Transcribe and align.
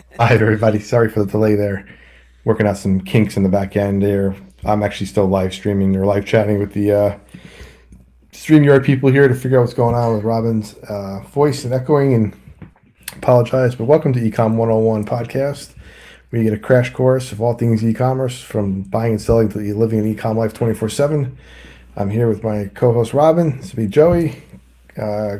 Hi, 0.18 0.34
everybody. 0.34 0.78
Sorry 0.78 1.10
for 1.10 1.20
the 1.24 1.30
delay 1.30 1.54
there. 1.54 1.86
Working 2.44 2.66
out 2.66 2.78
some 2.78 3.00
kinks 3.00 3.36
in 3.36 3.42
the 3.42 3.48
back 3.48 3.76
end 3.76 4.02
there. 4.02 4.34
I'm 4.64 4.82
actually 4.82 5.06
still 5.06 5.26
live 5.26 5.52
streaming 5.52 5.94
or 5.96 6.06
live 6.06 6.24
chatting 6.24 6.58
with 6.58 6.72
the 6.72 6.92
uh, 6.92 7.18
StreamYard 8.32 8.84
people 8.84 9.10
here 9.10 9.28
to 9.28 9.34
figure 9.34 9.58
out 9.58 9.62
what's 9.62 9.74
going 9.74 9.94
on 9.94 10.14
with 10.14 10.24
Robyn's 10.24 10.74
uh, 10.88 11.20
voice 11.28 11.64
and 11.64 11.74
echoing 11.74 12.14
and 12.14 12.34
apologize. 13.16 13.74
But 13.74 13.84
welcome 13.84 14.12
to 14.14 14.20
Ecom 14.20 14.56
101 14.56 15.04
podcast. 15.04 15.74
you 16.32 16.44
get 16.44 16.54
a 16.54 16.58
crash 16.58 16.92
course 16.92 17.32
of 17.32 17.40
all 17.40 17.54
things 17.54 17.84
e-commerce 17.84 18.40
from 18.40 18.82
buying 18.82 19.12
and 19.12 19.20
selling 19.20 19.48
to 19.50 19.58
living 19.74 19.98
an 19.98 20.14
ecom 20.14 20.36
life 20.36 20.54
24 20.54 20.88
7. 20.88 21.36
I'm 21.96 22.10
here 22.10 22.28
with 22.28 22.42
my 22.42 22.70
co-host 22.74 23.12
Robyn. 23.12 23.58
This 23.58 23.74
will 23.74 23.84
be 23.84 23.88
Joey. 23.88 24.42
Uh, 24.96 25.38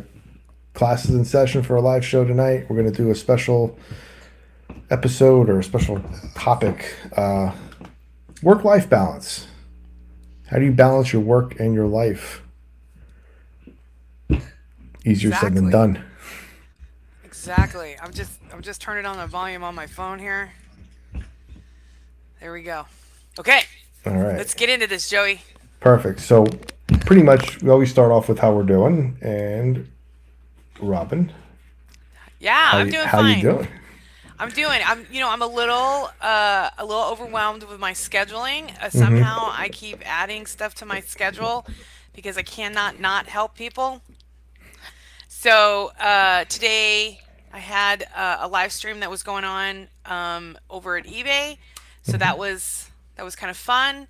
classes 0.75 1.15
in 1.15 1.25
session 1.25 1.63
for 1.63 1.77
a 1.77 1.81
live 1.81 2.05
show 2.05 2.25
tonight. 2.25 2.67
We're 2.69 2.77
going 2.77 2.91
to 2.91 2.97
do 2.97 3.11
a 3.11 3.15
special 3.15 3.79
episode 4.91 5.49
or 5.49 5.59
a 5.59 5.65
special 5.65 6.03
topic 6.35 6.95
uh, 7.17 7.53
work 8.43 8.65
life 8.65 8.89
balance. 8.89 9.47
How 10.49 10.59
do 10.59 10.65
you 10.65 10.73
balance 10.73 11.13
your 11.13 11.23
work 11.23 11.59
and 11.61 11.75
your 11.75 11.87
life? 11.87 12.43
Easier 15.05 15.33
said 15.35 15.55
than 15.55 15.71
done. 15.71 16.03
Exactly. 17.25 17.97
I'm 18.03 18.13
just 18.13 18.39
I'm 18.53 18.61
just 18.61 18.81
turning 18.83 19.07
on 19.07 19.17
the 19.17 19.27
volume 19.27 19.65
on 19.65 19.75
my 19.75 19.87
phone 19.87 20.19
here. 20.19 20.53
There 22.41 22.53
we 22.53 22.63
go. 22.63 22.85
Okay, 23.39 23.63
All 24.07 24.13
right. 24.15 24.37
let's 24.37 24.55
get 24.55 24.69
into 24.69 24.87
this, 24.87 25.09
Joey. 25.09 25.41
Perfect. 25.79 26.21
So, 26.21 26.47
pretty 27.07 27.23
much, 27.23 27.63
we 27.63 27.71
always 27.71 27.91
start 27.91 28.11
off 28.13 28.29
with 28.29 28.39
how 28.39 28.53
we're 28.55 28.63
doing. 28.65 29.17
And 29.23 29.91
Robyn, 30.81 31.31
Yeah, 32.39 32.55
how, 32.71 32.79
I'm 32.79 32.87
you- 32.87 32.93
doing 32.93 33.07
how 33.07 33.19
fine. 33.19 33.37
you 33.37 33.43
doing? 33.43 33.69
I'm 34.41 34.49
doing. 34.49 34.81
I'm 34.87 35.07
you 35.13 35.21
know 35.21 35.29
I'm 35.29 35.43
a 35.43 35.47
little 35.47 36.11
uh, 36.19 36.71
a 36.79 36.85
little 36.85 37.05
overwhelmed 37.05 37.63
with 37.65 37.79
my 37.79 37.93
scheduling. 37.93 38.69
Mm-hmm. 38.69 38.85
Uh, 38.85 38.89
somehow 38.89 39.51
I 39.53 39.69
keep 39.69 40.01
adding 40.07 40.47
stuff 40.47 40.75
to 40.77 40.87
my 40.87 41.01
schedule 41.01 41.67
because 42.15 42.39
I 42.39 42.43
cannot 42.43 42.99
not 42.99 43.27
help 43.27 43.55
people. 43.55 44.01
So 45.29 45.93
uh, 46.01 46.45
today 46.45 47.21
I 47.53 47.59
had 47.59 48.07
uh, 48.17 48.39
a 48.41 48.49
live 48.49 48.73
stream 48.73 49.01
that 49.01 49.11
was 49.11 49.23
going 49.23 49.45
on 49.45 49.89
um, 50.07 50.57
over 50.71 50.97
at 50.97 51.05
eBay. 51.05 51.59
So 52.01 52.17
that 52.17 52.39
was 52.39 52.91
that 53.17 53.25
was 53.25 53.37
kind 53.37 53.51
of 53.51 53.59
fun. 53.59 54.09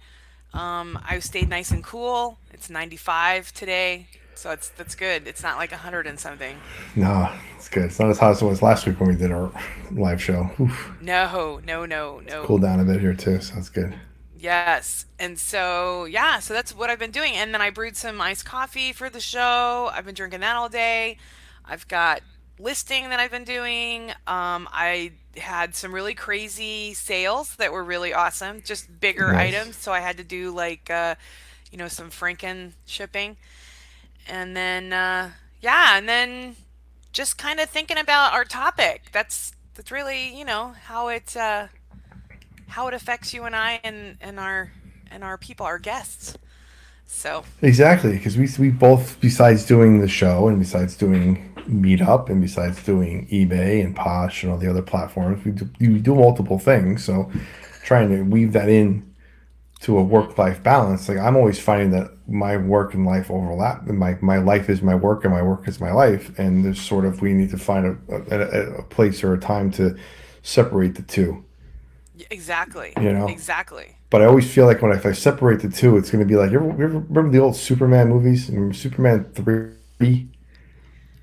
Um, 0.54 0.96
I 1.04 1.18
stayed 1.18 1.48
nice 1.48 1.72
and 1.72 1.82
cool. 1.82 2.38
It's 2.52 2.70
95 2.70 3.52
today, 3.52 4.06
so 4.40 4.50
it's 4.50 4.70
that's 4.70 4.94
good. 4.94 5.28
It's 5.28 5.42
not 5.42 5.58
like 5.58 5.70
a 5.70 5.76
100 5.76 6.06
and 6.06 6.18
something. 6.18 6.56
No, 6.96 7.30
it's 7.56 7.68
good. 7.68 7.84
It's 7.84 8.00
not 8.00 8.08
as 8.10 8.18
hot 8.18 8.30
as 8.30 8.42
it 8.42 8.46
was 8.46 8.62
last 8.62 8.86
week 8.86 8.98
when 8.98 9.10
we 9.10 9.14
did 9.16 9.30
our 9.30 9.52
live 9.90 10.22
show. 10.22 10.50
Oof. 10.58 10.92
No, 11.02 11.60
no, 11.66 11.84
no, 11.84 12.20
no. 12.20 12.44
Cool 12.44 12.58
down 12.58 12.80
a 12.80 12.84
bit 12.84 13.00
here, 13.00 13.14
too. 13.14 13.40
So, 13.40 13.54
that's 13.54 13.68
good. 13.68 13.94
Yes. 14.38 15.04
And 15.18 15.38
so, 15.38 16.06
yeah, 16.06 16.38
so 16.38 16.54
that's 16.54 16.74
what 16.74 16.88
I've 16.88 16.98
been 16.98 17.10
doing. 17.10 17.34
And 17.34 17.52
then 17.52 17.60
I 17.60 17.68
brewed 17.68 17.96
some 17.96 18.18
iced 18.20 18.46
coffee 18.46 18.92
for 18.92 19.10
the 19.10 19.20
show. 19.20 19.90
I've 19.92 20.06
been 20.06 20.14
drinking 20.14 20.40
that 20.40 20.56
all 20.56 20.70
day. 20.70 21.18
I've 21.64 21.86
got 21.88 22.22
listing 22.58 23.10
that 23.10 23.20
I've 23.20 23.30
been 23.30 23.44
doing. 23.44 24.10
Um, 24.26 24.66
I 24.72 25.12
had 25.36 25.74
some 25.74 25.94
really 25.94 26.14
crazy 26.14 26.94
sales 26.94 27.56
that 27.56 27.72
were 27.72 27.84
really 27.84 28.14
awesome, 28.14 28.62
just 28.62 29.00
bigger 29.00 29.32
Nice. 29.32 29.54
items. 29.54 29.76
So 29.76 29.92
I 29.92 30.00
had 30.00 30.16
to 30.16 30.24
do 30.24 30.50
like, 30.50 30.88
uh, 30.88 31.16
you 31.70 31.76
know, 31.76 31.88
some 31.88 32.10
Franken 32.10 32.72
shipping. 32.86 33.36
And 34.30 34.56
then, 34.56 34.92
uh, 34.92 35.30
yeah, 35.60 35.98
and 35.98 36.08
then 36.08 36.56
just 37.12 37.36
kind 37.36 37.60
of 37.60 37.68
thinking 37.68 37.98
about 37.98 38.32
our 38.32 38.44
topic. 38.44 39.10
That's 39.12 39.52
that's 39.74 39.90
really, 39.90 40.36
you 40.36 40.44
know, 40.44 40.74
how 40.84 41.08
it 41.08 41.36
uh, 41.36 41.66
how 42.68 42.86
it 42.88 42.94
affects 42.94 43.34
you 43.34 43.44
and 43.44 43.56
I 43.56 43.80
and, 43.82 44.16
and 44.20 44.38
our 44.38 44.72
and 45.10 45.24
our 45.24 45.36
people, 45.36 45.66
our 45.66 45.78
guests. 45.78 46.36
So 47.06 47.44
Exactly, 47.60 48.12
because 48.12 48.38
we 48.38 48.48
we 48.58 48.70
both, 48.70 49.20
besides 49.20 49.66
doing 49.66 50.00
the 50.00 50.08
show 50.08 50.46
and 50.46 50.58
besides 50.58 50.96
doing 50.96 51.52
Meetup 51.68 52.30
and 52.30 52.40
besides 52.40 52.82
doing 52.84 53.26
eBay 53.28 53.84
and 53.84 53.96
Posh 53.96 54.44
and 54.44 54.52
all 54.52 54.58
the 54.58 54.70
other 54.70 54.82
platforms, 54.82 55.44
we 55.44 55.50
do, 55.50 55.68
we 55.80 55.98
do 55.98 56.14
multiple 56.14 56.58
things. 56.58 57.04
So 57.04 57.30
trying 57.82 58.10
to 58.10 58.22
weave 58.22 58.52
that 58.52 58.68
in 58.68 59.09
to 59.80 59.98
a 59.98 60.02
mm-hmm. 60.02 60.10
work 60.10 60.38
life 60.38 60.62
balance, 60.62 61.08
like 61.08 61.18
I'm 61.18 61.36
always 61.36 61.58
finding 61.58 61.90
that 61.92 62.10
my 62.28 62.56
work 62.56 62.94
and 62.94 63.06
life 63.06 63.30
overlap. 63.30 63.88
And 63.88 63.98
my 63.98 64.16
my 64.20 64.38
life 64.38 64.68
is 64.70 64.82
my 64.82 64.94
work 64.94 65.24
and 65.24 65.32
my 65.32 65.42
work 65.42 65.68
is 65.68 65.80
my 65.80 65.92
life. 65.92 66.38
And 66.38 66.64
there's 66.64 66.80
sort 66.80 67.04
of 67.04 67.20
we 67.22 67.32
need 67.32 67.50
to 67.50 67.58
find 67.58 67.86
a 67.86 68.14
a, 68.30 68.78
a- 68.80 68.82
place 68.84 69.24
or 69.24 69.34
a 69.34 69.40
time 69.40 69.70
to 69.72 69.96
separate 70.42 70.94
the 70.96 71.02
two. 71.02 71.44
exactly, 72.30 72.98
You 73.00 73.12
know? 73.12 73.28
exactly. 73.28 73.96
But 74.10 74.22
I 74.22 74.26
always 74.26 74.50
feel 74.52 74.66
like 74.66 74.82
when 74.82 74.92
I, 74.92 74.96
if 74.96 75.06
I 75.06 75.12
separate 75.12 75.60
the 75.60 75.68
two, 75.68 75.96
it's 75.96 76.10
going 76.10 76.20
to 76.22 76.28
be 76.28 76.36
like 76.36 76.50
you 76.50 76.58
ever, 76.58 76.66
you 76.66 76.84
ever 76.84 76.98
remember 76.98 77.30
the 77.30 77.38
old 77.38 77.56
Superman 77.56 78.08
movies? 78.08 78.48
Remember 78.50 78.74
Superman 78.74 79.24
three, 79.34 80.28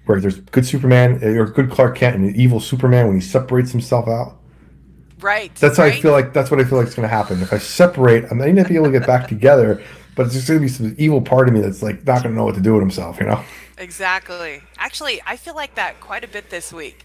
where 0.06 0.22
there's 0.22 0.40
good 0.40 0.66
Superman 0.66 1.24
or 1.24 1.46
good 1.48 1.70
Clark 1.70 1.98
Kent 1.98 2.16
and 2.16 2.36
evil 2.36 2.60
Superman 2.60 3.08
when 3.08 3.16
he 3.16 3.22
separates 3.22 3.72
himself 3.72 4.08
out. 4.08 4.37
Right. 5.20 5.54
That's 5.56 5.78
how 5.78 5.86
I 5.86 5.92
feel 5.92 6.12
like. 6.12 6.34
That's 6.34 6.52
what 6.52 6.60
I 6.60 6.64
feel 6.64 6.78
like 6.78 6.88
is 6.88 6.96
going 6.96 7.08
to 7.08 7.14
happen. 7.16 7.42
If 7.42 7.52
I 7.52 7.58
separate, 7.58 8.26
I 8.32 8.36
may 8.36 8.52
not 8.52 8.68
be 8.68 8.76
able 8.76 8.86
to 8.86 8.92
get 8.92 9.08
back 9.08 9.28
together, 9.36 9.82
but 10.16 10.26
it's 10.28 10.36
just 10.36 10.48
going 10.48 10.60
to 10.60 10.64
be 10.66 10.70
some 10.70 10.96
evil 10.98 11.22
part 11.22 11.48
of 11.48 11.54
me 11.54 11.62
that's 11.62 11.82
like 11.82 12.06
not 12.06 12.24
going 12.24 12.34
to 12.34 12.38
know 12.38 12.46
what 12.46 12.56
to 12.56 12.62
do 12.62 12.74
with 12.74 12.82
himself. 12.82 13.20
You 13.20 13.26
know? 13.28 13.44
Exactly. 13.78 14.62
Actually, 14.78 15.22
I 15.26 15.38
feel 15.38 15.56
like 15.56 15.76
that 15.76 16.00
quite 16.00 16.24
a 16.24 16.28
bit 16.28 16.50
this 16.50 16.72
week. 16.72 17.04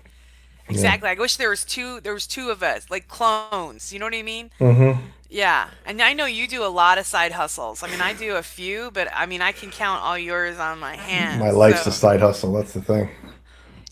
Exactly. 0.69 1.09
I 1.09 1.15
wish 1.15 1.37
there 1.37 1.51
was 1.51 1.65
two. 1.65 2.01
There 2.01 2.15
was 2.15 2.27
two 2.27 2.51
of 2.51 2.63
us, 2.63 2.91
like 2.91 3.09
clones. 3.09 3.93
You 3.93 3.99
know 3.99 4.07
what 4.07 4.15
I 4.15 4.23
mean? 4.23 4.51
Mm-hmm. 4.59 5.01
Yeah. 5.29 5.69
And 5.85 6.01
I 6.01 6.13
know 6.13 6.25
you 6.27 6.47
do 6.47 6.65
a 6.65 6.69
lot 6.69 6.99
of 6.99 7.07
side 7.07 7.33
hustles. 7.33 7.83
I 7.83 7.89
mean, 7.91 8.01
I 8.01 8.13
do 8.15 8.37
a 8.37 8.43
few, 8.43 8.91
but 8.93 9.09
I 9.15 9.27
mean, 9.27 9.43
I 9.43 9.53
can 9.53 9.71
count 9.71 10.03
all 10.03 10.17
yours 10.19 10.59
on 10.59 10.79
my 10.79 10.97
hand. 10.97 11.41
My 11.41 11.51
life's 11.51 11.83
so- 11.83 11.91
a 11.91 11.93
side 11.93 12.21
hustle. 12.21 12.53
That's 12.53 12.73
the 12.73 12.83
thing. 12.83 13.09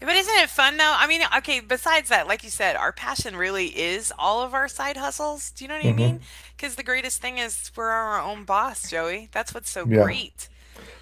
But 0.00 0.16
isn't 0.16 0.34
it 0.36 0.48
fun 0.50 0.76
though? 0.78 0.94
I 0.96 1.06
mean, 1.06 1.22
okay, 1.38 1.60
besides 1.60 2.08
that, 2.08 2.26
like 2.26 2.42
you 2.42 2.50
said, 2.50 2.74
our 2.76 2.92
passion 2.92 3.36
really 3.36 3.66
is 3.78 4.12
all 4.18 4.42
of 4.42 4.54
our 4.54 4.68
side 4.68 4.96
hustles. 4.96 5.50
Do 5.50 5.64
you 5.64 5.68
know 5.68 5.76
what 5.76 5.86
I 5.86 5.92
Mm-hmm. 5.92 5.96
mean? 5.96 6.20
Because 6.56 6.76
the 6.76 6.82
greatest 6.82 7.20
thing 7.20 7.38
is 7.38 7.70
we're 7.76 7.88
our 7.90 8.20
own 8.20 8.44
boss, 8.44 8.88
Joey. 8.88 9.28
That's 9.32 9.52
what's 9.54 9.70
so 9.70 9.84
Yeah. 9.84 10.04
great. 10.04 10.48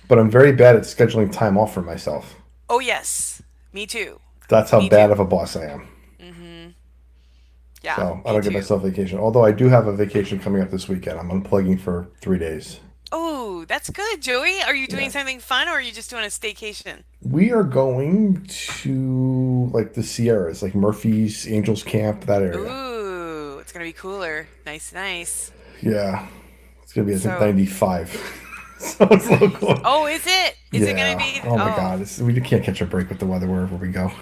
But 0.09 0.19
I'm 0.19 0.31
very 0.31 0.53
bad 0.53 0.77
at 0.77 0.83
scheduling 0.83 1.31
time 1.33 1.57
off 1.57 1.73
for 1.75 1.83
myself. 1.83 2.37
Oh, 2.69 2.79
yes. 2.81 3.43
Me 3.73 3.87
too. 3.87 4.21
That's 4.49 4.71
how 4.71 4.81
Me 4.81 4.89
bad 4.89 5.11
too. 5.11 5.13
of 5.13 5.21
a 5.21 5.25
boss 5.25 5.57
I 5.57 5.67
am. 5.67 5.89
Yeah. 7.83 7.97
So 7.97 8.23
I 8.25 8.33
don't 8.33 8.43
give 8.43 8.53
too. 8.53 8.53
myself 8.53 8.83
vacation. 8.83 9.19
Although 9.19 9.45
I 9.45 9.53
do 9.53 9.69
have 9.69 9.87
a 9.87 9.93
vacation 9.97 10.39
coming 10.39 10.63
up 10.63 10.71
this 10.71 10.89
weekend. 10.89 11.19
I'm 11.19 11.31
unplugging 11.31 11.81
for 11.81 12.09
three 12.21 12.39
days. 12.39 12.81
Oh, 13.11 13.65
that's 13.67 13.91
good, 13.91 14.21
Joey. 14.21 14.61
Are 14.63 14.75
you 14.75 14.87
doing 14.87 15.05
Yeah. 15.05 15.11
something 15.11 15.41
fun 15.41 15.69
or 15.69 15.73
are 15.73 15.81
you 15.81 15.93
just 15.93 16.11
doing 16.11 16.25
a 16.25 16.29
staycation? 16.29 17.05
We 17.23 17.51
are 17.53 17.63
going 17.63 18.45
to 18.83 19.71
like 19.73 19.95
the 19.95 20.03
Sierras, 20.03 20.63
like 20.63 20.75
Murphys 20.75 21.49
Angels 21.49 21.83
Camp, 21.83 22.27
that 22.27 22.43
area. 22.43 22.59
Ooh, 22.59 23.59
it's 23.61 23.73
going 23.73 23.85
to 23.85 23.89
be 23.89 23.95
cooler. 23.95 24.47
Nice, 24.67 24.93
nice. 24.93 25.51
Yeah. 25.81 26.27
It's 26.83 26.93
gonna 26.93 27.07
be 27.07 27.15
I 27.15 27.19
think 27.19 27.35
So- 27.35 27.41
95. 27.41 28.45
so 28.79 29.09
it's 29.11 29.27
cool. 29.59 29.81
Oh, 29.85 30.07
is 30.07 30.27
it? 30.27 30.57
Is 30.73 30.83
yeah. 30.83 30.89
it 30.89 30.95
going 30.97 31.19
to 31.19 31.25
be? 31.25 31.49
Oh 31.49 31.57
my 31.57 31.73
oh. 31.73 31.77
god. 31.77 32.01
It's, 32.03 32.19
we 32.19 32.39
can't 32.41 32.63
catch 32.63 32.81
a 32.81 32.87
break 32.87 33.09
with 33.09 33.19
the 33.19 33.27
weather 33.27 33.47
wherever 33.47 33.77
we 33.77 33.89
go. 33.89 34.13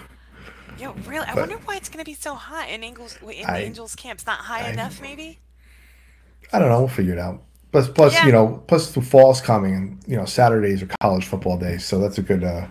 Yo, 0.79 0.93
really? 1.07 1.25
I 1.25 1.33
wonder 1.33 1.57
why 1.65 1.75
it's 1.75 1.89
going 1.89 2.03
to 2.03 2.09
be 2.09 2.13
so 2.13 2.35
hot 2.35 2.69
in 2.69 2.83
Angels 2.83 3.17
in 3.21 3.45
I- 3.45 3.63
Angels 3.63 3.95
Camp. 3.95 4.19
It's 4.19 4.27
not 4.27 4.39
high 4.39 4.67
I- 4.67 4.69
enough, 4.71 5.01
maybe? 5.01 5.39
I 6.53 6.59
don't 6.59 6.69
know, 6.69 6.79
we'll 6.79 6.87
figure 6.87 7.13
it 7.13 7.19
out. 7.19 7.43
Plus 7.71 7.89
plus, 7.89 8.13
Yeah. 8.13 8.25
you 8.25 8.31
know, 8.31 8.63
plus 8.67 8.91
the 8.91 9.01
fall's 9.01 9.41
coming 9.41 9.75
and 9.75 9.99
you 10.07 10.15
know, 10.17 10.25
Saturdays 10.25 10.81
are 10.83 10.89
college 11.01 11.25
football 11.25 11.57
days, 11.57 11.85
so 11.85 11.99
that's 11.99 12.17
a 12.17 12.21
good 12.21 12.43
uh 12.43 12.65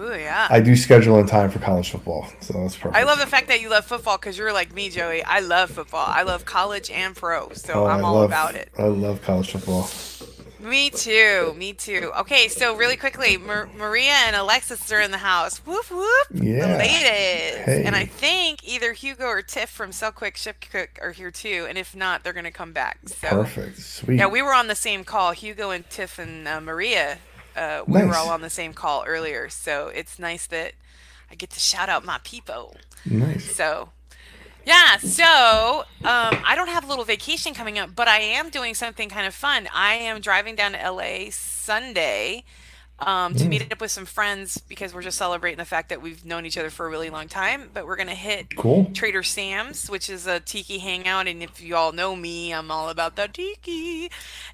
Ooh, 0.00 0.14
yeah. 0.14 0.48
I 0.50 0.58
do 0.60 0.74
schedule 0.74 1.18
in 1.20 1.26
time 1.26 1.48
for 1.50 1.58
college 1.60 1.90
football. 1.90 2.26
So 2.40 2.54
that's 2.54 2.76
perfect. 2.76 2.96
I 2.96 3.04
love 3.04 3.18
the 3.20 3.26
fact 3.26 3.46
that 3.48 3.60
you 3.60 3.68
love 3.70 3.84
football 3.84 4.18
because 4.18 4.36
you're 4.36 4.52
like 4.52 4.74
me, 4.74 4.90
Joey. 4.90 5.22
I 5.22 5.38
love 5.40 5.70
football. 5.70 6.04
I 6.08 6.22
love 6.22 6.44
college 6.44 6.90
and 6.90 7.14
pro, 7.14 7.52
so 7.52 7.84
Oh, 7.84 7.86
I'm 7.86 8.00
I 8.04 8.08
all 8.08 8.14
love- 8.16 8.24
about 8.30 8.54
it. 8.56 8.70
I 8.78 8.84
love 8.84 9.22
college 9.22 9.52
football. 9.52 9.88
Me 10.62 10.90
too. 10.90 11.54
Me 11.56 11.72
too. 11.72 12.12
Okay, 12.20 12.48
so 12.48 12.76
really 12.76 12.96
quickly, 12.96 13.36
Mar- 13.36 13.68
Maria 13.76 14.12
and 14.26 14.36
Alexis 14.36 14.90
are 14.92 15.00
in 15.00 15.10
the 15.10 15.18
house. 15.18 15.58
Whoop 15.66 15.90
whoop. 15.90 16.26
Yeah. 16.32 16.66
The 16.66 16.78
latest. 16.78 17.64
Hey. 17.66 17.82
And 17.84 17.96
I 17.96 18.04
think 18.06 18.66
either 18.66 18.92
Hugo 18.92 19.24
or 19.26 19.42
Tiff 19.42 19.68
from 19.70 19.92
Sell 19.92 20.12
Quick 20.12 20.36
Ship 20.36 20.56
Quick 20.70 20.98
are 21.02 21.10
here 21.12 21.30
too. 21.30 21.66
And 21.68 21.76
if 21.76 21.96
not, 21.96 22.22
they're 22.24 22.32
gonna 22.32 22.50
come 22.52 22.72
back. 22.72 22.98
So 23.06 23.28
Perfect. 23.28 23.78
Sweet. 23.80 24.18
yeah, 24.18 24.26
we 24.28 24.40
were 24.42 24.54
on 24.54 24.68
the 24.68 24.74
same 24.76 25.04
call. 25.04 25.32
Hugo 25.32 25.70
and 25.70 25.88
Tiff 25.90 26.18
and 26.18 26.46
uh, 26.46 26.60
Maria. 26.60 27.18
Uh, 27.56 27.82
we 27.86 28.02
were 28.02 28.14
all 28.14 28.30
on 28.30 28.40
the 28.40 28.48
same 28.50 28.72
call 28.72 29.04
earlier. 29.06 29.48
So 29.48 29.88
it's 29.88 30.18
nice 30.18 30.46
that 30.46 30.72
I 31.30 31.34
get 31.34 31.50
to 31.50 31.60
shout 31.60 31.88
out 31.88 32.04
my 32.04 32.18
people. 32.24 32.76
nice. 33.04 33.54
So, 33.56 33.90
yeah. 34.64 34.96
So, 34.98 35.84
um, 36.04 36.36
I 36.44 36.54
don't 36.54 36.68
have 36.68 36.84
a 36.84 36.86
little 36.86 37.04
vacation 37.04 37.54
coming 37.54 37.78
up, 37.78 37.94
but 37.94 38.08
I 38.08 38.18
am 38.20 38.50
doing 38.50 38.74
something 38.74 39.08
kind 39.08 39.26
of 39.26 39.34
fun. 39.34 39.68
I 39.74 39.94
am 39.94 40.20
driving 40.20 40.54
down 40.54 40.72
to 40.72 40.90
LA 40.90 41.30
Sunday 41.30 42.44
um, 43.06 43.34
to 43.34 43.48
meet 43.48 43.70
up 43.72 43.80
with 43.80 43.90
some 43.90 44.06
friends 44.06 44.58
because 44.68 44.94
we're 44.94 45.02
just 45.02 45.18
celebrating 45.18 45.58
the 45.58 45.64
fact 45.64 45.88
that 45.88 46.00
we've 46.00 46.24
known 46.24 46.46
each 46.46 46.56
other 46.56 46.70
for 46.70 46.86
a 46.86 46.90
really 46.90 47.10
long 47.10 47.28
time. 47.28 47.70
But 47.72 47.86
we're 47.86 47.96
gonna 47.96 48.14
hit 48.14 48.56
Cool. 48.56 48.90
Trader 48.94 49.22
Sam's, 49.22 49.90
which 49.90 50.08
is 50.08 50.26
a 50.26 50.40
tiki 50.40 50.78
hangout, 50.78 51.26
and 51.26 51.42
if 51.42 51.60
you 51.60 51.74
all 51.74 51.92
know 51.92 52.14
me, 52.14 52.52
I'm 52.52 52.70
all 52.70 52.88
about 52.88 53.16
the 53.16 53.28
tiki, 53.28 54.10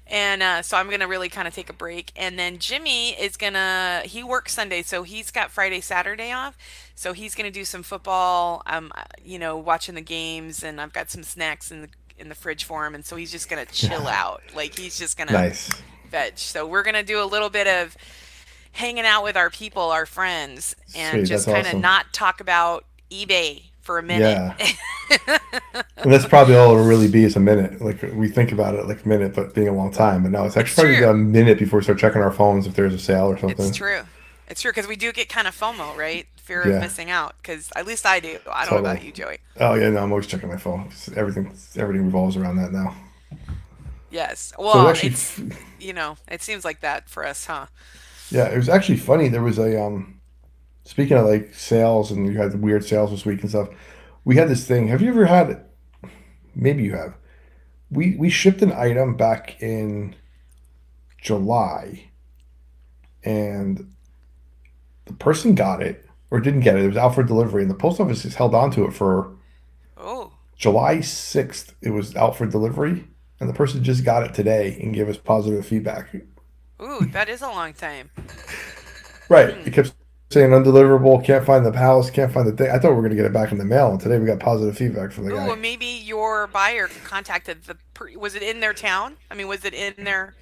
and 0.07 0.41
uh, 0.41 0.61
so 0.61 0.77
I'm 0.77 0.89
gonna 0.89 1.07
really 1.07 1.29
kind 1.29 1.47
of 1.47 1.53
take 1.53 1.69
a 1.69 1.73
break. 1.73 2.11
And 2.15 2.39
then 2.39 2.57
Jimmy 2.57 3.11
is 3.11 3.37
gonna 3.37 4.01
he 4.05 4.23
works 4.23 4.53
Sunday, 4.53 4.81
so 4.81 5.03
he's 5.03 5.31
got 5.31 5.51
Friday, 5.51 5.81
Saturday 5.81 6.31
off. 6.31 6.57
So 6.99 7.13
he's 7.13 7.33
gonna 7.33 7.49
do 7.49 7.63
some 7.63 7.81
football. 7.81 8.61
Um, 8.65 8.91
uh, 8.93 9.03
you 9.23 9.39
know, 9.39 9.55
watching 9.55 9.95
the 9.95 10.01
games, 10.01 10.65
and 10.65 10.81
I've 10.81 10.91
got 10.91 11.09
some 11.09 11.23
snacks 11.23 11.71
in 11.71 11.83
the 11.83 11.87
in 12.17 12.27
the 12.27 12.35
fridge 12.35 12.65
for 12.65 12.85
him, 12.85 12.93
and 12.93 13.05
so 13.05 13.15
he's 13.15 13.31
just 13.31 13.47
gonna 13.47 13.65
chill 13.71 14.05
out. 14.05 14.41
Like 14.53 14.77
he's 14.77 14.99
just 14.99 15.17
gonna 15.17 15.31
Nice. 15.31 15.69
veg. 16.11 16.37
So 16.37 16.67
we're 16.67 16.83
gonna 16.83 17.01
do 17.01 17.23
a 17.23 17.23
little 17.23 17.49
bit 17.49 17.67
of 17.67 17.95
hanging 18.73 19.05
out 19.05 19.23
with 19.23 19.37
our 19.37 19.49
people, 19.49 19.83
our 19.83 20.05
friends, 20.05 20.75
and 20.93 21.19
Sweet, 21.19 21.25
just 21.27 21.45
kind 21.45 21.59
of 21.59 21.67
awesome. 21.67 21.79
not 21.79 22.11
talk 22.11 22.41
about 22.41 22.83
eBay 23.09 23.63
for 23.79 23.97
a 23.97 24.03
minute. 24.03 24.61
And 25.97 26.13
that's 26.13 26.25
probably 26.25 26.55
all 26.55 26.71
it'll 26.71 26.85
really 26.85 27.09
be 27.09 27.23
is 27.23 27.35
a 27.35 27.39
minute. 27.39 27.81
Like 27.81 28.01
we 28.13 28.27
think 28.27 28.51
about 28.51 28.75
it 28.75 28.87
like 28.87 29.03
a 29.05 29.07
minute, 29.07 29.33
but 29.33 29.53
being 29.55 29.67
a 29.67 29.73
long 29.73 29.91
time. 29.91 30.23
But 30.23 30.31
no, 30.31 30.45
it's 30.45 30.55
actually 30.55 30.95
true. 30.95 31.03
probably 31.03 31.21
a 31.21 31.23
minute 31.25 31.59
before 31.59 31.79
we 31.79 31.83
start 31.83 31.97
checking 31.97 32.21
our 32.21 32.31
phones 32.31 32.67
if 32.67 32.75
there's 32.75 32.93
a 32.93 32.99
sale 32.99 33.25
or 33.25 33.37
something. 33.37 33.65
it's 33.67 33.75
true. 33.75 34.01
It's 34.49 34.61
true 34.61 34.71
because 34.71 34.87
we 34.87 34.95
do 34.95 35.11
get 35.11 35.29
kind 35.29 35.47
of 35.47 35.57
FOMO, 35.57 35.95
right? 35.97 36.27
Fear 36.49 36.61
of 36.63 36.67
Yeah. 36.71 36.79
missing 36.79 37.11
out. 37.11 37.35
Because 37.39 37.69
at 37.75 37.85
least 37.85 38.07
I 38.07 38.19
do. 38.19 38.39
I 38.51 38.65
don't 38.65 38.73
know 38.83 38.89
about 38.89 39.03
you, 39.03 39.11
Joey. 39.11 39.37
Oh 39.59 39.75
yeah, 39.75 39.89
no, 39.89 40.01
I'm 40.01 40.11
always 40.11 40.25
checking 40.25 40.49
my 40.49 40.57
phone. 40.57 40.89
Everything, 41.15 41.55
everything 41.75 42.05
revolves 42.05 42.35
around 42.35 42.55
that 42.55 42.71
now. 42.71 42.95
Yes. 44.09 44.51
So 44.57 44.63
Well, 44.63 44.87
actually, 44.87 45.09
it's 45.09 45.39
you 45.79 45.93
know, 45.93 46.17
it 46.27 46.41
seems 46.41 46.65
like 46.65 46.79
that 46.79 47.07
for 47.07 47.23
us, 47.23 47.45
huh? 47.45 47.67
yeah, 48.31 48.45
it 48.47 48.57
was 48.57 48.67
actually 48.67 48.97
funny. 48.97 49.27
There 49.27 49.43
was 49.43 49.59
a 49.59 49.79
um, 49.79 50.19
speaking 50.85 51.17
of 51.17 51.27
like 51.27 51.53
sales, 51.53 52.09
and 52.09 52.25
you 52.25 52.35
had 52.39 52.51
the 52.51 52.57
weird 52.57 52.83
sales 52.83 53.11
this 53.11 53.27
week 53.27 53.41
and 53.41 53.49
stuff. 53.51 53.69
We 54.25 54.35
had 54.35 54.49
this 54.49 54.65
thing. 54.67 54.87
Have 54.87 55.03
you 55.03 55.09
ever 55.09 55.27
had? 55.27 55.63
Maybe 56.55 56.81
you 56.81 56.95
have. 56.95 57.13
We 57.91 58.15
we 58.15 58.31
shipped 58.31 58.63
an 58.63 58.71
item 58.71 59.15
back 59.15 59.61
in 59.61 60.15
July, 61.21 62.09
and 63.23 63.93
the 65.05 65.13
person 65.13 65.53
got 65.53 65.83
it 65.83 66.08
or 66.31 66.39
didn't 66.39 66.61
get 66.61 66.75
it. 66.77 66.83
It 66.85 66.87
was 66.89 66.97
out 66.97 67.15
for 67.15 67.23
delivery, 67.23 67.61
and 67.63 67.71
the 67.71 67.75
post 67.75 67.99
office 67.99 68.23
has 68.23 68.35
held 68.35 68.55
on 68.55 68.71
to 68.71 68.85
it 68.85 68.91
for 68.93 69.31
Oh, 69.97 70.31
July 70.55 70.97
6th. 70.97 71.73
It 71.81 71.91
was 71.91 72.15
out 72.15 72.35
for 72.37 72.45
delivery, 72.45 73.07
and 73.39 73.49
the 73.49 73.53
person 73.53 73.83
just 73.83 74.03
got 74.03 74.23
it 74.23 74.33
today 74.33 74.79
and 74.81 74.93
gave 74.93 75.09
us 75.09 75.17
positive 75.17 75.65
feedback. 75.65 76.13
ooh, 76.81 77.05
that 77.11 77.29
is 77.29 77.41
a 77.41 77.47
long 77.47 77.73
time. 77.73 78.09
Right. 79.29 79.49
It 79.67 79.73
kept 79.73 79.93
saying 80.31 80.49
undeliverable, 80.51 81.23
can't 81.23 81.45
find 81.45 81.65
the 81.65 81.71
house, 81.77 82.09
can't 82.09 82.31
find 82.31 82.47
the 82.47 82.51
thing. 82.53 82.71
I 82.71 82.79
thought 82.79 82.89
we 82.89 82.95
were 82.95 83.01
going 83.01 83.11
to 83.11 83.15
get 83.15 83.25
it 83.25 83.33
back 83.33 83.51
in 83.51 83.57
the 83.59 83.65
mail, 83.65 83.91
and 83.91 83.99
today 83.99 84.17
we 84.17 84.25
got 84.25 84.39
positive 84.39 84.75
feedback 84.77 85.11
from 85.11 85.25
the 85.25 85.33
Ooh, 85.33 85.35
guy. 85.35 85.47
well, 85.47 85.55
maybe 85.55 85.85
your 85.85 86.47
buyer 86.47 86.87
contacted 87.05 87.63
the. 87.65 87.77
Was 88.17 88.35
it 88.35 88.41
in 88.43 88.59
their 88.59 88.73
town? 88.73 89.17
I 89.29 89.35
mean, 89.35 89.47
was 89.47 89.65
it 89.65 89.73
in 89.73 90.03
their? 90.03 90.33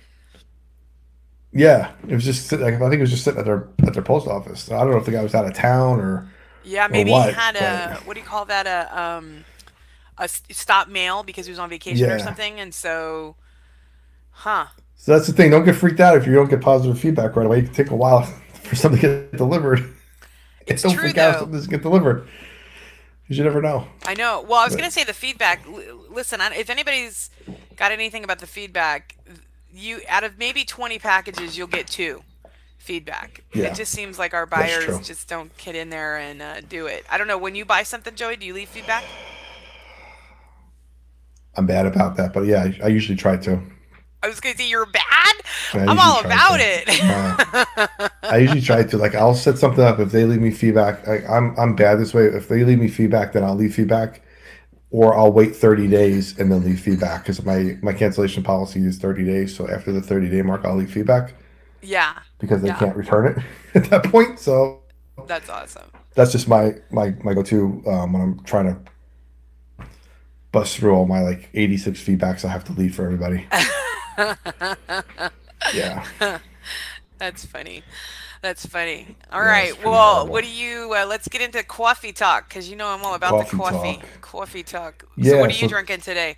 Yeah, 1.54 1.92
it 2.08 2.14
was 2.14 2.26
just 2.26 2.52
like 2.52 2.74
I 2.76 2.78
think 2.78 2.94
it 2.96 3.00
was 3.02 3.10
just 3.12 3.24
sitting 3.24 3.40
at 3.40 3.46
their 3.46 3.68
at 3.86 3.94
their 3.94 4.04
post 4.04 4.28
office. 4.28 4.70
I 4.72 4.80
don't 4.80 4.92
know 4.92 4.98
if 4.98 5.06
the 5.06 5.12
guy 5.12 5.24
was 5.24 5.34
out 5.34 5.46
of 5.46 5.54
town 5.54 6.00
or 6.00 6.28
Yeah, 6.64 6.88
maybe 6.88 7.12
what, 7.12 7.30
he 7.30 7.34
had 7.36 7.56
a 7.56 7.96
what 8.06 8.14
do 8.16 8.20
you 8.20 8.26
call 8.26 8.46
that? 8.46 8.68
A 8.68 9.00
um, 9.02 9.46
a 10.18 10.28
stop 10.28 10.88
mail 10.88 11.24
because 11.24 11.46
he 11.46 11.52
was 11.52 11.60
on 11.60 11.70
vacation 11.70 12.10
or 12.10 12.20
something, 12.20 12.60
and 12.60 12.74
so, 12.74 13.36
huh? 14.32 14.68
so. 14.96 15.14
That's 15.14 15.28
the 15.28 15.34
thing. 15.34 15.52
Don't 15.52 15.64
get 15.66 15.76
freaked 15.76 16.00
out 16.00 16.18
if 16.18 16.26
you 16.26 16.34
don't 16.34 16.50
get 16.50 16.62
positive 16.62 17.00
feedback 17.00 17.36
right 17.36 17.46
away. 17.46 17.60
It 17.60 17.66
can 17.66 17.74
take 17.74 17.92
a 17.92 17.96
while 17.96 18.24
for 18.64 18.76
something 18.76 19.00
to 19.02 19.08
get 19.30 19.38
delivered. 19.38 19.94
It's 20.66 20.82
don't 20.84 20.94
true, 20.94 21.04
freak 21.04 21.18
out 21.18 21.30
if 21.30 21.34
though. 21.36 21.40
something 21.42 21.54
doesn't 21.58 21.72
get 21.72 21.82
delivered. 21.82 22.28
You 23.28 23.36
should 23.36 23.46
never 23.46 23.62
know. 23.62 23.88
I 24.06 24.14
know. 24.14 24.44
Well, 24.48 24.60
I 24.60 24.66
was 24.66 24.74
But- 24.74 24.80
gonna 24.82 24.92
say 24.92 25.04
the 25.04 25.14
feedback. 25.14 25.66
l- 25.68 26.06
Listen, 26.10 26.42
I- 26.42 26.56
if 26.56 26.70
anybody's 26.70 27.30
got 27.76 27.92
anything 27.92 28.24
about 28.24 28.40
the 28.40 28.48
feedback, 28.48 29.17
you 29.78 30.02
out 30.10 30.24
of 30.24 30.38
maybe 30.38 30.64
twenty 30.66 31.00
packages, 31.00 31.58
you'll 31.58 31.68
get 31.68 31.88
two 31.88 32.24
feedback. 32.78 33.44
Yeah. 33.54 33.66
It 33.66 33.76
just 33.76 33.92
seems 33.92 34.18
like 34.18 34.34
our 34.34 34.46
buyers 34.46 35.06
just 35.06 35.28
don't 35.28 35.56
get 35.58 35.76
in 35.76 35.90
there 35.90 36.18
and 36.18 36.42
uh, 36.42 36.62
do 36.62 36.86
it. 36.88 37.06
I 37.10 37.18
don't 37.18 37.28
know. 37.28 37.38
When 37.38 37.54
you 37.56 37.66
buy 37.66 37.84
something, 37.84 38.16
Joey, 38.16 38.38
do 38.38 38.46
you 38.46 38.54
leave 38.54 38.70
feedback? 38.70 39.04
I'm 41.56 41.66
bad 41.66 41.86
about 41.86 42.16
that, 42.18 42.34
but 42.34 42.46
yeah, 42.46 42.64
I, 42.64 42.86
I 42.86 42.88
usually 42.88 43.18
try 43.18 43.36
to. 43.38 43.60
I 44.24 44.28
was 44.28 44.40
gonna 44.40 44.56
say 44.56 44.70
you're 44.70 44.86
bad. 44.86 45.04
I 45.74 45.80
I'm 45.80 46.00
all 46.00 46.20
about 46.22 46.58
to. 46.58 46.64
it. 46.64 48.12
I 48.24 48.38
usually 48.38 48.62
try 48.62 48.84
to 48.84 48.98
like 48.98 49.16
I'll 49.16 49.36
set 49.36 49.58
something 49.58 49.84
up 49.84 50.00
if 50.00 50.12
they 50.12 50.26
leave 50.26 50.42
me 50.42 50.52
feedback. 50.52 51.06
Like 51.08 51.28
I'm 51.30 51.58
I'm 51.58 51.76
bad 51.76 52.00
this 52.00 52.14
way. 52.14 52.26
If 52.26 52.48
they 52.48 52.64
leave 52.64 52.80
me 52.80 52.88
feedback, 52.88 53.34
then 53.34 53.44
I'll 53.44 53.56
leave 53.56 53.76
feedback, 53.76 54.22
or 54.92 55.18
I'll 55.18 55.32
wait 55.34 55.56
30 55.56 55.88
days 55.88 56.38
and 56.40 56.52
then 56.52 56.64
leave 56.64 56.80
feedback 56.80 57.24
because 57.24 57.44
my 57.46 57.78
my 57.82 57.94
cancellation 57.94 58.44
policy 58.44 58.82
is 58.86 58.98
30 58.98 59.26
days. 59.26 59.56
So 59.56 59.68
after 59.70 59.92
the 59.92 60.02
30 60.02 60.30
day 60.30 60.42
mark, 60.42 60.66
I'll 60.66 60.76
leave 60.78 60.92
feedback 60.92 61.36
yeah, 61.82 62.20
because 62.40 62.62
they 62.62 62.70
Yeah. 62.70 62.74
can't 62.74 62.96
return 62.96 63.28
it 63.28 63.44
at 63.76 63.90
that 63.92 64.06
point. 64.06 64.40
So 64.40 64.82
that's 65.28 65.50
awesome. 65.50 65.92
that's 66.16 66.32
just 66.32 66.48
my 66.48 66.76
my 66.92 67.16
my 67.24 67.34
go 67.34 67.44
to 67.44 67.84
um, 67.88 68.14
when 68.14 68.22
I'm 68.22 68.44
trying 68.44 68.66
to 68.66 68.80
bust 70.52 70.78
through 70.78 70.94
all 70.94 71.06
my 71.06 71.22
like 71.22 71.50
86 71.54 72.00
feedbacks 72.02 72.46
I 72.46 72.50
have 72.50 72.64
to 72.66 72.74
leave 72.74 72.96
for 72.96 73.06
everybody. 73.06 73.48
yeah. 75.74 76.06
That's 77.18 77.46
funny. 77.46 77.84
That's 78.42 78.66
funny. 78.66 79.16
All 79.32 79.42
Yeah, 79.42 79.48
right. 79.48 79.84
Well, 79.84 80.14
horrible. 80.16 80.32
what 80.32 80.44
do 80.44 80.50
you? 80.50 80.94
Uh, 80.96 81.06
let's 81.08 81.28
get 81.28 81.42
into 81.42 81.64
coffee 81.64 82.12
talk 82.14 82.48
because 82.48 82.70
you 82.70 82.76
know 82.76 82.88
I'm 82.88 83.04
all 83.04 83.16
about 83.16 83.32
Coffee 83.32 83.50
the 83.52 83.58
coffee. 83.64 83.96
talk. 83.98 84.22
Coffee 84.22 84.64
talk. 84.64 85.06
so 85.22 85.40
what 85.40 85.50
are 85.50 85.54
you 85.54 85.68
drinking 85.68 86.02
today? 86.02 86.36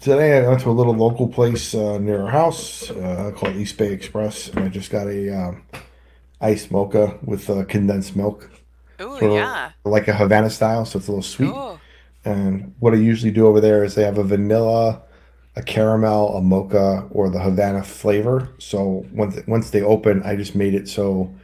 Today 0.00 0.38
I 0.38 0.48
went 0.48 0.60
to 0.60 0.70
a 0.70 0.72
little 0.72 0.94
local 0.94 1.26
place 1.28 1.74
uh, 1.74 1.98
near 1.98 2.22
our 2.22 2.30
house 2.30 2.88
uh, 2.90 3.32
called 3.34 3.56
East 3.56 3.76
Bay 3.78 3.92
Express, 3.92 4.48
and 4.48 4.60
I 4.60 4.68
just 4.68 4.90
got 4.90 5.08
a 5.08 5.28
um, 5.36 5.62
iced 6.40 6.70
mocha 6.70 7.18
with 7.24 7.50
uh, 7.50 7.64
condensed 7.64 8.14
milk, 8.14 8.48
Oh 9.00 9.18
yeah. 9.34 9.72
like 9.84 10.06
a 10.06 10.14
Havana 10.14 10.50
style, 10.50 10.84
so 10.84 10.98
it's 10.98 11.08
a 11.08 11.10
little 11.10 11.22
sweet. 11.22 11.48
Ooh. 11.48 11.80
And 12.24 12.74
what 12.78 12.94
I 12.94 12.96
usually 12.98 13.32
do 13.32 13.46
over 13.48 13.60
there 13.60 13.82
is 13.82 13.94
they 13.96 14.04
have 14.04 14.18
a 14.18 14.22
vanilla, 14.24 15.02
a 15.58 15.62
caramel, 15.62 16.36
a 16.36 16.42
mocha, 16.42 17.08
or 17.12 17.30
the 17.30 17.40
Havana 17.40 17.84
flavor. 17.84 18.50
So 18.58 19.06
once 19.12 19.38
once 19.48 19.70
they 19.70 19.82
open, 19.82 20.22
I 20.24 20.36
just 20.36 20.56
made 20.56 20.74
it 20.74 20.88
so 20.88 21.34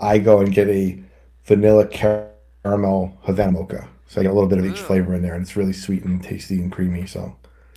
I 0.00 0.18
go 0.18 0.40
and 0.40 0.52
get 0.54 0.68
a 0.68 1.00
vanilla 1.46 1.86
caramel 1.88 3.18
Havana 3.22 3.52
mocha. 3.52 3.88
So 4.08 4.20
I 4.20 4.24
get 4.24 4.32
a 4.32 4.34
little 4.34 4.48
bit 4.50 4.58
of 4.58 4.66
each 4.66 4.80
Ooh. 4.80 4.82
flavor 4.82 5.14
in 5.14 5.22
there, 5.22 5.34
and 5.34 5.42
it's 5.42 5.56
really 5.56 5.74
sweet 5.74 6.04
and 6.04 6.22
tasty 6.22 6.56
and 6.60 6.72
creamy. 6.72 7.06
So 7.06 7.36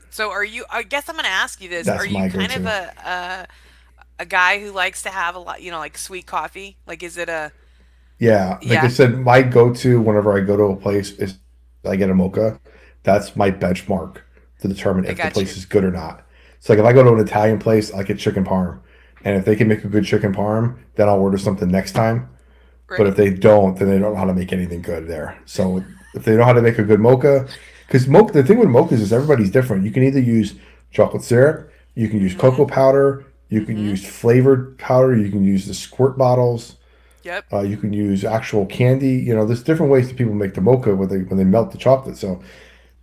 So 0.09 0.31
are 0.31 0.43
you? 0.43 0.65
I 0.69 0.83
guess 0.83 1.07
I'm 1.09 1.15
gonna 1.15 1.27
ask 1.29 1.61
you 1.61 1.69
this. 1.69 1.89
That's 1.89 1.95
are 1.95 2.05
you 2.05 2.25
kind 2.25 2.51
of 2.51 2.65
a, 2.65 2.93
a 4.19 4.23
a 4.23 4.25
guy 4.25 4.59
who 4.61 4.71
likes 4.71 5.03
to 5.03 5.09
have 5.09 5.35
a 5.35 5.39
lot, 5.39 5.61
you 5.61 5.71
know, 5.71 5.79
like 5.79 5.97
sweet 5.97 6.27
coffee? 6.27 6.77
Like, 6.87 7.03
is 7.03 7.17
it 7.17 7.29
a? 7.29 7.53
Yeah, 8.19 8.59
like 8.67 8.83
Yeah. 8.83 8.83
I 8.83 8.87
said, 8.87 9.17
my 9.19 9.41
go-to 9.41 9.99
whenever 9.99 10.37
I 10.37 10.41
go 10.41 10.55
to 10.57 10.63
a 10.63 10.75
place 10.75 11.11
is 11.13 11.39
I 11.85 11.95
get 11.95 12.09
a 12.09 12.13
mocha. 12.13 12.59
That's 13.03 13.35
my 13.35 13.49
benchmark 13.49 14.17
to 14.61 14.67
determine 14.67 15.05
if 15.05 15.17
the 15.17 15.31
place 15.31 15.55
you. 15.55 15.59
is 15.59 15.65
good 15.65 15.83
or 15.83 15.91
not. 15.91 16.25
So 16.59 16.73
like 16.73 16.79
if 16.79 16.85
I 16.85 16.93
go 16.93 17.03
to 17.03 17.13
an 17.13 17.19
Italian 17.19 17.59
place, 17.59 17.93
I 17.93 18.03
get 18.03 18.19
chicken 18.19 18.45
parm, 18.45 18.79
and 19.23 19.35
if 19.37 19.45
they 19.45 19.55
can 19.55 19.67
make 19.67 19.83
a 19.83 19.87
good 19.87 20.05
chicken 20.05 20.33
parm, 20.33 20.77
then 20.95 21.07
I'll 21.09 21.19
order 21.19 21.37
something 21.37 21.69
next 21.69 21.93
time. 21.93 22.29
But 22.87 23.07
if 23.07 23.15
they 23.15 23.29
don't, 23.29 23.77
then 23.77 23.87
they 23.89 23.97
don't 23.99 24.13
know 24.13 24.17
how 24.19 24.25
to 24.25 24.33
make 24.33 24.51
anything 24.51 24.81
good 24.81 25.07
there. 25.07 25.39
So 25.45 25.81
if 26.13 26.25
they 26.25 26.35
know 26.35 26.43
how 26.43 26.51
to 26.53 26.61
make 26.61 26.77
a 26.77 26.83
good 26.83 26.99
mocha, 26.99 27.47
because 27.87 28.05
mocha, 28.07 28.33
the 28.33 28.43
thing 28.43 28.59
with 28.59 28.67
mochas 28.67 28.99
is 28.99 29.13
everybody's 29.13 29.49
different. 29.49 29.85
You 29.85 29.91
can 29.91 30.03
either 30.03 30.19
use 30.19 30.55
chocolate 30.91 31.23
syrup, 31.23 31.71
you 31.95 32.09
can 32.09 32.19
use 32.19 32.35
cocoa 32.35 32.65
powder, 32.65 33.25
you 33.49 33.61
can 33.65 33.77
Mhm. 33.77 33.83
use 33.91 34.05
flavored 34.05 34.77
powder, 34.77 35.15
you 35.15 35.29
can 35.29 35.43
use 35.43 35.67
the 35.67 35.73
squirt 35.73 36.17
bottles. 36.17 36.75
Yep. 37.23 37.45
Uh, 37.53 37.61
you 37.61 37.77
can 37.77 37.93
use 37.93 38.25
actual 38.25 38.65
candy. 38.65 39.11
You 39.13 39.35
know, 39.35 39.45
there's 39.45 39.63
different 39.63 39.91
ways 39.91 40.07
that 40.09 40.17
people 40.17 40.33
make 40.33 40.53
the 40.53 40.61
mocha 40.61 40.93
when 40.95 41.07
they 41.07 41.19
when 41.19 41.37
they 41.37 41.43
melt 41.45 41.71
the 41.71 41.77
chocolate. 41.77 42.17
So 42.17 42.41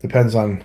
depends 0.01 0.35
on 0.35 0.65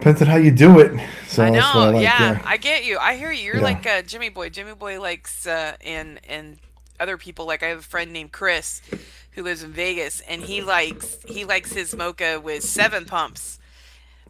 depends 0.00 0.20
on 0.22 0.28
how 0.28 0.36
you 0.36 0.50
do 0.50 0.80
it. 0.80 0.92
So 1.28 1.44
I 1.44 1.50
what 1.50 1.60
I 1.62 1.72
know. 1.74 1.90
like. 1.92 2.02
yeah, 2.02 2.32
Yeah. 2.32 2.42
I 2.44 2.56
get 2.56 2.84
you. 2.84 2.98
I 2.98 3.16
hear 3.16 3.30
you. 3.30 3.44
You're 3.44 3.56
Yeah. 3.56 3.62
like 3.62 3.86
uh, 3.86 4.02
Jimmy 4.02 4.28
Boy. 4.28 4.48
Jimmy 4.50 4.74
Boy 4.74 5.00
likes 5.00 5.46
uh, 5.46 5.76
and 5.84 6.20
and 6.28 6.58
other 6.98 7.16
people. 7.16 7.46
Like 7.46 7.62
I 7.62 7.66
have 7.66 7.78
a 7.78 7.82
friend 7.82 8.12
named 8.12 8.32
Chris 8.32 8.82
who 9.32 9.42
lives 9.42 9.62
in 9.62 9.72
Vegas, 9.72 10.20
and 10.22 10.42
he 10.42 10.60
likes 10.60 11.18
he 11.26 11.44
likes 11.44 11.72
his 11.72 11.94
mocha 11.94 12.40
with 12.40 12.64
seven 12.64 13.04
pumps. 13.04 13.58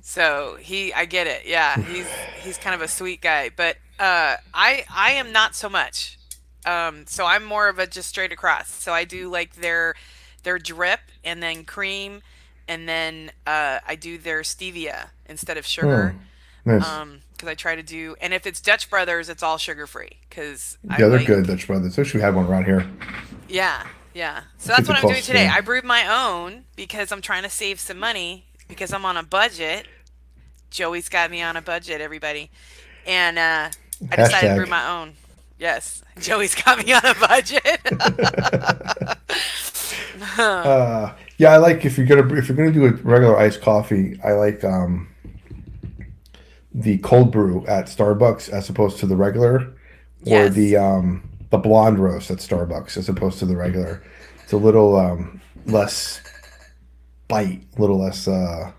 So 0.03 0.57
he, 0.61 0.93
I 0.93 1.05
get 1.05 1.27
it. 1.27 1.43
Yeah, 1.47 1.77
he's 1.93 2.07
he's 2.43 2.59
kind 2.59 2.75
of 2.75 2.83
a 2.83 2.89
sweet 2.89 3.21
guy, 3.21 3.51
but 3.55 3.77
uh, 3.99 4.37
I 4.55 4.85
I 4.93 5.13
am 5.13 5.33
not 5.33 5.55
so 5.55 5.69
much. 5.69 6.19
Um, 6.67 7.07
so 7.07 7.25
I'm 7.25 7.45
more 7.45 7.69
of 7.69 7.79
a 7.79 7.87
just 7.87 8.09
straight 8.09 8.33
across. 8.33 8.69
So 8.71 8.93
I 8.93 9.05
do 9.05 9.29
like 9.31 9.57
their 9.57 9.95
their 10.43 10.59
drip 10.59 11.01
and 11.25 11.43
then 11.43 11.65
cream, 11.65 12.23
and 12.71 12.89
then 12.89 13.31
uh, 13.47 13.79
I 13.87 13.97
do 13.97 14.17
their 14.17 14.43
stevia 14.43 15.09
instead 15.27 15.59
of 15.59 15.67
sugar 15.67 16.15
Hmm. 16.65 16.71
Nice. 16.73 16.87
um 16.89 17.21
because 17.33 17.49
I 17.49 17.55
try 17.55 17.75
to 17.75 17.83
do. 17.83 18.17
And 18.21 18.35
if 18.35 18.47
it's 18.47 18.61
Dutch 18.61 18.91
Brothers, 18.91 19.31
it's 19.31 19.43
all 19.43 19.57
sugar 19.57 19.87
free 19.87 20.11
because 20.29 20.77
yeah, 20.85 20.97
they're 20.99 21.09
like, 21.09 21.27
good 21.27 21.47
Dutch 21.47 21.67
Brothers. 21.67 21.97
I 21.99 22.03
wish 22.03 22.13
we 22.15 22.21
had 22.21 22.35
one 22.35 22.45
around 22.47 22.65
here. 22.67 22.87
Yeah, 23.49 23.87
yeah. 24.13 24.43
So 24.59 24.69
that's 24.75 24.87
what 24.87 24.99
I'm 24.99 25.09
doing 25.09 25.23
today. 25.23 25.49
I 25.49 25.63
brewed 25.63 25.85
my 25.85 26.03
own 26.07 26.65
because 26.77 27.11
I'm 27.13 27.23
trying 27.23 27.43
to 27.45 27.49
save 27.49 27.81
some 27.81 27.99
money 27.99 28.45
because 28.69 28.93
I'm 28.93 29.07
on 29.07 29.17
a 29.17 29.23
budget. 29.23 29.87
Joey's 30.71 31.09
got 31.09 31.31
me 31.31 31.41
on 31.41 31.57
a 31.57 31.63
budget, 31.63 32.03
everybody, 32.03 32.51
and 33.07 33.39
uh, 33.39 33.71
I 34.13 34.17
decided 34.17 34.51
Hashtag. 34.51 34.51
to 34.51 34.55
brew 34.57 34.67
my 34.67 34.87
own. 35.01 35.15
Yes, 35.59 36.03
Joey's 36.21 36.55
got 36.55 36.85
me 36.85 36.93
on 36.93 37.05
a 37.07 37.15
budget. 37.15 37.81
uh, 40.39 41.13
yeah, 41.41 41.55
I 41.55 41.57
like 41.57 41.87
if 41.87 41.97
you're 41.97 42.07
gonna 42.07 42.35
if 42.35 42.49
you're 42.49 42.57
gonna 42.57 42.71
do 42.71 42.85
a 42.85 42.93
regular 42.93 43.35
iced 43.35 43.63
coffee, 43.63 44.21
I 44.23 44.33
like 44.33 44.63
um 44.63 45.09
the 46.75 46.99
cold 46.99 47.33
brew 47.33 47.65
at 47.67 47.87
Starbucks 47.87 48.51
as 48.51 48.69
opposed 48.69 48.99
to 48.99 49.07
the 49.07 49.17
regular, 49.17 49.73
yes. 50.23 50.51
or 50.51 50.53
the 50.53 50.77
um 50.77 51.31
the 51.49 51.57
blonde 51.57 51.99
roast 51.99 52.31
at 52.31 52.39
Starbucks 52.41 52.99
as 52.99 53.09
opposed 53.09 53.39
to 53.39 53.47
the 53.47 53.57
regular. 53.57 54.03
It's 54.45 54.53
a 54.53 54.59
little 54.59 54.97
um 54.97 55.41
less 55.65 56.21
bite, 57.29 57.63
a 57.75 57.81
little 57.81 57.99
less 57.99 58.29
uh 58.29 58.73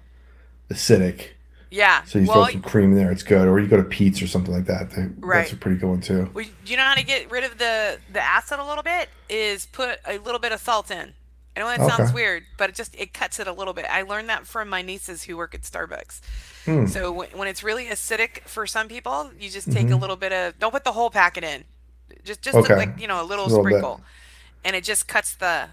acidic. 0.69 1.29
Yeah. 1.71 2.03
So 2.03 2.19
you 2.19 2.27
well, 2.27 2.45
throw 2.45 2.51
some 2.51 2.61
cream 2.61 2.91
in 2.91 2.95
there, 2.95 3.11
it's 3.11 3.23
good. 3.23 3.47
Or 3.47 3.59
you 3.59 3.65
go 3.65 3.77
to 3.77 3.83
Peet's 3.83 4.21
or 4.21 4.27
something 4.27 4.53
like 4.53 4.65
that. 4.65 4.91
right. 5.17 5.39
That's 5.39 5.53
a 5.53 5.57
pretty 5.57 5.79
good 5.79 5.89
one 5.89 6.01
too. 6.01 6.29
Well, 6.35 6.45
do 6.45 6.71
you 6.71 6.77
know 6.77 6.83
how 6.83 6.93
to 6.93 7.03
get 7.03 7.31
rid 7.31 7.43
of 7.43 7.57
the 7.57 7.97
the 8.13 8.21
acid 8.21 8.59
a 8.59 8.63
little 8.63 8.83
bit? 8.83 9.09
Is 9.29 9.65
put 9.65 9.97
a 10.05 10.19
little 10.19 10.39
bit 10.39 10.51
of 10.51 10.59
salt 10.61 10.91
in. 10.91 11.13
I 11.55 11.59
know 11.59 11.67
that 11.67 11.79
okay. 11.81 11.89
sounds 11.89 12.13
weird, 12.13 12.43
but 12.57 12.69
it 12.69 12.75
just 12.75 12.95
it 12.95 13.13
cuts 13.13 13.39
it 13.39 13.47
a 13.47 13.51
little 13.51 13.73
bit. 13.73 13.85
I 13.89 14.03
learned 14.03 14.29
that 14.29 14.47
from 14.47 14.69
my 14.69 14.81
nieces 14.81 15.23
who 15.23 15.35
work 15.35 15.53
at 15.53 15.61
Starbucks. 15.61 16.21
Hmm. 16.65 16.85
So 16.85 17.11
when, 17.11 17.29
when 17.29 17.47
it's 17.47 17.61
really 17.61 17.87
acidic 17.87 18.41
for 18.47 18.65
some 18.65 18.87
people, 18.87 19.31
you 19.37 19.49
just 19.49 19.71
take 19.71 19.85
mm-hmm. 19.85 19.93
a 19.93 19.97
little 19.97 20.15
bit 20.15 20.31
of 20.31 20.57
don't 20.59 20.71
put 20.71 20.85
the 20.85 20.93
whole 20.93 21.09
packet 21.09 21.43
in. 21.43 21.65
Just 22.23 22.41
just 22.41 22.55
okay. 22.55 22.75
like, 22.75 22.99
you 22.99 23.07
know, 23.07 23.21
a 23.21 23.25
little, 23.25 23.45
a 23.45 23.47
little 23.47 23.63
sprinkle. 23.63 23.95
Bit. 23.97 24.05
And 24.63 24.75
it 24.75 24.83
just 24.83 25.07
cuts 25.07 25.35
the 25.35 25.67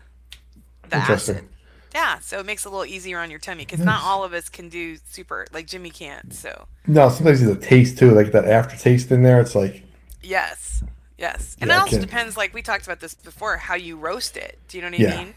the 0.89 0.97
acid. 0.97 1.49
Yeah, 1.95 2.19
so 2.19 2.39
it 2.39 2.47
makes 2.47 2.67
it 2.67 2.69
a 2.69 2.71
little 2.71 2.85
easier 2.85 3.19
on 3.19 3.31
your 3.31 3.39
tummy 3.39 3.65
because 3.65 3.79
nice. 3.79 3.87
not 3.87 4.03
all 4.03 4.23
of 4.25 4.33
us 4.33 4.49
can 4.49 4.69
do 4.69 4.99
super 5.09 5.47
like 5.53 5.67
Jimmy 5.67 5.91
can't. 5.91 6.35
So 6.35 6.67
no, 6.87 7.09
sometimes 7.09 7.45
the 7.45 7.57
taste 7.57 7.99
too, 7.99 8.11
like 8.11 8.33
that 8.33 8.45
aftertaste 8.45 9.11
in 9.11 9.23
there. 9.23 9.41
It's 9.41 9.55
like 9.55 9.85
yes, 10.23 10.83
yes, 11.17 11.57
and 11.61 11.69
yeah, 11.69 11.77
it 11.77 11.81
also 11.81 12.01
depends. 12.01 12.37
Like 12.37 12.53
we 12.53 12.63
talked 12.63 12.85
about 12.85 13.01
this 13.01 13.15
before, 13.15 13.57
how 13.57 13.75
you 13.75 13.97
roast 13.97 14.37
it. 14.37 14.59
Do 14.69 14.77
you 14.77 14.83
know 14.83 14.91
what 14.91 14.99
yeah. 14.99 15.15
I 15.15 15.25
mean? 15.25 15.35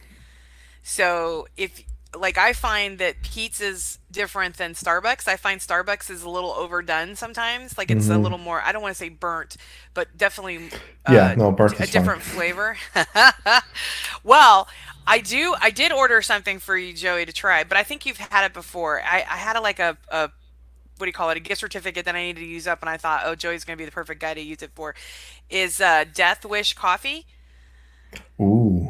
So 0.83 1.47
if 1.57 1.83
like 2.15 2.37
I 2.37 2.53
find 2.53 2.97
that 2.97 3.21
Peet's 3.21 3.61
is 3.61 3.99
different 4.11 4.57
than 4.57 4.73
Starbucks. 4.73 5.27
I 5.27 5.37
find 5.37 5.61
Starbucks 5.61 6.09
is 6.09 6.23
a 6.23 6.29
little 6.29 6.51
overdone 6.51 7.15
sometimes. 7.15 7.77
Like 7.77 7.89
it's 7.89 8.05
mm-hmm. 8.05 8.15
a 8.15 8.19
little 8.19 8.37
more 8.37 8.61
I 8.61 8.71
don't 8.71 8.81
want 8.81 8.93
to 8.95 8.99
say 8.99 9.09
burnt, 9.09 9.57
but 9.93 10.17
definitely 10.17 10.69
uh, 11.05 11.13
yeah, 11.13 11.35
no, 11.37 11.51
burnt 11.51 11.79
a 11.79 11.87
different 11.87 12.21
fine. 12.21 12.35
flavor. 12.35 12.77
well, 14.23 14.67
I 15.07 15.19
do 15.19 15.55
I 15.59 15.71
did 15.71 15.91
order 15.91 16.21
something 16.21 16.59
for 16.59 16.77
you, 16.77 16.93
Joey, 16.93 17.25
to 17.25 17.33
try, 17.33 17.63
but 17.63 17.77
I 17.77 17.83
think 17.83 18.05
you've 18.05 18.17
had 18.17 18.45
it 18.45 18.53
before. 18.53 19.01
I, 19.01 19.19
I 19.19 19.37
had 19.37 19.55
a, 19.55 19.61
like 19.61 19.79
a, 19.79 19.97
a 20.09 20.29
what 20.97 21.05
do 21.05 21.07
you 21.07 21.13
call 21.13 21.29
it? 21.29 21.37
A 21.37 21.41
gift 21.41 21.61
certificate 21.61 22.05
that 22.05 22.15
I 22.15 22.21
needed 22.23 22.41
to 22.41 22.45
use 22.45 22.67
up, 22.67 22.81
and 22.81 22.89
I 22.89 22.97
thought, 22.97 23.23
oh, 23.25 23.35
Joey's 23.35 23.63
gonna 23.63 23.77
be 23.77 23.85
the 23.85 23.91
perfect 23.91 24.21
guy 24.21 24.33
to 24.33 24.41
use 24.41 24.61
it 24.61 24.71
for. 24.75 24.95
Is 25.49 25.81
uh, 25.81 26.05
Death 26.13 26.45
Wish 26.45 26.73
coffee? 26.73 27.25
Ooh. 28.39 28.80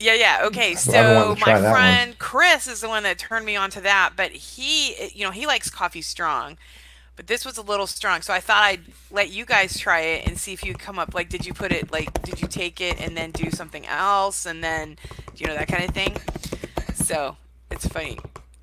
Yeah, 0.00 0.14
yeah. 0.14 0.40
Okay. 0.44 0.74
So 0.74 1.36
my 1.40 1.60
friend 1.60 2.18
Chris 2.18 2.66
is 2.68 2.80
the 2.80 2.88
one 2.88 3.02
that 3.02 3.18
turned 3.18 3.44
me 3.44 3.56
on 3.56 3.70
to 3.70 3.80
that, 3.80 4.12
but 4.16 4.30
he, 4.30 5.08
you 5.08 5.24
know, 5.24 5.32
he 5.32 5.46
likes 5.46 5.70
coffee 5.70 6.02
strong, 6.02 6.56
but 7.16 7.26
this 7.26 7.44
was 7.44 7.58
a 7.58 7.62
little 7.62 7.86
strong. 7.88 8.22
So 8.22 8.32
I 8.32 8.38
thought 8.38 8.62
I'd 8.62 8.82
let 9.10 9.30
you 9.30 9.44
guys 9.44 9.76
try 9.76 10.00
it 10.00 10.26
and 10.28 10.38
see 10.38 10.52
if 10.52 10.64
you 10.64 10.74
come 10.74 10.98
up. 10.98 11.14
Like, 11.14 11.28
did 11.28 11.44
you 11.44 11.52
put 11.52 11.72
it, 11.72 11.90
like, 11.90 12.22
did 12.22 12.40
you 12.40 12.46
take 12.46 12.80
it 12.80 13.00
and 13.00 13.16
then 13.16 13.32
do 13.32 13.50
something 13.50 13.86
else 13.86 14.46
and 14.46 14.62
then, 14.62 14.98
you 15.36 15.46
know, 15.46 15.54
that 15.54 15.68
kind 15.68 15.84
of 15.84 15.90
thing? 15.90 16.16
So 16.94 17.36
it's 17.70 17.86
funny 17.88 18.18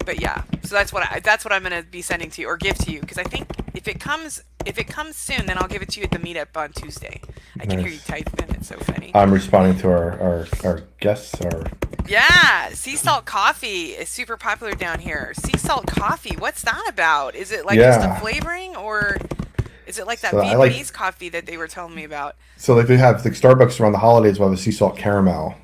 but 0.05 0.21
yeah, 0.21 0.43
so 0.63 0.75
that's 0.75 0.93
what 0.93 1.03
I, 1.11 1.19
that's 1.19 1.43
what 1.43 1.51
I'm 1.51 1.63
gonna 1.63 1.83
be 1.83 2.01
sending 2.01 2.29
to 2.31 2.41
you 2.41 2.47
or 2.47 2.57
give 2.57 2.77
to 2.79 2.91
you 2.91 2.99
because 3.01 3.17
I 3.17 3.23
think 3.23 3.47
if 3.73 3.87
it 3.87 3.99
comes 3.99 4.43
if 4.65 4.77
it 4.77 4.87
comes 4.87 5.15
soon, 5.15 5.45
then 5.45 5.57
I'll 5.57 5.67
give 5.67 5.81
it 5.81 5.89
to 5.89 5.99
you 5.99 6.05
at 6.05 6.11
the 6.11 6.19
meetup 6.19 6.55
on 6.55 6.71
Tuesday. 6.73 7.21
I 7.59 7.65
can 7.65 7.79
hear 7.79 7.89
you 7.89 7.99
typing. 7.99 8.55
It's 8.55 8.67
so 8.67 8.77
funny. 8.77 9.11
I'm 9.13 9.33
responding 9.33 9.77
to 9.79 9.89
our 9.89 10.19
our, 10.19 10.47
our 10.63 10.83
guests. 10.99 11.41
Our 11.41 11.63
yeah, 12.07 12.69
sea 12.69 12.95
salt 12.95 13.25
coffee 13.25 13.87
is 13.87 14.09
super 14.09 14.37
popular 14.37 14.73
down 14.73 14.99
here. 14.99 15.33
Sea 15.35 15.57
salt 15.57 15.87
coffee, 15.87 16.35
what's 16.37 16.61
that 16.61 16.83
about? 16.87 17.35
Is 17.35 17.51
it 17.51 17.65
like 17.65 17.77
yeah. 17.77 17.95
just 17.95 18.17
a 18.17 18.21
flavoring 18.21 18.75
or? 18.75 19.17
Is 19.87 19.99
it 19.99 20.07
like 20.07 20.21
that 20.21 20.31
so 20.31 20.41
Vietnamese 20.41 20.57
like, 20.57 20.93
coffee 20.93 21.29
that 21.29 21.45
they 21.45 21.57
were 21.57 21.67
telling 21.67 21.93
me 21.93 22.05
about? 22.05 22.35
So 22.57 22.73
like 22.73 22.87
they 22.87 22.97
have 22.97 23.23
like 23.23 23.35
Starbucks 23.35 23.79
around 23.79 23.91
the 23.91 23.99
holidays 23.99 24.39
will 24.39 24.49
have 24.49 24.57
a 24.57 24.61
sea 24.61 24.71
salt 24.71 24.97
caramel. 24.97 25.55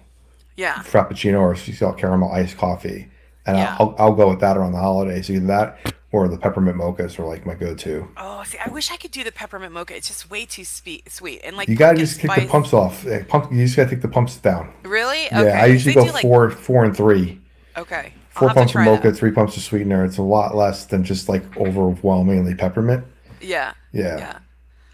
Yeah. 0.55 0.75
Frappuccino 0.83 1.39
or 1.39 1.55
sea 1.55 1.71
salt 1.71 1.97
caramel 1.97 2.31
iced 2.31 2.55
coffee 2.55 3.10
and 3.45 3.57
yeah. 3.57 3.75
I'll, 3.79 3.95
I'll 3.97 4.13
go 4.13 4.29
with 4.29 4.39
that 4.39 4.57
around 4.57 4.73
the 4.73 4.79
holidays. 4.79 5.29
Either 5.29 5.47
that 5.47 5.93
or 6.11 6.27
the 6.27 6.37
peppermint 6.37 6.77
mochas 6.77 7.17
are 7.19 7.25
like 7.25 7.45
my 7.45 7.55
go-to. 7.55 8.07
Oh, 8.17 8.43
see, 8.43 8.57
I 8.57 8.69
wish 8.69 8.91
I 8.91 8.97
could 8.97 9.11
do 9.11 9.23
the 9.23 9.31
peppermint 9.31 9.71
mocha. 9.71 9.95
It's 9.95 10.09
just 10.09 10.29
way 10.29 10.45
too 10.45 10.65
sweet, 10.65 11.09
sweet, 11.11 11.41
and 11.43 11.55
like 11.55 11.69
you 11.69 11.75
gotta 11.75 11.97
just 11.97 12.19
spice. 12.19 12.35
kick 12.35 12.45
the 12.45 12.51
pumps 12.51 12.73
off. 12.73 13.05
Pump, 13.29 13.51
you 13.51 13.63
just 13.63 13.75
gotta 13.77 13.89
take 13.89 14.01
the 14.01 14.07
pumps 14.07 14.37
down. 14.37 14.73
Really? 14.83 15.27
Okay. 15.27 15.45
Yeah, 15.45 15.63
I 15.63 15.67
usually 15.67 15.95
go 15.95 16.05
four, 16.07 16.49
like... 16.49 16.57
four 16.57 16.83
and 16.83 16.95
three. 16.95 17.39
Okay. 17.77 18.13
Four 18.29 18.53
pumps 18.53 18.75
of 18.75 18.81
mocha, 18.81 19.11
that. 19.11 19.17
three 19.17 19.31
pumps 19.31 19.57
of 19.57 19.63
sweetener. 19.63 20.05
It's 20.05 20.17
a 20.17 20.21
lot 20.21 20.55
less 20.55 20.85
than 20.85 21.03
just 21.03 21.29
like 21.29 21.57
overwhelmingly 21.57 22.55
peppermint. 22.55 23.05
Yeah. 23.41 23.73
Yeah. 23.91 24.17
Yeah. 24.17 24.37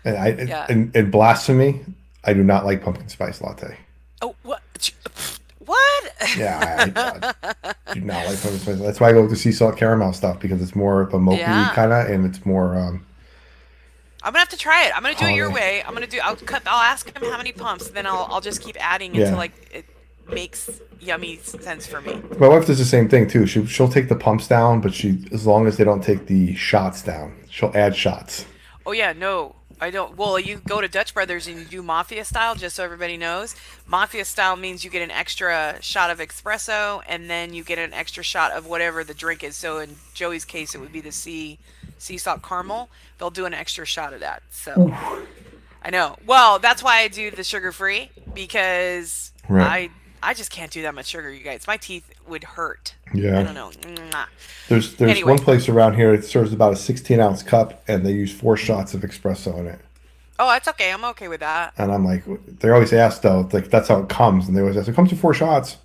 And 0.05 0.17
I, 0.17 0.27
yeah. 0.43 0.65
in, 0.69 0.91
in 0.95 1.11
blasphemy, 1.11 1.81
I 2.23 2.33
do 2.33 2.43
not 2.43 2.65
like 2.65 2.83
pumpkin 2.83 3.09
spice 3.09 3.41
latte. 3.41 3.77
Oh, 4.21 4.35
what? 4.43 4.61
What? 5.67 6.13
Yeah, 6.35 6.93
I, 6.95 7.73
I 7.87 7.93
do 7.93 8.01
not 8.01 8.25
like 8.25 8.41
pumpkin 8.41 8.59
spice. 8.59 8.79
That's 8.79 8.99
why 8.99 9.09
I 9.09 9.11
go 9.11 9.21
with 9.21 9.29
the 9.29 9.35
sea 9.35 9.51
salt 9.51 9.77
caramel 9.77 10.13
stuff 10.13 10.39
because 10.39 10.61
it's 10.61 10.75
more 10.75 11.01
of 11.01 11.13
a 11.13 11.19
mocha 11.19 11.37
yeah. 11.37 11.71
kind 11.75 11.93
of, 11.93 12.09
and 12.09 12.25
it's 12.25 12.45
more. 12.45 12.75
um 12.75 13.05
I'm 14.23 14.33
gonna 14.33 14.39
have 14.39 14.49
to 14.49 14.57
try 14.57 14.85
it. 14.85 14.95
I'm 14.95 15.03
gonna 15.03 15.15
do 15.15 15.25
it 15.25 15.35
your 15.35 15.51
way. 15.51 15.83
I'm 15.83 15.93
gonna 15.93 16.07
do. 16.07 16.19
I'll 16.23 16.35
cut. 16.35 16.63
I'll 16.65 16.81
ask 16.81 17.15
him 17.15 17.23
how 17.29 17.37
many 17.37 17.51
pumps. 17.51 17.89
Then 17.89 18.07
I'll. 18.07 18.27
I'll 18.29 18.41
just 18.41 18.61
keep 18.61 18.75
adding 18.79 19.13
yeah. 19.13 19.23
until 19.23 19.37
like 19.37 19.53
it 19.71 19.85
makes 20.29 20.81
yummy 20.99 21.37
sense 21.37 21.85
for 21.85 22.01
me. 22.01 22.21
My 22.39 22.47
wife 22.47 22.65
does 22.65 22.79
the 22.79 22.85
same 22.85 23.07
thing 23.09 23.27
too. 23.27 23.45
She 23.45 23.65
she'll 23.65 23.89
take 23.89 24.09
the 24.09 24.15
pumps 24.15 24.47
down, 24.47 24.81
but 24.81 24.93
she 24.93 25.23
as 25.31 25.45
long 25.45 25.67
as 25.67 25.77
they 25.77 25.83
don't 25.83 26.03
take 26.03 26.27
the 26.27 26.55
shots 26.55 27.01
down, 27.03 27.35
she'll 27.49 27.71
add 27.75 27.95
shots. 27.95 28.45
Oh 28.85 28.91
yeah, 28.91 29.13
no. 29.13 29.55
I 29.79 29.91
don't. 29.91 30.17
Well, 30.17 30.39
you 30.39 30.61
go 30.67 30.81
to 30.81 30.87
Dutch 30.87 31.13
Brothers 31.13 31.47
and 31.47 31.59
you 31.59 31.65
do 31.65 31.83
mafia 31.83 32.25
style, 32.25 32.55
just 32.55 32.75
so 32.75 32.83
everybody 32.83 33.15
knows. 33.15 33.55
Mafia 33.85 34.25
style 34.25 34.55
means 34.55 34.83
you 34.83 34.89
get 34.89 35.03
an 35.03 35.11
extra 35.11 35.77
shot 35.81 36.09
of 36.09 36.19
espresso, 36.19 37.01
and 37.07 37.29
then 37.29 37.53
you 37.53 37.63
get 37.63 37.77
an 37.77 37.93
extra 37.93 38.23
shot 38.23 38.51
of 38.51 38.65
whatever 38.65 39.03
the 39.03 39.13
drink 39.13 39.43
is. 39.43 39.55
So 39.55 39.77
in 39.77 39.95
Joey's 40.13 40.45
case, 40.45 40.73
it 40.73 40.79
would 40.79 40.91
be 40.91 41.01
the 41.01 41.11
sea 41.11 41.59
sea 41.99 42.17
salt 42.17 42.41
caramel. 42.41 42.89
They'll 43.17 43.29
do 43.29 43.45
an 43.45 43.53
extra 43.53 43.85
shot 43.85 44.13
of 44.13 44.19
that. 44.21 44.43
So 44.49 44.93
I 45.83 45.89
know. 45.91 46.17
Well, 46.25 46.59
that's 46.59 46.81
why 46.81 46.99
I 46.99 47.07
do 47.07 47.29
the 47.31 47.43
sugar 47.43 47.71
free 47.71 48.09
because 48.33 49.31
right. 49.47 49.91
I 50.23 50.31
I 50.31 50.33
just 50.33 50.51
can't 50.51 50.71
do 50.71 50.81
that 50.81 50.95
much 50.95 51.05
sugar, 51.07 51.31
you 51.31 51.43
guys. 51.43 51.67
My 51.67 51.77
teeth 51.77 52.09
would 52.27 52.43
hurt. 52.43 52.95
Yeah. 53.13 53.39
I 53.39 53.43
don't 53.43 53.53
know. 53.53 53.71
There's 54.67 54.95
there's 54.95 55.11
anyway. 55.11 55.33
one 55.33 55.39
place 55.39 55.69
around 55.69 55.95
here 55.95 56.15
that 56.15 56.25
serves 56.25 56.53
about 56.53 56.73
a 56.73 56.75
16 56.75 57.19
ounce 57.19 57.43
cup, 57.43 57.83
and 57.87 58.05
they 58.05 58.11
use 58.11 58.33
four 58.33 58.57
shots 58.57 58.93
of 58.93 59.01
espresso 59.01 59.57
in 59.59 59.67
it. 59.67 59.79
Oh, 60.39 60.47
that's 60.49 60.67
okay. 60.67 60.91
I'm 60.91 61.03
okay 61.05 61.27
with 61.27 61.39
that. 61.39 61.73
And 61.77 61.91
I'm 61.91 62.05
like, 62.05 62.23
they 62.59 62.69
always 62.69 62.93
ask 62.93 63.21
though, 63.21 63.49
like 63.51 63.69
that's 63.69 63.87
how 63.87 63.99
it 63.99 64.09
comes, 64.09 64.47
and 64.47 64.55
they 64.55 64.61
always 64.61 64.77
ask, 64.77 64.87
it 64.87 64.95
comes 64.95 65.11
in 65.11 65.17
four 65.17 65.33
shots. 65.33 65.77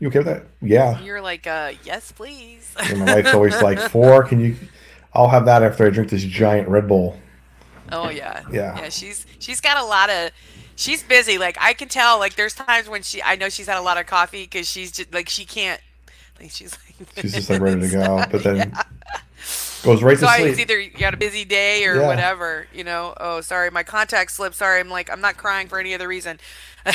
You 0.00 0.08
okay 0.08 0.20
with 0.20 0.28
that? 0.28 0.44
Yeah. 0.62 1.00
You're 1.00 1.20
like, 1.20 1.46
uh, 1.46 1.72
yes, 1.84 2.12
please. 2.12 2.72
And 2.78 3.00
my 3.00 3.16
wife's 3.16 3.34
always 3.34 3.60
like, 3.62 3.78
four? 3.78 4.22
Can 4.24 4.40
you? 4.40 4.56
I'll 5.12 5.28
have 5.28 5.44
that 5.46 5.62
after 5.62 5.86
I 5.86 5.90
drink 5.90 6.10
this 6.10 6.22
giant 6.22 6.68
Red 6.68 6.86
Bull. 6.86 7.18
Oh 7.90 8.08
yeah. 8.10 8.44
Yeah. 8.52 8.78
Yeah. 8.78 8.88
She's 8.90 9.26
she's 9.38 9.60
got 9.60 9.76
a 9.78 9.84
lot 9.84 10.10
of 10.10 10.30
she's 10.78 11.02
busy. 11.02 11.36
Like 11.36 11.58
I 11.60 11.74
can 11.74 11.88
tell. 11.88 12.18
Like 12.18 12.36
there's 12.36 12.54
times 12.54 12.88
when 12.88 13.02
she, 13.02 13.22
I 13.22 13.36
know 13.36 13.50
she's 13.50 13.66
had 13.66 13.76
a 13.76 13.82
lot 13.82 13.98
of 13.98 14.06
coffee 14.06 14.44
because 14.44 14.66
she's 14.68 14.92
just 14.92 15.12
like 15.12 15.28
she 15.28 15.44
can't. 15.44 15.82
Like 16.40 16.50
she's 16.50 16.72
like. 16.72 16.84
she's 17.20 17.34
just 17.34 17.50
like 17.50 17.60
ready 17.60 17.80
to 17.80 17.88
go, 17.92 18.24
but 18.30 18.42
then 18.42 18.56
yeah. 18.56 18.82
goes 19.82 20.02
right 20.02 20.18
so 20.18 20.26
to 20.26 20.32
sleep. 20.32 20.48
It's 20.48 20.60
either 20.60 20.80
you 20.80 21.04
had 21.04 21.14
a 21.14 21.18
busy 21.18 21.44
day 21.44 21.84
or 21.84 21.96
yeah. 21.96 22.06
whatever. 22.06 22.66
You 22.72 22.84
know. 22.84 23.12
Oh, 23.18 23.42
sorry, 23.42 23.70
my 23.70 23.82
contact 23.82 24.30
slipped. 24.30 24.56
Sorry, 24.56 24.80
I'm 24.80 24.88
like 24.88 25.10
I'm 25.10 25.20
not 25.20 25.36
crying 25.36 25.68
for 25.68 25.78
any 25.78 25.94
other 25.94 26.08
reason. 26.08 26.38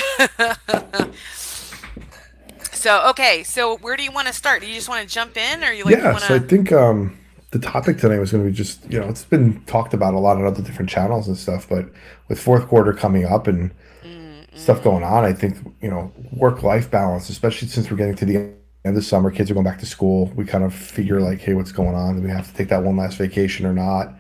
so 2.72 3.10
okay, 3.10 3.44
so 3.44 3.78
where 3.78 3.96
do 3.96 4.04
you 4.04 4.12
want 4.12 4.28
to 4.28 4.34
start? 4.34 4.62
Do 4.62 4.68
you 4.68 4.76
just 4.76 4.90
want 4.90 5.08
to 5.08 5.14
jump 5.14 5.38
in, 5.38 5.64
or 5.64 5.72
you 5.72 5.84
like? 5.84 5.98
Yeah. 5.98 6.14
Wanna... 6.14 6.20
So 6.22 6.36
I 6.36 6.40
think 6.40 6.72
um 6.72 7.18
the 7.54 7.60
topic 7.60 8.00
today 8.00 8.18
was 8.18 8.32
going 8.32 8.44
to 8.44 8.50
be 8.50 8.56
just 8.56 8.84
you 8.92 9.00
know 9.00 9.08
it's 9.08 9.26
been 9.26 9.64
talked 9.66 9.94
about 9.94 10.16
a 10.16 10.20
lot 10.20 10.38
on 10.38 10.46
other 10.46 10.64
different 10.64 10.90
channels 10.90 11.28
and 11.28 11.38
stuff 11.38 11.70
but 11.70 11.86
with 12.28 12.40
fourth 12.40 12.68
quarter 12.68 12.94
coming 12.94 13.26
up 13.26 13.48
and 13.48 13.72
mm-hmm. 14.04 14.58
stuff 14.58 14.84
going 14.84 15.04
on 15.04 15.24
i 15.24 15.34
think 15.34 15.58
you 15.82 15.90
know 15.90 16.12
work 16.32 16.64
life 16.64 16.90
balance 16.92 17.30
especially 17.30 17.68
since 17.68 17.90
we're 17.90 17.98
getting 17.98 18.16
to 18.16 18.26
the 18.26 18.38
end 18.38 18.56
of 18.86 18.96
the 18.96 19.02
summer 19.02 19.32
kids 19.32 19.50
are 19.50 19.54
going 19.54 19.66
back 19.66 19.80
to 19.80 19.86
school 19.86 20.28
we 20.36 20.46
kind 20.46 20.64
of 20.64 20.74
figure 20.74 21.20
like 21.22 21.40
hey 21.40 21.54
what's 21.54 21.72
going 21.72 21.96
on 21.96 22.16
do 22.16 22.22
we 22.22 22.30
have 22.30 22.48
to 22.48 22.54
take 22.54 22.70
that 22.70 22.84
one 22.84 22.98
last 22.98 23.18
vacation 23.18 23.66
or 23.66 23.74
not 23.74 24.14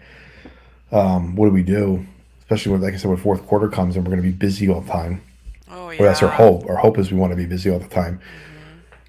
Um, 0.91 1.35
what 1.35 1.47
do 1.47 1.51
we 1.51 1.63
do? 1.63 2.05
Especially 2.41 2.71
when, 2.71 2.81
like 2.81 2.93
I 2.93 2.97
said, 2.97 3.09
when 3.09 3.17
fourth 3.17 3.47
quarter 3.47 3.67
comes 3.67 3.95
and 3.95 4.05
we're 4.05 4.11
going 4.11 4.21
to 4.21 4.29
be 4.29 4.35
busy 4.35 4.69
all 4.69 4.81
the 4.81 4.91
time. 4.91 5.23
Oh 5.71 5.89
yeah. 5.89 6.01
Or 6.01 6.05
that's 6.05 6.21
our 6.21 6.29
hope. 6.29 6.69
Our 6.69 6.75
hope 6.75 6.99
is 6.99 7.11
we 7.11 7.17
want 7.17 7.31
to 7.31 7.35
be 7.35 7.47
busy 7.47 7.71
all 7.71 7.79
the 7.79 7.87
time. 7.87 8.19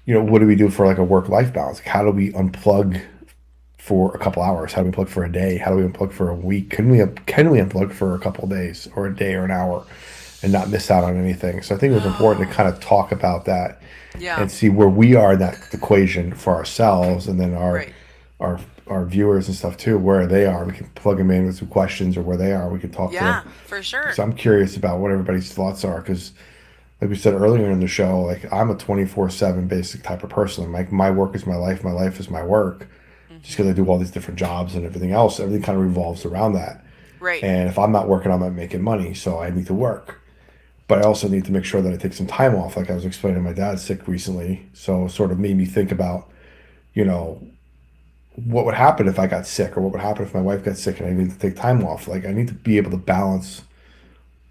You 0.05 0.15
know, 0.15 0.23
what 0.23 0.39
do 0.39 0.47
we 0.47 0.55
do 0.55 0.69
for 0.69 0.87
like 0.87 0.97
a 0.97 1.03
work 1.03 1.29
life 1.29 1.53
balance? 1.53 1.77
Like, 1.77 1.87
how 1.87 2.03
do 2.03 2.09
we 2.09 2.31
unplug 2.31 2.99
for 3.85 4.15
a 4.15 4.17
couple 4.17 4.41
hours? 4.41 4.73
How 4.73 4.81
do 4.81 4.89
we 4.89 4.95
unplug 4.95 5.07
for 5.09 5.23
a 5.23 5.31
day? 5.31 5.57
How 5.57 5.69
do 5.69 5.77
we 5.77 5.83
unplug 5.83 6.11
for 6.11 6.29
a 6.29 6.35
week? 6.35 6.71
Can 6.71 6.89
we 6.89 6.97
can 7.27 7.51
we 7.51 7.59
unplug 7.59 7.91
for 7.93 8.15
a 8.15 8.19
couple 8.19 8.45
of 8.45 8.49
days 8.49 8.87
or 8.95 9.05
a 9.05 9.15
day 9.15 9.35
or 9.35 9.43
an 9.45 9.51
hour 9.51 9.85
and 10.41 10.51
not 10.51 10.69
miss 10.69 10.89
out 10.89 11.03
on 11.03 11.15
anything? 11.17 11.61
So 11.61 11.75
I 11.75 11.77
think 11.77 11.91
it 11.91 11.95
was 11.95 12.05
important 12.05 12.49
to 12.49 12.53
kind 12.55 12.67
of 12.67 12.79
talk 12.79 13.11
about 13.11 13.45
that 13.45 13.79
Yeah. 14.17 14.41
and 14.41 14.51
see 14.51 14.69
where 14.69 14.89
we 14.89 15.13
are 15.15 15.33
in 15.33 15.39
that 15.39 15.59
equation 15.71 16.33
for 16.33 16.55
ourselves 16.55 17.27
and 17.27 17.39
then 17.39 17.53
our 17.53 17.73
Right. 17.75 17.93
our 18.39 18.59
our 18.87 19.05
viewers 19.05 19.47
and 19.47 19.55
stuff 19.55 19.77
too, 19.77 19.97
where 19.99 20.25
they 20.27 20.45
are. 20.47 20.63
We 20.65 20.73
can 20.73 20.87
plug 20.95 21.17
them 21.17 21.29
in 21.31 21.45
with 21.45 21.57
some 21.57 21.67
questions 21.67 22.17
or 22.17 22.21
where 22.23 22.37
they 22.37 22.53
are. 22.53 22.67
We 22.69 22.79
can 22.79 22.91
talk 22.91 23.09
to 23.09 23.15
Yeah, 23.15 23.41
them. 23.43 23.51
for 23.67 23.81
sure. 23.83 24.13
So 24.13 24.21
I'm 24.23 24.33
curious 24.33 24.77
about 24.77 24.99
what 24.99 25.11
everybody's 25.11 25.51
thoughts 25.53 25.83
are 25.85 26.01
because, 26.01 26.33
like 27.01 27.09
we 27.11 27.15
said 27.15 27.33
earlier 27.35 27.69
in 27.71 27.79
the 27.81 27.87
show, 27.87 28.19
like 28.21 28.51
I'm 28.51 28.69
a 28.71 28.75
24 28.75 29.29
seven 29.29 29.67
basic 29.67 30.01
type 30.03 30.23
of 30.23 30.29
person. 30.31 30.71
Like 30.71 30.91
my 30.91 31.09
work 31.11 31.35
is 31.35 31.45
my 31.47 31.55
life. 31.55 31.83
My 31.83 31.91
life 31.91 32.19
is 32.19 32.29
my 32.31 32.43
work. 32.43 32.87
Mm-hmm. 33.35 33.43
Just 33.43 33.57
because 33.57 33.71
I 33.71 33.73
do 33.73 33.85
all 33.87 33.97
these 33.97 34.11
different 34.11 34.39
jobs 34.39 34.75
and 34.75 34.85
everything 34.85 35.11
else, 35.11 35.39
everything 35.39 35.63
kind 35.63 35.77
of 35.77 35.83
revolves 35.83 36.25
around 36.25 36.53
that. 36.53 36.83
Right. 37.19 37.43
And 37.43 37.69
if 37.69 37.77
I'm 37.77 37.91
not 37.91 38.07
working, 38.07 38.31
I'm 38.31 38.39
not 38.39 38.53
making 38.53 38.81
money. 38.81 39.13
So 39.13 39.39
I 39.39 39.49
need 39.49 39.67
to 39.67 39.73
work. 39.73 40.21
But 40.87 40.99
I 40.99 41.01
also 41.01 41.27
need 41.27 41.45
to 41.45 41.51
make 41.51 41.65
sure 41.65 41.81
that 41.81 41.91
I 41.91 41.97
take 41.97 42.13
some 42.13 42.27
time 42.27 42.55
off. 42.55 42.77
Like 42.77 42.91
I 42.91 42.95
was 42.95 43.05
explaining, 43.05 43.41
my 43.43 43.53
dad's 43.53 43.83
sick 43.83 44.07
recently. 44.07 44.67
So 44.73 45.05
it 45.05 45.09
sort 45.09 45.31
of 45.31 45.39
made 45.39 45.57
me 45.57 45.65
think 45.65 45.91
about, 45.91 46.29
you 46.93 47.03
know, 47.03 47.41
what 48.35 48.65
would 48.65 48.75
happen 48.75 49.07
if 49.07 49.17
I 49.17 49.27
got 49.27 49.47
sick 49.47 49.75
or 49.75 49.81
what 49.81 49.93
would 49.93 50.01
happen 50.01 50.23
if 50.23 50.33
my 50.33 50.41
wife 50.41 50.63
got 50.63 50.77
sick 50.77 50.99
and 50.99 51.09
I 51.09 51.13
need 51.13 51.31
to 51.31 51.39
take 51.39 51.55
time 51.55 51.83
off. 51.83 52.07
Like 52.07 52.25
I 52.25 52.33
need 52.33 52.49
to 52.49 52.53
be 52.53 52.77
able 52.77 52.91
to 52.91 52.97
balance 52.97 53.63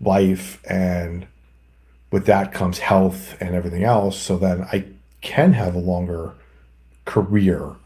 life 0.01 0.61
and 0.69 1.27
with 2.11 2.27
that 2.27 2.53
comes 2.53 2.79
health 2.79 3.37
and 3.41 3.55
everything 3.55 3.85
else. 3.85 4.19
So 4.19 4.37
then 4.37 4.63
I 4.73 4.87
can 5.21 5.53
have 5.53 5.75
a 5.75 5.81
longer 5.81 6.33
career 7.05 7.77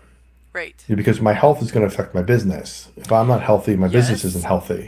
right. 0.59 0.85
because 1.03 1.21
my 1.21 1.33
health 1.43 1.63
is 1.63 1.71
going 1.73 1.87
to 1.89 1.93
affect 1.95 2.15
my 2.15 2.23
business. 2.23 2.89
If 2.97 3.11
I'm 3.13 3.29
not 3.29 3.43
healthy, 3.43 3.77
my 3.77 3.89
business 3.89 4.25
isn't 4.25 4.45
healthy. 4.45 4.85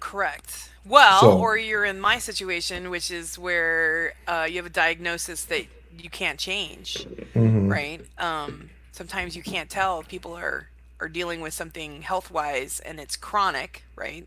Correct. 0.00 0.70
Well, 0.84 1.20
So- 1.20 1.38
or 1.38 1.56
you're 1.56 1.84
in 1.92 1.98
my 2.00 2.18
situation, 2.18 2.90
which 2.90 3.10
is 3.10 3.38
where 3.38 4.14
uh, 4.32 4.46
you 4.50 4.56
have 4.56 4.66
a 4.66 4.76
diagnosis 4.84 5.44
that 5.52 5.64
you 6.02 6.10
can't 6.10 6.38
change, 6.38 7.06
Mhm. 7.34 7.70
right? 7.70 8.00
Um, 8.18 8.70
sometimes 8.92 9.34
you 9.36 9.42
can't 9.42 9.70
tell 9.70 10.00
if 10.00 10.08
people 10.08 10.34
are 10.36 10.68
are 11.00 11.08
dealing 11.08 11.40
with 11.40 11.52
something 11.52 12.02
health 12.02 12.30
wise 12.30 12.80
and 12.86 13.00
it's 13.00 13.16
chronic, 13.16 13.82
right? 13.96 14.26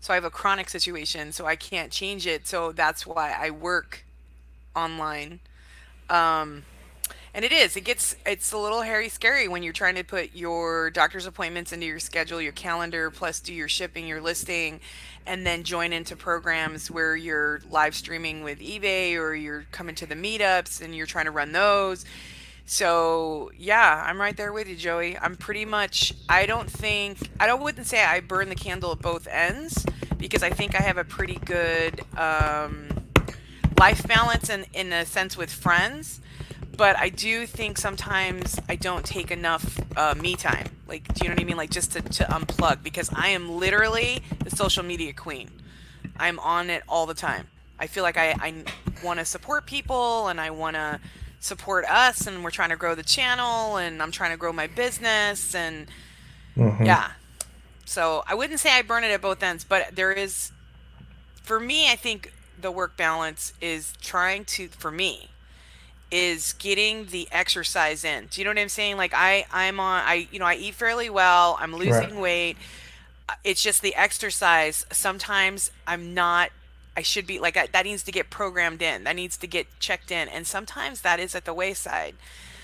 So 0.00 0.12
I 0.12 0.16
have 0.16 0.24
a 0.24 0.30
chronic 0.40 0.68
situation, 0.68 1.32
so 1.32 1.46
I 1.46 1.56
can't 1.56 1.90
change 1.92 2.26
it. 2.26 2.46
So 2.46 2.72
that's 2.72 3.06
why 3.06 3.26
I 3.38 3.50
work 3.50 4.04
online. 4.74 5.40
Um, 6.10 6.64
and 7.38 7.44
it 7.44 7.52
is. 7.52 7.76
It 7.76 7.82
gets. 7.82 8.16
It's 8.26 8.50
a 8.50 8.58
little 8.58 8.82
hairy, 8.82 9.08
scary 9.08 9.46
when 9.46 9.62
you're 9.62 9.72
trying 9.72 9.94
to 9.94 10.02
put 10.02 10.34
your 10.34 10.90
doctor's 10.90 11.24
appointments 11.24 11.72
into 11.72 11.86
your 11.86 12.00
schedule, 12.00 12.42
your 12.42 12.50
calendar, 12.50 13.12
plus 13.12 13.38
do 13.38 13.54
your 13.54 13.68
shipping, 13.68 14.08
your 14.08 14.20
listing, 14.20 14.80
and 15.24 15.46
then 15.46 15.62
join 15.62 15.92
into 15.92 16.16
programs 16.16 16.90
where 16.90 17.14
you're 17.14 17.60
live 17.70 17.94
streaming 17.94 18.42
with 18.42 18.58
eBay 18.58 19.16
or 19.16 19.36
you're 19.36 19.66
coming 19.70 19.94
to 19.94 20.04
the 20.04 20.16
meetups 20.16 20.82
and 20.82 20.96
you're 20.96 21.06
trying 21.06 21.26
to 21.26 21.30
run 21.30 21.52
those. 21.52 22.04
So 22.66 23.52
yeah, 23.56 24.02
I'm 24.04 24.20
right 24.20 24.36
there 24.36 24.52
with 24.52 24.66
you, 24.66 24.74
Joey. 24.74 25.16
I'm 25.16 25.36
pretty 25.36 25.64
much. 25.64 26.12
I 26.28 26.44
don't 26.44 26.68
think. 26.68 27.18
I 27.38 27.46
don't 27.46 27.62
wouldn't 27.62 27.86
say 27.86 28.02
I 28.02 28.18
burn 28.18 28.48
the 28.48 28.56
candle 28.56 28.90
at 28.90 28.98
both 28.98 29.28
ends 29.28 29.86
because 30.16 30.42
I 30.42 30.50
think 30.50 30.74
I 30.74 30.82
have 30.82 30.98
a 30.98 31.04
pretty 31.04 31.36
good 31.44 32.00
um, 32.16 32.88
life 33.78 34.04
balance 34.08 34.50
in 34.50 34.66
in 34.74 34.92
a 34.92 35.06
sense 35.06 35.36
with 35.36 35.52
friends. 35.52 36.20
But 36.78 36.96
I 36.96 37.08
do 37.10 37.44
think 37.44 37.76
sometimes 37.76 38.58
I 38.68 38.76
don't 38.76 39.04
take 39.04 39.30
enough 39.32 39.78
uh, 39.96 40.14
me 40.14 40.36
time. 40.36 40.68
Like, 40.86 41.12
do 41.12 41.24
you 41.24 41.28
know 41.28 41.34
what 41.34 41.42
I 41.42 41.44
mean? 41.44 41.56
Like 41.56 41.70
just 41.70 41.92
to, 41.92 42.00
to 42.00 42.24
unplug 42.24 42.82
because 42.84 43.10
I 43.14 43.28
am 43.28 43.50
literally 43.50 44.22
the 44.44 44.50
social 44.50 44.84
media 44.84 45.12
queen. 45.12 45.50
I'm 46.16 46.38
on 46.38 46.70
it 46.70 46.84
all 46.88 47.04
the 47.06 47.14
time. 47.14 47.48
I 47.80 47.88
feel 47.88 48.04
like 48.04 48.16
I, 48.16 48.30
I 48.30 48.54
want 49.04 49.18
to 49.18 49.24
support 49.24 49.66
people 49.66 50.28
and 50.28 50.40
I 50.40 50.50
want 50.50 50.76
to 50.76 51.00
support 51.40 51.84
us 51.84 52.26
and 52.28 52.42
we're 52.44 52.50
trying 52.52 52.70
to 52.70 52.76
grow 52.76 52.94
the 52.94 53.02
channel 53.02 53.76
and 53.76 54.00
I'm 54.00 54.10
trying 54.12 54.30
to 54.30 54.36
grow 54.36 54.52
my 54.52 54.68
business 54.68 55.54
and 55.54 55.86
Mhm. 56.56 56.86
yeah. 56.86 57.10
So 57.86 58.22
I 58.26 58.34
wouldn't 58.34 58.58
say 58.60 58.70
I 58.72 58.82
burn 58.82 59.02
it 59.04 59.10
at 59.10 59.20
both 59.20 59.42
ends, 59.42 59.64
but 59.64 59.94
there 59.94 60.12
is, 60.12 60.50
for 61.42 61.58
me, 61.60 61.90
I 61.90 61.96
think 61.96 62.32
the 62.60 62.70
work 62.72 62.96
balance 62.96 63.52
is 63.60 63.92
trying 64.00 64.44
to, 64.46 64.68
for 64.68 64.90
me, 64.90 65.30
is 66.10 66.54
getting 66.54 67.06
the 67.06 67.28
exercise 67.30 68.02
in. 68.04 68.26
Do 68.30 68.40
you 68.40 68.44
know 68.44 68.50
what 68.50 68.58
I'm 68.58 68.68
saying? 68.68 68.96
Like 68.96 69.12
I, 69.14 69.44
I'm 69.52 69.78
on, 69.78 70.02
I, 70.04 70.28
you 70.30 70.38
know, 70.38 70.46
I 70.46 70.54
eat 70.54 70.74
fairly 70.74 71.10
well. 71.10 71.58
I'm 71.60 71.74
losing 71.74 72.18
weight. 72.20 72.56
Uh, 73.28 73.34
It's 73.44 73.62
just 73.62 73.82
the 73.82 73.94
exercise. 73.94 74.86
Sometimes 74.90 75.70
I'm 75.86 76.14
not. 76.14 76.50
I 76.96 77.02
should 77.02 77.26
be 77.26 77.38
like 77.38 77.56
I, 77.56 77.66
that 77.72 77.84
needs 77.84 78.02
to 78.04 78.12
get 78.12 78.30
programmed 78.30 78.82
in. 78.82 79.04
That 79.04 79.16
needs 79.16 79.36
to 79.36 79.46
get 79.46 79.66
checked 79.78 80.10
in, 80.10 80.28
and 80.28 80.46
sometimes 80.46 81.02
that 81.02 81.20
is 81.20 81.34
at 81.34 81.44
the 81.44 81.54
wayside. 81.54 82.14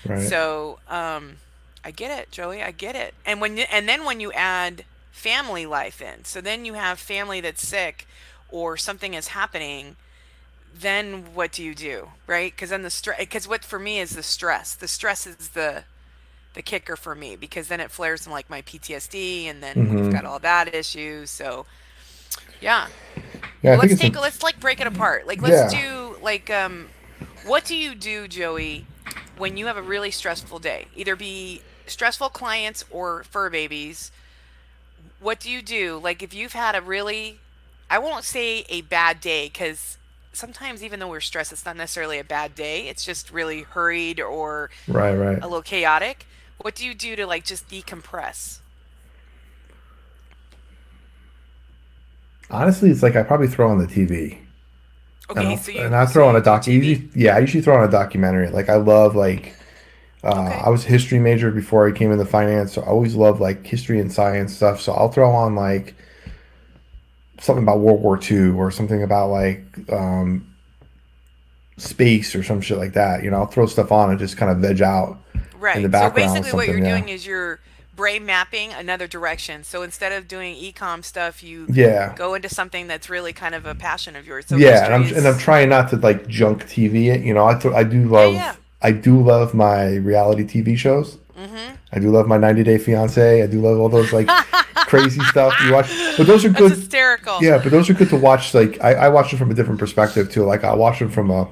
Right. 0.05 0.27
So, 0.27 0.79
um, 0.89 1.37
I 1.83 1.91
get 1.91 2.11
it, 2.19 2.31
Joey. 2.31 2.61
I 2.61 2.71
get 2.71 2.95
it. 2.95 3.13
And 3.25 3.39
when 3.39 3.57
you, 3.57 3.65
and 3.71 3.87
then 3.87 4.05
when 4.05 4.19
you 4.19 4.31
add 4.33 4.85
family 5.11 5.65
life 5.65 6.01
in, 6.01 6.25
so 6.25 6.41
then 6.41 6.65
you 6.65 6.73
have 6.73 6.99
family 6.99 7.39
that's 7.41 7.65
sick, 7.65 8.07
or 8.49 8.75
something 8.75 9.13
is 9.13 9.29
happening. 9.29 9.95
Then 10.75 11.33
what 11.35 11.53
do 11.53 11.63
you 11.63 11.75
do, 11.75 12.09
right? 12.27 12.51
Because 12.53 12.71
then 12.71 12.83
the 12.83 12.91
stress. 12.91 13.19
Because 13.19 13.47
what 13.47 13.65
for 13.65 13.79
me 13.79 13.99
is 13.99 14.15
the 14.15 14.23
stress. 14.23 14.75
The 14.75 14.89
stress 14.89 15.27
is 15.27 15.49
the 15.51 15.85
the 16.53 16.63
kicker 16.63 16.97
for 16.97 17.15
me 17.15 17.35
because 17.35 17.67
then 17.69 17.81
it 17.81 17.91
flares 17.91 18.25
in 18.27 18.31
like 18.33 18.49
my 18.49 18.61
PTSD, 18.63 19.47
and 19.47 19.63
then 19.63 19.93
we've 19.95 20.09
Mhm. 20.09 20.09
got 20.09 20.25
all 20.25 20.39
that 20.39 20.73
issue. 20.75 21.25
So, 21.27 21.67
yeah. 22.59 22.89
yeah, 23.63 23.75
think 23.77 23.77
let's 23.77 23.95
take 23.95 24.15
a- 24.15 24.21
let's 24.21 24.43
like 24.43 24.59
break 24.59 24.81
it 24.81 24.87
apart. 24.87 25.27
Like 25.27 25.41
let's 25.41 25.63
Yeah. 25.63 25.65
do 25.65 26.17
like 26.21 26.49
um 26.49 26.93
what 27.41 27.65
do 27.65 27.75
you 27.75 27.95
do, 27.95 28.27
Joey, 28.27 28.89
when 29.35 29.57
you 29.57 29.67
have 29.67 29.77
a 29.77 29.83
really 29.83 30.11
stressful 30.11 30.59
day? 30.59 30.89
Either 30.95 31.15
be 31.15 31.65
stressful 31.87 32.29
clients 32.31 32.83
or 32.89 33.23
fur 33.25 33.49
babies. 33.49 34.11
What 35.19 35.39
do 35.39 35.49
you 35.49 35.61
do? 35.61 35.97
Like 35.99 36.21
if 36.23 36.33
you've 36.33 36.53
had 36.53 36.75
a 36.75 36.81
really 36.81 37.43
I 37.89 37.99
won't 37.99 38.25
say 38.25 38.65
a 38.69 38.81
bad 38.81 39.19
day 39.21 39.49
cuz 39.49 39.97
sometimes 40.35 40.83
even 40.83 40.99
though 40.99 41.07
we're 41.07 41.21
stressed 41.21 41.51
it's 41.51 41.65
not 41.65 41.77
necessarily 41.77 42.19
a 42.19 42.23
bad 42.23 42.55
day. 42.55 42.87
It's 42.87 43.05
just 43.05 43.31
really 43.31 43.63
hurried 43.63 44.19
or 44.19 44.69
right, 44.87 45.15
right. 45.15 45.39
a 45.41 45.47
little 45.47 45.61
chaotic. 45.61 46.27
What 46.57 46.75
do 46.75 46.85
you 46.85 46.93
do 46.93 47.15
to 47.15 47.25
like 47.25 47.45
just 47.45 47.67
decompress? 47.69 48.59
Honestly, 52.49 52.89
it's 52.91 53.01
like 53.03 53.15
I 53.15 53.23
probably 53.23 53.47
throw 53.47 53.69
on 53.69 53.79
the 53.79 53.87
TV. 53.87 54.39
Okay, 55.29 55.53
and 55.53 55.59
so 55.59 55.71
you 55.71 55.81
and 55.81 55.95
I 55.95 56.05
so 56.05 56.13
throw 56.13 56.27
on 56.29 56.35
a 56.35 56.41
do 56.41 56.43
doc. 56.43 56.67
Usually, 56.67 57.09
yeah, 57.15 57.35
I 57.35 57.39
usually 57.39 57.63
throw 57.63 57.77
on 57.77 57.87
a 57.87 57.91
documentary. 57.91 58.49
Like 58.49 58.69
I 58.69 58.75
love 58.75 59.15
like. 59.15 59.55
Uh, 60.23 60.41
Okay. 60.47 60.59
I 60.65 60.69
was 60.69 60.83
a 60.85 60.87
history 60.87 61.19
major 61.19 61.51
before 61.51 61.87
I 61.87 61.91
came 61.91 62.11
into 62.11 62.25
finance, 62.25 62.73
so 62.73 62.81
I 62.81 62.87
always 62.87 63.13
love 63.13 63.39
like 63.39 63.65
history 63.65 63.99
and 63.99 64.11
science 64.11 64.55
stuff. 64.55 64.81
So 64.81 64.91
I'll 64.91 65.09
throw 65.09 65.29
on 65.31 65.53
like 65.55 65.95
something 67.45 67.63
about 67.63 67.79
World 67.79 68.01
War 68.01 68.19
II 68.19 68.49
or 68.49 68.71
something 68.71 69.03
about 69.03 69.29
like 69.29 69.63
um, 69.91 70.53
space 71.77 72.35
or 72.35 72.43
some 72.43 72.61
shit 72.61 72.77
like 72.77 72.93
that. 72.93 73.23
You 73.23 73.31
know, 73.31 73.37
I'll 73.37 73.45
throw 73.45 73.65
stuff 73.67 73.91
on 73.91 74.09
and 74.09 74.19
just 74.19 74.37
kind 74.37 74.51
of 74.51 74.57
veg 74.57 74.81
out. 74.81 75.17
Right. 75.57 75.81
the 75.81 75.99
so 75.99 76.09
basically, 76.11 76.51
what 76.51 76.67
you're 76.67 76.79
yeah. 76.79 76.89
doing 76.89 77.09
is 77.09 77.25
you're 77.25 77.59
brain 77.95 78.25
mapping 78.25 78.73
another 78.73 79.07
direction. 79.07 79.63
So 79.63 79.81
instead 79.81 80.11
of 80.11 80.27
doing 80.27 80.55
ecom 80.55 81.03
stuff, 81.03 81.41
you 81.41 81.65
Yeah. 81.69 82.13
go 82.15 82.33
into 82.33 82.49
something 82.49 82.87
that's 82.87 83.09
really 83.09 83.33
kind 83.33 83.55
of 83.55 83.65
a 83.65 83.73
passion 83.73 84.15
of 84.15 84.27
yours. 84.27 84.45
So 84.47 84.57
yeah, 84.57 84.85
and 84.85 84.93
I'm 84.93 85.15
and 85.15 85.27
I'm 85.27 85.37
trying 85.37 85.69
not 85.69 85.89
to 85.91 85.97
like 85.97 86.27
junk 86.27 86.65
TV 86.65 87.13
it. 87.13 87.21
You 87.21 87.33
know, 87.33 87.45
I 87.45 87.55
th- 87.55 87.73
I 87.73 87.83
do 87.83 88.07
love 88.07 88.33
yeah. 88.33 88.55
I 88.81 88.91
do 88.91 89.21
love 89.21 89.53
my 89.53 89.95
reality 89.95 90.43
TV 90.43 90.77
shows. 90.77 91.17
Mhm. 91.37 91.77
I 91.91 91.99
do 91.99 92.11
love 92.11 92.27
my 92.27 92.37
90 92.37 92.63
Day 92.63 92.77
Fiance. 92.77 93.41
I 93.43 93.47
do 93.47 93.59
love 93.61 93.77
all 93.79 93.89
those 93.89 94.13
like 94.13 94.27
crazy 94.87 95.19
stuff 95.25 95.53
you 95.65 95.73
watch. 95.73 95.89
But 96.17 96.27
those 96.27 96.45
are 96.45 96.49
That's 96.49 96.61
good. 96.61 96.71
hysterical. 96.71 97.43
Yeah, 97.43 97.57
but 97.61 97.71
those 97.71 97.89
are 97.89 97.93
good 97.93 98.09
to 98.09 98.15
watch. 98.17 98.53
Like 98.53 98.81
I, 98.83 98.93
I 98.93 99.09
watch 99.09 99.31
them 99.31 99.39
from 99.39 99.51
a 99.51 99.53
different 99.53 99.79
perspective 99.79 100.31
too. 100.31 100.43
Like 100.43 100.63
I 100.63 100.73
watch 100.75 100.99
them 100.99 101.09
from 101.09 101.29
a 101.31 101.47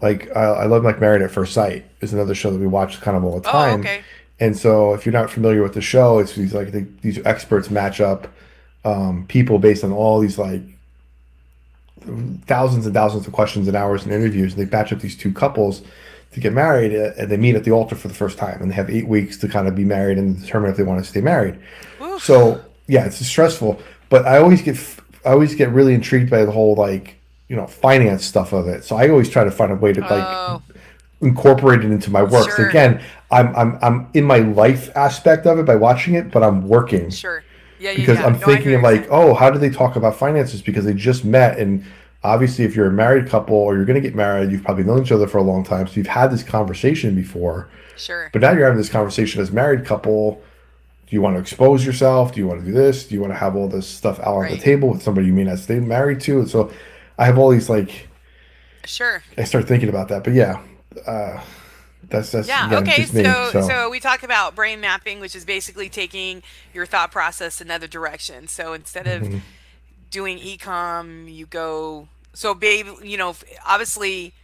like 0.00 0.28
I, 0.36 0.42
I 0.42 0.64
love 0.66 0.84
like 0.84 1.00
Married 1.00 1.22
at 1.22 1.30
First 1.30 1.52
Sight 1.52 1.84
is 2.00 2.12
another 2.12 2.34
show 2.34 2.50
that 2.50 2.58
we 2.60 2.66
watch 2.66 3.00
kind 3.00 3.16
of 3.16 3.24
all 3.24 3.40
the 3.40 3.48
Oh, 3.48 3.52
time. 3.52 3.80
okay. 3.80 4.02
And 4.40 4.56
so 4.56 4.94
if 4.94 5.06
you're 5.06 5.12
not 5.12 5.30
familiar 5.30 5.62
with 5.62 5.74
the 5.74 5.80
show, 5.80 6.18
it's 6.18 6.34
these 6.34 6.52
like 6.54 6.72
the, 6.72 6.86
these 7.02 7.24
experts 7.24 7.70
match 7.70 8.00
up 8.00 8.28
um, 8.84 9.24
people 9.28 9.58
based 9.58 9.82
on 9.84 9.92
all 9.92 10.20
these 10.20 10.38
like 10.38 10.60
thousands 12.46 12.84
and 12.84 12.94
thousands 12.94 13.26
of 13.26 13.32
questions 13.32 13.66
and 13.68 13.76
hours 13.76 14.04
and 14.04 14.12
interviews, 14.12 14.54
and 14.54 14.60
they 14.66 14.70
match 14.76 14.92
up 14.92 15.00
these 15.00 15.16
two 15.16 15.32
couples 15.32 15.82
to 16.34 16.40
get 16.40 16.52
married, 16.52 16.94
uh, 16.94 17.12
and 17.18 17.30
they 17.30 17.36
meet 17.36 17.54
at 17.56 17.64
the 17.64 17.70
altar 17.72 17.96
for 17.96 18.08
the 18.08 18.14
first 18.14 18.38
time, 18.38 18.60
and 18.62 18.70
they 18.70 18.74
have 18.74 18.90
eight 18.90 19.08
weeks 19.08 19.38
to 19.38 19.48
kind 19.48 19.68
of 19.68 19.74
be 19.74 19.84
married 19.84 20.18
and 20.18 20.40
determine 20.40 20.70
if 20.70 20.76
they 20.76 20.82
want 20.82 21.02
to 21.02 21.08
stay 21.08 21.20
married. 21.20 21.58
Oof. 22.00 22.22
So 22.22 22.64
yeah, 22.86 23.06
it's 23.06 23.24
stressful. 23.26 23.80
But 24.10 24.26
I 24.26 24.38
always 24.38 24.62
get 24.62 24.76
I 25.24 25.30
always 25.32 25.54
get 25.54 25.70
really 25.70 25.94
intrigued 25.94 26.30
by 26.30 26.44
the 26.44 26.52
whole 26.52 26.74
like 26.74 27.16
you 27.48 27.56
know 27.56 27.66
finance 27.66 28.24
stuff 28.24 28.52
of 28.52 28.68
it. 28.68 28.84
So 28.84 28.96
I 28.96 29.08
always 29.10 29.30
try 29.30 29.44
to 29.44 29.50
find 29.50 29.72
a 29.72 29.76
way 29.76 29.92
to 29.92 30.02
like 30.02 30.30
Oh, 30.30 30.62
incorporate 31.20 31.84
it 31.84 31.90
into 31.90 32.10
my 32.10 32.22
work. 32.22 32.50
So 32.50 32.62
again, 32.62 33.02
I'm 33.30 33.54
I'm 33.56 33.78
I'm 33.82 34.10
in 34.14 34.24
my 34.24 34.38
life 34.38 34.90
aspect 34.96 35.46
of 35.46 35.58
it 35.58 35.66
by 35.66 35.76
watching 35.76 36.14
it, 36.14 36.30
but 36.30 36.42
I'm 36.42 36.68
working 36.68 37.10
sure. 37.10 37.44
Yeah, 37.78 37.90
yeah, 37.90 37.96
because 37.96 38.18
yeah. 38.18 38.26
I'm 38.26 38.38
No, 38.38 38.46
thinking 38.46 38.74
of 38.74 38.82
like, 38.82 39.06
oh, 39.10 39.34
how 39.34 39.50
do 39.50 39.58
they 39.58 39.70
talk 39.70 39.96
about 39.96 40.16
finances? 40.16 40.62
Because 40.62 40.84
they 40.84 40.94
just 40.94 41.24
met, 41.24 41.58
and 41.58 41.84
obviously, 42.24 42.64
if 42.64 42.74
you're 42.74 42.86
a 42.88 42.92
married 42.92 43.28
couple 43.28 43.54
or 43.56 43.76
you're 43.76 43.84
going 43.84 44.00
to 44.02 44.06
get 44.08 44.16
married, 44.16 44.50
you've 44.50 44.64
probably 44.64 44.82
known 44.84 45.02
each 45.02 45.12
other 45.12 45.28
for 45.28 45.38
a 45.38 45.42
long 45.42 45.62
time, 45.62 45.86
so 45.86 45.94
you've 45.94 46.06
had 46.08 46.32
this 46.32 46.42
conversation 46.42 47.14
before. 47.14 47.68
Sure. 47.96 48.30
But 48.32 48.42
now 48.42 48.50
you're 48.52 48.64
having 48.64 48.78
this 48.78 48.88
conversation 48.88 49.40
as 49.40 49.52
married 49.52 49.84
couple. 49.84 50.42
Do 51.06 51.14
you 51.14 51.20
want 51.22 51.36
to 51.36 51.40
expose 51.40 51.84
yourself? 51.86 52.32
Do 52.32 52.40
you 52.40 52.46
want 52.48 52.60
to 52.60 52.66
do 52.66 52.72
this? 52.72 53.06
Do 53.06 53.14
you 53.14 53.20
want 53.20 53.32
to 53.32 53.38
have 53.38 53.54
all 53.54 53.68
this 53.68 53.86
stuff 53.86 54.18
out 54.20 54.36
on 54.36 54.48
the 54.50 54.56
table 54.58 54.88
with 54.90 55.02
somebody 55.02 55.26
you 55.28 55.32
may 55.34 55.44
not 55.44 55.58
stay 55.58 55.78
married 55.78 56.20
to? 56.22 56.40
And 56.40 56.48
so 56.48 56.72
I 57.18 57.26
have 57.26 57.38
all 57.38 57.50
these 57.50 57.68
like 57.68 58.08
Sure. 58.86 59.22
I 59.38 59.44
start 59.44 59.68
thinking 59.68 59.88
about 59.88 60.08
that. 60.08 60.24
But 60.24 60.32
yeah, 60.32 60.60
uh, 61.06 61.40
that's 62.08 62.32
that's 62.32 62.48
Yeah. 62.48 62.66
again, 62.66 62.82
okay. 62.82 63.02
me, 63.02 63.24
so, 63.24 63.50
so. 63.52 63.62
so 63.62 63.90
we 63.90 64.00
talk 64.00 64.22
about 64.22 64.54
brain 64.54 64.80
mapping, 64.80 65.20
which 65.20 65.36
is 65.36 65.44
basically 65.44 65.88
taking 65.88 66.42
your 66.72 66.86
thought 66.86 67.12
process 67.12 67.60
another 67.60 67.86
direction. 67.86 68.48
So 68.48 68.72
instead 68.72 69.06
of 69.06 69.22
Mm-hmm. 69.22 69.38
doing 70.10 70.38
ecom, 70.38 71.32
you 71.32 71.46
go. 71.46 72.08
So, 72.34 72.54
babe, 72.54 72.86
you 73.02 73.16
know, 73.16 73.34
obviously, 73.66 74.34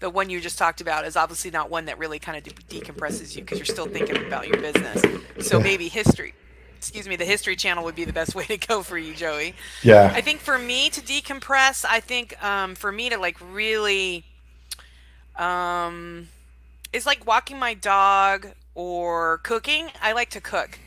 the 0.00 0.10
one 0.10 0.30
you 0.30 0.40
just 0.40 0.58
talked 0.58 0.80
about 0.80 1.04
is 1.06 1.16
obviously 1.16 1.50
not 1.50 1.70
one 1.70 1.86
that 1.86 1.98
really 1.98 2.18
kind 2.18 2.38
of 2.38 2.44
de- 2.44 2.80
decompresses 2.80 3.34
you 3.36 3.42
because 3.42 3.58
you're 3.58 3.66
still 3.66 3.86
thinking 3.86 4.16
about 4.22 4.48
your 4.48 4.58
business. 4.58 5.08
So 5.40 5.58
Yeah. 5.58 5.64
maybe 5.64 5.88
history. 5.88 6.34
Excuse 6.78 7.06
me, 7.08 7.16
the 7.16 7.26
history 7.26 7.56
channel 7.56 7.84
would 7.84 7.94
be 7.96 8.04
the 8.06 8.12
best 8.12 8.34
way 8.36 8.46
to 8.46 8.56
go 8.56 8.82
for 8.82 8.98
you, 8.98 9.14
Joey. 9.14 9.56
yeah, 9.82 10.10
I 10.14 10.22
think 10.22 10.40
for 10.40 10.58
me 10.58 10.90
to 10.90 11.02
decompress, 11.02 11.84
I 11.88 12.00
think 12.00 12.42
um, 12.42 12.74
for 12.74 12.92
me 12.92 13.10
to 13.10 13.18
like 13.18 13.36
really, 13.40 14.24
um, 15.36 16.28
it's 16.92 17.06
like 17.06 17.26
walking 17.26 17.58
my 17.58 17.74
dog 17.74 18.48
or 18.74 19.38
cooking. 19.38 19.90
I 20.02 20.12
like 20.12 20.30
to 20.30 20.40
cook. 20.40 20.80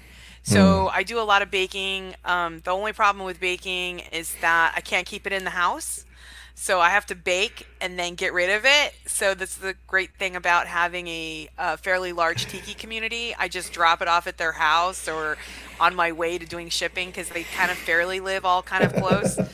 So 0.43 0.89
I 0.89 1.03
do 1.03 1.19
a 1.19 1.23
lot 1.23 1.41
of 1.41 1.51
baking. 1.51 2.15
Um, 2.25 2.61
the 2.65 2.71
only 2.71 2.91
problem 2.93 3.25
with 3.25 3.39
baking 3.39 3.99
is 4.11 4.35
that 4.41 4.73
I 4.75 4.81
can't 4.81 5.05
keep 5.05 5.25
it 5.25 5.33
in 5.33 5.43
the 5.45 5.51
house. 5.51 6.05
So 6.55 6.79
I 6.79 6.89
have 6.89 7.05
to 7.07 7.15
bake 7.15 7.67
and 7.81 7.97
then 7.99 8.15
get 8.15 8.31
rid 8.31 8.49
of 8.49 8.63
it. 8.65 8.93
So 9.05 9.33
that's 9.33 9.57
the 9.57 9.75
great 9.87 10.15
thing 10.17 10.35
about 10.35 10.67
having 10.67 11.07
a, 11.07 11.49
uh 11.57 11.77
fairly 11.77 12.13
large 12.13 12.45
tiki 12.45 12.73
community. 12.73 13.35
I 13.37 13.47
just 13.47 13.73
drop 13.73 14.01
it 14.01 14.07
off 14.07 14.27
at 14.27 14.37
their 14.37 14.53
house 14.53 15.07
or 15.07 15.37
on 15.79 15.95
my 15.95 16.11
way 16.11 16.37
to 16.37 16.45
doing 16.45 16.69
shipping 16.69 17.09
because 17.09 17.29
they 17.29 17.43
kind 17.43 17.71
of 17.71 17.77
fairly 17.77 18.19
live 18.19 18.45
all 18.45 18.61
kind 18.61 18.83
of 18.83 18.93
close. 18.93 19.39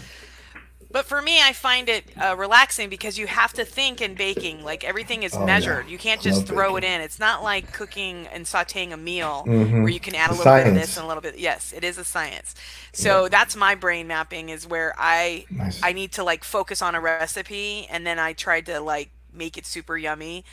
But 0.92 1.06
for 1.06 1.22
me, 1.22 1.40
I 1.40 1.54
find 1.54 1.88
it 1.88 2.06
uh, 2.20 2.36
relaxing 2.36 2.90
because 2.90 3.18
you 3.18 3.28
have 3.28 3.54
to 3.54 3.64
think 3.66 4.02
in 4.02 4.16
baking. 4.16 4.64
Like 4.64 4.84
everything 4.84 5.22
is 5.24 5.36
Oh, 5.36 5.42
yeah. 5.42 5.46
measured. 5.46 5.88
You 5.88 6.00
can't 6.00 6.20
just 6.20 6.48
throw 6.48 6.78
it 6.78 6.84
in. 6.84 7.02
It's 7.02 7.20
not 7.20 7.44
like 7.44 7.72
cooking 7.74 8.26
and 8.28 8.46
sautéing 8.46 8.92
a 8.92 8.98
meal 8.98 9.44
Mhm. 9.48 9.84
where 9.84 9.90
you 9.90 10.00
can 10.00 10.16
add 10.16 10.32
a 10.32 10.34
little 10.34 10.52
bit 10.52 10.68
of 10.68 10.74
this 10.74 10.98
and 10.98 11.06
a 11.06 11.08
little 11.08 11.22
bit. 11.22 11.38
Yes, 11.38 11.74
it 11.74 11.84
is 11.84 12.00
a 12.00 12.04
science. 12.04 12.56
So 12.92 13.28
that's 13.30 13.56
my 13.56 13.76
brain 13.76 14.08
mapping 14.08 14.50
is 14.50 14.66
where 14.66 14.96
I 14.98 15.46
Nice. 15.52 15.80
I 15.84 15.94
need 15.94 16.12
to 16.14 16.24
like 16.24 16.44
focus 16.44 16.82
on 16.82 16.96
a 16.96 17.02
recipe 17.02 17.86
and 17.92 18.06
then 18.08 18.18
I 18.18 18.34
try 18.34 18.62
to 18.62 18.80
like 18.80 19.12
make 19.32 19.58
it 19.60 19.68
super 19.68 19.96
yummy. 19.96 20.44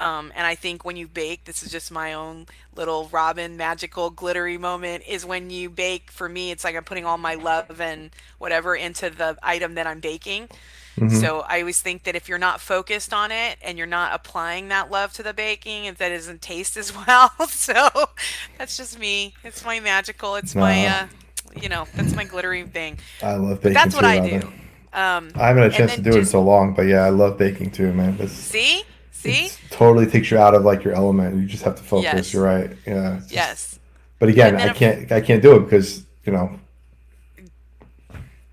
Um, 0.00 0.32
and 0.34 0.46
I 0.46 0.54
think 0.54 0.84
when 0.84 0.96
you 0.96 1.06
bake, 1.06 1.44
this 1.44 1.62
is 1.62 1.70
just 1.70 1.92
my 1.92 2.14
own 2.14 2.46
little 2.74 3.08
Robyn 3.12 3.56
magical 3.56 4.10
glittery 4.10 4.58
moment. 4.58 5.04
Is 5.06 5.24
when 5.24 5.50
you 5.50 5.70
bake. 5.70 6.10
For 6.10 6.28
me, 6.28 6.50
it's 6.50 6.64
like 6.64 6.74
I'm 6.74 6.84
putting 6.84 7.04
all 7.04 7.18
my 7.18 7.34
love 7.34 7.80
and 7.80 8.10
whatever 8.38 8.74
into 8.74 9.10
the 9.10 9.36
item 9.42 9.74
that 9.74 9.86
I'm 9.86 10.00
baking. 10.00 10.48
Mm-hmm. 10.96 11.16
So 11.16 11.40
I 11.40 11.60
always 11.60 11.80
think 11.80 12.02
that 12.04 12.14
if 12.16 12.28
you're 12.28 12.38
not 12.38 12.60
focused 12.60 13.14
on 13.14 13.30
it 13.30 13.56
and 13.62 13.78
you're 13.78 13.86
not 13.86 14.12
applying 14.12 14.68
that 14.68 14.90
love 14.90 15.12
to 15.14 15.22
the 15.22 15.32
baking, 15.32 15.84
if 15.84 15.98
that 15.98 16.08
doesn't 16.10 16.42
taste 16.42 16.76
as 16.76 16.94
well. 17.06 17.30
So 17.48 17.88
that's 18.58 18.76
just 18.76 18.98
me. 18.98 19.34
It's 19.44 19.64
my 19.64 19.80
magical. 19.80 20.34
It's 20.36 20.54
my, 20.54 20.86
uh, 20.86 21.06
you 21.60 21.68
know, 21.68 21.86
that's 21.94 22.14
my 22.14 22.24
glittery 22.24 22.64
thing. 22.64 22.98
I 23.22 23.34
love 23.36 23.60
But 23.62 23.72
baking. 23.72 23.74
that's 23.74 23.94
what 23.94 24.02
too, 24.02 24.06
I 24.08 24.18
Robyn. 24.18 24.40
do. 24.40 24.46
Um, 24.92 25.30
I 25.36 25.46
haven't 25.48 25.62
had 25.62 25.72
a 25.72 25.76
chance 25.76 25.94
to 25.94 26.02
do 26.02 26.10
it 26.10 26.16
in 26.16 26.26
so 26.26 26.42
long, 26.42 26.74
but 26.74 26.82
yeah, 26.82 27.04
I 27.04 27.10
love 27.10 27.38
baking 27.38 27.70
too, 27.70 27.92
man. 27.92 28.26
See, 28.28 28.82
see, 29.20 29.46
it's 29.46 29.58
totally 29.70 30.06
takes 30.06 30.30
you 30.30 30.38
out 30.38 30.54
of 30.54 30.64
like 30.64 30.84
your 30.84 30.94
element. 30.94 31.36
You 31.36 31.46
just 31.46 31.62
have 31.64 31.76
to 31.76 31.82
focus. 31.82 32.04
Yes. 32.12 32.32
You're 32.34 32.44
right. 32.44 32.70
Yeah. 32.86 33.16
just- 33.20 33.32
yes. 33.32 33.78
But 34.18 34.28
again, 34.28 34.56
I 34.56 34.68
can't. 34.74 35.10
I 35.12 35.20
can't 35.20 35.42
do 35.42 35.56
it 35.56 35.60
because 35.60 36.04
you 36.24 36.32
know. 36.32 36.58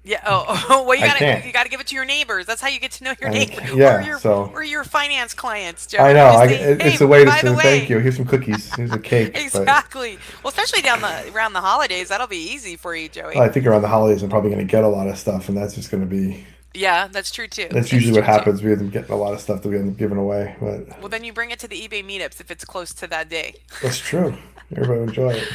Yeah. 0.03 0.21
Oh, 0.25 0.45
oh 0.69 0.83
well, 0.87 0.97
you 0.97 1.03
I 1.03 1.07
gotta 1.07 1.19
can't. 1.19 1.45
you 1.45 1.51
gotta 1.51 1.67
give 1.67 1.81
it 1.81 1.87
to 1.87 1.95
your 1.95 2.05
neighbors. 2.05 2.45
That's 2.45 2.61
how 2.61 2.69
you 2.69 2.79
get 2.79 2.91
to 2.91 3.03
know 3.03 3.13
your 3.19 3.29
neighbors. 3.29 3.71
yeah, 3.75 3.97
or 3.97 4.01
your 4.01 4.19
so- 4.19 4.49
or 4.53 4.63
your 4.63 4.85
finance 4.85 5.33
clients. 5.33 5.85
Joe. 5.87 5.97
I 5.99 6.13
know. 6.13 6.27
I, 6.27 6.47
say, 6.47 6.53
it- 6.55 6.81
it's 6.81 6.99
"Hey, 6.99 7.05
a 7.05 7.07
way 7.07 7.25
to 7.25 7.31
say 7.31 7.49
way." 7.53 7.61
thank 7.63 7.89
you. 7.89 7.99
Here's 7.99 8.15
some 8.15 8.25
cookies. 8.25 8.73
Here's 8.75 8.93
a 8.93 8.99
cake. 8.99 9.33
but- 9.33 9.41
Exactly. 9.41 10.17
Well, 10.43 10.49
especially 10.49 10.81
down 10.81 11.01
the 11.01 11.31
around 11.33 11.51
the 11.51 11.61
holidays, 11.61 12.07
that'll 12.07 12.27
be 12.27 12.37
easy 12.37 12.77
for 12.77 12.95
you, 12.95 13.09
Joey. 13.09 13.35
I 13.35 13.49
think 13.49 13.65
around 13.65 13.81
the 13.81 13.89
holidays, 13.89 14.23
I'm 14.23 14.29
probably 14.29 14.51
going 14.51 14.65
to 14.65 14.71
get 14.71 14.85
a 14.85 14.87
lot 14.87 15.07
of 15.09 15.17
stuff, 15.17 15.49
and 15.49 15.57
that's 15.57 15.75
just 15.75 15.91
going 15.91 16.01
to 16.01 16.09
be. 16.09 16.45
Yeah, 16.77 17.07
that's 17.07 17.31
true 17.31 17.47
too. 17.47 17.67
That's 17.71 17.91
usually 17.91 18.13
what 18.13 18.25
true, 18.25 18.33
too. 18.33 18.37
happens. 18.39 18.63
We 18.63 18.71
end 18.71 18.87
up 18.87 18.91
getting 18.91 19.11
a 19.11 19.17
lot 19.17 19.33
of 19.33 19.41
stuff 19.41 19.61
that 19.63 19.69
we 19.69 19.77
end 19.77 19.91
up 19.91 19.97
giving 19.97 20.17
away, 20.17 20.55
but 20.61 20.99
Well, 20.99 21.09
then 21.09 21.23
you 21.23 21.33
bring 21.33 21.51
it 21.51 21.59
to 21.59 21.67
the 21.67 21.75
eBay 21.87 22.03
meetups 22.05 22.39
if 22.39 22.51
it's 22.51 22.63
close 22.65 22.93
to 22.95 23.07
that 23.07 23.29
day. 23.29 23.55
that's 23.81 23.99
true. 23.99 24.35
Everybody 24.75 25.01
enjoy 25.01 25.33
it. 25.33 25.47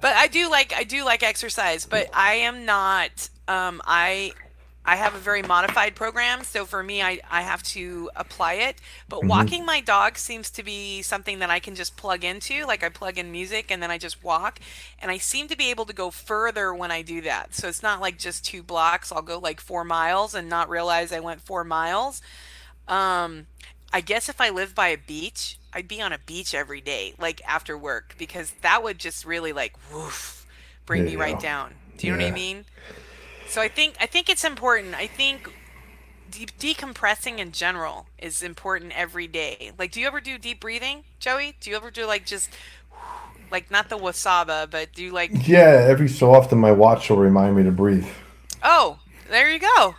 But 0.00 0.14
I 0.14 0.28
do 0.28 0.48
like 0.50 0.72
I 0.74 0.84
do 0.84 1.04
like 1.04 1.22
exercise, 1.22 1.84
but 1.84 2.08
I 2.14 2.34
am 2.34 2.64
not. 2.64 3.28
Um, 3.48 3.82
I 3.84 4.32
I 4.88 4.96
have 4.96 5.14
a 5.14 5.18
very 5.18 5.42
modified 5.42 5.94
program, 5.94 6.44
so 6.44 6.64
for 6.64 6.82
me, 6.82 7.02
I 7.02 7.20
I 7.30 7.42
have 7.42 7.62
to 7.74 8.10
apply 8.16 8.54
it. 8.54 8.76
But 9.06 9.22
walking 9.22 9.66
my 9.66 9.82
dog 9.82 10.16
seems 10.16 10.48
to 10.52 10.62
be 10.62 11.02
something 11.02 11.40
that 11.40 11.50
I 11.50 11.58
can 11.58 11.74
just 11.74 11.98
plug 11.98 12.24
into. 12.24 12.64
Like 12.64 12.82
I 12.82 12.88
plug 12.88 13.18
in 13.18 13.30
music 13.30 13.70
and 13.70 13.82
then 13.82 13.90
I 13.90 13.98
just 13.98 14.24
walk, 14.24 14.60
and 14.98 15.10
I 15.10 15.18
seem 15.18 15.46
to 15.48 15.56
be 15.58 15.68
able 15.68 15.84
to 15.84 15.92
go 15.92 16.10
further 16.10 16.72
when 16.72 16.90
I 16.90 17.02
do 17.02 17.20
that. 17.20 17.54
So 17.54 17.68
it's 17.68 17.82
not 17.82 18.00
like 18.00 18.16
just 18.16 18.46
two 18.46 18.62
blocks. 18.62 19.12
I'll 19.12 19.20
go 19.20 19.38
like 19.38 19.60
four 19.60 19.84
miles 19.84 20.34
and 20.34 20.48
not 20.48 20.70
realize 20.70 21.12
I 21.12 21.20
went 21.20 21.42
four 21.42 21.64
miles. 21.64 22.22
Um, 22.88 23.46
I 23.92 24.00
guess 24.00 24.30
if 24.30 24.40
I 24.40 24.48
lived 24.48 24.74
by 24.74 24.88
a 24.88 24.96
beach, 24.96 25.58
I'd 25.70 25.86
be 25.86 26.00
on 26.00 26.14
a 26.14 26.18
beach 26.18 26.54
every 26.54 26.80
day, 26.80 27.12
like 27.18 27.42
after 27.46 27.76
work, 27.76 28.14
because 28.16 28.54
that 28.62 28.82
would 28.82 28.98
just 28.98 29.26
really 29.26 29.52
like 29.52 29.74
woof, 29.92 30.46
bring 30.86 31.04
me 31.04 31.16
right 31.16 31.38
down. 31.38 31.74
Do 31.98 32.06
you 32.06 32.14
know 32.14 32.24
what 32.24 32.32
I 32.32 32.34
mean? 32.34 32.64
So 33.48 33.60
I 33.60 33.68
think 33.68 33.96
I 34.00 34.06
think 34.06 34.28
it's 34.28 34.44
important. 34.44 34.94
I 34.94 35.06
think 35.06 35.48
de- 36.30 36.46
decompressing 36.46 37.38
in 37.38 37.52
general 37.52 38.06
is 38.18 38.42
important 38.42 38.92
every 38.96 39.26
day. 39.26 39.72
Like, 39.78 39.92
do 39.92 40.00
you 40.00 40.06
ever 40.06 40.20
do 40.20 40.38
deep 40.38 40.60
breathing, 40.60 41.04
Joey? 41.18 41.56
Do 41.60 41.70
you 41.70 41.76
ever 41.76 41.90
do 41.90 42.06
like 42.06 42.26
just 42.26 42.50
like 43.50 43.70
not 43.70 43.88
the 43.88 43.98
wasaba, 43.98 44.70
but 44.70 44.92
do 44.92 45.02
you 45.02 45.12
like 45.12 45.32
Yeah, 45.48 45.86
every 45.88 46.08
so 46.08 46.34
often 46.34 46.58
my 46.58 46.72
watch 46.72 47.10
will 47.10 47.16
remind 47.18 47.56
me 47.56 47.62
to 47.64 47.70
breathe. 47.72 48.06
oh, 48.62 49.00
there 49.28 49.50
you 49.50 49.58
go. 49.60 49.94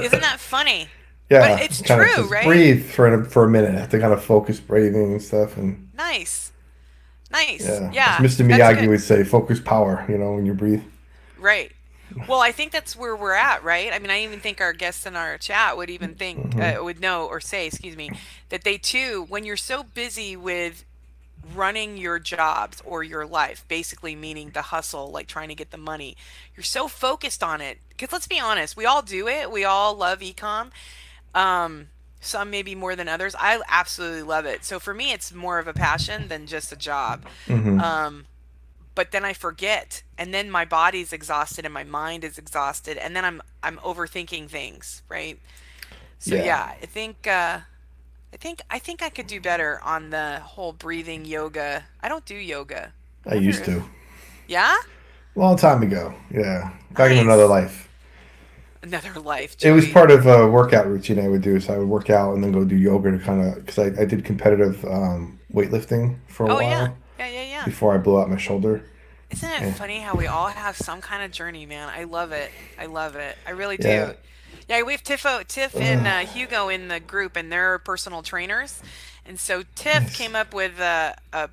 Isn't 0.00 0.20
that 0.20 0.40
funny? 0.40 0.88
Yeah, 1.30 1.56
but 1.56 1.62
it's 1.62 1.82
true, 1.82 2.06
says 2.16 2.30
right? 2.30 2.44
Breathe 2.46 2.86
for 2.86 3.06
a, 3.06 3.24
for 3.26 3.44
a 3.44 3.50
minute. 3.50 3.74
I 3.74 3.80
have 3.80 3.90
to 3.90 3.98
kind 4.00 4.14
of 4.14 4.24
focus 4.24 4.60
breathing 4.60 5.12
and 5.12 5.22
stuff, 5.22 5.58
and 5.58 5.90
Nice, 5.92 6.52
nice. 7.30 7.82
yeah, 7.82 7.90
Yeah, 7.90 8.18
As 8.20 8.36
Mr. 8.36 8.46
Miyagi 8.46 8.88
would 8.88 9.02
say, 9.02 9.24
focus 9.24 9.60
power. 9.60 10.06
You 10.08 10.18
know, 10.18 10.32
when 10.34 10.46
you 10.46 10.54
breathe. 10.54 10.82
Right. 11.38 11.72
Well, 12.28 12.40
I 12.40 12.52
think 12.52 12.72
that's 12.72 12.96
where 12.96 13.14
we're 13.16 13.32
at, 13.34 13.62
right? 13.64 13.92
I 13.92 13.98
mean, 13.98 14.10
I 14.10 14.22
even 14.22 14.40
think 14.40 14.60
our 14.60 14.72
guests 14.72 15.06
in 15.06 15.16
our 15.16 15.38
chat 15.38 15.76
would 15.76 15.90
even 15.90 16.14
think, 16.14 16.38
Mm-hmm. 16.38 16.80
uh, 16.80 16.84
would 16.84 17.00
know 17.00 17.26
or 17.26 17.40
say, 17.40 17.66
excuse 17.66 17.96
me, 17.96 18.10
that 18.48 18.64
they 18.64 18.78
too, 18.78 19.26
when 19.28 19.44
you're 19.44 19.56
so 19.56 19.82
busy 19.82 20.36
with 20.36 20.84
running 21.54 21.96
your 21.96 22.18
jobs 22.18 22.82
or 22.84 23.02
your 23.02 23.24
life, 23.26 23.64
basically 23.68 24.14
meaning 24.14 24.50
the 24.50 24.62
hustle, 24.62 25.10
like 25.10 25.26
trying 25.26 25.48
to 25.48 25.54
get 25.54 25.70
the 25.70 25.78
money, 25.78 26.16
you're 26.56 26.64
so 26.64 26.88
focused 26.88 27.42
on 27.42 27.60
it. 27.60 27.78
Because 27.90 28.12
let's 28.12 28.26
be 28.26 28.40
honest, 28.40 28.76
we 28.76 28.84
all 28.86 29.02
do 29.02 29.28
it. 29.28 29.50
We 29.50 29.64
all 29.64 29.94
love 29.94 30.20
ecom. 30.20 30.70
Um, 31.34 31.88
some 32.20 32.50
maybe 32.50 32.74
more 32.74 32.96
than 32.96 33.08
others. 33.08 33.34
I 33.38 33.60
absolutely 33.68 34.22
love 34.22 34.44
it. 34.44 34.64
So 34.64 34.80
for 34.80 34.92
me, 34.92 35.12
it's 35.12 35.32
more 35.32 35.58
of 35.58 35.68
a 35.68 35.72
passion 35.72 36.28
than 36.28 36.46
just 36.46 36.72
a 36.72 36.76
job. 36.76 37.24
Mhm. 37.46 37.80
Um, 37.80 38.26
but 38.98 39.12
then 39.12 39.24
I 39.24 39.32
forget, 39.32 40.02
and 40.18 40.34
then 40.34 40.50
my 40.50 40.64
body's 40.64 41.12
exhausted 41.12 41.64
and 41.64 41.72
my 41.72 41.84
mind 41.84 42.24
is 42.24 42.36
exhausted, 42.36 42.98
and 42.98 43.14
then 43.14 43.24
I'm 43.24 43.40
I'm 43.62 43.78
overthinking 43.78 44.50
things, 44.50 45.04
right? 45.08 45.38
So 46.18 46.34
Yeah. 46.34 46.44
yeah, 46.46 46.72
I 46.82 46.86
think 46.86 47.26
uh, 47.28 47.60
I 48.34 48.36
think 48.36 48.62
I 48.70 48.80
think 48.80 49.02
I 49.02 49.10
could 49.10 49.28
do 49.28 49.40
better 49.40 49.80
on 49.84 50.10
the 50.10 50.40
whole 50.40 50.72
breathing 50.72 51.24
yoga. 51.24 51.86
I 52.02 52.08
don't 52.08 52.26
do 52.26 52.34
yoga. 52.34 52.92
I 53.26 53.36
used 53.36 53.64
to. 53.66 53.84
Yeah, 54.48 54.76
A 55.36 55.38
Long 55.38 55.56
time 55.56 55.82
ago. 55.82 56.14
Yeah, 56.30 56.70
back 56.92 57.12
in 57.12 57.18
another 57.18 57.46
life. 57.46 57.88
another 58.82 59.20
life. 59.20 59.56
It 59.62 59.72
was 59.72 59.88
part 59.88 60.10
of 60.10 60.26
a 60.26 60.46
workout 60.48 60.86
routine 60.86 61.18
I 61.18 61.28
would 61.28 61.42
do. 61.42 61.60
So 61.60 61.74
I 61.74 61.78
would 61.78 61.88
work 61.88 62.10
out 62.10 62.34
and 62.34 62.42
then 62.42 62.52
go 62.52 62.64
do 62.64 62.76
yoga 62.76 63.10
to 63.12 63.18
kind 63.18 63.42
of 63.44 63.54
because 63.64 63.78
I, 63.78 64.02
I 64.02 64.04
did 64.04 64.24
competitive 64.24 64.84
um, 64.84 65.40
weightlifting 65.52 66.16
for 66.28 66.46
a 66.46 66.50
Oh 66.50 66.60
while 66.60 66.62
yeah, 66.62 66.88
yeah, 67.18 67.28
yeah, 67.28 67.42
yeah. 67.42 67.64
before 67.64 67.94
I 67.94 67.98
blew 67.98 68.20
out 68.20 68.28
my 68.30 68.36
shoulder. 68.38 68.82
Isn't 69.30 69.50
it 69.50 69.60
Yeah. 69.62 69.72
funny 69.74 69.98
how 70.00 70.14
we 70.14 70.26
all 70.26 70.46
have 70.48 70.76
some 70.76 71.00
kind 71.00 71.22
of 71.22 71.30
journey, 71.30 71.66
man? 71.66 71.88
I 71.88 72.04
love 72.04 72.32
it. 72.32 72.50
I 72.78 72.86
love 72.86 73.14
it. 73.16 73.36
I 73.46 73.50
really 73.50 73.76
Yeah. 73.80 74.06
do. 74.06 74.14
Yeah, 74.68 74.82
we 74.82 74.92
have 74.92 75.02
Tiffo, 75.02 75.46
Tiff 75.46 75.76
and 75.76 76.06
uh, 76.06 76.18
Hugo 76.20 76.68
in 76.68 76.88
the 76.88 77.00
group, 77.00 77.36
and 77.36 77.50
they're 77.52 77.78
personal 77.78 78.22
trainers. 78.22 78.80
And 79.26 79.38
so 79.38 79.62
Tiff 79.74 80.02
Nice. 80.02 80.16
came 80.16 80.34
up 80.36 80.54
with 80.54 80.78
a, 80.80 81.16
a, 81.32 81.50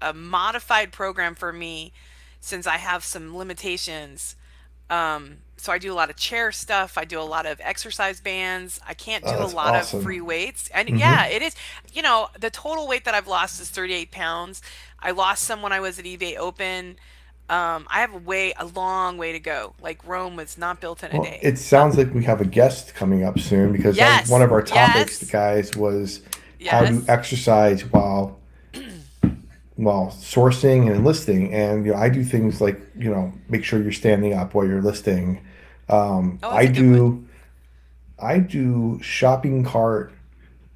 a 0.00 0.12
modified 0.14 0.92
program 0.92 1.34
for 1.34 1.52
me 1.52 1.92
since 2.40 2.66
I 2.66 2.76
have 2.78 3.04
some 3.04 3.36
limitations. 3.36 4.36
Um, 4.90 5.38
so 5.62 5.72
I 5.72 5.78
do 5.78 5.92
a 5.92 5.94
lot 5.94 6.10
of 6.10 6.16
chair 6.16 6.52
stuff. 6.52 6.98
I 6.98 7.04
do 7.04 7.20
a 7.20 7.22
lot 7.22 7.46
of 7.46 7.60
exercise 7.62 8.20
bands. 8.20 8.80
I 8.86 8.94
can't 8.94 9.24
do 9.26 9.40
Oh, 9.40 9.44
a 9.44 9.46
lot 9.46 9.74
of 9.74 9.88
free 9.90 10.20
weights. 10.20 10.68
And 10.74 10.88
hmm 10.88 10.96
yeah, 10.96 11.26
it 11.26 11.42
is. 11.42 11.54
You 11.92 12.02
know, 12.02 12.28
the 12.38 12.50
total 12.50 12.88
weight 12.88 13.04
that 13.04 13.14
I've 13.14 13.28
lost 13.28 13.60
is 13.60 13.70
38 13.70 14.10
pounds. 14.10 14.62
I 15.00 15.12
lost 15.12 15.44
some 15.44 15.62
when 15.62 15.72
I 15.72 15.80
was 15.80 15.98
at 15.98 16.04
eBay 16.04 16.36
Open. 16.36 16.96
Um, 17.48 17.86
I 17.90 18.00
have 18.00 18.14
a 18.14 18.18
way, 18.18 18.52
a 18.58 18.64
long 18.66 19.18
way 19.18 19.32
to 19.32 19.40
go. 19.40 19.74
Like 19.80 20.04
Rome 20.06 20.36
was 20.36 20.56
not 20.58 20.80
built 20.80 21.02
in 21.02 21.12
a 21.12 21.18
Well, 21.18 21.36
day. 21.36 21.42
it 21.42 21.58
sounds 21.58 21.96
like 21.98 22.14
we 22.14 22.24
have 22.24 22.40
a 22.40 22.44
guest 22.46 22.94
coming 22.94 23.22
up 23.24 23.38
soon 23.38 23.72
because 23.72 24.00
was 24.00 24.22
one 24.24 24.42
of 24.42 24.50
our 24.52 24.62
topics, 24.62 25.22
yes, 25.22 25.24
guys, 25.24 25.74
was 25.76 26.22
how 26.64 26.86
to 26.86 27.04
yes. 27.04 27.08
exercise 27.08 27.84
while 27.84 28.40
while 29.76 30.08
sourcing 30.10 30.82
and 30.86 30.96
enlisting. 30.96 31.52
And 31.52 31.84
you 31.86 31.92
know, 31.92 31.98
I 31.98 32.08
do 32.08 32.22
things 32.24 32.60
like 32.60 32.80
you 32.98 33.10
know 33.10 33.32
make 33.48 33.64
sure 33.64 33.82
you're 33.82 33.92
standing 33.92 34.34
up 34.34 34.54
while 34.54 34.66
you're 34.66 34.82
listing. 34.82 35.44
Um, 35.88 36.38
Oh, 36.42 36.50
I 36.50 36.66
that's 36.66 36.78
a 36.78 36.80
good 36.82 37.00
one. 37.00 37.22
do 37.22 37.28
I 38.18 38.38
do 38.38 39.00
shopping 39.02 39.64
cart. 39.64 40.12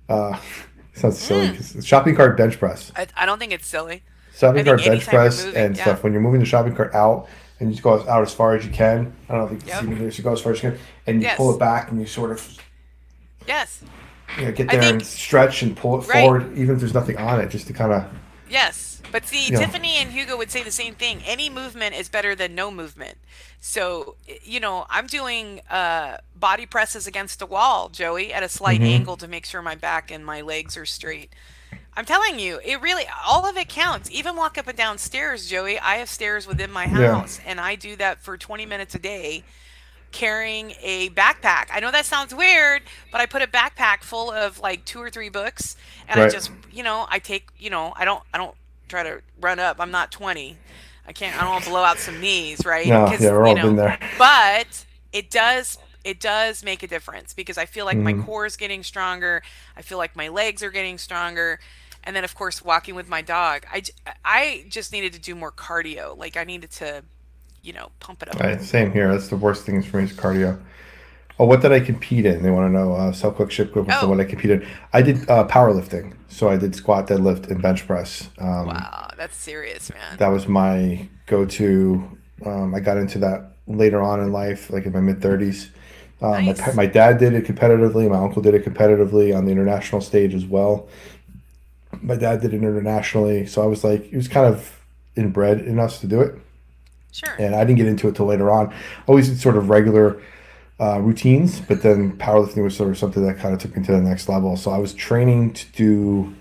Uh, 0.08 0.38
sounds 0.94 1.18
silly 1.18 1.48
Mm. 1.48 1.84
shopping 1.86 2.14
cart 2.16 2.36
bench 2.36 2.58
press. 2.58 2.92
I, 2.96 3.06
I 3.16 3.26
don't 3.26 3.38
think 3.38 3.52
it's 3.52 3.66
silly. 3.66 4.02
Shopping 4.36 4.60
I 4.62 4.64
cart 4.64 4.84
bench 4.84 5.06
press 5.06 5.44
moving, 5.44 5.60
and 5.60 5.76
yeah. 5.76 5.82
stuff. 5.82 6.02
When 6.04 6.12
you're 6.12 6.22
moving 6.22 6.40
the 6.40 6.46
shopping 6.46 6.74
cart 6.74 6.94
out 6.94 7.28
and 7.60 7.68
you 7.70 7.74
just 7.74 7.82
go 7.82 7.94
out 8.08 8.22
as 8.22 8.34
far 8.34 8.54
as 8.54 8.64
you 8.66 8.70
can. 8.72 9.14
I 9.28 9.32
don't 9.32 9.40
know 9.40 9.46
if 9.46 9.52
you 9.52 9.58
can 9.58 9.68
Yep. 9.68 9.80
see 9.80 9.86
me 9.86 9.96
here. 9.96 10.10
So 10.10 10.18
you 10.18 10.24
go 10.24 10.32
as 10.32 10.40
far 10.40 10.52
as 10.52 10.62
you 10.62 10.70
can, 10.70 10.78
and 11.06 11.22
you 11.22 11.28
pull 11.36 11.54
it 11.54 11.58
back 11.58 11.90
and 11.90 12.00
you 12.00 12.06
sort 12.06 12.30
of 12.32 12.58
Yes. 13.46 13.82
you 14.38 14.44
know, 14.46 14.52
get 14.52 14.68
there 14.68 14.82
and 14.82 15.02
stretch 15.04 15.62
and 15.62 15.76
pull 15.76 16.00
it 16.00 16.08
right. 16.08 16.20
forward, 16.22 16.56
even 16.58 16.74
if 16.74 16.80
there's 16.80 16.92
nothing 16.94 17.16
on 17.16 17.40
it, 17.40 17.48
just 17.48 17.66
to 17.68 17.72
kind 17.72 17.92
of, 17.92 18.04
Yes. 18.50 18.95
But 19.10 19.26
see, 19.26 19.50
know, 19.50 19.52
Tiffany 19.52 19.96
and 19.96 20.12
Hugo 20.12 20.36
would 20.36 20.50
say 20.50 20.62
the 20.62 20.70
same 20.70 20.94
thing. 20.94 21.22
Any 21.24 21.48
movement 21.50 21.94
is 21.94 22.08
better 22.08 22.34
than 22.34 22.54
no 22.54 22.70
movement. 22.70 23.18
So, 23.60 24.16
you 24.42 24.60
know, 24.60 24.86
I'm 24.90 25.06
doing 25.06 25.60
uh, 25.70 26.18
body 26.34 26.66
presses 26.66 27.06
against 27.06 27.42
a 27.42 27.46
wall, 27.46 27.88
Joey, 27.88 28.32
at 28.32 28.42
a 28.42 28.48
slight 28.48 28.82
hmm 28.82 28.82
angle 28.82 29.16
to 29.18 29.28
make 29.28 29.46
sure 29.46 29.62
my 29.62 29.74
back 29.74 30.10
and 30.10 30.24
my 30.24 30.40
legs 30.40 30.76
are 30.76 30.86
straight. 30.86 31.32
I'm 31.94 32.04
telling 32.04 32.38
you, 32.38 32.60
it 32.64 32.80
really, 32.82 33.04
all 33.26 33.46
of 33.46 33.56
it 33.56 33.68
counts. 33.68 34.10
Even 34.10 34.36
walk 34.36 34.58
up 34.58 34.68
and 34.68 34.76
down 34.76 34.98
stairs, 34.98 35.48
Joey. 35.48 35.78
I 35.78 35.96
have 35.96 36.08
stairs 36.10 36.46
within 36.46 36.70
my 36.70 36.86
yeah, 36.90 37.22
house, 37.26 37.40
and 37.44 37.60
I 37.60 37.74
do 37.74 37.96
that 37.96 38.20
for 38.22 38.36
20 38.36 38.66
minutes 38.66 38.94
a 38.94 38.98
day 38.98 39.44
carrying 40.12 40.72
a 40.80 41.10
backpack. 41.10 41.66
I 41.70 41.80
know 41.80 41.90
that 41.90 42.06
sounds 42.06 42.34
weird, 42.34 42.82
but 43.10 43.20
I 43.20 43.26
put 43.26 43.42
a 43.42 43.46
backpack 43.46 44.02
full 44.02 44.30
of 44.30 44.58
like 44.58 44.84
two 44.84 45.00
or 45.00 45.10
three 45.10 45.28
books 45.28 45.76
and 46.08 46.18
I 46.18 46.26
just, 46.26 46.50
you 46.70 46.82
know, 46.82 47.06
I 47.10 47.18
take, 47.18 47.50
you 47.58 47.70
know, 47.70 47.92
I 47.96 48.04
don't 48.04 48.22
I 48.32 48.38
don't 48.38 48.54
try 48.88 49.02
to 49.02 49.22
run 49.40 49.58
up. 49.58 49.76
I'm 49.80 49.90
not 49.90 50.12
20. 50.12 50.60
I 51.06 51.12
can't 51.12 51.36
I 51.36 51.42
don't 51.42 51.52
want 51.52 51.64
to 51.64 51.70
blow 51.70 51.84
out 51.84 52.00
some 52.00 52.20
knees, 52.20 52.64
right? 52.64 52.94
No, 52.94 53.16
yeah, 53.20 53.30
we're 53.32 53.46
you 53.46 53.54
all 53.54 53.56
been 53.56 53.76
there. 53.76 53.98
but 54.16 54.84
it 55.12 55.30
does 55.30 55.78
it 56.04 56.20
does 56.20 56.62
make 56.62 56.82
a 56.82 56.86
difference 56.86 57.34
because 57.34 57.58
I 57.58 57.66
feel 57.66 57.84
like 57.84 58.00
my 58.02 58.12
hmm 58.12 58.14
core 58.14 58.46
is 58.46 58.56
getting 58.56 58.82
stronger. 58.82 59.42
I 59.76 59.82
feel 59.82 59.98
like 59.98 60.16
my 60.16 60.28
legs 60.28 60.62
are 60.62 60.70
getting 60.70 60.98
stronger. 60.98 61.58
And 62.04 62.14
then 62.14 62.24
of 62.24 62.34
course 62.34 62.64
walking 62.64 62.94
with 62.94 63.08
my 63.08 63.22
dog. 63.22 63.64
I 63.72 63.82
I 64.24 64.66
just 64.68 64.92
needed 64.92 65.12
to 65.14 65.20
do 65.20 65.34
more 65.34 65.52
cardio. 65.52 66.16
Like 66.16 66.36
I 66.36 66.44
needed 66.44 66.70
to, 66.72 67.04
you 67.62 67.72
know, 67.72 67.90
pump 68.00 68.22
it 68.22 68.28
up 68.28 68.40
Right, 68.40 68.60
same 68.60 68.92
here. 68.92 69.10
That's 69.12 69.28
the 69.28 69.36
worst 69.36 69.64
things 69.64 69.86
for 69.86 69.98
me 69.98 70.04
is 70.04 70.12
cardio. 70.12 70.60
Oh, 71.38 71.44
what 71.44 71.60
did 71.60 71.70
I 71.72 71.80
compete 71.80 72.24
in? 72.24 72.42
They 72.42 72.50
want 72.50 72.68
to 72.68 72.72
know. 72.72 72.92
Uh, 72.94 73.12
sell 73.12 73.30
quick, 73.30 73.50
ship 73.50 73.72
quick. 73.72 73.90
So 73.90 73.98
Oh, 74.02 74.08
what 74.08 74.20
I 74.20 74.24
competed, 74.24 74.62
In. 74.62 74.68
I 74.92 75.02
did 75.02 75.28
uh, 75.28 75.46
powerlifting. 75.46 76.14
So 76.28 76.48
I 76.48 76.56
did 76.56 76.74
squat, 76.74 77.06
deadlift, 77.08 77.50
and 77.50 77.60
bench 77.60 77.86
press. 77.86 78.28
Um, 78.38 78.66
Wow, 78.68 79.10
that's 79.16 79.36
serious, 79.36 79.90
man. 79.92 80.16
that 80.18 80.28
was 80.28 80.48
my 80.48 81.06
go-to. 81.26 82.08
Um, 82.44 82.74
I 82.74 82.80
got 82.80 82.96
into 82.96 83.18
that 83.18 83.52
later 83.66 84.00
on 84.00 84.20
in 84.20 84.32
life, 84.32 84.70
like 84.70 84.86
in 84.86 84.92
my 84.92 85.00
mid 85.00 85.20
thirties. 85.20 85.70
Um, 86.22 86.30
my 86.32 86.40
Nice. 86.52 86.74
my 86.74 86.86
dad 86.86 87.18
did 87.18 87.34
it 87.34 87.44
competitively. 87.44 88.08
My 88.10 88.18
uncle 88.18 88.40
did 88.40 88.54
it 88.54 88.64
competitively 88.64 89.36
on 89.36 89.44
the 89.44 89.52
international 89.52 90.00
stage 90.00 90.34
as 90.34 90.46
well. 90.46 90.88
My 92.00 92.16
dad 92.16 92.40
did 92.40 92.52
it 92.54 92.62
internationally, 92.62 93.46
so 93.46 93.62
I 93.62 93.66
was 93.66 93.84
like, 93.84 94.10
it 94.12 94.16
was 94.16 94.28
kind 94.28 94.46
of 94.46 94.80
inbred 95.16 95.60
in 95.60 95.78
us 95.78 96.00
to 96.00 96.06
do 96.06 96.20
it. 96.22 96.34
Sure. 97.12 97.34
And 97.38 97.54
I 97.54 97.64
didn't 97.64 97.76
get 97.78 97.86
into 97.86 98.08
it 98.08 98.14
till 98.16 98.26
later 98.26 98.50
on. 98.50 98.74
Always 99.06 99.40
sort 99.40 99.56
of 99.56 99.70
regular 99.70 100.20
uh, 100.78 101.00
routines, 101.00 101.60
but 101.60 101.82
then 101.82 102.16
powerlifting 102.18 102.62
was 102.62 102.76
sort 102.76 102.90
of 102.90 102.98
something 102.98 103.24
that 103.26 103.38
kind 103.38 103.54
of 103.54 103.60
took 103.60 103.76
me 103.76 103.84
to 103.84 103.92
the 103.92 104.00
next 104.00 104.28
level. 104.28 104.56
So 104.56 104.70
I 104.70 104.78
was 104.78 104.92
training 104.92 105.54
to 105.54 105.72
do. 105.72 106.34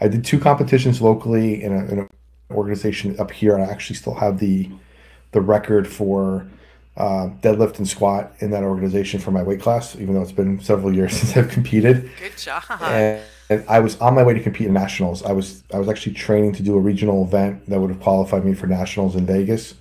I 0.00 0.08
did 0.08 0.24
two 0.24 0.38
competitions 0.38 1.00
locally 1.00 1.62
in, 1.62 1.72
a, 1.72 1.84
in 1.86 1.98
an 2.00 2.08
organization 2.50 3.18
up 3.18 3.30
here. 3.30 3.58
I 3.58 3.62
actually 3.62 3.96
still 3.96 4.14
have 4.14 4.38
the 4.38 4.70
the 5.32 5.40
record 5.40 5.88
for 5.88 6.46
uh, 6.96 7.30
deadlift 7.40 7.78
and 7.78 7.88
squat 7.88 8.34
in 8.40 8.50
that 8.50 8.62
organization 8.62 9.18
for 9.18 9.30
my 9.30 9.42
weight 9.42 9.60
class, 9.60 9.96
even 9.96 10.14
though 10.14 10.20
it's 10.20 10.32
been 10.32 10.60
several 10.60 10.94
years 10.94 11.16
since 11.16 11.36
I've 11.36 11.48
competed. 11.48 12.10
Good 12.20 12.36
job. 12.36 12.62
And, 12.82 13.22
and 13.48 13.64
I 13.68 13.80
was 13.80 14.00
on 14.00 14.14
my 14.14 14.22
way 14.22 14.34
to 14.34 14.40
compete 14.40 14.68
in 14.68 14.74
nationals. 14.74 15.22
I 15.24 15.32
was 15.32 15.64
I 15.74 15.78
was 15.78 15.88
actually 15.88 16.14
training 16.14 16.52
to 16.54 16.62
do 16.62 16.76
a 16.76 16.80
regional 16.80 17.24
event 17.24 17.68
that 17.68 17.80
would 17.80 17.90
have 17.90 18.00
qualified 18.00 18.44
me 18.44 18.54
for 18.54 18.66
nationals 18.68 19.16
in 19.16 19.26
Vegas, 19.26 19.74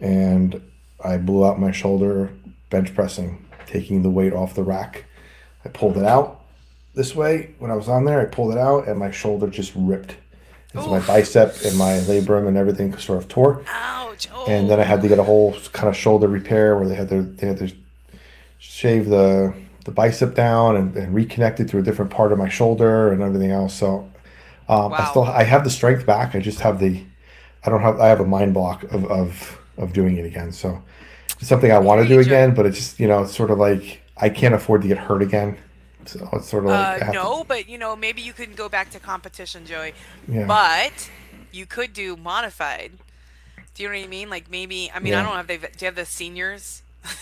and 0.00 0.60
I 1.02 1.16
blew 1.16 1.46
out 1.46 1.58
my 1.58 1.72
shoulder 1.72 2.30
bench 2.72 2.92
pressing, 2.94 3.46
taking 3.66 4.02
the 4.02 4.10
weight 4.10 4.32
off 4.32 4.54
the 4.56 4.64
rack. 4.64 5.04
I 5.64 5.68
pulled 5.68 5.96
it 5.96 6.04
out 6.04 6.40
this 6.94 7.14
way 7.14 7.54
when 7.60 7.70
I 7.70 7.74
was 7.76 7.88
on 7.88 8.04
there. 8.04 8.20
I 8.20 8.24
pulled 8.24 8.50
it 8.52 8.58
out, 8.58 8.88
and 8.88 8.98
my 8.98 9.12
shoulder 9.12 9.46
just 9.46 9.72
ripped. 9.76 10.16
And 10.74 10.82
so 10.82 10.90
my 10.90 11.00
bicep 11.00 11.54
and 11.64 11.76
my 11.76 11.98
labrum 12.08 12.48
and 12.48 12.56
everything 12.56 12.96
sort 12.96 13.18
of 13.18 13.28
tore. 13.28 13.62
Ouch. 13.68 14.26
And 14.48 14.68
then 14.70 14.80
I 14.80 14.84
had 14.84 15.00
to 15.02 15.06
Oh. 15.06 15.08
get 15.10 15.18
a 15.18 15.22
whole 15.22 15.54
kind 15.72 15.88
of 15.88 15.94
shoulder 15.96 16.26
repair 16.26 16.76
where 16.76 16.88
they 16.88 16.94
had 16.96 17.08
to 17.10 17.22
they 17.22 17.46
had 17.46 17.58
to 17.58 17.70
shave 18.58 19.08
the 19.08 19.52
the 19.84 19.90
bicep 19.90 20.34
down 20.34 20.76
and, 20.76 20.96
and 20.96 21.14
reconnect 21.14 21.60
it 21.60 21.68
to 21.68 21.78
a 21.78 21.82
different 21.82 22.10
part 22.10 22.32
of 22.32 22.38
my 22.38 22.48
shoulder 22.48 23.12
and 23.12 23.20
everything 23.22 23.50
else. 23.50 23.74
So 23.74 24.10
um, 24.68 24.92
I 24.94 25.04
still 25.10 25.24
I 25.24 25.42
have 25.44 25.62
the 25.64 25.70
strength 25.70 26.06
back. 26.06 26.34
I 26.34 26.40
just 26.40 26.60
have 26.60 26.78
the 26.78 27.04
I 27.64 27.68
don't 27.70 27.82
have 27.82 28.00
I 28.00 28.08
have 28.08 28.20
a 28.20 28.26
mind 28.26 28.54
block 28.54 28.84
of 28.84 29.04
of, 29.10 29.58
of 29.76 29.92
doing 29.92 30.16
it 30.16 30.24
again. 30.24 30.52
So 30.52 30.68
it's 30.70 30.82
something 31.46 31.70
I 31.72 31.78
want 31.78 32.02
to 32.02 32.08
do 32.08 32.20
again, 32.20 32.54
but 32.54 32.66
it's 32.66 32.76
just 32.76 33.00
you 33.00 33.08
know 33.08 33.22
it's 33.22 33.34
sort 33.36 33.50
of 33.50 33.58
like 33.58 34.02
I 34.16 34.28
can't 34.28 34.54
afford 34.54 34.82
to 34.82 34.88
get 34.88 34.98
hurt 34.98 35.22
again. 35.22 35.58
So 36.06 36.28
it's 36.32 36.48
sort 36.48 36.64
of 36.64 36.70
like 36.70 36.90
Uh, 36.90 36.98
to 36.98 37.12
no, 37.12 37.44
but 37.44 37.68
you 37.68 37.78
know, 37.78 37.94
maybe 37.96 38.22
you 38.22 38.32
can 38.32 38.52
go 38.54 38.68
back 38.68 38.90
to 38.90 39.00
competition, 39.00 39.66
Joey. 39.66 39.94
yeah 40.28 40.46
But 40.46 41.10
you 41.52 41.66
could 41.66 41.92
do 41.92 42.16
modified. 42.16 42.92
Do 43.74 43.82
you 43.82 43.88
know 43.88 43.96
what 43.96 44.04
I 44.04 44.08
mean? 44.08 44.30
Like 44.30 44.50
maybe, 44.50 44.90
I 44.94 45.00
mean, 45.00 45.14
I 45.14 45.22
don't 45.22 45.34
know 45.34 45.40
if 45.40 45.46
they 45.46 45.58
do 45.58 45.66
you 45.80 45.86
have 45.86 45.94
the 45.96 46.04
seniors? 46.06 46.82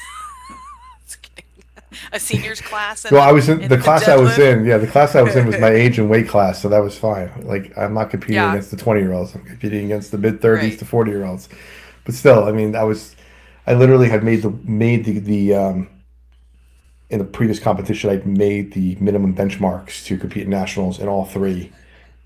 A 2.12 2.20
seniors 2.20 2.60
class 2.60 3.04
Well, 3.10 3.22
I 3.22 3.32
was 3.32 3.48
in 3.48 3.60
in 3.60 3.68
the 3.68 3.76
the 3.76 3.82
class 3.82 4.06
I 4.08 4.16
was 4.16 4.38
in. 4.38 4.64
Yeah, 4.64 4.78
the 4.78 4.86
class 4.86 5.16
I 5.16 5.22
was 5.22 5.34
in 5.34 5.46
was 5.46 5.58
my 5.58 5.70
age 5.82 5.98
and 5.98 6.08
weight 6.08 6.28
class, 6.28 6.60
so 6.62 6.68
that 6.68 6.78
was 6.78 6.96
fine. 6.96 7.30
Like 7.44 7.76
I'm 7.76 7.94
not 7.94 8.10
competing 8.10 8.36
Yeah, 8.36 8.50
against 8.50 8.70
the 8.70 8.76
20 8.76 9.00
year 9.00 9.12
olds. 9.12 9.34
I'm 9.34 9.44
competing 9.44 9.86
against 9.86 10.12
the 10.12 10.18
mid 10.18 10.40
30s 10.40 10.70
right. 10.70 10.78
to 10.78 10.84
40 10.84 11.10
year 11.10 11.24
olds. 11.24 11.48
But 12.04 12.14
still, 12.14 12.44
I 12.44 12.52
mean, 12.52 12.76
I 12.76 12.84
was 12.84 13.16
I 13.70 13.74
literally 13.74 14.08
had 14.08 14.24
made 14.24 14.42
the 14.42 14.50
made 14.64 15.04
the 15.04 15.20
the 15.20 15.54
um 15.54 15.88
in 17.08 17.20
the 17.20 17.24
previous 17.24 17.60
competition 17.60 18.10
I'd 18.10 18.26
made 18.26 18.72
the 18.72 18.96
minimum 18.96 19.32
benchmarks 19.32 20.04
to 20.06 20.18
compete 20.18 20.42
in 20.44 20.50
nationals 20.50 20.98
in 20.98 21.06
all 21.06 21.24
three. 21.24 21.72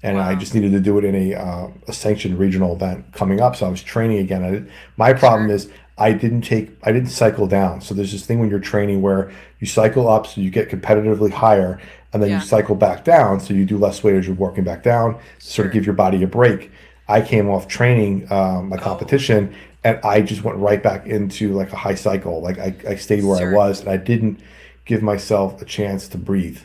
And 0.03 0.19
I 0.19 0.35
just 0.37 0.55
needed 0.55 0.73
to 0.73 0.81
do 0.81 0.99
it 0.99 1.05
in 1.05 1.15
a 1.15 1.35
uh, 1.35 1.69
a 1.87 1.93
sanctioned 1.93 2.39
regional 2.39 2.75
event 2.75 3.13
coming 3.13 3.41
up. 3.43 3.57
So 3.57 3.67
I 3.67 3.69
was 3.69 3.83
training 3.83 4.19
again. 4.21 4.43
I 4.43 4.73
my 4.97 5.13
problem 5.13 5.49
Sure. 5.49 5.57
is 5.57 5.69
I 5.99 6.13
didn't 6.13 6.43
take 6.43 6.71
I 6.83 6.93
didn't 6.93 7.11
cycle 7.11 7.47
down. 7.47 7.83
So 7.83 7.93
there's 7.95 8.13
this 8.13 8.25
thing 8.25 8.39
when 8.39 8.49
you're 8.49 8.59
training 8.59 9.03
where 9.03 9.31
you 9.61 9.67
cycle 9.67 10.09
up 10.09 10.27
so 10.27 10.41
you 10.41 10.51
get 10.51 10.71
competitively 10.71 11.31
higher 11.31 11.79
and 12.15 12.23
then 12.23 12.31
you 12.31 12.41
cycle 12.41 12.75
back 12.75 13.05
down 13.05 13.39
so 13.39 13.53
you 13.53 13.67
do 13.67 13.77
less 13.77 14.03
weight 14.03 14.17
as 14.17 14.27
you're 14.27 14.37
working 14.37 14.65
back 14.65 14.83
down 14.83 15.19
to 15.41 15.47
sort 15.47 15.67
of 15.67 15.75
give 15.75 15.85
your 15.85 15.95
body 15.95 16.23
a 16.23 16.27
break. 16.27 16.71
I 17.07 17.21
came 17.21 17.51
off 17.51 17.69
training 17.69 18.33
um, 18.33 18.71
my 18.71 18.77
Oh, 18.77 18.81
competition 18.81 19.55
and 19.85 20.01
I 20.03 20.23
just 20.23 20.43
went 20.43 20.59
right 20.59 20.83
back 20.83 21.07
into 21.07 21.53
like 21.53 21.73
a 21.73 21.77
high 21.77 21.95
cycle. 21.95 22.41
Like 22.41 22.59
I, 22.59 22.75
I 22.89 22.95
stayed 22.97 23.23
where 23.25 23.37
I 23.49 23.55
was 23.55 23.81
and 23.81 23.89
I 23.91 23.97
didn't 23.99 24.41
give 24.87 25.03
myself 25.03 25.61
a 25.63 25.65
chance 25.65 26.09
to 26.09 26.19
breathe. 26.19 26.59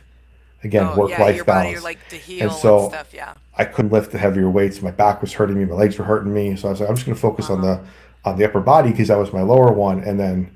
Again, 0.64 0.88
Oh, 0.92 0.98
work 0.98 1.10
yeah, 1.12 1.22
life 1.22 1.36
your 1.38 1.46
body 1.46 1.70
balance. 1.70 1.84
like 1.84 2.08
to 2.10 2.16
And 2.16 2.24
heal 2.24 2.50
and 2.50 2.52
so 2.58 2.90
stuff. 2.90 3.14
Yeah. 3.14 3.34
I 3.58 3.66
couldn't 3.66 3.92
lift 3.92 4.12
the 4.12 4.18
heavier 4.18 4.50
weights. 4.50 4.82
My 4.82 4.92
back 4.92 5.22
was 5.22 5.34
hurting 5.34 5.58
me. 5.58 5.66
My 5.66 5.76
legs 5.76 5.98
were 5.98 6.06
hurting 6.06 6.34
me. 6.34 6.56
So 6.56 6.68
I 6.68 6.72
was 6.72 6.80
like, 6.80 6.90
I'm 6.90 6.96
just 6.96 7.06
going 7.06 7.16
to 7.16 7.22
focus 7.22 7.50
on 7.50 7.60
Uh-huh. 7.64 7.76
the 7.84 8.30
on 8.30 8.38
the 8.38 8.46
upper 8.46 8.60
body 8.60 8.92
because 8.92 9.08
that 9.08 9.18
was 9.18 9.32
my 9.32 9.42
lower 9.42 9.72
one. 9.72 10.02
And 10.04 10.20
then 10.20 10.52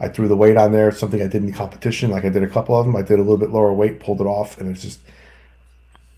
I 0.00 0.08
threw 0.08 0.28
the 0.28 0.36
weight 0.36 0.56
on 0.58 0.72
there. 0.72 0.90
Something 0.92 1.20
I 1.22 1.26
did 1.26 1.36
in 1.42 1.46
the 1.46 1.52
competition. 1.52 2.10
Like 2.10 2.24
I 2.26 2.28
did 2.28 2.42
a 2.42 2.46
couple 2.48 2.78
of 2.78 2.84
them. 2.84 2.94
I 2.96 3.00
did 3.02 3.18
a 3.18 3.22
little 3.22 3.38
bit 3.38 3.50
lower 3.50 3.72
weight, 3.72 4.00
pulled 4.00 4.20
it 4.20 4.26
off, 4.26 4.58
and 4.58 4.70
it's 4.70 4.82
just 4.82 5.00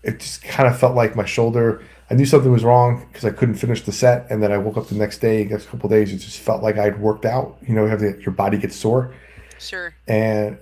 it 0.03 0.19
just 0.19 0.43
kind 0.43 0.67
of 0.67 0.77
felt 0.79 0.95
like 0.95 1.15
my 1.15 1.25
shoulder. 1.25 1.81
I 2.11 2.15
knew 2.15 2.25
something 2.25 2.51
was 2.51 2.63
wrong 2.63 3.05
because 3.07 3.23
I 3.25 3.29
couldn't 3.29 3.55
finish 3.55 3.83
the 3.83 3.91
set, 3.91 4.25
and 4.31 4.41
then 4.41 4.51
I 4.51 4.57
woke 4.57 4.77
up 4.77 4.87
the 4.87 4.95
next 4.95 5.19
day, 5.19 5.43
next 5.45 5.67
couple 5.67 5.89
days, 5.89 6.11
it 6.11 6.17
just 6.17 6.39
felt 6.39 6.63
like 6.63 6.77
I'd 6.77 6.99
worked 6.99 7.25
out. 7.25 7.57
You 7.67 7.75
know, 7.75 7.83
you 7.85 7.89
have 7.91 8.01
your 8.01 8.31
body 8.31 8.57
gets 8.57 8.75
sore, 8.75 9.13
Sure. 9.59 9.93
and 10.07 10.57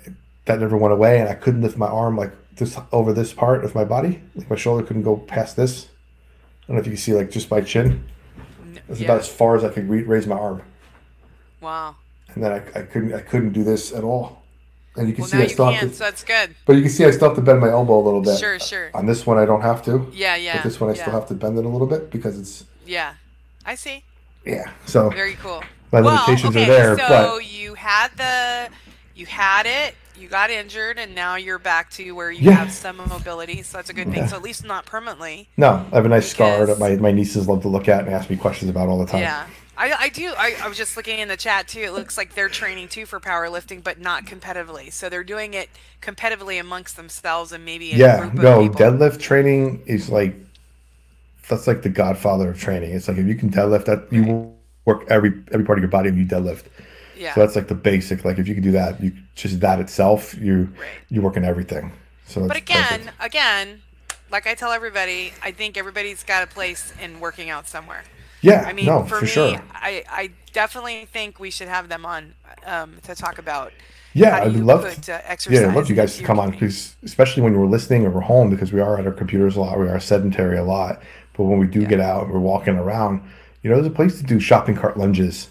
that 0.45 0.59
never 0.59 0.75
went 0.77 0.93
away, 0.93 1.19
and 1.19 1.29
I 1.29 1.35
couldn't 1.35 1.61
lift 1.61 1.77
my 1.77 1.87
arm 1.87 2.17
like 2.17 2.31
this 2.55 2.77
over 2.91 3.13
this 3.13 3.31
part 3.33 3.63
of 3.63 3.75
my 3.75 3.85
body, 3.85 4.21
like 4.35 4.49
my 4.49 4.55
shoulder 4.55 4.85
couldn't 4.85 5.03
go 5.03 5.15
past 5.17 5.55
this. 5.55 5.85
I 5.85 6.67
don't 6.67 6.75
know 6.75 6.81
if 6.81 6.85
you 6.87 6.91
can 6.93 6.97
see 6.97 7.13
like 7.13 7.31
just 7.31 7.49
my 7.49 7.61
chin. 7.61 8.03
That's 8.87 8.99
yeah. 8.99 9.05
about 9.05 9.19
as 9.21 9.29
far 9.29 9.55
as 9.55 9.63
I 9.63 9.69
could 9.69 9.87
re- 9.89 10.03
raise 10.03 10.27
my 10.27 10.35
arm, 10.37 10.61
Wow. 11.61 11.95
and 12.33 12.43
then 12.43 12.51
I, 12.51 12.57
I 12.79 12.81
couldn't 12.83 13.13
I 13.13 13.21
couldn't 13.21 13.53
do 13.53 13.63
this 13.63 13.93
at 13.93 14.03
all. 14.03 14.43
And 14.97 15.07
you 15.07 15.13
can 15.13 15.21
Well, 15.21 15.29
see 15.29 15.37
I 15.37 15.41
have 15.71 15.79
can, 15.79 15.89
to, 15.89 15.95
so 15.95 16.03
that's 16.05 16.23
good. 16.23 16.55
but 16.65 16.75
you 16.75 16.81
can 16.81 16.89
see 16.89 17.05
I 17.05 17.11
still 17.11 17.27
have 17.29 17.37
to 17.37 17.41
bend 17.43 17.59
my 17.59 17.69
elbow 17.69 17.99
a 17.99 18.03
little 18.03 18.21
bit. 18.21 18.39
Sure, 18.39 18.59
sure. 18.59 18.89
On 18.95 19.05
this 19.05 19.25
one, 19.27 19.37
I 19.37 19.45
don't 19.45 19.61
have 19.61 19.83
to. 19.85 20.09
Yeah, 20.11 20.35
yeah. 20.35 20.57
But 20.57 20.63
this 20.63 20.79
one, 20.79 20.89
I 20.89 20.93
yeah. 20.95 21.01
still 21.03 21.13
have 21.13 21.27
to 21.27 21.35
bend 21.35 21.57
it 21.57 21.65
a 21.65 21.69
little 21.69 21.87
bit 21.87 22.09
because 22.09 22.37
it's 22.39 22.65
Yeah. 22.85 23.13
I 23.65 23.75
see. 23.75 24.03
yeah. 24.45 24.71
So 24.85 25.09
Very 25.09 25.35
cool. 25.35 25.63
my 25.91 26.01
well, 26.01 26.15
limitations 26.15 26.55
okay, 26.55 26.63
are 26.63 26.95
there, 26.95 26.97
so 26.97 27.07
but 27.37 27.45
you 27.45 27.75
had 27.75 28.09
the, 28.17 28.69
you 29.15 29.25
had 29.27 29.65
it, 29.67 29.93
you 30.19 30.27
got 30.27 30.49
injured, 30.49 30.97
and 30.97 31.13
now 31.13 31.35
you're 31.35 31.59
back 31.59 31.91
to 31.91 32.11
where 32.13 32.31
you 32.31 32.45
Yeah. 32.49 32.53
have 32.53 32.71
some 32.71 32.97
mobility. 32.97 33.61
So 33.61 33.77
that's 33.77 33.91
a 33.91 33.93
good 33.93 34.05
thing. 34.07 34.23
Yeah. 34.23 34.27
So 34.27 34.35
at 34.37 34.41
least 34.41 34.65
not 34.65 34.85
permanently. 34.87 35.47
no, 35.57 35.85
I 35.91 35.95
have 35.95 36.05
a 36.05 36.09
nice 36.09 36.27
scar 36.31 36.65
that 36.65 36.79
my, 36.79 36.95
my 36.95 37.11
nieces 37.11 37.47
love 37.47 37.61
to 37.63 37.67
look 37.67 37.87
at 37.87 38.05
and 38.05 38.13
ask 38.13 38.29
me 38.31 38.35
questions 38.35 38.71
about 38.71 38.89
all 38.89 38.97
the 38.97 39.05
time. 39.05 39.21
Yeah. 39.21 39.45
I, 39.77 39.93
I 39.93 40.09
do. 40.09 40.33
I, 40.37 40.55
I 40.63 40.67
was 40.67 40.77
just 40.77 40.97
looking 40.97 41.19
in 41.19 41.27
the 41.27 41.37
chat 41.37 41.67
too. 41.67 41.81
It 41.81 41.93
looks 41.93 42.17
like 42.17 42.33
they're 42.33 42.49
training 42.49 42.89
too 42.89 43.05
for 43.05 43.19
powerlifting, 43.19 43.83
but 43.83 43.99
not 43.99 44.25
competitively. 44.25 44.91
So 44.91 45.09
they're 45.09 45.23
doing 45.23 45.53
it 45.53 45.69
competitively 46.01 46.59
amongst 46.59 46.95
themselves 46.97 47.51
and 47.51 47.63
maybe 47.65 47.85
Yeah, 47.91 48.29
no, 48.33 48.69
deadlift 48.69 49.19
training 49.19 49.83
is 49.85 50.09
like 50.09 50.35
that's 51.49 51.67
like 51.67 51.81
the 51.81 51.89
godfather 51.89 52.49
of 52.51 52.59
training. 52.59 52.91
It's 52.91 53.07
like 53.07 53.17
if 53.17 53.25
you 53.25 53.35
can 53.35 53.49
deadlift 53.49 53.85
that 53.85 54.11
you 54.11 54.53
work 54.85 55.05
every 55.09 55.43
every 55.51 55.65
part 55.65 55.77
of 55.77 55.81
your 55.81 55.89
body 55.91 56.09
when 56.09 56.19
you 56.19 56.25
deadlift. 56.25 56.65
yeah. 57.13 57.33
So 57.33 57.39
that's 57.41 57.55
like 57.55 57.67
the 57.67 57.75
basic. 57.75 58.25
Like 58.25 58.37
if 58.39 58.47
you 58.47 58.53
can 58.53 58.63
do 58.63 58.71
that, 58.71 59.01
you 59.01 59.13
just 59.35 59.59
that 59.61 59.79
itself, 59.79 60.35
you 60.35 60.73
Right. 60.75 61.01
you 61.09 61.21
work 61.21 61.37
in 61.37 61.45
everything. 61.45 61.91
So 62.25 62.47
But 62.47 62.57
again, 62.57 63.01
perfect. 63.01 63.13
again, 63.19 63.83
like 64.31 64.47
I 64.47 64.55
tell 64.55 64.71
everybody, 64.71 65.33
I 65.41 65.51
think 65.51 65.77
everybody's 65.77 66.23
got 66.23 66.43
a 66.43 66.47
place 66.47 66.93
in 66.99 67.19
working 67.19 67.49
out 67.49 67.67
somewhere. 67.67 68.03
Yeah, 68.47 68.63
I 68.65 68.73
mean, 68.73 68.85
no, 68.85 69.03
for, 69.03 69.19
for, 69.19 69.25
me, 69.25 69.31
sure. 69.31 69.61
I, 69.73 70.03
I 70.09 70.31
definitely 70.53 71.05
think 71.05 71.39
we 71.39 71.51
should 71.51 71.67
have 71.67 71.89
them 71.89 72.05
on 72.05 72.33
um, 72.65 72.95
to 73.03 73.15
talk 73.15 73.37
about 73.37 73.71
Yeah, 74.13 74.37
I'd 74.37 74.53
love 74.55 74.83
put 74.83 75.03
to, 75.03 75.13
uh, 75.15 75.21
exercise. 75.25 75.61
yeah, 75.61 75.69
I'd 75.69 75.75
love 75.75 75.89
you 75.89 75.95
guys 75.95 76.17
to 76.17 76.23
come 76.23 76.39
on 76.39 76.51
because 76.51 76.95
especially 77.03 77.43
when 77.43 77.57
we're 77.57 77.67
listening 77.67 78.05
or 78.05 78.09
we're 78.09 78.21
home 78.21 78.49
because 78.49 78.71
we 78.73 78.79
are 78.81 78.97
at 78.99 79.05
our 79.05 79.13
computers 79.13 79.55
a 79.55 79.61
lot, 79.61 79.79
we 79.79 79.87
are 79.87 79.99
sedentary 79.99 80.57
a 80.57 80.63
lot. 80.63 81.01
But 81.33 81.43
when 81.43 81.59
we 81.59 81.67
do 81.67 81.81
Yeah. 81.81 81.87
get 81.87 81.99
out 81.99 82.23
and 82.23 82.33
we're 82.33 82.39
walking 82.39 82.75
around, 82.77 83.21
you 83.61 83.69
know, 83.69 83.75
there's 83.77 83.87
a 83.87 83.95
place 83.95 84.17
to 84.17 84.23
do 84.23 84.39
shopping 84.39 84.75
cart 84.75 84.97
lunges, 84.97 85.49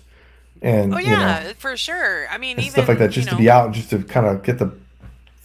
and 0.62 0.94
Oh 0.94 0.98
you 0.98 1.10
know, 1.10 1.10
yeah, 1.10 1.52
for 1.58 1.76
sure. 1.76 2.28
I 2.28 2.38
mean, 2.38 2.58
even 2.58 2.72
stuff 2.72 2.88
like 2.88 2.98
that, 2.98 3.10
just 3.10 3.26
you 3.28 3.36
to 3.36 3.38
be 3.38 3.50
out, 3.50 3.66
and 3.66 3.74
just 3.74 3.90
to 3.90 4.02
kind 4.02 4.26
of 4.26 4.42
get 4.42 4.58
the 4.58 4.72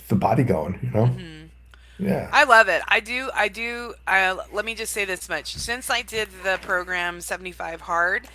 the 0.08 0.16
body 0.16 0.44
going, 0.44 0.80
you 0.82 0.90
know. 0.92 1.10
Yeah, 2.02 2.30
I 2.32 2.46
love 2.46 2.68
it. 2.68 2.82
I 2.88 3.00
do. 3.00 3.30
I 3.34 3.48
do. 3.48 3.94
I, 4.08 4.32
let 4.52 4.66
me 4.66 4.76
just 4.76 4.92
say 4.92 5.06
this 5.06 5.30
much. 5.30 5.56
Since 5.56 5.90
I 5.90 6.02
did 6.02 6.30
the 6.44 6.60
program 6.62 7.22
75 7.22 7.82
Hard, 7.82 8.28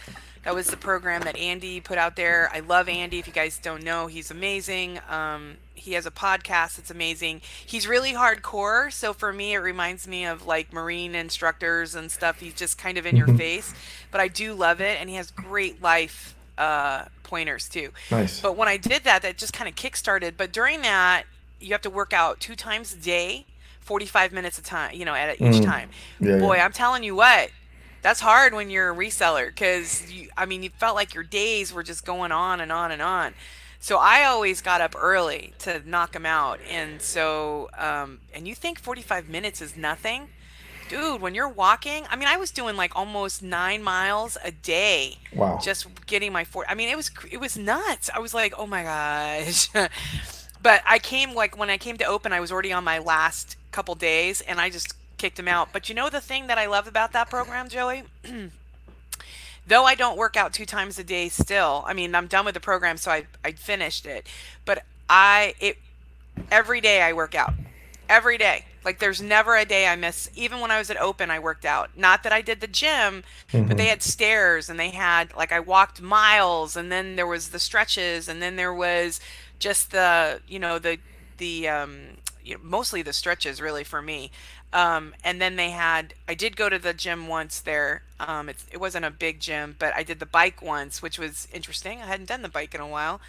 that 0.44 0.54
was 0.54 0.68
the 0.68 0.76
program 0.76 1.22
that 1.22 1.36
Andy 1.36 1.80
put 1.80 1.98
out 1.98 2.14
there. 2.14 2.48
I 2.54 2.60
love 2.60 2.88
Andy. 2.88 3.18
If 3.18 3.26
you 3.26 3.32
guys 3.32 3.58
don't 3.58 3.82
know, 3.82 4.06
he's 4.06 4.30
amazing. 4.30 5.00
Um, 5.10 5.56
he 5.74 5.94
has 5.94 6.06
a 6.06 6.10
podcast 6.10 6.76
that's 6.76 6.90
amazing. 6.90 7.40
He's 7.66 7.88
really 7.88 8.12
hardcore. 8.12 8.92
So 8.92 9.12
for 9.12 9.32
me, 9.32 9.54
it 9.54 9.58
reminds 9.58 10.06
me 10.06 10.24
of 10.24 10.46
like 10.46 10.72
Marine 10.72 11.16
instructors 11.16 11.96
and 11.96 12.10
stuff. 12.10 12.38
He's 12.38 12.54
just 12.54 12.78
kind 12.78 12.96
of 12.96 13.06
in 13.06 13.16
your 13.16 13.26
face. 13.26 13.74
But 14.12 14.20
I 14.20 14.28
do 14.28 14.54
love 14.54 14.80
it. 14.80 15.00
And 15.00 15.10
he 15.10 15.16
has 15.16 15.32
great 15.32 15.82
life 15.82 16.36
uh, 16.58 17.06
pointers 17.22 17.68
too. 17.68 17.90
nice. 18.10 18.40
But 18.40 18.56
when 18.56 18.68
I 18.68 18.76
did 18.76 19.04
that, 19.04 19.22
that 19.22 19.38
just 19.38 19.52
kind 19.52 19.68
of 19.68 19.74
kick-started. 19.76 20.36
But 20.36 20.52
during 20.52 20.82
that, 20.82 21.24
you 21.60 21.72
have 21.72 21.82
to 21.82 21.90
work 21.90 22.12
out 22.12 22.40
two 22.40 22.54
times 22.54 22.94
a 22.94 22.96
day, 22.96 23.46
45 23.86 24.32
minutes 24.32 24.58
a 24.58 24.62
time, 24.62 24.94
you 24.94 25.04
know, 25.04 25.14
at 25.14 25.40
each 25.40 25.60
Mm. 25.60 25.64
time. 25.64 25.90
Yeah, 26.20 26.38
Boy, 26.38 26.56
yeah. 26.56 26.64
I'm 26.64 26.72
telling 26.72 27.02
you 27.04 27.14
what, 27.14 27.50
that's 28.02 28.20
hard 28.20 28.52
when 28.52 28.68
you're 28.70 28.90
a 28.90 28.96
reseller 28.96 29.46
because 29.48 30.12
you, 30.12 30.28
I 30.36 30.44
mean, 30.46 30.62
you 30.62 30.70
felt 30.70 30.94
like 30.96 31.14
your 31.14 31.24
days 31.24 31.72
were 31.72 31.82
just 31.82 32.04
going 32.04 32.32
on 32.32 32.60
and 32.60 32.70
on 32.70 32.90
and 32.92 33.00
on. 33.00 33.34
So 33.78 33.98
I 33.98 34.24
always 34.24 34.60
got 34.62 34.80
up 34.80 34.94
early 34.98 35.52
to 35.60 35.82
knock 35.88 36.12
them 36.12 36.26
out. 36.26 36.58
And 36.70 37.00
so, 37.00 37.68
um, 37.78 38.18
and 38.34 38.48
you 38.48 38.54
think 38.54 38.78
45 38.80 39.28
minutes 39.28 39.60
is 39.62 39.76
nothing? 39.76 40.28
Dude, 40.88 41.20
when 41.20 41.34
you're 41.34 41.48
walking, 41.48 42.04
I 42.10 42.16
mean, 42.16 42.28
I 42.28 42.36
was 42.36 42.50
doing 42.52 42.76
like 42.76 42.94
almost 42.94 43.42
nine 43.42 43.82
miles 43.82 44.36
a 44.44 44.50
day 44.52 45.18
Wow. 45.32 45.58
just 45.62 45.86
getting 46.06 46.32
my 46.32 46.44
four. 46.44 46.64
I 46.68 46.74
mean, 46.74 46.88
it 46.88 46.96
was 46.96 47.10
it 47.30 47.38
was 47.38 47.56
nuts. 47.56 48.08
I 48.14 48.20
was 48.20 48.32
like, 48.34 48.54
oh 48.56 48.66
my 48.66 48.82
gosh. 48.84 49.68
but 50.62 50.82
I 50.86 50.98
came 51.00 51.34
like 51.34 51.58
when 51.58 51.70
I 51.70 51.76
came 51.76 51.96
to 51.98 52.04
open, 52.04 52.32
I 52.32 52.40
was 52.40 52.52
already 52.52 52.72
on 52.72 52.84
my 52.84 52.98
last 52.98 53.56
couple 53.76 53.94
days, 53.94 54.40
and 54.40 54.58
I 54.58 54.70
just 54.70 54.94
kicked 55.18 55.38
him 55.38 55.48
out. 55.48 55.68
But 55.72 55.90
you 55.90 55.94
know 55.94 56.08
the 56.08 56.20
thing 56.20 56.46
that 56.46 56.56
I 56.56 56.66
love 56.66 56.88
about 56.88 57.12
that 57.12 57.28
program, 57.28 57.68
Joey. 57.68 58.04
Though 59.68 59.84
I 59.84 59.94
don't 59.94 60.16
work 60.16 60.36
out 60.36 60.52
two 60.52 60.64
times 60.64 60.98
a 60.98 61.04
day 61.04 61.28
still, 61.28 61.84
I 61.86 61.92
mean, 61.92 62.14
I'm 62.14 62.26
done 62.26 62.44
with 62.44 62.54
the 62.54 62.60
program, 62.60 62.96
so 62.96 63.10
I, 63.10 63.26
I 63.44 63.52
finished 63.52 64.06
it. 64.06 64.26
But 64.64 64.84
I, 65.10 65.54
it, 65.60 65.76
every 66.50 66.80
day 66.80 67.02
I 67.02 67.12
work 67.12 67.34
out. 67.34 67.52
Every 68.08 68.38
day. 68.38 68.64
Like 68.82 69.00
there's 69.00 69.20
never 69.20 69.56
a 69.56 69.64
day 69.64 69.88
I 69.88 69.96
miss. 69.96 70.30
Even 70.36 70.60
when 70.60 70.70
I 70.70 70.78
was 70.78 70.88
at 70.88 70.96
Open, 71.00 71.30
I 71.30 71.40
worked 71.40 71.64
out. 71.64 71.90
Not 71.96 72.22
that 72.22 72.32
I 72.32 72.40
did 72.40 72.60
the 72.60 72.68
gym, 72.68 73.24
but 73.52 73.76
they 73.76 73.86
had 73.86 74.00
stairs 74.00 74.70
and 74.70 74.78
they 74.78 74.90
had 74.90 75.34
like 75.34 75.50
I 75.50 75.58
walked 75.58 76.00
miles, 76.00 76.76
and 76.76 76.90
then 76.92 77.16
there 77.16 77.26
was 77.26 77.48
the 77.48 77.58
stretches, 77.58 78.28
and 78.28 78.40
then 78.40 78.54
there 78.54 78.72
was 78.72 79.20
just 79.58 79.90
the 79.90 80.40
you 80.46 80.60
know 80.60 80.78
the 80.78 80.98
the 81.38 81.68
um, 81.68 82.18
mostly 82.62 83.02
the 83.02 83.12
stretches 83.12 83.60
really 83.60 83.84
for 83.84 84.02
me. 84.02 84.30
Um, 84.72 85.14
and 85.24 85.40
then 85.40 85.56
they 85.56 85.70
had 85.70 86.14
I 86.28 86.34
did 86.34 86.56
go 86.56 86.68
to 86.68 86.78
the 86.78 86.94
gym 86.94 87.28
once 87.28 87.60
there. 87.60 88.02
Um, 88.20 88.48
it's, 88.48 88.66
it 88.72 88.78
wasn't 88.80 89.04
a 89.04 89.10
big 89.10 89.40
gym, 89.40 89.76
but 89.78 89.94
I 89.94 90.02
did 90.02 90.18
the 90.20 90.26
bike 90.26 90.62
once, 90.62 91.02
which 91.02 91.18
was 91.18 91.48
interesting. 91.52 92.02
I 92.02 92.06
hadn't 92.06 92.26
done 92.28 92.42
the 92.42 92.48
bike 92.48 92.74
in 92.74 92.80
a 92.80 92.88
while 92.88 93.20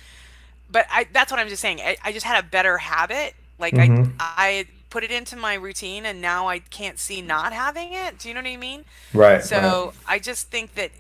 but 0.70 0.86
I 0.92 1.08
that's 1.12 1.32
what 1.32 1.40
I'm 1.40 1.50
just 1.50 1.62
saying. 1.62 1.80
I, 1.82 1.98
I 2.04 2.12
just 2.12 2.26
had 2.26 2.44
a 2.44 2.48
better 2.48 2.78
habit. 2.78 3.36
Like 3.60 3.78
Mhm. 3.78 3.80
I 3.80 4.12
I 4.20 4.68
put 4.90 5.04
it 5.04 5.12
into 5.12 5.36
my 5.36 5.56
routine 5.56 6.06
and 6.06 6.22
now 6.22 6.48
I 6.48 6.60
can't 6.60 7.00
see 7.00 7.22
not 7.22 7.54
having 7.54 7.94
it. 7.94 8.20
Do 8.20 8.28
you 8.30 8.34
know 8.36 8.42
what 8.42 8.50
I 8.50 8.58
mean? 8.58 8.86
right. 9.14 9.52
right. 9.54 9.78
So 9.78 9.94
I 10.06 10.20
just 10.20 10.50
think 10.52 10.76
that 10.76 10.92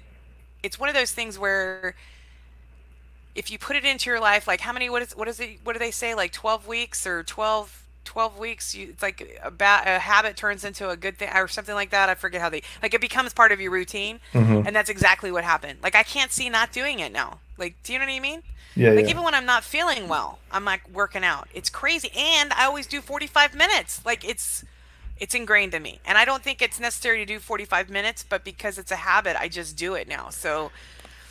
it's 0.64 0.80
one 0.80 0.90
of 0.90 0.96
those 0.96 1.12
things 1.12 1.40
where 1.40 1.96
if 3.36 3.52
you 3.52 3.60
put 3.60 3.76
it 3.76 3.86
into 3.86 4.10
your 4.10 4.20
life, 4.20 4.48
like 4.48 4.62
how 4.62 4.74
many 4.74 4.90
what 4.90 5.02
is 5.02 5.16
what 5.16 5.28
is 5.28 5.40
it 5.40 5.60
what 5.64 5.74
do 5.74 5.80
they 5.80 5.92
say 5.92 6.16
like 6.16 6.32
12 6.32 6.68
weeks 6.68 7.06
or 7.06 7.24
12 7.24 7.87
12 8.08 8.40
weeks 8.40 8.74
you 8.74 8.88
it's 8.90 9.02
like 9.04 9.38
a, 9.44 9.52
ba- 9.52 9.84
a 9.86 10.00
habit 10.00 10.36
turns 10.38 10.64
into 10.64 10.90
a 10.90 10.96
good 10.96 11.18
thing 11.18 11.30
or 11.36 11.48
something 11.48 11.76
like 11.76 11.90
that 11.92 12.08
i 12.10 12.16
forget 12.16 12.40
how 12.42 12.50
they 12.50 12.62
like 12.82 12.94
it 12.94 13.02
becomes 13.02 13.34
part 13.34 13.52
of 13.52 13.60
your 13.60 13.70
routine 13.72 14.20
Mhm. 14.34 14.66
and 14.66 14.74
that's 14.76 14.90
exactly 14.90 15.32
what 15.32 15.44
happened 15.44 15.80
like 15.84 15.94
i 15.94 16.04
can't 16.04 16.32
see 16.32 16.50
not 16.50 16.72
doing 16.72 17.00
it 17.00 17.12
now 17.12 17.40
like 17.58 17.76
do 17.84 17.92
you 17.94 18.00
know 18.00 18.06
what 18.06 18.12
i 18.14 18.20
mean 18.20 18.42
Yeah, 18.76 18.92
like 18.92 19.06
yeah. 19.06 19.12
even 19.12 19.24
when 19.24 19.34
I'm 19.36 19.46
not 19.46 19.64
feeling 19.64 20.08
well, 20.08 20.38
I'm 20.52 20.64
like 20.64 20.84
working 20.94 21.24
out. 21.24 21.48
It's 21.54 21.70
crazy, 21.82 22.12
and 22.16 22.54
I 22.54 22.66
always 22.66 22.86
do 22.86 23.02
45 23.02 23.56
minutes. 23.56 24.02
Like 24.06 24.22
it's 24.24 24.64
it's 25.20 25.34
ingrained 25.34 25.74
in 25.74 25.82
me, 25.82 26.00
and 26.06 26.16
I 26.16 26.26
don't 26.26 26.44
think 26.44 26.62
it's 26.62 26.80
necessary 26.80 27.18
to 27.18 27.26
do 27.26 27.40
45 27.40 27.90
minutes, 27.90 28.24
but 28.24 28.44
because 28.44 28.78
it's 28.78 28.92
a 28.92 28.98
habit, 29.12 29.36
I 29.36 29.48
just 29.50 29.76
do 29.76 29.96
it 29.96 30.08
now. 30.08 30.30
So 30.30 30.70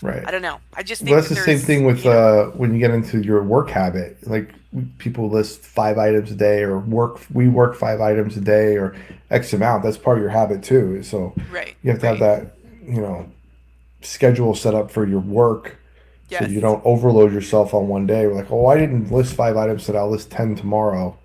right. 0.03 0.23
I 0.27 0.31
don't 0.31 0.43
know. 0.43 0.59
I 0.75 0.83
just 0.83 1.03
think 1.03 1.11
Well, 1.13 1.21
that's 1.21 1.29
that 1.31 1.37
the 1.37 1.41
same 1.43 1.59
thing 1.59 1.85
with 1.85 2.05
you 2.05 2.11
know- 2.11 2.41
uh, 2.43 2.57
when 2.57 2.73
you 2.73 2.79
get 2.79 2.91
into 2.91 3.21
your 3.23 3.43
work 3.43 3.71
habit. 3.71 4.27
Like 4.27 4.51
people 4.99 5.29
list 5.31 5.61
five 5.61 5.99
items 5.99 6.31
a 6.31 6.35
day, 6.35 6.63
or 6.63 6.79
work. 6.79 7.21
We 7.33 7.49
work 7.49 7.75
five 7.77 8.01
items 8.01 8.37
a 8.37 8.41
day, 8.41 8.77
or 8.77 8.95
X 9.31 9.53
amount. 9.53 9.83
That's 9.83 9.97
part 9.97 10.19
of 10.19 10.23
your 10.23 10.31
habit 10.31 10.63
too. 10.63 11.03
So 11.03 11.35
right. 11.51 11.75
you 11.83 11.91
have 11.91 12.01
to 12.01 12.07
have 12.07 12.19
that, 12.21 12.57
you 12.87 13.01
know, 13.01 13.29
schedule 14.03 14.55
set 14.55 14.75
up 14.75 14.91
for 14.91 15.07
your 15.07 15.21
work, 15.21 15.77
Yes. 16.29 16.45
so 16.45 16.49
you 16.51 16.61
don't 16.61 16.85
overload 16.85 17.33
yourself 17.33 17.73
on 17.75 17.89
one 17.89 18.07
day. 18.07 18.27
We're 18.27 18.35
like, 18.35 18.51
oh, 18.51 18.67
I 18.67 18.77
didn't 18.79 19.11
list 19.11 19.35
five 19.35 19.57
items 19.57 19.87
today. 19.87 19.99
I'll 19.99 20.11
list 20.11 20.31
ten 20.31 20.55
tomorrow. 20.55 21.17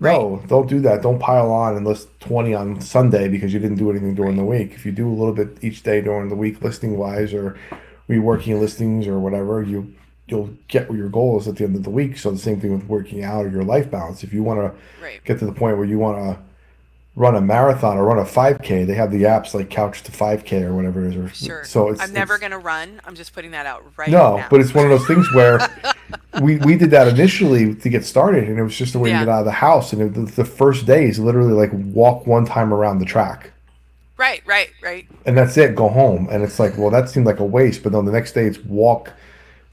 No, 0.00 0.42
don't 0.48 0.68
do 0.68 0.80
that. 0.80 1.00
Don't 1.00 1.20
pile 1.20 1.52
on 1.52 1.76
and 1.76 1.86
list 1.86 2.08
20 2.20 2.54
on 2.54 2.80
Sunday 2.80 3.28
because 3.28 3.54
you 3.54 3.60
didn't 3.60 3.76
do 3.76 3.88
anything 3.88 4.16
during 4.16 4.36
the 4.36 4.44
week. 4.44 4.72
If 4.72 4.84
you 4.84 4.90
do 4.90 5.08
a 5.08 5.14
little 5.14 5.32
bit 5.32 5.58
each 5.62 5.84
day 5.84 6.00
during 6.00 6.28
the 6.28 6.34
week 6.34 6.60
listing 6.60 6.98
wise 6.98 7.32
or 7.32 7.56
reworking 8.18 8.60
listings 8.60 9.06
or 9.06 9.18
whatever, 9.18 9.62
you 9.62 9.94
you'll 10.28 10.50
get 10.68 10.88
what 10.88 10.96
your 10.96 11.08
goal 11.08 11.38
is 11.38 11.48
at 11.48 11.56
the 11.56 11.64
end 11.64 11.76
of 11.76 11.82
the 11.82 11.90
week. 11.90 12.16
So 12.16 12.30
the 12.30 12.38
same 12.38 12.60
thing 12.60 12.72
with 12.72 12.86
working 12.86 13.22
out 13.24 13.44
or 13.44 13.48
your 13.50 13.64
life 13.64 13.90
balance. 13.90 14.22
If 14.22 14.32
you 14.32 14.42
want 14.42 14.60
to 14.60 15.08
get 15.24 15.38
to 15.40 15.46
the 15.46 15.52
point 15.52 15.76
where 15.76 15.84
you 15.86 15.98
want 15.98 16.18
to 16.18 16.42
run 17.14 17.34
a 17.34 17.40
marathon 17.42 17.98
or 17.98 18.04
run 18.06 18.18
a 18.18 18.24
5k, 18.24 18.86
they 18.86 18.94
have 18.94 19.10
the 19.10 19.24
apps 19.24 19.52
like 19.52 19.68
Couch 19.68 20.02
to 20.04 20.12
5k 20.12 20.62
or 20.62 20.74
whatever 20.74 21.04
it 21.04 21.08
is. 21.14 21.16
Or, 21.16 21.28
Sure. 21.34 21.64
So 21.64 21.88
it's 21.90 22.00
I'm 22.00 22.12
never 22.12 22.36
it's- 22.36 22.48
gonna 22.48 22.62
run. 22.62 23.00
I'm 23.04 23.14
just 23.14 23.34
putting 23.34 23.50
that 23.50 23.66
out 23.66 23.84
right 23.98 24.08
no, 24.08 24.38
now. 24.38 24.46
but 24.48 24.60
it's 24.60 24.72
one 24.72 24.84
of 24.84 24.90
those 24.90 25.06
things 25.06 25.30
where 25.34 25.58
we, 26.40 26.56
we 26.58 26.76
did 26.76 26.90
that 26.92 27.08
initially 27.08 27.74
to 27.74 27.88
get 27.90 28.04
started, 28.04 28.48
and 28.48 28.58
it 28.58 28.62
was 28.62 28.76
just 28.76 28.94
the 28.94 28.98
way 28.98 29.10
Yeah. 29.10 29.18
to 29.20 29.24
get 29.26 29.32
out 29.32 29.40
of 29.40 29.44
the 29.44 29.50
house. 29.52 29.92
And 29.92 30.00
it, 30.00 30.14
the, 30.14 30.22
the 30.42 30.44
first 30.46 30.86
day 30.86 31.04
is 31.06 31.18
literally 31.18 31.52
like 31.52 31.70
walk 31.72 32.26
one 32.26 32.46
time 32.46 32.72
around 32.72 33.00
the 33.00 33.04
track. 33.04 33.50
Right, 34.22 34.40
right, 34.46 34.70
right. 34.80 35.08
and 35.26 35.36
that's 35.36 35.56
it. 35.56 35.74
Go 35.74 35.88
home, 35.88 36.28
and 36.30 36.44
it's 36.44 36.60
like, 36.60 36.78
well, 36.78 36.90
that 36.90 37.10
seemed 37.10 37.26
like 37.26 37.40
a 37.40 37.44
waste. 37.44 37.82
But 37.82 37.90
then 37.90 38.04
the 38.04 38.12
next 38.12 38.32
day, 38.34 38.44
it's 38.46 38.58
walk 38.60 39.10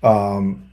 um, 0.01 0.63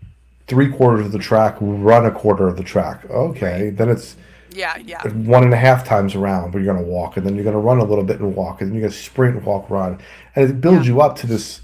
three 0.46 0.70
quarters 0.72 1.04
of 1.04 1.12
the 1.12 1.18
track, 1.18 1.56
run 1.60 2.06
a 2.06 2.10
quarter 2.10 2.48
of 2.48 2.56
the 2.56 2.62
track. 2.62 3.04
Okay, 3.10 3.68
then 3.68 3.90
it's 3.90 4.16
Yeah, 4.54 4.78
yeah. 4.78 5.06
one 5.08 5.44
and 5.44 5.52
a 5.52 5.58
half 5.58 5.84
times 5.84 6.14
around, 6.14 6.52
but 6.52 6.62
you're 6.62 6.72
gonna 6.74 6.86
walk, 6.86 7.18
and 7.18 7.26
then 7.26 7.34
you're 7.34 7.44
gonna 7.44 7.58
run 7.58 7.78
a 7.78 7.84
little 7.84 8.02
bit 8.04 8.18
and 8.20 8.34
walk, 8.34 8.62
and 8.62 8.70
then 8.70 8.74
you're 8.78 8.88
gonna 8.88 8.98
sprint, 8.98 9.44
walk, 9.44 9.68
run, 9.68 9.98
and 10.34 10.48
it 10.48 10.60
builds 10.62 10.86
Yeah. 10.86 10.94
you 10.94 11.00
up 11.02 11.16
to 11.16 11.26
this, 11.26 11.60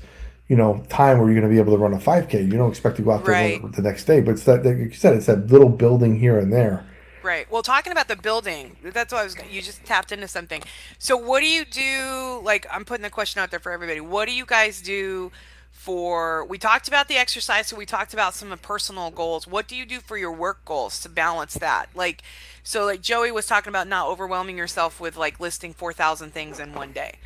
you 0.49 0.57
know, 0.57 0.83
time 0.91 1.17
where 1.19 1.31
you're 1.31 1.41
gonna 1.41 1.51
be 1.53 1.61
able 1.61 1.73
to 1.73 1.79
run 1.79 1.95
a 1.95 1.99
5K. 1.99 2.43
You 2.43 2.59
don't 2.59 2.69
expect 2.69 2.97
to 2.97 3.03
go 3.03 3.13
out 3.13 3.25
there 3.25 3.35
Right. 3.35 3.73
the 3.73 3.81
next 3.81 4.05
day, 4.05 4.21
but 4.21 4.33
it's 4.33 4.45
that, 4.45 4.67
like 4.67 4.77
you 4.77 4.91
said, 4.93 5.15
it's 5.17 5.27
that 5.27 5.51
little 5.51 5.71
building 5.71 6.19
here 6.19 6.39
and 6.39 6.53
there. 6.53 6.85
Right. 7.23 7.49
Well, 7.51 7.63
talking 7.63 7.93
about 7.93 8.09
the 8.09 8.17
building, 8.17 8.77
that's 8.83 9.13
what 9.13 9.21
I 9.21 9.25
was. 9.25 9.37
You 9.51 9.63
just 9.63 9.85
tapped 9.85 10.11
into 10.11 10.27
something. 10.27 10.63
So, 10.99 11.17
what 11.17 11.41
do 11.41 11.47
you 11.47 11.65
do? 11.65 12.41
Like, 12.43 12.67
I'm 12.71 12.85
putting 12.85 13.03
the 13.03 13.11
question 13.11 13.41
out 13.41 13.51
there 13.51 13.61
for 13.61 13.71
everybody. 13.71 14.01
What 14.01 14.27
do 14.27 14.35
you 14.35 14.45
guys 14.45 14.81
do 14.83 15.31
for? 15.71 16.45
We 16.45 16.59
talked 16.59 16.89
about 16.89 17.07
the 17.07 17.17
exercise, 17.17 17.69
so 17.69 17.77
we 17.77 17.87
talked 17.87 18.13
about 18.13 18.35
some 18.35 18.57
personal 18.59 19.11
goals. 19.11 19.47
What 19.47 19.69
do 19.69 19.77
you 19.77 19.87
do 19.87 20.01
for 20.01 20.17
your 20.17 20.33
work 20.33 20.65
goals 20.65 21.01
to 21.01 21.09
balance 21.09 21.55
that? 21.55 21.91
Like, 21.95 22.23
so 22.65 22.85
like 22.85 23.03
Joey 23.03 23.31
was 23.31 23.47
talking 23.47 23.71
about 23.71 23.87
not 23.87 24.09
overwhelming 24.09 24.59
yourself 24.59 25.01
with 25.01 25.17
like 25.17 25.39
listing 25.39 25.73
four 25.73 25.93
thousand 25.93 26.33
things 26.33 26.59
in 26.59 26.75
one 26.75 26.93
day. 26.93 27.19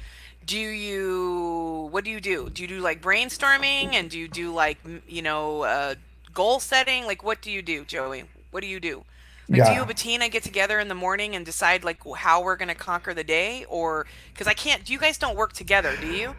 Do 0.45 0.59
you? 0.59 1.89
What 1.91 2.05
do 2.05 2.11
you 2.11 2.21
do? 2.21 2.51
Do 2.51 2.61
you 2.63 2.69
do 2.69 2.81
like 2.81 3.01
brainstorming 3.01 3.95
and 3.95 4.11
do 4.11 4.19
you 4.19 4.29
do 4.29 4.53
like 4.53 4.79
you 5.09 5.23
know 5.23 5.63
uh, 5.63 5.95
goal 6.35 6.61
setting? 6.61 7.07
Like, 7.07 7.25
what 7.25 7.41
do 7.41 7.51
you 7.51 7.63
do, 7.63 7.85
Joey? 7.85 8.25
What 8.51 8.61
do 8.61 8.67
you 8.67 8.79
do? 8.79 9.05
Like, 9.49 9.65
do 9.65 9.71
Yeah. 9.71 9.75
you 9.75 9.79
and 9.81 9.89
Bettina 9.89 10.29
get 10.29 10.43
together 10.43 10.79
in 10.81 10.89
the 10.89 10.95
morning 10.95 11.37
and 11.37 11.45
decide 11.45 11.85
like 11.85 12.01
how 12.17 12.43
we're 12.43 12.57
gonna 12.57 12.75
conquer 12.75 13.15
the 13.15 13.25
day, 13.25 13.65
or 13.69 14.07
because 14.33 14.47
I 14.47 14.55
can't? 14.55 14.85
Do 14.85 14.93
you 14.93 14.99
guys 14.99 15.19
don't 15.19 15.37
work 15.37 15.53
together? 15.53 15.97
Do 15.97 16.09
you? 16.09 16.35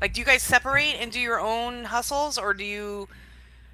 Like, 0.00 0.12
do 0.12 0.20
you 0.20 0.24
guys 0.26 0.42
separate 0.42 0.96
and 1.00 1.10
do 1.10 1.20
your 1.20 1.40
own 1.40 1.84
hustles, 1.84 2.38
or 2.38 2.54
do 2.54 2.64
you? 2.64 3.08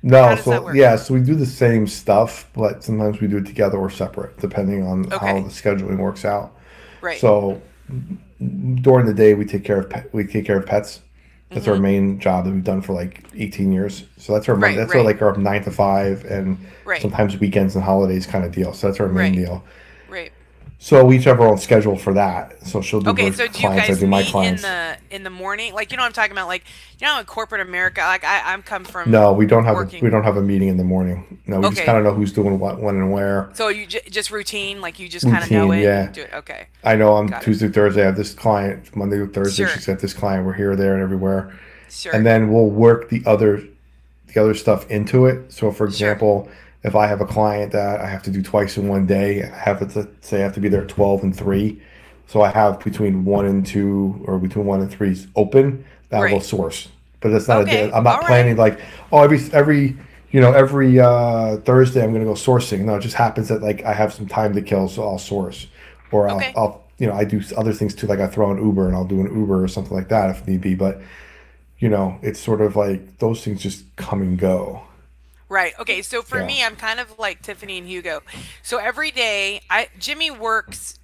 No, 0.03 0.23
How 0.23 0.35
does 0.35 0.45
that 0.47 0.63
so 0.63 0.73
yeah, 0.73 0.97
so 0.97 1.13
we 1.15 1.21
do 1.21 1.35
the 1.35 1.45
same 1.45 1.87
stuff, 1.87 2.49
but 2.55 2.83
sometimes 2.83 3.21
we 3.21 3.29
do 3.29 3.37
it 3.39 3.47
together 3.47 3.77
or 3.77 3.91
separate, 3.91 4.39
depending 4.39 4.87
on 4.87 5.05
how 5.11 5.35
the 5.35 5.51
scheduling 5.51 5.99
works 5.99 6.25
out. 6.25 6.57
Right. 7.03 7.21
So 7.21 7.61
during 8.39 9.07
the 9.07 9.15
day, 9.15 9.35
we 9.35 9.45
take 9.45 9.65
care 9.65 9.81
of 9.81 10.07
we 10.13 10.25
take 10.25 10.47
care 10.47 10.59
of 10.59 10.67
pets. 10.67 11.01
That's 11.51 11.67
our 11.67 11.77
main 11.77 12.21
job 12.21 12.45
that 12.45 12.53
we've 12.53 12.63
done 12.65 12.81
for 12.81 12.93
like 12.93 13.25
18 13.35 13.73
years. 13.73 14.05
So 14.19 14.33
that's 14.33 14.49
our 14.49 14.55
Mm-hmm. 14.55 14.63
Right, 14.63 14.77
that's 14.77 14.95
our 14.95 15.03
like 15.03 15.21
our 15.21 15.37
nine 15.37 15.65
to 15.65 15.71
five 15.71 16.25
and 16.25 16.57
Right. 16.85 17.03
sometimes 17.03 17.39
weekends 17.39 17.75
and 17.75 17.85
holidays 17.85 18.25
kind 18.27 18.45
of 18.45 18.53
deal. 18.53 18.73
So 18.73 18.87
that's 18.87 19.01
our 19.01 19.09
main 19.09 19.17
Right. 19.17 19.35
deal. 19.35 19.65
So 20.83 21.05
we 21.05 21.19
each 21.19 21.25
have 21.25 21.39
our 21.43 21.47
own 21.47 21.59
schedule 21.59 21.95
for 21.95 22.15
that. 22.15 22.67
So 22.67 22.81
she'll 22.81 23.03
do 23.03 23.11
Okay. 23.11 23.31
So 23.33 23.47
do 23.47 23.53
you 23.53 23.69
clients, 23.69 23.89
guys 23.89 23.99
I 23.99 24.01
do 24.01 24.07
my 24.07 24.19
meet 24.21 24.27
in 24.27 24.33
clients. 24.33 24.63
the 24.63 24.97
in 25.11 25.23
the 25.25 25.31
morning? 25.31 25.75
Like, 25.75 25.91
you 25.91 25.99
know, 25.99 26.03
what 26.05 26.07
I'm 26.07 26.13
talking 26.15 26.33
about. 26.33 26.49
Like, 26.49 26.65
you 26.99 27.07
know, 27.07 27.19
in 27.21 27.27
corporate 27.27 27.61
America, 27.61 28.01
like 28.01 28.25
I 28.25 28.41
I'm 28.55 28.63
come 28.63 28.85
from. 28.85 29.11
no, 29.11 29.31
we 29.35 29.45
don't 29.45 29.67
have 29.67 29.77
a, 29.77 29.85
we 30.01 30.09
don't 30.09 30.25
have 30.25 30.39
a 30.39 30.43
meeting 30.43 30.69
in 30.69 30.79
the 30.79 30.85
morning. 30.85 31.39
No, 31.47 31.61
we 31.61 31.69
just 31.69 31.83
kind 31.83 31.99
of 31.99 32.05
know 32.05 32.15
who's 32.15 32.33
doing 32.33 32.59
what, 32.59 32.81
when, 32.81 32.95
and 32.95 33.13
where. 33.13 33.51
So 33.53 33.69
you 33.69 33.87
j- 33.87 34.01
just 34.11 34.31
routine, 34.31 34.81
like 34.81 34.99
you 34.99 35.07
just 35.07 35.27
kind 35.27 35.45
of 35.45 35.51
know 35.51 35.67
Routine, 35.69 35.81
it. 35.81 35.85
yeah. 35.85 36.07
Do 36.13 36.23
it. 36.23 36.31
Okay. 36.33 36.69
I 36.83 36.97
know 36.97 37.13
on 37.13 37.27
Got 37.27 37.43
it. 37.43 37.45
Tuesday, 37.45 37.69
Thursday, 37.69 38.01
I 38.03 38.07
have 38.07 38.17
this 38.17 38.33
client. 38.33 38.97
Monday 38.97 39.19
to 39.19 39.27
Thursday, 39.27 39.65
Sure. 39.65 39.75
she's 39.75 39.85
got 39.85 39.99
this 39.99 40.15
client. 40.15 40.47
We're 40.47 40.55
here, 40.55 40.75
there, 40.77 40.95
and 40.95 41.03
everywhere. 41.03 41.53
Sure. 41.91 42.15
and 42.15 42.25
then 42.25 42.51
we'll 42.51 42.71
work 42.71 43.11
the 43.11 43.23
other 43.27 43.63
the 44.33 44.41
other 44.41 44.55
stuff 44.55 44.91
into 44.91 45.27
it. 45.27 45.53
So, 45.53 45.73
for 45.73 45.85
example, 45.85 46.49
if 46.83 46.95
I 46.97 47.07
have 47.07 47.21
a 47.21 47.27
client 47.27 47.73
that 47.73 48.01
I 48.01 48.07
have 48.09 48.23
to 48.25 48.31
do 48.31 48.43
twice 48.43 48.77
in 48.77 48.89
one 48.89 49.07
day, 49.07 49.43
I 49.45 49.57
have 49.57 49.81
to 49.93 50.09
say 50.21 50.39
I 50.41 50.43
have 50.45 50.55
to 50.55 50.61
be 50.61 50.69
there 50.69 50.83
at 50.83 50.89
twelve 50.89 51.23
and 51.23 51.37
three. 51.37 51.83
So 52.27 52.43
I 52.43 52.51
have 52.51 52.81
between 52.81 53.25
one 53.25 53.47
and 53.47 53.67
two, 53.67 54.23
or 54.27 54.39
between 54.39 54.65
one 54.67 54.81
and 54.81 54.91
three 54.91 55.17
open. 55.37 55.85
That 56.11 56.29
will 56.31 56.41
source, 56.41 56.89
but 57.21 57.33
it's 57.33 57.49
not 57.49 57.61
Okay, 57.61 57.63
a 57.63 57.67
day. 57.67 57.91
I'm 57.93 58.05
not 58.05 58.21
all 58.21 58.25
right. 58.25 58.27
planning 58.27 58.57
like 58.57 58.81
oh 59.13 59.23
every 59.23 59.39
every 59.53 59.97
you 60.31 60.41
know 60.41 60.53
every 60.53 60.99
uh, 61.01 61.59
Thursday 61.59 62.03
I'm 62.03 62.11
going 62.13 62.25
to 62.25 62.29
go 62.31 62.35
sourcing. 62.35 62.81
No, 62.85 62.97
it 62.97 63.01
just 63.01 63.15
happens 63.17 63.49
that 63.49 63.63
like 63.63 63.85
I 63.85 63.93
have 63.93 64.13
some 64.13 64.27
time 64.27 64.55
to 64.55 64.63
kill, 64.63 64.89
so 64.89 65.03
I'll 65.05 65.19
source, 65.19 65.67
or 66.11 66.29
I'll, 66.29 66.41
Okay. 66.41 66.55
I'll 66.57 66.85
you 66.99 67.07
know 67.07 67.15
I 67.15 67.25
do 67.25 67.43
other 67.57 67.73
things 67.73 67.95
too, 67.95 68.07
like 68.07 68.21
I 68.21 68.27
throw 68.27 68.51
an 68.51 68.65
Uber 68.65 68.87
and 68.87 68.97
I'll 68.97 69.05
do 69.05 69.21
an 69.21 69.27
Uber 69.39 69.63
or 69.63 69.69
something 69.69 69.95
like 69.97 70.09
that 70.09 70.31
if 70.31 70.47
need 70.47 70.61
be, 70.61 70.75
but 70.75 71.01
you 71.79 71.89
know, 71.89 72.19
it's 72.23 72.41
sort 72.41 72.61
of 72.61 72.77
like 72.77 73.19
those 73.19 73.45
things 73.45 73.63
just 73.63 73.85
come 73.97 74.23
and 74.23 74.39
go. 74.39 74.83
Right. 75.51 75.75
Okay. 75.81 76.01
So 76.01 76.23
for 76.23 76.39
Yeah. 76.39 76.47
me, 76.47 76.65
I'm 76.65 76.77
kind 76.77 77.01
of 77.01 77.19
like 77.19 77.43
Tiffany 77.43 77.77
and 77.77 77.87
Hugo. 77.87 78.23
So 78.63 78.79
every 78.79 79.11
day, 79.11 79.63
I 79.69 79.89
Jimmy 79.99 80.31
works 80.31 80.99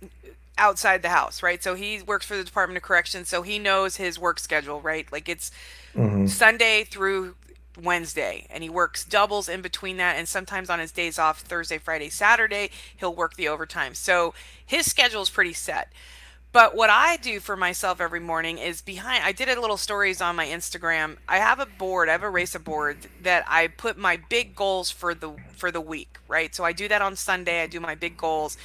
outside 0.57 1.03
the 1.03 1.09
house, 1.11 1.42
right? 1.42 1.62
So 1.62 1.74
he 1.74 2.01
works 2.01 2.24
for 2.24 2.36
the 2.36 2.44
Department 2.44 2.76
of 2.76 2.84
Corrections, 2.84 3.28
so 3.28 3.42
he 3.42 3.59
knows 3.59 3.97
his 3.97 4.18
work 4.18 4.38
schedule, 4.38 4.80
right? 4.80 5.11
Like 5.11 5.28
it's 5.28 5.51
mm-hmm. 5.94 6.26
Sunday 6.26 6.84
through 6.84 7.34
Wednesday, 7.82 8.47
and 8.49 8.62
he 8.62 8.70
works 8.70 9.05
doubles 9.05 9.49
in 9.49 9.62
between 9.62 9.97
that, 9.97 10.16
and 10.16 10.28
sometimes 10.28 10.70
on 10.70 10.78
his 10.78 10.92
days 10.92 11.18
off, 11.18 11.40
Thursday, 11.40 11.78
Friday, 11.78 12.09
Saturday, 12.09 12.70
he'll 12.97 13.14
work 13.14 13.34
the 13.34 13.49
overtime. 13.49 13.94
So 13.94 14.32
his 14.64 14.86
schedule 14.86 15.22
is 15.22 15.28
pretty 15.28 15.53
set. 15.53 15.92
But 16.57 16.74
what 16.74 16.88
I 16.88 17.18
do 17.18 17.38
for 17.38 17.54
myself 17.54 18.00
every 18.00 18.18
morning 18.18 18.57
is 18.57 18.80
behind. 18.80 19.22
I 19.22 19.32
did 19.32 19.50
a 19.50 19.61
little 19.61 19.76
stories 19.76 20.22
on 20.22 20.36
my 20.36 20.46
Instagram. 20.46 21.18
I 21.28 21.36
have 21.36 21.61
a 21.61 21.66
board. 21.66 22.09
I 22.09 22.12
have 22.12 22.22
a 22.22 22.30
racer 22.30 22.59
board 22.59 22.96
that 23.24 23.44
I 23.46 23.66
put 23.66 23.98
my 23.98 24.18
big 24.30 24.57
goals 24.57 24.90
for 24.90 25.14
the 25.14 25.32
for 25.54 25.70
the 25.70 25.82
week. 25.82 26.16
Right. 26.28 26.54
So 26.54 26.64
I 26.64 26.72
do 26.72 26.88
that 26.88 27.02
on 27.02 27.14
Sunday. 27.14 27.62
I 27.62 27.66
do 27.66 27.78
my 27.78 27.94
big 27.94 28.16
goals, 28.16 28.57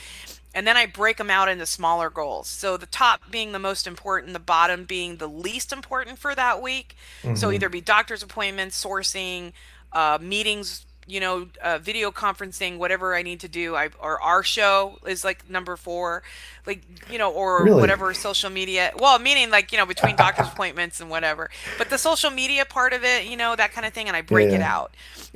and 0.55 0.65
then 0.65 0.77
I 0.77 0.85
break 0.85 1.17
them 1.17 1.29
out 1.29 1.49
into 1.49 1.65
smaller 1.65 2.09
goals. 2.09 2.47
So 2.47 2.77
the 2.77 2.85
top 2.85 3.29
being 3.29 3.51
the 3.51 3.59
most 3.59 3.85
important, 3.85 4.31
the 4.31 4.39
bottom 4.39 4.85
being 4.85 5.17
the 5.17 5.27
least 5.27 5.73
important 5.73 6.17
for 6.17 6.33
that 6.33 6.61
week. 6.61 6.95
So 7.35 7.51
either 7.51 7.67
be 7.67 7.81
doctor's 7.81 8.23
appointments, 8.23 8.81
sourcing, 8.81 9.51
uh, 9.91 10.17
meetings, 10.21 10.85
you 11.07 11.19
know, 11.19 11.47
uh, 11.61 11.77
video 11.79 12.11
conferencing, 12.11 12.77
whatever 12.77 13.15
I 13.15 13.21
need 13.21 13.39
to 13.41 13.47
do. 13.47 13.75
I 13.75 13.89
or 13.99 14.21
our 14.21 14.43
show 14.43 14.99
is 15.05 15.23
like 15.23 15.49
number 15.49 15.75
four, 15.75 16.23
like 16.65 16.81
you 17.09 17.17
know, 17.17 17.31
or 17.31 17.63
Really? 17.63 17.81
whatever 17.81 18.13
social 18.13 18.49
media. 18.49 18.91
Well, 18.97 19.19
meaning 19.19 19.49
like 19.49 19.71
you 19.71 19.77
know 19.77 19.85
between 19.85 20.15
doctor's 20.15 20.47
appointments 20.53 20.99
and 21.01 21.09
whatever. 21.09 21.49
But 21.77 21.89
the 21.89 21.97
social 21.97 22.29
media 22.31 22.65
part 22.65 22.93
of 22.93 23.03
it, 23.03 23.25
you 23.25 23.37
know, 23.37 23.55
that 23.55 23.73
kind 23.73 23.85
of 23.85 23.93
thing, 23.93 24.07
and 24.07 24.15
I 24.15 24.21
break 24.21 24.49
it 24.49 24.59
yeah. 24.59 24.75
out. 24.75 24.93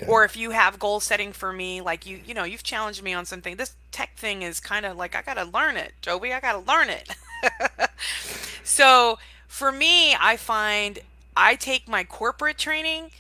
Or 0.08 0.26
if 0.26 0.36
you 0.36 0.52
have 0.52 0.78
goal 0.78 1.00
setting 1.00 1.32
for 1.32 1.54
me, 1.54 1.82
like 1.82 2.06
you, 2.06 2.20
you 2.26 2.34
know, 2.34 2.44
you've 2.44 2.64
challenged 2.64 3.02
me 3.02 3.14
on 3.14 3.26
something. 3.26 3.56
This 3.56 3.76
tech 3.92 4.16
thing 4.18 4.42
is 4.42 4.60
kind 4.60 4.86
of 4.86 4.98
like 4.98 5.16
I 5.16 5.22
gotta 5.22 5.46
learn 5.46 5.78
it, 5.78 5.94
Joby. 6.02 6.34
I 6.34 6.40
gotta 6.40 6.60
learn 6.60 6.90
it. 6.90 7.16
so 8.64 9.18
for 9.48 9.72
me, 9.72 10.16
I 10.16 10.38
find 10.38 11.00
I 11.36 11.56
take 11.56 11.88
my 11.88 12.04
corporate 12.04 12.58
training. 12.58 13.12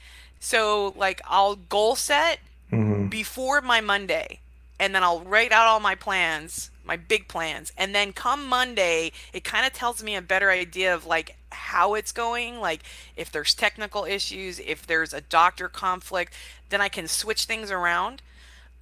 So 0.45 0.93
like 0.95 1.21
I'll 1.25 1.55
goal 1.55 1.95
set 1.95 2.39
hmm 2.69 3.07
before 3.07 3.61
my 3.61 3.81
Monday, 3.81 4.39
and 4.79 4.93
then 4.93 5.03
I'll 5.03 5.21
write 5.21 5.51
out 5.51 5.67
all 5.67 5.79
my 5.79 5.95
plans, 5.95 6.69
my 6.83 6.97
big 6.97 7.27
plans, 7.27 7.71
and 7.77 7.95
then 7.95 8.13
come 8.13 8.47
Monday, 8.47 9.11
it 9.33 9.43
kind 9.43 9.65
of 9.65 9.73
tells 9.73 10.03
me 10.03 10.15
a 10.15 10.21
better 10.21 10.51
idea 10.51 10.93
of 10.93 11.05
like 11.05 11.35
how 11.51 11.95
it's 11.95 12.11
going, 12.11 12.59
like 12.59 12.81
if 13.15 13.31
there's 13.31 13.53
technical 13.55 14.05
issues, 14.05 14.59
if 14.59 14.85
there's 14.85 15.13
a 15.13 15.21
doctor 15.21 15.67
conflict, 15.69 16.33
then 16.69 16.81
I 16.81 16.89
can 16.89 17.07
switch 17.07 17.45
things 17.45 17.71
around. 17.71 18.21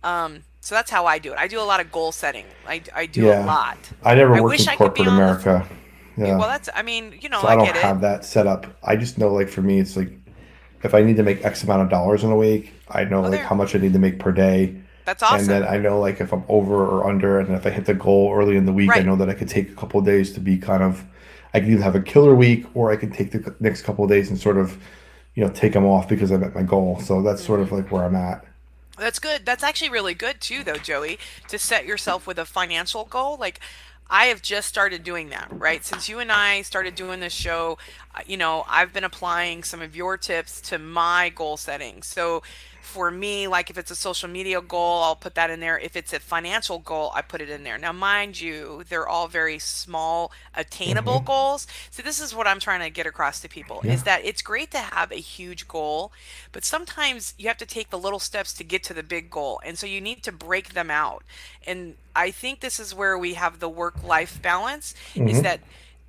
Um, 0.03 0.43
so 0.61 0.75
that's 0.75 0.91
how 0.91 1.05
I 1.05 1.17
do 1.19 1.31
it. 1.33 1.37
I 1.39 1.47
do 1.47 1.59
a 1.59 1.63
lot 1.71 1.79
of 1.79 1.91
goal 1.91 2.11
setting. 2.11 2.45
I, 2.67 2.81
I 2.93 3.05
do 3.05 3.23
Yeah. 3.27 3.45
a 3.45 3.45
lot. 3.45 3.77
I 4.03 4.15
never 4.15 4.35
I 4.35 4.41
worked 4.41 4.51
wish 4.51 4.61
in 4.63 4.69
I 4.69 4.75
could 4.75 4.93
be 4.93 5.03
corporate 5.03 5.07
on 5.07 5.15
the- 5.15 5.23
America. 5.23 5.67
Yeah. 6.17 6.37
Well, 6.37 6.47
that's. 6.47 6.69
I 6.75 6.83
mean, 6.83 7.17
you 7.21 7.29
know, 7.29 7.41
so 7.41 7.47
I, 7.47 7.53
I 7.53 7.55
don't 7.55 7.75
have 7.77 8.01
that 8.01 8.23
set 8.25 8.47
up. 8.47 8.67
I 8.83 8.95
just 8.95 9.17
know, 9.17 9.33
like, 9.33 9.49
for 9.49 9.61
me, 9.63 9.79
it's 9.79 9.97
like 9.97 10.11
if 10.83 10.93
I 10.93 11.01
need 11.01 11.17
to 11.17 11.23
make 11.23 11.43
X 11.45 11.63
amount 11.63 11.81
of 11.81 11.89
dollars 11.89 12.23
in 12.23 12.31
a 12.31 12.35
week, 12.35 12.73
I 12.89 13.03
know, 13.05 13.19
oh, 13.19 13.21
like, 13.21 13.27
Oh, 13.27 13.31
there. 13.31 13.43
how 13.45 13.55
much 13.55 13.75
I 13.75 13.79
need 13.79 13.93
to 13.93 13.99
make 13.99 14.19
per 14.19 14.31
day. 14.31 14.75
That's 15.05 15.21
awesome. 15.23 15.39
And 15.39 15.49
then 15.49 15.63
I 15.63 15.77
know, 15.77 15.99
like, 15.99 16.21
if 16.21 16.31
I'm 16.33 16.43
over 16.47 16.75
or 16.85 17.07
under, 17.07 17.39
and 17.39 17.53
if 17.55 17.65
I 17.65 17.69
hit 17.71 17.85
the 17.85 17.93
goal 17.93 18.33
early 18.33 18.55
in 18.55 18.65
the 18.65 18.71
week, 18.73 18.89
I 18.93 18.99
know 19.01 19.15
that 19.17 19.29
I 19.29 19.33
could 19.33 19.49
take 19.49 19.69
a 19.69 19.75
couple 19.75 19.99
of 19.99 20.05
days 20.05 20.31
to 20.33 20.39
be 20.39 20.57
kind 20.57 20.81
of, 20.83 21.03
I 21.53 21.59
can 21.59 21.71
either 21.71 21.83
have 21.83 21.95
a 21.95 22.01
killer 22.01 22.33
week 22.35 22.65
or 22.73 22.91
I 22.91 22.95
can 22.95 23.11
take 23.11 23.31
the 23.31 23.53
next 23.59 23.81
couple 23.81 24.03
of 24.05 24.09
days 24.09 24.29
and 24.29 24.39
sort 24.39 24.57
of, 24.57 24.77
you 25.35 25.43
know, 25.43 25.49
take 25.51 25.73
them 25.73 25.85
off 25.85 26.07
because 26.07 26.31
I 26.31 26.37
met 26.37 26.55
my 26.55 26.63
goal. 26.63 26.99
So 26.99 27.21
that's 27.21 27.43
sort 27.43 27.59
of 27.59 27.71
like 27.71 27.91
where 27.91 28.03
I'm 28.05 28.15
at. 28.15 28.45
That's 28.97 29.19
good. 29.19 29.45
That's 29.45 29.63
actually 29.63 29.89
really 29.89 30.13
good 30.13 30.39
too, 30.39 30.63
though, 30.63 30.75
Joey, 30.75 31.17
to 31.47 31.57
set 31.57 31.85
yourself 31.85 32.27
with 32.27 32.37
a 32.37 32.45
financial 32.45 33.05
goal. 33.05 33.37
Like, 33.39 33.59
I 34.09 34.25
have 34.25 34.41
just 34.41 34.67
started 34.67 35.03
doing 35.03 35.29
that, 35.29 35.47
right? 35.51 35.83
Since 35.83 36.07
you 36.09 36.19
and 36.19 36.31
I 36.31 36.61
started 36.61 36.93
doing 36.93 37.19
this 37.19 37.33
show, 37.33 37.79
uh, 38.13 38.21
you 38.27 38.37
know, 38.37 38.65
I've 38.67 38.93
been 38.93 39.03
applying 39.03 39.63
some 39.63 39.81
of 39.81 39.95
your 39.95 40.17
tips 40.17 40.61
to 40.69 40.77
my 40.77 41.29
goal 41.29 41.57
setting. 41.57 42.03
So, 42.03 42.43
for 42.93 43.09
me, 43.09 43.47
like 43.47 43.71
if 43.71 43.77
it's 43.79 43.89
a 43.89 43.95
social 43.95 44.29
media 44.29 44.61
goal, 44.61 45.01
I'll 45.01 45.15
put 45.15 45.33
that 45.33 45.49
in 45.49 45.59
there. 45.59 45.79
If 45.79 45.95
it's 45.95 46.13
a 46.13 46.19
financial 46.19 46.77
goal, 46.77 47.11
I 47.15 47.23
put 47.23 47.41
it 47.41 47.49
in 47.49 47.63
there. 47.63 47.79
Now, 47.79 47.91
mind 47.91 48.39
you, 48.39 48.83
they're 48.87 49.07
all 49.07 49.27
very 49.27 49.57
small, 49.57 50.31
attainable 50.55 51.15
mm-hmm. 51.15 51.25
goals. 51.25 51.65
So, 51.89 52.03
this 52.03 52.21
is 52.21 52.35
what 52.35 52.45
I'm 52.45 52.59
trying 52.59 52.81
to 52.81 52.91
get 52.91 53.07
across 53.07 53.41
to 53.41 53.49
people 53.49 53.81
is 53.83 54.03
that 54.03 54.23
it's 54.23 54.43
great 54.43 54.69
to 54.71 54.77
have 54.77 55.11
a 55.11 55.15
huge 55.15 55.67
goal, 55.67 56.11
but 56.51 56.63
sometimes 56.63 57.33
you 57.39 57.47
have 57.47 57.57
to 57.57 57.65
take 57.65 57.89
the 57.89 57.97
little 57.97 58.19
steps 58.19 58.53
to 58.53 58.63
get 58.63 58.83
to 58.83 58.93
the 58.93 59.01
big 59.01 59.31
goal. 59.31 59.59
And 59.65 59.75
so 59.75 59.87
you 59.87 59.99
need 59.99 60.21
to 60.23 60.31
break 60.31 60.75
them 60.75 60.91
out. 60.91 61.23
And 61.65 61.95
I 62.15 62.29
think 62.29 62.59
this 62.59 62.79
is 62.79 62.93
where 62.93 63.17
we 63.17 63.33
have 63.33 63.59
the 63.59 63.69
work 63.69 64.03
life 64.03 64.39
balance 64.39 64.93
is 65.15 65.21
mm-hmm. 65.21 65.41
that 65.41 65.61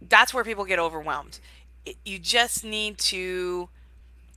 that's 0.07 0.35
where 0.35 0.45
people 0.45 0.67
get 0.67 0.79
overwhelmed. 0.79 1.41
It, 1.87 1.97
you 2.05 2.19
just 2.19 2.63
need 2.63 2.99
to 2.99 3.71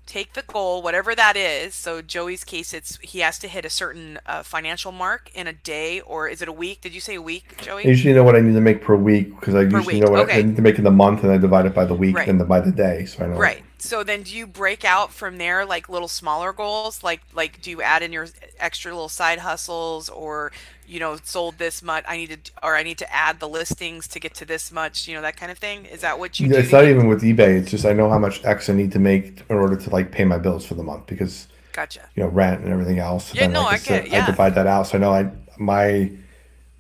take 0.08 0.34
the 0.34 0.42
goal, 0.42 0.82
whatever 0.82 1.14
that 1.14 1.36
is. 1.38 1.76
So 1.76 2.02
Joey's 2.02 2.44
case, 2.44 2.74
it's 2.74 2.98
he 3.02 3.20
has 3.20 3.38
to 3.40 3.48
hit 3.48 3.66
a 3.66 3.70
certain 3.70 4.20
uh, 4.26 4.42
financial 4.44 4.92
mark 4.92 5.30
in 5.36 5.46
a 5.46 5.54
day, 5.54 6.00
or 6.02 6.28
is 6.28 6.42
it 6.42 6.48
a 6.48 6.52
week? 6.54 6.82
Did 6.82 6.94
you 6.96 7.02
say 7.02 7.16
a 7.16 7.22
week, 7.22 7.62
Joey? 7.62 7.86
I 7.86 7.90
usually 7.90 8.14
know 8.14 8.24
what 8.24 8.36
I 8.36 8.40
need 8.40 8.54
to 8.54 8.62
make 8.62 8.82
per 8.82 8.96
week 8.96 9.36
because 9.40 9.54
I 9.54 9.66
Per 9.66 9.78
usually 9.78 9.96
week, 9.96 10.04
know 10.04 10.12
what 10.12 10.22
okay. 10.22 10.40
I 10.40 10.42
need 10.42 10.56
to 10.56 10.62
make 10.62 10.78
in 10.78 10.84
the 10.84 10.92
month, 10.92 11.24
and 11.24 11.32
I 11.32 11.38
divide 11.38 11.66
it 11.68 11.76
by 11.76 11.86
the 11.86 11.94
week 11.94 12.16
Right. 12.16 12.28
and 12.28 12.40
the, 12.40 12.46
by 12.46 12.60
the 12.62 12.72
day, 12.72 13.06
so 13.06 13.24
I 13.24 13.28
know. 13.28 13.36
Right. 13.38 13.64
So 13.88 14.04
then 14.04 14.24
do 14.24 14.36
you 14.36 14.46
break 14.48 14.84
out 14.84 15.14
from 15.14 15.38
there 15.38 15.66
like 15.66 15.88
little 15.88 16.10
smaller 16.10 16.52
goals? 16.52 17.04
Like 17.04 17.22
like 17.34 17.62
do 17.62 17.70
you 17.72 17.82
add 17.82 18.04
in 18.04 18.12
your 18.12 18.28
extra 18.60 18.92
little 18.92 19.08
side 19.10 19.40
hustles 19.40 20.10
or 20.10 20.52
you 20.86 21.00
know 21.00 21.18
sold 21.24 21.58
this 21.58 21.82
much 21.82 22.04
I 22.08 22.18
need 22.18 22.46
to 22.46 22.52
or 22.64 22.76
I 22.76 22.84
need 22.84 22.98
to 23.00 23.14
add 23.14 23.40
the 23.40 23.48
listings 23.48 24.08
to 24.10 24.20
get 24.20 24.34
to 24.36 24.46
this 24.46 24.72
much, 24.72 25.08
you 25.08 25.16
know 25.16 25.22
that 25.22 25.38
kind 25.38 25.52
of 25.52 25.58
thing? 25.58 25.86
Is 25.86 26.02
that 26.02 26.20
what 26.20 26.42
you 26.42 26.48
Yeah, 26.48 26.58
do? 26.58 26.60
it's 26.60 26.72
not 26.72 26.86
even 26.86 27.08
with 27.08 27.22
eBay. 27.24 27.60
It's 27.60 27.72
just 27.72 27.86
I 27.86 27.94
know 27.94 28.10
how 28.10 28.20
much 28.20 28.44
X 28.46 28.70
I 28.70 28.74
need 28.74 28.92
to 28.94 29.00
make 29.00 29.44
in 29.50 29.56
order 29.58 29.76
to 29.78 29.90
like 29.90 30.12
pay 30.12 30.26
my 30.26 30.38
bills 30.38 30.66
for 30.66 30.76
the 30.76 30.84
month 30.84 31.06
because 31.08 31.48
Gotcha. 31.72 32.10
you 32.16 32.24
know 32.24 32.30
rent 32.30 32.64
and 32.64 32.72
everything 32.74 33.00
else. 33.00 33.34
Yeah, 33.34 33.42
Then, 33.42 33.54
no, 33.54 33.64
like 33.64 33.74
I 33.74 33.78
get 33.78 34.10
yeah. 34.10 34.18
I 34.18 34.22
divide 34.22 34.56
that 34.56 34.68
out, 34.68 34.88
so 34.88 34.98
I 34.98 35.02
know 35.02 35.14
I 35.14 35.32
my 35.58 36.12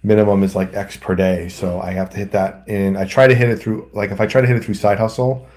minimum 0.04 0.44
is 0.44 0.56
like 0.56 0.74
X 0.74 0.98
per 0.98 1.16
day, 1.16 1.50
so 1.50 1.82
I 1.82 1.92
have 1.92 2.10
to 2.12 2.18
hit 2.18 2.32
that 2.32 2.64
in. 2.68 2.98
I 2.98 3.06
try 3.06 3.28
to 3.28 3.36
hit 3.36 3.50
it 3.50 3.58
through 3.58 3.90
like 3.94 4.12
if 4.12 4.22
I 4.22 4.28
try 4.28 4.42
to 4.42 4.48
hit 4.48 4.56
it 4.58 4.64
through 4.64 4.76
side 4.76 5.00
hustle, 5.00 5.48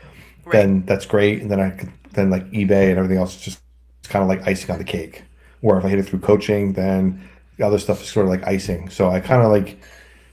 Right. 0.44 0.52
then 0.52 0.84
that's 0.86 1.06
great, 1.06 1.42
and 1.42 1.50
then 1.50 1.60
I 1.60 1.70
could 1.70 1.92
then 2.12 2.30
like 2.30 2.44
eBay 2.50 2.90
and 2.90 2.98
everything 2.98 3.18
else 3.18 3.36
is 3.36 3.42
just 3.42 3.60
kind 4.04 4.22
of 4.22 4.28
like 4.28 4.46
icing 4.46 4.70
on 4.70 4.78
the 4.78 4.84
cake. 4.84 5.22
Or 5.62 5.78
if 5.78 5.84
I 5.84 5.88
hit 5.88 5.98
it 5.98 6.04
through 6.04 6.20
coaching, 6.20 6.72
then 6.72 7.28
the 7.56 7.66
other 7.66 7.78
stuff 7.78 8.02
is 8.02 8.08
sort 8.08 8.26
of 8.26 8.30
like 8.30 8.46
icing. 8.46 8.88
So 8.88 9.10
I 9.10 9.20
kind 9.20 9.42
of 9.42 9.50
like 9.52 9.78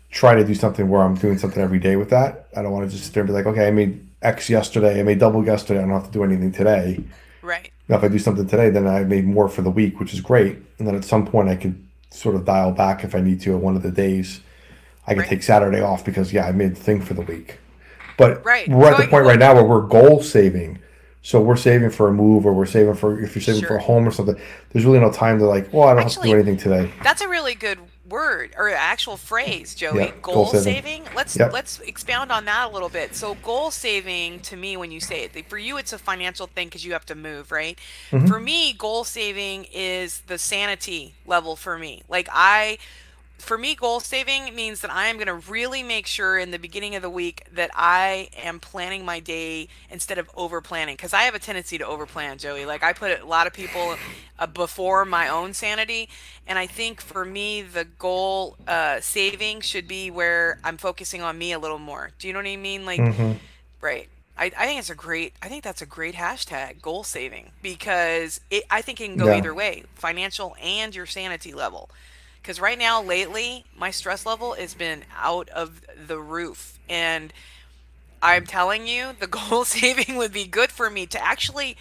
try 0.09 0.35
to 0.35 0.43
do 0.43 0.55
something 0.55 0.87
where 0.87 1.01
I'm 1.01 1.15
doing 1.15 1.37
something 1.37 1.61
every 1.61 1.79
day 1.79 1.95
with 1.97 2.09
that. 2.09 2.47
I 2.55 2.61
don't 2.61 2.71
want 2.71 2.89
to 2.89 2.91
just 2.91 3.05
sit 3.05 3.13
there 3.13 3.21
and 3.21 3.27
be 3.27 3.33
like, 3.33 3.45
okay, 3.45 3.67
I 3.67 3.71
made 3.71 4.07
X 4.21 4.49
yesterday, 4.49 4.99
I 4.99 5.03
made 5.03 5.19
double 5.19 5.45
yesterday, 5.45 5.79
I 5.79 5.83
don't 5.83 5.91
have 5.91 6.05
to 6.05 6.11
do 6.11 6.23
anything 6.23 6.51
today. 6.51 7.03
Right. 7.41 7.71
Now, 7.89 7.97
if 7.97 8.03
I 8.03 8.07
do 8.07 8.19
something 8.19 8.47
today, 8.47 8.69
then 8.69 8.87
I 8.87 9.03
made 9.03 9.25
more 9.25 9.47
for 9.47 9.61
the 9.61 9.69
week, 9.69 9.99
which 9.99 10.13
is 10.13 10.21
great. 10.21 10.57
And 10.79 10.87
then 10.87 10.95
at 10.95 11.05
some 11.05 11.25
point, 11.25 11.49
I 11.49 11.55
could 11.55 11.81
sort 12.09 12.35
of 12.35 12.45
dial 12.45 12.71
back 12.71 13.03
if 13.03 13.13
I 13.13 13.21
need 13.21 13.41
to 13.41 13.53
on 13.53 13.61
one 13.61 13.75
of 13.75 13.83
the 13.83 13.91
days. 13.91 14.39
I 15.05 15.11
can 15.11 15.19
Right. 15.19 15.29
take 15.29 15.43
Saturday 15.43 15.81
off 15.81 16.03
because, 16.03 16.33
yeah, 16.33 16.47
I 16.47 16.51
made 16.51 16.71
the 16.75 16.81
thing 16.81 17.01
for 17.01 17.13
the 17.13 17.21
week. 17.21 17.59
But 18.17 18.43
Right. 18.45 18.67
we're 18.67 18.91
at 18.91 18.97
the 18.97 19.07
point 19.07 19.25
right 19.25 19.39
now 19.39 19.53
where 19.53 19.63
we're 19.63 19.81
goal 19.81 20.21
saving. 20.21 20.79
So 21.23 21.41
we're 21.41 21.57
saving 21.57 21.89
for 21.89 22.07
a 22.07 22.13
move 22.13 22.45
or 22.45 22.53
we're 22.53 22.65
saving 22.65 22.93
for, 22.95 23.19
if 23.19 23.35
you're 23.35 23.41
saving 23.41 23.65
for 23.65 23.75
a 23.75 23.81
home 23.81 24.07
or 24.07 24.11
something, 24.11 24.39
there's 24.71 24.85
really 24.85 24.99
no 24.99 25.11
time 25.11 25.39
to 25.39 25.45
like, 25.45 25.73
well, 25.73 25.87
I 25.89 25.93
don't 25.93 26.03
have 26.03 26.13
to 26.13 26.21
do 26.21 26.33
anything 26.33 26.55
today. 26.55 26.89
That's 27.03 27.21
a 27.21 27.27
really 27.27 27.53
good 27.53 27.79
word 28.07 28.55
or 28.57 28.69
actual 28.69 29.17
phrase, 29.17 29.75
Joey. 29.75 30.05
Yeah, 30.05 30.11
goal, 30.21 30.35
goal 30.35 30.45
saving. 30.53 31.03
saving. 31.03 31.15
Let's 31.15 31.37
Yep. 31.37 31.51
let's 31.51 31.79
expound 31.81 32.31
on 32.31 32.45
that 32.45 32.69
a 32.69 32.73
little 32.73 32.87
bit. 32.87 33.13
So 33.13 33.35
goal 33.35 33.71
saving 33.71 34.39
to 34.41 34.55
me 34.55 34.77
when 34.77 34.89
you 34.89 35.01
say 35.01 35.23
it, 35.25 35.49
for 35.49 35.57
you 35.57 35.75
it's 35.77 35.91
a 35.91 35.97
financial 35.97 36.47
thing 36.47 36.67
because 36.69 36.85
you 36.85 36.93
have 36.93 37.05
to 37.07 37.15
move, 37.15 37.51
right? 37.51 37.77
Mm-hmm. 38.11 38.27
For 38.27 38.39
me, 38.39 38.71
goal 38.71 39.03
saving 39.03 39.65
is 39.73 40.21
the 40.27 40.37
sanity 40.37 41.15
level 41.25 41.57
for 41.57 41.77
me. 41.77 42.03
Like 42.07 42.29
I 42.31 42.77
for 43.37 43.57
me, 43.57 43.75
goal 43.75 43.99
saving 43.99 44.55
means 44.55 44.81
that 44.81 44.91
I 44.91 45.07
am 45.07 45.15
going 45.17 45.27
to 45.27 45.49
really 45.51 45.83
make 45.83 46.07
sure 46.07 46.37
in 46.37 46.51
the 46.51 46.59
beginning 46.59 46.95
of 46.95 47.01
the 47.01 47.09
week 47.09 47.43
that 47.53 47.69
I 47.73 48.29
am 48.35 48.59
planning 48.59 49.05
my 49.05 49.19
day 49.19 49.67
instead 49.89 50.17
of 50.17 50.29
over 50.35 50.59
planning. 50.61 50.95
Because 50.95 51.13
I 51.13 51.21
have 51.23 51.35
a 51.35 51.39
tendency 51.39 51.77
to 51.77 51.85
over 51.85 52.05
plan, 52.05 52.37
Joey. 52.37 52.65
Like 52.65 52.83
I 52.83 52.93
put 52.93 53.21
a 53.21 53.25
lot 53.25 53.47
of 53.47 53.53
people 53.53 53.95
uh, 54.39 54.47
before 54.47 55.05
my 55.05 55.27
own 55.29 55.53
sanity. 55.53 56.09
And 56.47 56.57
I 56.59 56.65
think 56.67 56.99
for 57.01 57.23
me, 57.25 57.61
the 57.61 57.85
goal 57.85 58.57
uh, 58.67 58.99
saving 59.01 59.61
should 59.61 59.87
be 59.87 60.09
where 60.11 60.59
I'm 60.63 60.77
focusing 60.77 61.21
on 61.21 61.37
me 61.37 61.51
a 61.53 61.59
little 61.59 61.79
more. 61.79 62.11
Do 62.19 62.27
you 62.27 62.33
know 62.33 62.39
what 62.39 62.47
I 62.47 62.55
mean? 62.57 62.85
Like, 62.85 62.99
Mm-hmm. 62.99 63.33
right. 63.81 64.09
I, 64.39 64.51
I 64.55 64.65
think 64.67 64.77
it's 64.79 64.91
a 64.91 64.95
great 64.95 65.33
I 65.41 65.47
think 65.47 65.63
that's 65.63 65.81
a 65.81 65.85
great 65.87 66.13
hashtag 66.13 66.79
goal 66.79 67.03
saving 67.03 67.49
because 67.63 68.39
it 68.51 68.65
I 68.69 68.83
think 68.83 69.01
it 69.01 69.05
can 69.07 69.17
go 69.17 69.25
Yeah. 69.27 69.37
either 69.37 69.51
way 69.53 69.83
financial 69.95 70.55
and 70.61 70.93
your 70.93 71.07
sanity 71.07 71.53
level 71.55 71.89
because 72.47 72.61
right 72.61 72.79
now 72.79 73.03
lately 73.03 73.65
my 73.75 73.91
stress 73.91 74.25
level 74.25 74.53
has 74.53 74.73
been 74.73 75.03
out 75.17 75.49
of 75.49 75.81
the 76.07 76.17
roof. 76.17 76.79
And 76.87 77.33
i'm 78.23 78.45
telling 78.45 78.87
you 78.87 79.09
the 79.19 79.27
goal 79.49 79.65
saving 79.65 80.15
would 80.15 80.31
be 80.31 80.47
good 80.47 80.71
for 80.71 80.89
me 80.89 81.05
to 81.05 81.23
actually 81.23 81.75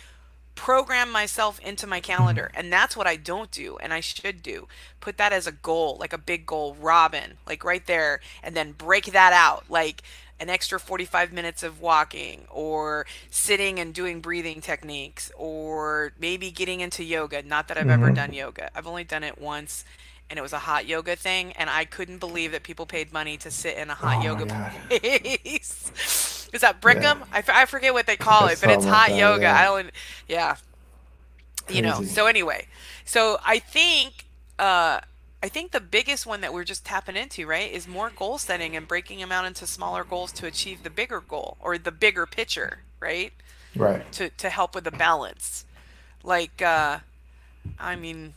program 0.57 1.11
myself 1.13 1.61
into 1.61 1.87
my 1.87 2.01
calendar. 2.01 2.51
Mm-hmm. 2.51 2.59
And 2.59 2.73
that's 2.73 2.97
what 2.97 3.07
i 3.07 3.15
don't 3.15 3.53
do 3.53 3.79
and 3.79 3.95
i 3.95 4.01
should 4.01 4.43
do. 4.43 4.67
Put 4.99 5.19
that 5.19 5.33
as 5.33 5.47
a 5.47 5.53
goal 5.53 5.99
like 6.01 6.13
a 6.13 6.19
big 6.19 6.47
goal 6.47 6.75
Robyn 6.75 7.35
like 7.47 7.63
right 7.63 7.87
there 7.87 8.21
and 8.43 8.57
then 8.57 8.73
break 8.73 9.13
that 9.13 9.33
out 9.33 9.71
like 9.71 10.03
an 10.41 10.51
extra 10.51 10.81
45 10.81 11.33
minutes 11.33 11.63
of 11.63 11.81
walking 11.81 12.41
or 12.51 13.07
sitting 13.31 13.79
and 13.79 13.95
doing 13.95 14.21
breathing 14.21 14.61
techniques 14.61 15.31
or 15.37 16.13
maybe 16.19 16.51
getting 16.51 16.81
into 16.81 17.05
yoga 17.05 17.41
not 17.43 17.69
that 17.69 17.79
i've 17.79 17.89
ever 17.89 18.07
mm-hmm. 18.07 18.15
done 18.15 18.33
yoga. 18.33 18.69
I've 18.75 18.89
only 18.89 19.05
done 19.05 19.23
it 19.23 19.41
once 19.41 19.85
and 20.31 20.39
it 20.39 20.43
was 20.43 20.53
a 20.53 20.59
hot 20.59 20.87
yoga 20.87 21.15
thing 21.17 21.53
and 21.53 21.69
i 21.71 21.85
couldn't 21.85 22.19
believe 22.19 22.53
that 22.53 22.63
people 22.63 22.87
paid 22.87 23.13
money 23.13 23.37
to 23.37 23.51
sit 23.51 23.77
in 23.77 23.91
a 23.91 23.95
hot 23.95 24.19
Oh 24.19 24.23
yoga 24.23 24.47
place. 24.89 26.49
Is 26.53 26.61
that 26.61 26.81
Bikram 26.81 27.23
I, 27.33 27.39
f- 27.39 27.49
I 27.51 27.65
forget 27.67 27.93
what 27.93 28.07
they 28.07 28.17
call 28.17 28.47
it 28.49 28.59
but 28.61 28.71
it's 28.71 28.85
hot 28.85 29.09
that, 29.09 29.17
yoga. 29.17 29.43
yeah. 29.43 29.61
i 29.61 29.65
don't 29.65 29.91
yeah. 30.29 30.57
You 31.69 31.83
know 31.83 32.03
so 32.03 32.27
anyway 32.27 32.67
so 33.05 33.39
i 33.45 33.59
think 33.59 34.27
uh 34.59 35.01
i 35.43 35.49
think 35.49 35.73
the 35.73 35.81
biggest 35.81 36.25
one 36.27 36.41
that 36.41 36.53
we're 36.55 36.65
just 36.65 36.85
tapping 36.85 37.17
into 37.17 37.47
right 37.47 37.71
is 37.71 37.87
more 37.89 38.11
goal 38.11 38.39
setting 38.39 38.77
and 38.77 38.87
breaking 38.87 39.19
them 39.19 39.33
out 39.33 39.45
into 39.45 39.67
smaller 39.67 40.05
goals 40.05 40.33
to 40.33 40.47
achieve 40.47 40.83
the 40.83 40.91
bigger 40.91 41.21
goal 41.21 41.57
or 41.61 41.77
the 41.79 41.93
bigger 41.93 42.27
picture 42.27 42.79
right? 43.01 43.33
Right. 43.75 44.11
to 44.13 44.31
to 44.31 44.49
help 44.49 44.75
with 44.75 44.85
the 44.85 44.91
balance. 44.91 45.65
Like 46.25 46.63
uh 46.63 47.01
i 47.79 47.95
mean 47.97 48.35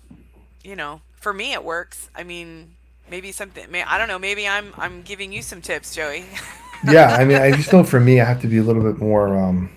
you 0.63 0.75
know 0.75 1.01
for 1.19 1.33
me 1.33 1.53
it 1.53 1.63
works 1.63 2.09
i 2.15 2.23
mean 2.23 2.69
maybe 3.09 3.31
something 3.31 3.69
may 3.71 3.83
i 3.83 3.97
don't 3.97 4.07
know 4.07 4.19
maybe 4.19 4.47
i'm 4.47 4.73
i'm 4.77 5.01
giving 5.01 5.31
you 5.31 5.41
some 5.41 5.61
tips 5.61 5.95
joey 5.95 6.25
yeah, 6.87 7.07
I 7.15 7.25
mean, 7.25 7.37
I 7.41 7.51
just 7.51 7.73
know 7.73 7.83
for 7.83 7.99
me, 7.99 8.21
I 8.21 8.23
have 8.23 8.39
to 8.39 8.47
be 8.47 8.57
a 8.57 8.63
little 8.63 8.81
bit 8.81 8.99
more. 9.01 9.37
Um, 9.37 9.69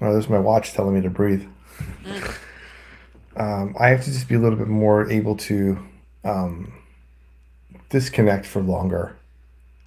oh, 0.00 0.10
there's 0.10 0.30
my 0.30 0.38
watch 0.38 0.72
telling 0.72 0.94
me 0.94 1.02
to 1.02 1.10
breathe. 1.10 1.46
Mm. 2.02 2.34
Um, 3.36 3.76
I 3.78 3.88
have 3.88 4.02
to 4.04 4.10
just 4.10 4.26
be 4.26 4.34
a 4.34 4.38
little 4.38 4.56
bit 4.56 4.68
more 4.68 5.10
able 5.10 5.36
to 5.36 5.78
um, 6.24 6.72
disconnect 7.90 8.46
for 8.46 8.62
longer. 8.62 9.16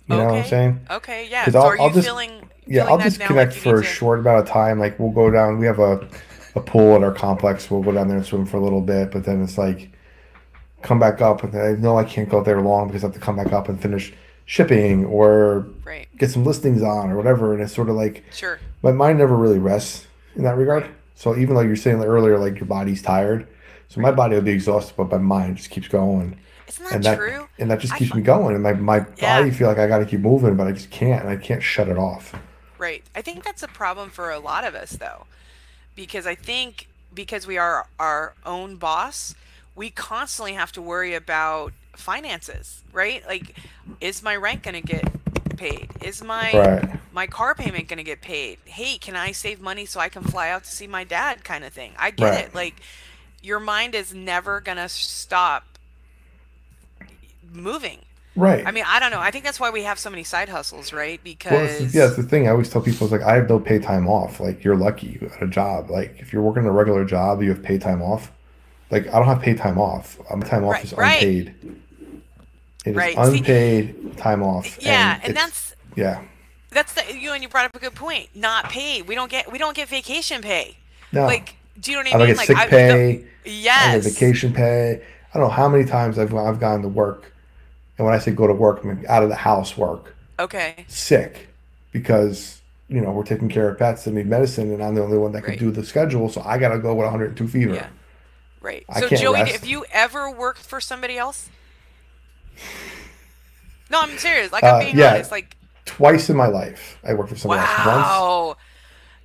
You 0.09 0.15
know 0.17 0.25
what 0.25 0.35
I'm 0.35 0.45
saying? 0.45 0.79
okay 0.91 1.27
yeah 1.29 1.49
so 1.49 1.59
I'll- 1.59 1.65
are 1.65 1.75
you 1.75 1.81
I'll 1.81 1.89
just- 1.89 2.05
feeling 2.05 2.31
Yeah, 2.67 2.85
feeling 2.85 2.89
I'll 2.91 2.97
that 3.09 3.19
now, 3.19 3.35
like 3.35 3.49
disconnect 3.49 3.53
for 3.55 3.79
a 3.79 3.81
to- 3.81 3.87
short 3.87 4.19
amount 4.19 4.39
of 4.39 4.47
time. 4.47 4.79
Like 4.79 4.99
we'll 4.99 5.09
go 5.11 5.31
down. 5.31 5.57
We 5.57 5.65
have 5.65 5.79
a 5.79 6.07
a 6.55 6.61
pool 6.61 6.95
at 6.95 7.03
our 7.03 7.11
complex. 7.13 7.69
We'll 7.71 7.81
go 7.83 7.91
down 7.91 8.07
there 8.07 8.17
and 8.17 8.25
swim 8.25 8.45
for 8.45 8.57
a 8.57 8.61
little 8.61 8.81
bit, 8.81 9.11
but 9.11 9.23
then 9.25 9.41
it's 9.43 9.57
like 9.57 9.89
come 10.81 10.99
back 10.99 11.21
up, 11.21 11.43
and 11.43 11.55
I 11.55 11.71
know 11.73 11.97
I 11.97 12.03
can't 12.03 12.29
go 12.29 12.43
there 12.43 12.61
long 12.61 12.87
because 12.87 13.03
I 13.03 13.07
have 13.07 13.13
to 13.15 13.19
come 13.19 13.35
back 13.35 13.51
up 13.53 13.69
and 13.69 13.81
finish 13.81 14.13
shipping 14.45 15.03
or 15.05 15.67
right 15.83 16.07
get 16.17 16.31
some 16.31 16.45
listings 16.45 16.81
on 16.81 17.09
or 17.09 17.17
whatever. 17.17 17.53
And 17.53 17.61
it's 17.61 17.73
sort 17.73 17.89
of 17.89 17.95
like 17.95 18.23
sure 18.31 18.59
my 18.81 18.91
mind 18.91 19.17
never 19.17 19.35
really 19.35 19.59
rests 19.59 20.07
in 20.35 20.43
that 20.43 20.55
regard. 20.55 20.89
So 21.15 21.35
even 21.35 21.55
though 21.55 21.61
you're 21.61 21.75
saying 21.75 22.01
earlier, 22.03 22.37
like 22.37 22.55
your 22.55 22.65
body's 22.67 23.01
tired, 23.01 23.47
so 23.89 23.99
my 24.01 24.11
body 24.11 24.35
will 24.35 24.41
be 24.43 24.51
exhausted, 24.51 24.95
but 24.95 25.09
my 25.11 25.17
mind 25.17 25.57
just 25.57 25.69
keeps 25.69 25.87
going, 25.87 26.37
isn't 26.67 26.83
that 26.85 26.93
and 26.93 27.03
that 27.03 27.17
true 27.17 27.47
and 27.59 27.71
that 27.71 27.79
just 27.79 27.95
keeps 27.95 28.11
fi- 28.11 28.17
me 28.17 28.23
going, 28.23 28.53
and 28.53 28.63
my 28.63 28.73
my 28.73 29.05
Yeah. 29.17 29.39
body 29.39 29.51
feel 29.51 29.67
like 29.67 29.79
I 29.79 29.87
got 29.87 29.97
to 29.99 30.05
keep 30.05 30.19
moving, 30.21 30.55
but 30.55 30.67
I 30.67 30.71
just 30.71 30.91
can't, 30.91 31.23
and 31.23 31.29
I 31.29 31.35
can't 31.37 31.63
shut 31.63 31.87
it 31.89 31.97
off. 31.97 32.33
Right. 32.77 33.03
I 33.15 33.21
think 33.23 33.43
that's 33.43 33.63
a 33.63 33.67
problem 33.67 34.11
for 34.11 34.29
a 34.29 34.37
lot 34.39 34.63
of 34.63 34.75
us 34.75 34.91
though. 34.91 35.25
Because 35.95 36.27
I 36.27 36.35
think 36.35 36.87
because 37.13 37.47
we 37.47 37.57
are 37.57 37.87
our 37.99 38.33
own 38.45 38.75
boss, 38.75 39.33
we 39.77 39.91
constantly 39.91 40.53
have 40.55 40.73
to 40.73 40.83
worry 40.83 41.15
about 41.15 41.73
finances, 41.95 42.83
right? 42.93 43.25
Like 43.27 43.57
is 44.01 44.23
my 44.23 44.35
rent 44.37 44.63
going 44.63 44.75
to 44.75 44.81
get 44.81 45.07
paid? 45.57 45.93
Is 46.01 46.23
my 46.23 46.51
Right. 46.53 46.99
my 47.13 47.27
car 47.27 47.55
payment 47.55 47.89
going 47.89 47.97
to 47.99 48.03
get 48.05 48.21
paid? 48.21 48.59
Hey, 48.65 48.97
can 48.99 49.15
I 49.15 49.33
save 49.33 49.61
money 49.61 49.85
so 49.87 50.01
I 50.01 50.09
can 50.09 50.23
fly 50.23 50.49
out 50.49 50.65
to 50.65 50.71
see 50.71 50.87
my 50.87 51.05
dad 51.05 51.45
kind 51.45 51.65
of 51.65 51.73
thing. 51.73 51.93
I 51.97 52.11
get 52.11 52.33
Right. 52.33 52.45
it. 52.45 52.55
Like 52.55 52.81
your 53.41 53.61
mind 53.61 53.95
is 53.95 54.13
never 54.13 54.61
going 54.61 54.77
to 54.79 54.89
stop 54.89 55.79
moving. 57.53 57.99
Right. 58.35 58.65
I 58.65 58.71
mean, 58.71 58.85
I 58.87 58.99
don't 58.99 59.11
know. 59.11 59.19
I 59.21 59.31
think 59.31 59.45
that's 59.45 59.59
why 59.59 59.71
we 59.71 59.83
have 59.83 59.99
so 59.99 60.09
many 60.09 60.23
side 60.23 60.49
hustles, 60.49 60.93
right? 60.93 61.21
Well, 61.49 61.63
Because 61.63 61.79
it's, 61.79 61.95
yeah, 61.95 62.07
it's 62.07 62.17
the 62.17 62.23
thing. 62.23 62.47
I 62.47 62.51
always 62.51 62.69
tell 62.69 62.81
people 62.81 63.05
is 63.07 63.11
like, 63.11 63.21
I 63.21 63.35
have 63.35 63.49
no 63.49 63.59
pay 63.59 63.79
time 63.79 64.07
off. 64.07 64.39
Like, 64.39 64.63
you're 64.63 64.75
lucky 64.75 65.07
you 65.07 65.19
got 65.29 65.41
a 65.41 65.47
job. 65.47 65.89
Like, 65.89 66.15
if 66.19 66.33
you're 66.33 66.41
working 66.41 66.65
a 66.65 66.71
regular 66.71 67.05
job, 67.05 67.41
you 67.41 67.49
have 67.49 67.63
pay 67.63 67.77
time 67.77 68.01
off. 68.01 68.31
Like, 68.89 69.07
I 69.07 69.19
don't 69.19 69.25
have 69.27 69.41
pay 69.41 69.53
time 69.53 69.77
off. 69.77 70.17
My 70.33 70.45
time 70.47 70.63
off 70.63 70.73
Right, 70.73 70.83
is 70.85 70.93
right. 70.93 71.15
unpaid. 71.23 71.55
It 72.85 72.91
is 72.91 72.95
Right, 72.95 73.15
see- 73.15 73.37
unpaid 73.39 74.17
time 74.17 74.41
off. 74.43 74.77
yeah, 74.81 75.15
and, 75.21 75.31
it's- 75.31 75.45
that's 75.45 75.75
yeah. 75.95 76.21
that's 76.71 76.93
the 76.93 77.17
you 77.17 77.33
and 77.33 77.43
you 77.43 77.49
brought 77.49 77.65
up 77.65 77.75
a 77.75 77.79
good 77.79 77.95
point. 77.95 78.29
Not 78.33 78.69
paid. 78.69 79.07
We 79.07 79.15
don't 79.15 79.29
get 79.29 79.51
we 79.51 79.57
don't 79.57 79.75
get 79.75 79.89
vacation 79.89 80.41
pay. 80.41 80.77
No, 81.11 81.25
Like, 81.25 81.55
do 81.79 81.91
you 81.91 81.97
know 81.97 82.03
what 82.03 82.13
I 82.13 82.15
I 82.15 82.17
mean? 82.19 82.27
get 82.27 82.37
like, 82.37 82.47
sick 82.47 82.57
I- 82.57 82.67
pay. 82.67 83.15
the- 83.17 83.23
I 83.23 83.49
yes. 83.49 84.03
get 84.05 84.13
vacation 84.13 84.53
pay. 84.53 85.01
I 85.33 85.37
don't 85.39 85.47
know 85.49 85.53
how 85.53 85.67
many 85.67 85.83
times 85.83 86.17
I've 86.17 86.33
I've 86.33 86.59
gone 86.61 86.81
to 86.81 86.87
work, 86.87 87.33
and 87.97 88.05
when 88.05 88.15
I 88.15 88.19
say 88.19 88.31
go 88.31 88.47
to 88.47 88.53
work, 88.53 88.79
I 88.83 88.87
mean 88.87 89.05
out 89.09 89.21
of 89.23 89.27
the 89.29 89.35
house 89.35 89.75
work, 89.77 90.15
Okay. 90.39 90.85
sick, 90.87 91.49
because 91.91 92.61
you 92.87 93.01
know 93.01 93.11
we're 93.11 93.23
taking 93.23 93.49
care 93.49 93.67
of 93.69 93.77
pets 93.77 94.05
that 94.05 94.13
need 94.13 94.27
medicine, 94.27 94.71
and 94.73 94.81
I'm 94.81 94.95
the 94.95 95.03
only 95.03 95.17
one 95.17 95.33
that 95.33 95.41
can 95.41 95.51
Right. 95.51 95.59
do 95.59 95.71
the 95.71 95.83
schedule, 95.85 96.29
so 96.29 96.41
I 96.45 96.57
gotta 96.57 96.79
go 96.79 96.93
with 96.95 97.05
102 97.05 97.49
fever. 97.49 97.73
Yeah. 97.75 97.87
Right. 98.67 98.85
I 98.89 98.99
So 98.99 99.07
Joey, 99.09 99.39
rest. 99.39 99.51
have 99.53 99.65
you 99.65 99.85
ever 99.93 100.29
worked 100.29 100.59
for 100.61 100.81
somebody 100.81 101.17
else? 101.17 101.49
No, 103.89 104.01
I'm 104.01 104.17
serious. 104.17 104.51
Like 104.51 104.63
I'm 104.65 104.75
Uh, 104.75 104.79
being 104.79 104.97
yeah. 104.97 105.13
honest. 105.13 105.31
Like 105.31 105.55
Twice 105.85 106.29
in 106.29 106.35
my 106.35 106.47
life, 106.47 106.97
I 107.07 107.13
worked 107.13 107.29
for 107.29 107.37
somebody 107.37 107.61
else. 107.61 107.77
Once, 107.77 107.87
wow, 107.87 108.57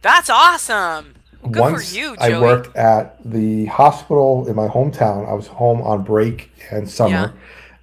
that's 0.00 0.30
awesome. 0.30 1.14
Well, 1.42 1.50
good 1.50 1.60
once 1.60 1.90
for 1.90 1.96
you, 1.96 2.16
Joey. 2.18 2.34
I 2.34 2.40
worked 2.40 2.76
at 2.76 3.16
the 3.24 3.66
hospital 3.66 4.46
in 4.46 4.54
my 4.54 4.68
hometown. 4.68 5.28
I 5.28 5.32
was 5.32 5.48
home 5.48 5.82
on 5.82 6.04
break 6.04 6.52
and 6.70 6.88
summer, 6.88 7.10
Yeah. 7.10 7.30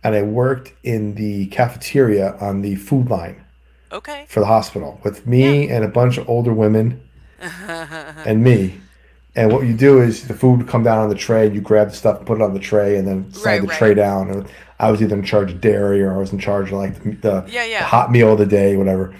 and 0.05 0.15
I 0.15 0.21
worked 0.21 0.71
in 0.83 1.15
the 1.15 1.47
cafeteria 1.47 2.37
on 2.39 2.61
the 2.61 2.75
food 2.75 3.09
line 3.09 3.43
Okay. 3.91 4.23
for 4.29 4.39
the 4.39 4.45
hospital 4.45 5.01
with 5.03 5.27
me 5.27 5.67
and 5.69 5.83
a 5.83 5.89
bunch 5.89 6.17
of 6.17 6.29
older 6.29 6.53
women 6.53 7.01
and 7.41 8.41
me. 8.41 8.79
And 9.39 9.53
what 9.53 9.65
you 9.65 9.73
do 9.73 10.01
is 10.01 10.27
the 10.27 10.33
food 10.33 10.57
would 10.59 10.67
come 10.67 10.83
down 10.83 10.97
on 10.97 11.07
the 11.07 11.15
tray, 11.15 11.49
you 11.49 11.61
grab 11.61 11.91
the 11.91 11.95
stuff 11.95 12.25
put 12.25 12.39
it 12.39 12.43
on 12.43 12.53
the 12.53 12.59
tray, 12.59 12.97
and 12.97 13.07
then 13.07 13.31
slide 13.31 13.45
Right, 13.45 13.61
the 13.61 13.67
right. 13.67 13.77
tray 13.77 13.93
down. 13.93 14.29
And 14.29 14.45
I 14.81 14.91
was 14.91 15.01
either 15.01 15.15
in 15.15 15.23
charge 15.23 15.49
of 15.51 15.61
dairy 15.61 16.01
or 16.03 16.13
I 16.13 16.17
was 16.17 16.33
in 16.33 16.39
charge 16.39 16.73
of 16.73 16.77
like 16.79 17.01
the, 17.01 17.11
the, 17.11 17.45
Yeah, 17.47 17.63
yeah. 17.63 17.79
the 17.79 17.85
hot 17.85 18.11
meal 18.11 18.33
of 18.33 18.37
the 18.39 18.45
day, 18.45 18.75
whatever. 18.75 19.15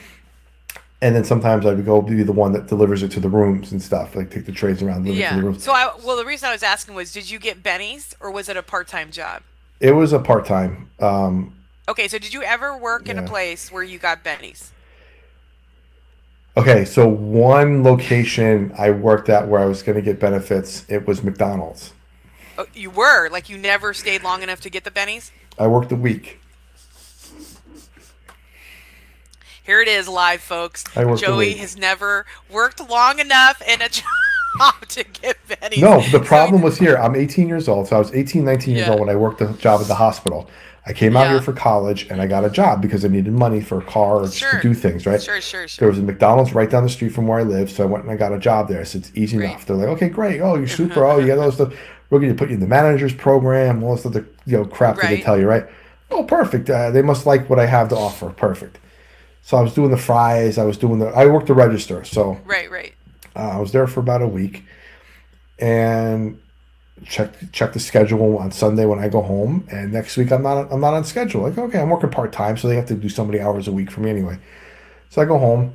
And 1.01 1.15
then 1.15 1.23
sometimes 1.23 1.65
I 1.65 1.73
would 1.73 1.85
go 1.85 2.01
be 2.01 2.21
the 2.23 2.33
one 2.33 2.51
that 2.51 2.67
delivers 2.67 3.01
it 3.01 3.11
to 3.11 3.21
the 3.21 3.29
rooms 3.29 3.71
and 3.71 3.81
stuff, 3.81 4.13
like 4.13 4.29
take 4.29 4.45
the 4.45 4.51
trays 4.51 4.83
around, 4.83 5.05
deliver 5.05 5.21
it 5.23 5.29
to 5.29 5.35
the 5.37 5.41
rooms. 5.41 5.63
So 5.63 5.71
I 5.71 5.89
well, 6.03 6.17
the 6.17 6.25
reason 6.25 6.49
I 6.49 6.51
was 6.51 6.63
asking 6.63 6.95
was, 6.95 7.13
did 7.13 7.29
you 7.31 7.39
get 7.39 7.63
bennies 7.63 8.13
or 8.19 8.29
was 8.29 8.49
it 8.49 8.57
a 8.57 8.63
part-time 8.63 9.11
job? 9.11 9.41
It 9.79 9.93
was 9.93 10.11
a 10.11 10.19
part 10.19 10.45
time. 10.45 10.89
Um, 10.99 11.55
Okay, 11.87 12.07
so 12.09 12.19
did 12.19 12.33
you 12.33 12.43
ever 12.43 12.77
work 12.77 13.09
in 13.09 13.17
a 13.17 13.23
place 13.23 13.71
where 13.71 13.81
you 13.81 13.97
got 13.97 14.23
bennies? 14.23 14.69
Okay, 16.59 16.85
so 16.85 17.07
one 17.07 17.83
location 17.83 18.71
I 18.77 18.91
worked 18.91 19.29
at 19.29 19.47
where 19.47 19.61
I 19.61 19.65
was 19.65 19.83
going 19.83 19.95
to 19.95 20.01
get 20.01 20.19
benefits, 20.19 20.85
it 20.89 21.07
was 21.07 21.23
McDonald's. 21.23 21.93
Oh, 22.57 22.65
you 22.73 22.89
were 22.89 23.29
like 23.29 23.49
you 23.49 23.57
never 23.57 23.93
stayed 23.93 24.23
long 24.23 24.43
enough 24.43 24.59
to 24.61 24.69
get 24.69 24.83
the 24.83 24.91
bennies. 24.91 25.31
I 25.57 25.67
worked 25.67 25.91
a 25.91 25.95
week. 25.95 26.39
Here 29.63 29.81
it 29.81 29.87
is, 29.87 30.07
live, 30.07 30.41
folks. 30.41 30.83
I 30.95 31.05
worked 31.05 31.21
a 31.21 31.25
Joey 31.25 31.53
has 31.53 31.77
never 31.77 32.25
worked 32.49 32.89
long 32.89 33.19
enough 33.19 33.61
in 33.67 33.81
a 33.81 33.89
job 34.57 34.87
to 34.89 35.03
get 35.03 35.37
bennies. 35.47 35.79
No, 35.79 36.01
the 36.11 36.19
problem 36.19 36.61
was 36.61 36.77
here. 36.77 36.95
I'm 36.97 37.15
18 37.15 37.47
years 37.47 37.67
old, 37.67 37.87
so 37.87 37.95
I 37.95 37.99
was 37.99 38.11
18, 38.13 38.43
19 38.43 38.75
years 38.75 38.87
Yeah. 38.87 38.91
old 38.93 39.01
when 39.01 39.09
I 39.09 39.15
worked 39.15 39.41
a 39.41 39.47
job 39.53 39.81
at 39.81 39.87
the 39.87 39.95
hospital. 39.95 40.49
I 40.89 40.93
came 40.93 41.15
out 41.15 41.25
Yeah. 41.27 41.33
here 41.33 41.41
for 41.41 41.53
college 41.53 42.07
and 42.09 42.19
I 42.19 42.25
got 42.25 42.43
a 42.43 42.49
job 42.49 42.81
because 42.81 43.05
I 43.05 43.09
needed 43.09 43.31
money 43.31 43.61
for 43.61 43.77
a 43.77 43.81
car 43.83 44.21
or 44.23 44.27
Sure. 44.27 44.53
to 44.53 44.59
do 44.61 44.73
things, 44.73 45.05
right? 45.05 45.21
Sure, 45.21 45.39
sure, 45.39 45.67
sure. 45.67 45.79
There 45.79 45.87
was 45.89 45.99
a 45.99 46.01
McDonald's 46.01 46.53
right 46.55 46.67
down 46.69 46.81
the 46.83 46.89
street 46.89 47.09
from 47.13 47.27
where 47.27 47.39
I 47.39 47.43
live, 47.43 47.69
so 47.69 47.83
I 47.83 47.85
went 47.85 48.03
and 48.05 48.11
I 48.11 48.15
got 48.17 48.33
a 48.33 48.39
job 48.39 48.67
there. 48.67 48.81
I 48.81 48.83
said, 48.83 49.01
it's 49.01 49.11
easy 49.13 49.37
Great. 49.37 49.51
enough. 49.51 49.65
They're 49.67 49.77
like, 49.77 49.87
okay, 49.89 50.09
great. 50.09 50.41
Oh, 50.41 50.55
you're 50.55 50.67
super. 50.81 51.05
oh, 51.05 51.19
you 51.19 51.27
got 51.27 51.37
all 51.37 51.45
this 51.45 51.55
stuff. 51.55 51.73
We're 52.09 52.19
going 52.19 52.31
to 52.31 52.37
put 52.37 52.49
you 52.49 52.55
in 52.55 52.59
the 52.59 52.65
manager's 52.67 53.13
program, 53.13 53.83
all 53.83 53.95
this 53.95 54.05
other 54.05 54.25
you 54.47 54.57
know 54.57 54.65
crap 54.65 54.95
that 54.95 55.09
they 55.09 55.21
tell 55.21 55.39
you, 55.39 55.47
right? 55.47 55.65
Oh, 56.09 56.23
perfect. 56.23 56.67
Uh, 56.67 56.89
they 56.89 57.03
must 57.03 57.27
like 57.27 57.47
what 57.51 57.59
I 57.59 57.67
have 57.67 57.89
to 57.89 57.95
offer. 57.95 58.31
Perfect. 58.31 58.79
So 59.43 59.57
I 59.57 59.61
was 59.61 59.75
doing 59.75 59.91
the 59.91 59.97
fries. 59.97 60.57
I 60.57 60.65
was 60.65 60.75
doing 60.77 60.97
the. 60.97 61.07
I 61.09 61.27
worked 61.27 61.45
the 61.47 61.53
register, 61.53 62.03
so 62.03 62.39
Right, 62.45 62.69
right. 62.71 62.93
uh, 63.35 63.49
I 63.49 63.57
was 63.59 63.71
there 63.73 63.85
for 63.85 63.99
about 63.99 64.23
a 64.23 64.27
week, 64.27 64.63
and 65.59 66.39
check 67.05 67.31
check 67.51 67.73
the 67.73 67.79
schedule 67.79 68.37
on 68.37 68.51
Sunday 68.51 68.85
when 68.85 68.99
I 68.99 69.09
go 69.09 69.21
home. 69.21 69.67
And 69.71 69.91
next 69.91 70.17
week 70.17 70.31
I'm 70.31 70.43
not 70.43 70.71
I'm 70.71 70.81
not 70.81 70.93
on 70.93 71.03
schedule. 71.03 71.43
Like 71.43 71.57
okay, 71.57 71.79
I'm 71.79 71.89
working 71.89 72.09
part 72.09 72.31
time, 72.31 72.57
so 72.57 72.67
they 72.67 72.75
have 72.75 72.87
to 72.87 72.95
do 72.95 73.09
so 73.09 73.25
many 73.25 73.39
hours 73.39 73.67
a 73.67 73.71
week 73.71 73.91
for 73.91 74.01
me 74.01 74.09
anyway. 74.09 74.39
So 75.09 75.21
I 75.21 75.25
go 75.25 75.37
home. 75.37 75.73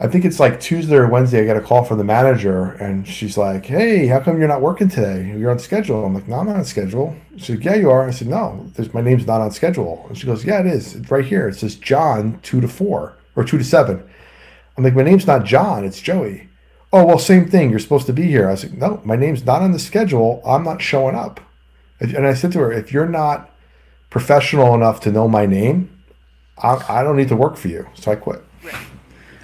I 0.00 0.08
think 0.08 0.24
it's 0.24 0.40
like 0.40 0.60
Tuesday 0.60 0.96
or 0.96 1.08
Wednesday. 1.08 1.40
I 1.40 1.44
get 1.44 1.56
a 1.56 1.60
call 1.60 1.84
from 1.84 1.98
the 1.98 2.04
manager, 2.04 2.72
and 2.72 3.06
she's 3.06 3.38
like, 3.38 3.64
"Hey, 3.66 4.06
how 4.06 4.18
come 4.20 4.38
you're 4.38 4.48
not 4.48 4.60
working 4.60 4.88
today? 4.88 5.34
You're 5.38 5.52
on 5.52 5.58
schedule." 5.60 6.04
I'm 6.04 6.14
like, 6.14 6.26
"No, 6.28 6.36
I'm 6.36 6.46
not 6.46 6.56
on 6.56 6.64
schedule." 6.64 7.14
She 7.36 7.52
said, 7.52 7.64
"Yeah, 7.64 7.74
you 7.76 7.90
are." 7.90 8.06
I 8.06 8.10
said, 8.10 8.28
"No, 8.28 8.66
my 8.92 9.00
name's 9.00 9.26
not 9.26 9.40
on 9.40 9.52
schedule." 9.52 10.04
And 10.08 10.18
she 10.18 10.26
goes, 10.26 10.44
"Yeah, 10.44 10.60
it 10.60 10.66
is. 10.66 10.96
It's 10.96 11.10
right 11.10 11.24
here. 11.24 11.48
It 11.48 11.56
says 11.56 11.76
John 11.76 12.40
two 12.42 12.60
to 12.60 12.68
four 12.68 13.16
or 13.36 13.44
two 13.44 13.56
to 13.56 13.64
seven. 13.64 14.02
I'm 14.76 14.84
like, 14.84 14.96
"My 14.96 15.04
name's 15.04 15.26
not 15.26 15.44
John. 15.44 15.84
It's 15.84 16.00
Joey." 16.00 16.48
Oh 16.94 17.04
well, 17.04 17.18
same 17.18 17.48
thing. 17.48 17.70
You're 17.70 17.80
supposed 17.80 18.06
to 18.06 18.12
be 18.12 18.22
here. 18.22 18.46
I 18.46 18.52
was 18.52 18.62
like, 18.62 18.78
"No, 18.78 19.00
my 19.04 19.16
name's 19.16 19.44
not 19.44 19.62
on 19.62 19.72
the 19.72 19.80
schedule. 19.80 20.40
I'm 20.46 20.62
not 20.62 20.80
showing 20.80 21.16
up." 21.16 21.40
And 21.98 22.24
I 22.24 22.34
said 22.34 22.52
to 22.52 22.60
her, 22.60 22.72
"If 22.72 22.92
you're 22.92 23.08
not 23.08 23.50
professional 24.10 24.76
enough 24.76 25.00
to 25.00 25.10
know 25.10 25.26
my 25.26 25.44
name, 25.44 25.90
I, 26.56 26.84
I 26.88 27.02
don't 27.02 27.16
need 27.16 27.30
to 27.30 27.36
work 27.36 27.56
for 27.56 27.66
you." 27.66 27.88
So 27.94 28.12
I 28.12 28.14
quit. 28.14 28.44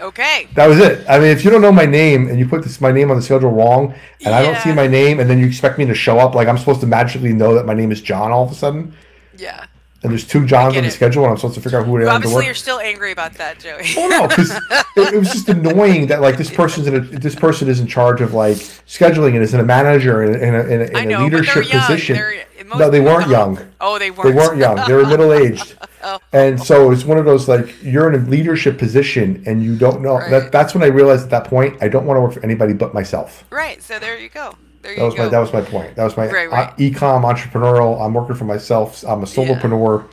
Okay. 0.00 0.46
That 0.54 0.68
was 0.68 0.78
it. 0.78 1.04
I 1.08 1.18
mean, 1.18 1.28
if 1.28 1.44
you 1.44 1.50
don't 1.50 1.60
know 1.60 1.72
my 1.72 1.86
name 1.86 2.28
and 2.28 2.38
you 2.38 2.46
put 2.46 2.62
this 2.62 2.80
my 2.80 2.92
name 2.92 3.10
on 3.10 3.16
the 3.16 3.22
schedule 3.22 3.50
wrong, 3.50 3.94
and 4.24 4.32
I 4.32 4.42
don't 4.42 4.56
see 4.58 4.72
my 4.72 4.86
name, 4.86 5.18
and 5.18 5.28
then 5.28 5.40
you 5.40 5.46
expect 5.46 5.76
me 5.76 5.84
to 5.86 5.94
show 5.94 6.18
up, 6.20 6.36
like 6.36 6.46
I'm 6.46 6.56
supposed 6.56 6.80
to 6.82 6.86
magically 6.86 7.32
know 7.32 7.54
that 7.56 7.66
my 7.66 7.74
name 7.74 7.90
is 7.90 8.00
John 8.00 8.30
all 8.30 8.44
of 8.44 8.52
a 8.52 8.54
sudden, 8.54 8.94
Yeah. 9.36 9.64
And 10.02 10.10
there's 10.12 10.26
two 10.26 10.46
Johns 10.46 10.76
on 10.76 10.84
the 10.84 10.90
schedule, 10.90 11.24
and 11.24 11.30
I'm 11.32 11.36
supposed 11.36 11.56
to 11.56 11.60
figure 11.60 11.78
out 11.80 11.86
who 11.86 11.96
it 11.98 12.02
is. 12.02 12.08
to 12.08 12.14
Obviously, 12.14 12.44
you're 12.46 12.54
still 12.54 12.80
angry 12.80 13.12
about 13.12 13.34
that, 13.34 13.58
Joey. 13.58 13.82
Oh 13.98 14.08
no, 14.08 14.26
because 14.28 14.50
it, 14.96 15.14
it 15.14 15.18
was 15.18 15.30
just 15.30 15.48
annoying 15.48 16.06
that 16.06 16.20
like 16.20 16.36
this 16.38 16.50
person's 16.50 16.86
in 16.86 16.94
a, 16.94 17.00
this 17.00 17.34
person 17.34 17.68
is 17.68 17.80
in 17.80 17.86
charge 17.86 18.20
of 18.20 18.32
like 18.34 18.56
scheduling 18.86 19.34
and 19.34 19.42
is 19.42 19.52
in 19.54 19.60
a 19.60 19.64
manager 19.64 20.22
in, 20.22 20.34
a- 20.34 20.38
in 20.38 20.54
a, 20.54 20.60
in 20.64 20.80
a, 20.80 20.84
in 20.84 20.96
a 20.96 21.04
know, 21.06 21.24
leadership 21.24 21.66
position. 21.68 22.16
They're, 22.16 22.46
most 22.64 22.78
No, 22.78 22.90
they 22.90 23.00
weren't 23.00 23.28
young. 23.28 23.58
Oh, 23.80 23.98
they 23.98 24.10
weren't. 24.10 24.28
They 24.28 24.34
weren't 24.34 24.58
young. 24.58 24.86
They 24.86 24.94
were 24.94 25.06
middle 25.06 25.32
aged. 25.32 25.76
Oh. 26.02 26.18
And 26.32 26.58
so 26.58 26.92
it's 26.92 27.04
one 27.04 27.18
of 27.18 27.26
those 27.26 27.46
like 27.46 27.82
you're 27.82 28.10
in 28.10 28.18
a 28.18 28.24
leadership 28.26 28.78
position 28.78 29.42
and 29.46 29.62
you 29.62 29.76
don't 29.76 30.00
know 30.00 30.14
Right. 30.16 30.30
that 30.30 30.50
that's 30.50 30.72
when 30.72 30.82
I 30.82 30.86
realized 30.86 31.24
at 31.24 31.28
that 31.30 31.44
point 31.44 31.76
I 31.82 31.88
don't 31.88 32.06
want 32.06 32.16
to 32.16 32.22
work 32.22 32.32
for 32.32 32.42
anybody 32.42 32.72
but 32.72 32.94
myself. 32.94 33.44
Right. 33.50 33.82
So 33.82 33.98
there 33.98 34.18
you 34.18 34.30
go. 34.30 34.56
There 34.82 34.96
That 34.96 35.02
was 35.04 35.14
go. 35.14 35.24
my 35.24 35.28
that 35.28 35.38
was 35.38 35.52
my 35.52 35.60
point. 35.60 35.94
That 35.96 36.04
was 36.04 36.16
my 36.16 36.26
Right, 36.28 36.50
right. 36.50 36.76
ecom 36.78 37.22
entrepreneurial. 37.24 38.00
I'm 38.04 38.14
working 38.14 38.36
for 38.36 38.44
myself. 38.44 39.04
I'm 39.06 39.22
a 39.22 39.26
solopreneur. 39.26 40.06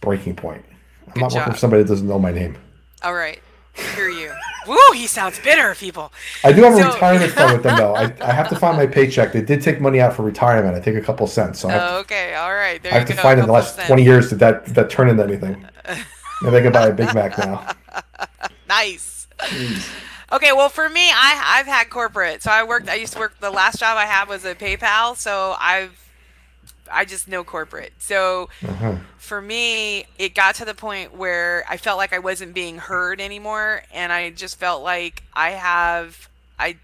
Breaking 0.00 0.34
point. 0.34 0.64
I'm 1.08 1.12
Good 1.14 1.20
not 1.20 1.32
working 1.32 1.44
job. 1.46 1.52
for 1.52 1.58
somebody 1.58 1.82
that 1.82 1.88
doesn't 1.90 2.08
know 2.08 2.18
my 2.18 2.32
name. 2.32 2.56
All 3.02 3.12
right. 3.14 3.38
Hear 3.94 4.08
you. 4.08 4.32
Woo! 4.66 4.76
He 4.94 5.06
sounds 5.06 5.38
bitter, 5.40 5.74
people. 5.74 6.12
I 6.44 6.52
do 6.52 6.62
have 6.64 6.72
a 6.78 6.84
retirement 6.84 7.32
fund 7.32 7.52
with 7.54 7.62
them 7.62 7.76
though. 7.76 7.94
I, 7.94 8.12
I 8.22 8.32
have 8.32 8.48
to 8.48 8.56
find 8.56 8.76
my 8.76 8.86
paycheck. 8.98 9.32
They 9.32 9.42
did 9.42 9.62
take 9.62 9.80
money 9.80 10.00
out 10.00 10.14
for 10.14 10.22
retirement. 10.22 10.74
I 10.74 10.80
take 10.80 10.96
a 10.96 11.00
couple 11.00 11.26
cents. 11.26 11.60
So 11.60 11.68
I 11.68 11.72
have 11.72 11.92
Okay. 12.00 12.34
All 12.34 12.54
right. 12.54 12.82
There 12.82 12.92
I 12.92 12.98
have 12.98 13.08
you 13.08 13.14
to 13.14 13.20
find 13.20 13.38
in 13.40 13.46
the 13.46 13.52
last 13.52 13.76
cents. 13.76 13.86
20 13.88 14.02
years 14.02 14.30
did 14.30 14.38
that 14.40 14.64
did 14.66 14.74
that 14.74 14.90
turn 14.90 15.08
into 15.08 15.22
anything. 15.22 15.66
Maybe 16.42 16.56
I 16.56 16.60
can 16.62 16.72
buy 16.72 16.86
a 16.88 16.92
Big 16.92 17.14
Mac 17.14 17.36
now. 17.38 17.66
Nice. 18.68 19.28
Okay, 20.32 20.52
well, 20.52 20.68
for 20.68 20.88
me, 20.88 21.10
I 21.10 21.58
I've 21.58 21.66
had 21.66 21.90
corporate. 21.90 22.42
So 22.42 22.50
I 22.50 22.62
worked. 22.62 22.88
I 22.88 22.94
used 22.94 23.14
to 23.14 23.18
work. 23.18 23.38
The 23.40 23.50
last 23.50 23.80
job 23.80 23.96
I 23.98 24.06
had 24.06 24.28
was 24.28 24.44
at 24.44 24.58
PayPal. 24.58 25.16
So 25.16 25.56
I've 25.58 25.98
I 26.90 27.04
just 27.04 27.28
know 27.28 27.44
corporate. 27.44 27.92
So 27.98 28.48
Uh-huh. 28.66 28.96
for 29.18 29.40
me, 29.40 30.06
it 30.18 30.34
got 30.34 30.54
to 30.56 30.64
the 30.64 30.74
point 30.74 31.14
where 31.14 31.64
I 31.68 31.76
felt 31.76 31.98
like 31.98 32.12
I 32.12 32.18
wasn't 32.18 32.54
being 32.54 32.78
heard 32.78 33.20
anymore, 33.20 33.82
and 33.92 34.12
I 34.12 34.30
just 34.30 34.58
felt 34.58 34.82
like 34.82 35.22
I 35.34 35.50
have 35.50 36.28
I 36.58 36.76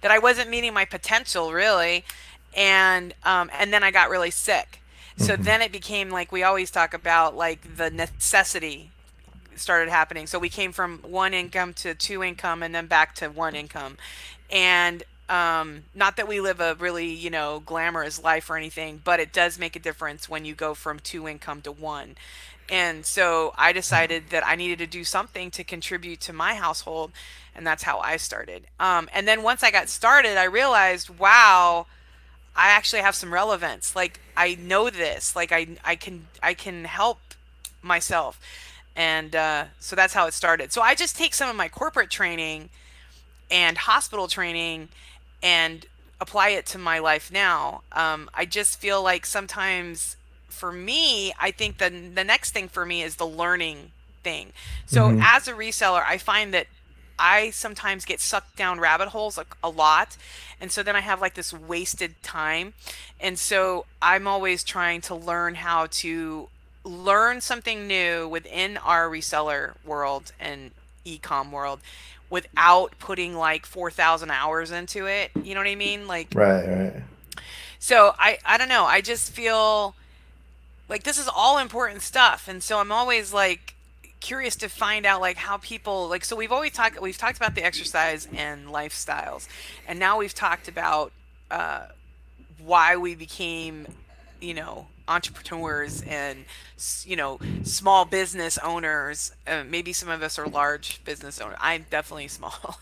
that 0.00 0.10
I 0.10 0.18
wasn't 0.18 0.50
meeting 0.50 0.74
my 0.74 0.84
potential 0.84 1.52
really, 1.52 2.04
and 2.56 3.14
um, 3.24 3.50
and 3.56 3.72
then 3.72 3.82
I 3.84 3.90
got 3.90 4.10
really 4.10 4.30
sick. 4.30 4.80
So 5.16 5.34
then 5.36 5.62
it 5.62 5.72
became 5.72 6.10
like 6.10 6.30
we 6.30 6.44
always 6.44 6.70
talk 6.70 6.94
about 6.94 7.36
like 7.36 7.76
the 7.76 7.90
necessity 7.90 8.90
started 9.58 9.88
happening. 9.88 10.26
So 10.26 10.38
we 10.38 10.48
came 10.48 10.72
from 10.72 10.98
one 10.98 11.34
income 11.34 11.74
to 11.74 11.94
two 11.94 12.22
income 12.22 12.62
and 12.62 12.74
then 12.74 12.86
back 12.86 13.14
to 13.16 13.28
one 13.28 13.54
income. 13.54 13.96
And 14.50 15.02
um, 15.28 15.84
not 15.94 16.16
that 16.16 16.26
we 16.26 16.40
live 16.40 16.60
a 16.60 16.74
really, 16.74 17.06
you 17.06 17.30
know, 17.30 17.62
glamorous 17.64 18.22
life 18.22 18.48
or 18.48 18.56
anything, 18.56 19.00
but 19.04 19.20
it 19.20 19.32
does 19.32 19.58
make 19.58 19.76
a 19.76 19.78
difference 19.80 20.28
when 20.28 20.44
you 20.44 20.54
go 20.54 20.74
from 20.74 20.98
two 20.98 21.28
income 21.28 21.60
to 21.62 21.72
one. 21.72 22.16
And 22.70 23.04
so 23.04 23.54
I 23.56 23.72
decided 23.72 24.30
that 24.30 24.46
I 24.46 24.54
needed 24.54 24.78
to 24.78 24.86
do 24.86 25.04
something 25.04 25.50
to 25.52 25.64
contribute 25.64 26.20
to 26.22 26.32
my 26.32 26.54
household. 26.54 27.12
And 27.54 27.66
that's 27.66 27.82
how 27.82 27.98
I 27.98 28.18
started. 28.18 28.64
Um, 28.78 29.08
and 29.12 29.26
then 29.26 29.42
once 29.42 29.62
I 29.62 29.70
got 29.70 29.88
started, 29.88 30.36
I 30.36 30.44
realized, 30.44 31.10
wow, 31.18 31.86
I 32.58 32.70
actually 32.70 33.02
have 33.02 33.14
some 33.14 33.32
relevance. 33.32 33.94
Like 33.94 34.20
I 34.36 34.56
know 34.56 34.90
this. 34.90 35.36
Like 35.36 35.52
I 35.52 35.68
I 35.84 35.94
can 35.94 36.26
I 36.42 36.54
can 36.54 36.84
help 36.84 37.20
myself. 37.82 38.40
And 38.98 39.36
uh, 39.36 39.66
so 39.78 39.94
that's 39.94 40.12
how 40.12 40.26
it 40.26 40.34
started. 40.34 40.72
So 40.72 40.82
I 40.82 40.96
just 40.96 41.16
take 41.16 41.32
some 41.32 41.48
of 41.48 41.54
my 41.54 41.68
corporate 41.68 42.10
training 42.10 42.68
and 43.48 43.78
hospital 43.78 44.26
training 44.26 44.88
and 45.40 45.86
apply 46.20 46.48
it 46.48 46.66
to 46.66 46.78
my 46.78 46.98
life 46.98 47.30
now. 47.32 47.82
Um, 47.92 48.28
I 48.34 48.44
just 48.44 48.80
feel 48.80 49.00
like 49.00 49.24
sometimes 49.24 50.16
for 50.48 50.72
me, 50.72 51.32
I 51.38 51.52
think 51.52 51.78
the 51.78 51.90
the 51.90 52.24
next 52.24 52.50
thing 52.50 52.68
for 52.68 52.84
me 52.84 53.02
is 53.02 53.16
the 53.16 53.26
learning 53.26 53.92
thing. 54.24 54.52
So 54.86 55.12
Mhm. 55.12 55.22
as 55.22 55.46
a 55.46 55.52
reseller, 55.52 56.04
I 56.04 56.18
find 56.18 56.52
that 56.52 56.66
I 57.20 57.50
sometimes 57.50 58.04
get 58.04 58.20
sucked 58.20 58.56
down 58.56 58.80
rabbit 58.80 59.08
holes 59.08 59.38
like 59.38 59.54
a 59.62 59.68
lot. 59.70 60.16
And 60.60 60.72
so 60.72 60.82
then 60.82 60.96
I 60.96 61.00
have 61.00 61.20
like 61.20 61.34
this 61.34 61.52
wasted 61.52 62.20
time. 62.24 62.74
And 63.20 63.38
so 63.38 63.86
I'm 64.02 64.26
always 64.26 64.64
trying 64.64 65.00
to 65.02 65.14
learn 65.14 65.54
how 65.56 65.86
to 66.02 66.48
learn 66.88 67.40
something 67.40 67.86
new 67.86 68.28
within 68.28 68.76
our 68.78 69.08
reseller 69.08 69.74
world 69.84 70.32
and 70.40 70.70
e-com 71.04 71.52
world 71.52 71.80
without 72.30 72.92
putting 72.98 73.34
like 73.34 73.64
4,000 73.66 74.30
hours 74.30 74.70
into 74.70 75.06
it. 75.06 75.30
You 75.42 75.54
know 75.54 75.60
what 75.60 75.68
I 75.68 75.74
mean? 75.74 76.06
Like 76.06 76.28
Right, 76.34 76.66
right. 76.66 77.02
so 77.78 78.14
I 78.18 78.38
I 78.44 78.58
don't 78.58 78.68
know. 78.68 78.84
I 78.84 79.00
just 79.00 79.32
feel 79.32 79.94
like 80.88 81.02
this 81.04 81.18
is 81.18 81.28
all 81.28 81.58
important 81.58 82.02
stuff 82.02 82.48
and 82.48 82.62
so 82.62 82.78
I'm 82.78 82.92
always 82.92 83.32
like 83.32 83.74
curious 84.20 84.56
to 84.56 84.68
find 84.68 85.06
out 85.06 85.20
like 85.20 85.36
how 85.36 85.58
people 85.58 86.08
like 86.08 86.24
so 86.24 86.34
we've 86.34 86.50
always 86.50 86.72
talked 86.72 87.00
we've 87.00 87.16
talked 87.18 87.36
about 87.36 87.54
the 87.54 87.62
exercise 87.62 88.26
and 88.34 88.66
lifestyles 88.66 89.46
and 89.86 89.98
now 89.98 90.18
we've 90.18 90.34
talked 90.34 90.66
about 90.66 91.12
uh 91.52 91.86
why 92.64 92.96
we 92.96 93.14
became 93.14 93.86
you 94.40 94.52
know 94.54 94.88
entrepreneurs 95.08 96.02
and 96.02 96.44
you 97.04 97.16
know 97.16 97.40
small 97.62 98.04
business 98.04 98.58
owners 98.58 99.32
uh, 99.46 99.64
maybe 99.66 99.92
some 99.92 100.08
of 100.08 100.22
us 100.22 100.38
are 100.38 100.46
large 100.48 101.02
business 101.04 101.40
owners 101.40 101.56
i'm 101.60 101.86
definitely 101.90 102.28
small 102.28 102.78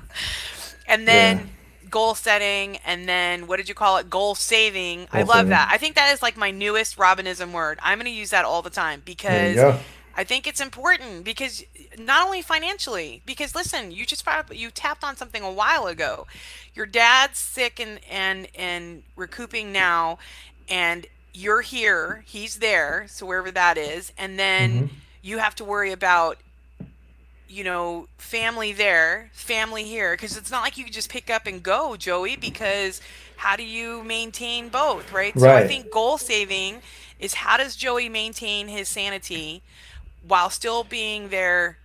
and 0.86 1.06
then 1.08 1.38
Yeah. 1.38 1.46
goal 1.90 2.14
setting 2.14 2.76
and 2.78 3.08
then 3.08 3.46
what 3.46 3.56
did 3.56 3.68
you 3.68 3.74
call 3.74 3.96
it 3.96 4.10
goal 4.10 4.34
saving 4.34 5.08
i 5.12 5.22
love 5.22 5.46
saving. 5.46 5.48
that 5.48 5.68
i 5.72 5.78
think 5.78 5.94
that 5.94 6.12
is 6.12 6.22
like 6.22 6.36
my 6.36 6.50
newest 6.50 6.98
robinism 6.98 7.52
word 7.52 7.78
i'm 7.82 7.98
going 7.98 8.04
to 8.06 8.10
use 8.18 8.30
that 8.30 8.44
all 8.44 8.62
the 8.62 8.70
time 8.70 9.02
because. 9.04 9.66
I 10.12 10.24
think 10.24 10.46
it's 10.46 10.60
important 10.60 11.24
because 11.24 11.62
not 11.96 12.26
only 12.26 12.42
financially, 12.42 13.22
because 13.24 13.54
listen, 13.54 13.92
you 13.92 14.04
just 14.04 14.26
up, 14.26 14.54
you 14.54 14.70
tapped 14.70 15.04
on 15.04 15.16
something 15.16 15.42
a 15.42 15.52
while 15.52 15.86
ago. 15.86 16.26
Your 16.74 16.84
dad's 16.84 17.38
sick 17.38 17.78
and 17.80 18.00
and 18.10 18.48
and 18.54 19.04
recouping 19.16 19.72
now, 19.72 20.18
and 20.68 21.06
you're 21.32 21.60
here, 21.62 22.24
he's 22.26 22.56
there, 22.58 23.06
so 23.08 23.26
wherever 23.26 23.50
that 23.50 23.78
is, 23.78 24.12
and 24.18 24.38
then 24.38 24.88
Mhm. 24.88 24.90
you 25.22 25.38
have 25.38 25.54
to 25.56 25.64
worry 25.64 25.92
about 25.92 26.38
you 27.52 27.64
know, 27.64 28.06
family 28.16 28.72
there, 28.72 29.28
family 29.32 29.82
here, 29.82 30.12
because 30.12 30.36
it's 30.36 30.52
not 30.52 30.62
like 30.62 30.78
you 30.78 30.84
can 30.84 30.92
just 30.92 31.10
pick 31.10 31.28
up 31.28 31.46
and 31.48 31.64
go, 31.64 31.96
Joey, 31.96 32.36
because 32.36 33.00
how 33.38 33.56
do 33.56 33.64
you 33.64 34.04
maintain 34.04 34.68
both, 34.68 35.10
right? 35.12 35.36
So 35.36 35.52
I 35.52 35.66
think 35.66 35.90
goal 35.90 36.16
saving 36.16 36.80
is 37.18 37.34
how 37.34 37.56
does 37.56 37.74
Joey 37.74 38.08
maintain 38.08 38.68
his 38.68 38.88
sanity 38.88 39.62
while 40.22 40.48
still 40.48 40.84
being 40.84 41.30
there 41.30 41.76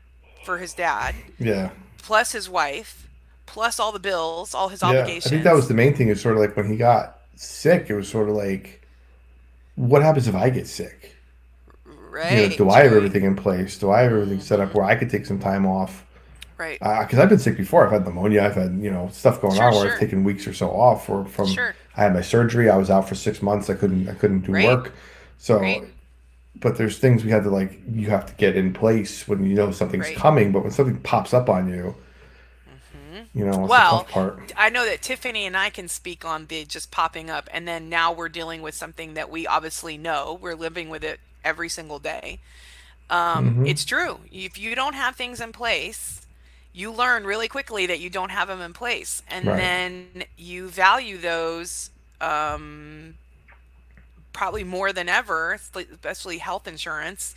for 0.45 0.59
his 0.59 0.75
dad, 0.75 1.15
Yeah. 1.39 1.71
plus 1.97 2.31
his 2.33 2.47
wife, 2.47 3.07
plus 3.47 3.79
all 3.79 3.91
the 3.91 3.97
bills, 3.97 4.53
all 4.53 4.69
his 4.69 4.83
Yeah. 4.83 5.03
I 5.03 5.19
think 5.19 5.43
that 5.45 5.55
was 5.55 5.67
the 5.67 5.73
main 5.73 5.95
thing 5.95 6.09
is 6.09 6.21
sort 6.21 6.35
of 6.35 6.41
like 6.41 6.55
when 6.55 6.69
he 6.69 6.77
got 6.77 7.21
sick, 7.35 7.87
it 7.89 7.95
was 7.95 8.07
sort 8.07 8.29
of 8.29 8.35
like, 8.35 8.83
what 9.75 10.01
happens 10.01 10.27
if 10.27 10.35
I 10.35 10.49
get 10.49 10.67
sick? 10.67 11.15
right. 12.15 12.31
You 12.31 12.49
know, 12.49 12.55
do 12.55 12.69
I 12.69 12.83
have 12.83 12.93
everything 12.93 13.23
in 13.23 13.35
place? 13.35 13.77
Do 13.77 13.91
I 13.91 14.01
have 14.01 14.11
everything 14.11 14.39
set 14.39 14.59
up 14.59 14.69
mm-hmm. 14.69 14.77
where 14.79 14.87
I 14.87 14.95
could 14.95 15.09
take 15.09 15.25
some 15.25 15.39
time 15.39 15.65
off? 15.65 16.05
Right. 16.57 16.77
Uh, 16.81 17.01
because 17.03 17.19
I've 17.19 17.27
been 17.29 17.39
sick 17.39 17.57
before. 17.57 17.85
I've 17.85 17.91
had 17.91 18.05
pneumonia. 18.05 18.43
I've 18.45 18.55
had 18.55 18.77
you 18.81 18.89
know 18.89 19.09
stuff 19.11 19.41
going 19.41 19.55
Sure, 19.55 19.65
on 19.65 19.73
where 19.73 19.83
sure. 19.85 19.93
I've 19.93 19.99
taken 19.99 20.23
weeks 20.23 20.47
or 20.47 20.53
so 20.53 20.69
off. 20.71 21.09
Or 21.09 21.25
from 21.25 21.47
Sure. 21.47 21.75
I 21.97 22.03
had 22.03 22.13
my 22.13 22.21
surgery. 22.21 22.69
I 22.69 22.77
was 22.77 22.89
out 22.89 23.09
for 23.09 23.15
six 23.15 23.41
months. 23.41 23.69
I 23.69 23.73
couldn't 23.73 24.07
I 24.07 24.13
couldn't 24.13 24.41
do 24.41 24.53
Right. 24.53 24.65
work. 24.65 24.93
So, 25.37 25.59
Right. 25.59 25.83
but 26.55 26.77
there's 26.77 26.97
things 26.97 27.25
we 27.25 27.31
had 27.31 27.43
to 27.43 27.49
like 27.49 27.81
you 27.91 28.09
have 28.09 28.25
to 28.27 28.33
get 28.35 28.55
in 28.55 28.71
place 28.73 29.27
when 29.27 29.45
you 29.45 29.53
know 29.55 29.71
something's 29.71 30.07
Right. 30.07 30.17
coming. 30.17 30.51
But 30.53 30.63
when 30.63 30.71
something 30.71 30.97
pops 30.97 31.33
up 31.33 31.49
on 31.49 31.67
you, 31.69 31.95
you 33.35 33.45
know, 33.45 33.51
Mm-hmm. 33.51 33.67
Well, 33.67 33.99
the 33.99 34.05
tough 34.05 34.11
part. 34.11 34.53
I 34.57 34.69
know 34.69 34.85
that 34.85 35.01
Tiffany 35.01 35.45
and 35.45 35.57
I 35.57 35.69
can 35.69 35.87
speak 35.87 36.25
on 36.25 36.47
the 36.47 36.65
just 36.65 36.91
popping 36.91 37.29
up, 37.29 37.49
and 37.53 37.67
then 37.67 37.89
now 37.89 38.11
we're 38.13 38.29
dealing 38.29 38.61
with 38.61 38.75
something 38.75 39.15
that 39.15 39.29
we 39.29 39.47
obviously 39.47 39.97
know. 39.97 40.37
We're 40.41 40.55
living 40.55 40.89
with 40.89 41.03
it 41.03 41.19
every 41.43 41.69
single 41.69 41.99
day. 41.99 42.39
Um, 43.09 43.57
Mhm. 43.57 43.65
It's 43.65 43.85
true. 43.85 44.21
If 44.31 44.57
you 44.57 44.75
don't 44.75 44.95
have 44.95 45.15
things 45.15 45.41
in 45.41 45.53
place, 45.53 46.27
you 46.73 46.91
learn 46.91 47.25
really 47.25 47.47
quickly 47.47 47.85
that 47.87 47.99
you 47.99 48.09
don't 48.09 48.31
have 48.31 48.47
them 48.49 48.61
in 48.61 48.73
place, 48.73 49.23
and 49.27 49.45
Right. 49.45 49.57
then 49.57 50.25
you 50.37 50.69
value 50.69 51.17
those 51.17 51.91
um, 52.21 53.15
probably 54.33 54.63
more 54.63 54.91
than 54.91 55.07
ever, 55.09 55.53
especially 55.53 56.39
health 56.39 56.67
insurance. 56.67 57.35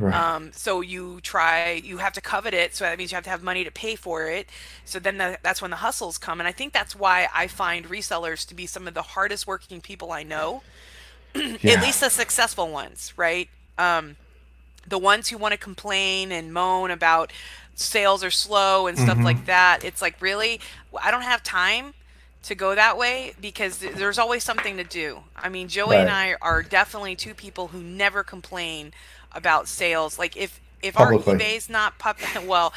Right. 0.00 0.14
Um, 0.14 0.52
so 0.52 0.80
you 0.80 1.20
try, 1.22 1.74
you 1.74 1.98
have 1.98 2.12
to 2.14 2.20
covet 2.22 2.54
it. 2.54 2.74
So 2.74 2.84
that 2.84 2.98
means 2.98 3.12
you 3.12 3.16
have 3.16 3.24
to 3.24 3.30
have 3.30 3.42
money 3.42 3.64
to 3.64 3.70
pay 3.72 3.96
for 3.96 4.28
it. 4.28 4.48
So 4.84 4.98
then 4.98 5.18
the, 5.18 5.38
that's 5.42 5.62
when 5.62 5.70
the 5.70 5.78
hustles 5.78 6.18
come. 6.18 6.40
And 6.40 6.48
I 6.48 6.52
think 6.52 6.72
that's 6.72 6.96
why 6.96 7.28
I 7.34 7.48
find 7.48 7.86
resellers 7.86 8.46
to 8.48 8.54
be 8.54 8.66
some 8.66 8.88
of 8.88 8.94
the 8.94 9.02
hardest 9.02 9.46
working 9.46 9.80
people 9.82 10.12
I 10.12 10.24
know, 10.24 10.62
yeah. 11.34 11.74
at 11.74 11.82
least 11.82 12.00
the 12.00 12.10
successful 12.10 12.70
ones, 12.70 13.12
right? 13.16 13.48
Um, 13.78 14.16
the 14.86 14.98
ones 14.98 15.28
who 15.28 15.38
want 15.38 15.52
to 15.52 15.58
complain 15.58 16.32
and 16.32 16.52
moan 16.52 16.90
about 16.90 17.32
sales 17.74 18.24
are 18.24 18.30
slow 18.30 18.86
and 18.86 18.98
stuff 18.98 19.18
Mhm. 19.18 19.24
like 19.24 19.46
that. 19.46 19.84
It's 19.84 20.02
like, 20.02 20.20
really? 20.20 20.60
I 21.02 21.10
don't 21.10 21.22
have 21.22 21.42
time 21.42 21.94
to 22.44 22.54
go 22.54 22.74
that 22.74 22.96
way 22.96 23.34
because 23.40 23.78
th- 23.78 23.94
there's 23.94 24.18
always 24.18 24.44
something 24.44 24.76
to 24.78 24.84
do. 24.84 25.24
I 25.36 25.48
mean, 25.50 25.68
Joey 25.68 26.00
and 26.00 26.10
I 26.10 26.36
are 26.40 26.62
definitely 26.62 27.16
two 27.16 27.34
people 27.34 27.68
who 27.68 27.82
never 27.82 28.24
complain 28.24 28.92
about 29.32 29.68
sales. 29.68 30.18
Like 30.18 30.36
if 30.36 30.60
if 30.82 30.98
our 30.98 31.12
eBay's 31.12 31.68
not 31.68 31.98
pop 31.98 32.18
well, 32.46 32.72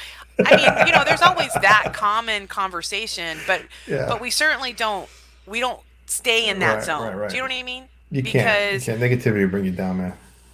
I 0.45 0.55
mean, 0.57 0.87
you 0.87 0.93
know, 0.93 1.03
there's 1.05 1.21
always 1.21 1.53
that 1.53 1.91
common 1.93 2.47
conversation, 2.47 3.37
but 3.47 3.61
Yeah. 3.87 4.05
but 4.07 4.19
we 4.21 4.29
certainly 4.29 4.73
don't 4.73 5.09
we 5.45 5.59
don't 5.59 5.79
stay 6.05 6.49
in 6.49 6.59
that 6.59 6.75
Right, 6.75 6.83
zone. 6.83 7.01
right, 7.07 7.15
right. 7.15 7.29
Do 7.29 7.35
you 7.37 7.41
know 7.41 7.47
what 7.47 7.53
I 7.55 7.63
mean? 7.63 7.85
you 8.11 8.21
can't. 8.23 8.35
You 8.35 8.77
because- 8.79 8.85
can't. 8.85 8.99
Negativity 8.99 9.41
will 9.43 9.47
bring 9.49 9.65
you 9.65 9.71
down, 9.71 9.97
man. 9.97 10.13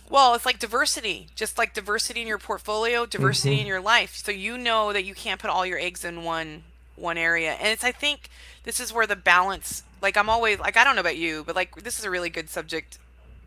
Well, 0.09 0.33
it's 0.33 0.45
like 0.45 0.57
diversity, 0.57 1.27
just 1.35 1.57
like 1.59 1.73
diversity 1.75 2.21
in 2.21 2.27
your 2.27 2.39
portfolio, 2.39 3.05
diversity 3.05 3.57
Mhm. 3.57 3.61
in 3.61 3.67
your 3.67 3.81
life. 3.81 4.15
So 4.15 4.31
you 4.31 4.57
know 4.57 4.91
that 4.93 5.03
you 5.03 5.13
can't 5.13 5.39
put 5.39 5.49
all 5.51 5.65
your 5.65 5.77
eggs 5.79 6.03
in 6.05 6.23
one 6.23 6.63
one 6.95 7.17
area. 7.17 7.53
And 7.53 7.67
it's 7.69 7.83
I 7.83 7.91
think 7.91 8.29
this 8.63 8.79
is 8.79 8.91
where 8.91 9.07
the 9.07 9.15
balance 9.15 9.83
like 10.01 10.17
I'm 10.17 10.29
always 10.29 10.59
like 10.59 10.77
I 10.77 10.83
don't 10.83 10.95
know 10.95 11.01
about 11.01 11.17
you, 11.17 11.43
but 11.45 11.55
like 11.55 11.83
this 11.83 11.97
is 11.99 12.05
a 12.05 12.09
really 12.09 12.29
good 12.29 12.49
subject 12.49 12.97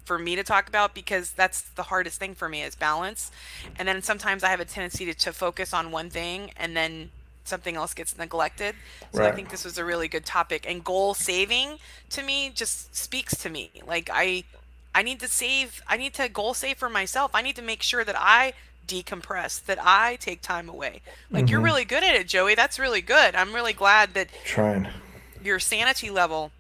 for 0.05 0.19
me 0.19 0.35
to 0.37 0.43
talk 0.43 0.69
about 0.69 0.95
because 0.95 1.31
that's 1.33 1.61
the 1.63 1.85
hardest 1.85 2.19
thing 2.19 2.35
for 2.35 2.49
me 2.49 2.63
is 2.63 2.75
balance. 2.75 3.31
And 3.79 3.87
then 3.87 4.03
sometimes 4.03 4.43
I 4.43 4.49
have 4.49 4.61
a 4.61 4.65
tendency 4.65 5.05
to, 5.07 5.15
to 5.15 5.33
focus 5.33 5.73
on 5.73 5.91
one 5.93 6.11
thing 6.11 6.51
and 6.57 6.77
then 6.77 7.11
something 7.45 7.77
else 7.77 7.95
gets 7.95 8.17
neglected. 8.19 8.75
So 9.13 9.25
I 9.25 9.33
think 9.33 9.51
this 9.51 9.65
was 9.65 9.79
a 9.79 9.85
really 9.85 10.09
good 10.09 10.25
topic. 10.25 10.65
And 10.69 10.83
goal 10.85 11.15
saving 11.15 11.79
to 12.11 12.23
me 12.23 12.51
just 12.55 12.95
speaks 12.97 13.37
to 13.43 13.49
me. 13.51 13.71
Like 13.87 14.11
I 14.13 14.45
I 14.95 15.03
need 15.03 15.21
to 15.21 15.29
save 15.29 15.83
I 15.89 15.97
need 15.97 16.15
to 16.15 16.29
goal 16.29 16.55
save 16.55 16.77
for 16.79 16.89
myself. 16.89 17.31
I 17.35 17.43
need 17.43 17.57
to 17.57 17.63
make 17.63 17.83
sure 17.83 18.05
that 18.05 18.17
I 18.19 18.53
decompress, 18.87 19.65
that 19.67 19.79
I 19.81 20.17
take 20.17 20.43
time 20.43 20.69
away. 20.69 21.01
Like 21.31 21.49
you're 21.49 21.61
Mhm. 21.61 21.65
really 21.65 21.85
good 21.85 22.03
at 22.03 22.15
it, 22.15 22.27
Joey. 22.29 22.55
That's 22.55 22.79
really 22.79 23.01
good. 23.01 23.35
I'm 23.35 23.53
really 23.55 23.73
glad 23.73 24.15
that 24.15 24.29
Trying. 24.45 24.89
your 25.43 25.59
sanity 25.61 26.11
level 26.11 26.51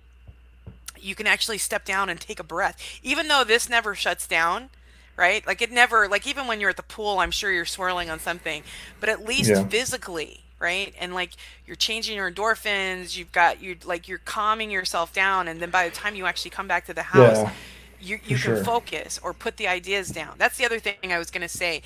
you 1.02 1.14
can 1.14 1.26
actually 1.26 1.58
step 1.58 1.84
down 1.84 2.08
and 2.08 2.20
take 2.20 2.40
a 2.40 2.44
breath 2.44 2.78
even 3.02 3.28
though 3.28 3.44
this 3.44 3.68
never 3.68 3.94
shuts 3.94 4.26
down 4.26 4.70
right 5.16 5.46
like 5.46 5.60
it 5.62 5.70
never 5.70 6.08
like 6.08 6.26
even 6.26 6.46
when 6.46 6.60
you're 6.60 6.70
at 6.70 6.76
the 6.76 6.82
pool 6.82 7.18
i'm 7.18 7.30
sure 7.30 7.52
you're 7.52 7.64
swirling 7.64 8.10
on 8.10 8.18
something 8.18 8.62
but 9.00 9.08
at 9.08 9.24
least 9.24 9.56
Yeah. 9.56 9.64
physically 9.68 10.44
right 10.58 10.94
and 10.98 11.14
like 11.14 11.32
you're 11.66 11.76
changing 11.76 12.16
your 12.16 12.30
endorphins 12.30 13.16
you've 13.16 13.32
got 13.32 13.60
you 13.60 13.76
like 13.84 14.08
you're 14.08 14.18
calming 14.18 14.70
yourself 14.70 15.12
down 15.12 15.48
and 15.48 15.60
then 15.60 15.70
by 15.70 15.84
the 15.84 15.90
time 15.94 16.14
you 16.14 16.26
actually 16.26 16.50
come 16.50 16.68
back 16.68 16.86
to 16.86 16.94
the 16.94 17.02
house 17.04 17.44
Yeah. 17.44 17.50
you, 17.98 18.18
you 18.22 18.36
For 18.36 18.42
can 18.42 18.54
sure. 18.54 18.64
focus 18.64 19.18
or 19.22 19.32
put 19.32 19.58
the 19.58 19.68
ideas 19.68 20.08
down. 20.10 20.34
That's 20.38 20.56
the 20.58 20.64
other 20.64 20.80
thing 20.80 21.12
I 21.12 21.18
was 21.18 21.30
going 21.30 21.42
to 21.42 21.48
say. 21.48 21.82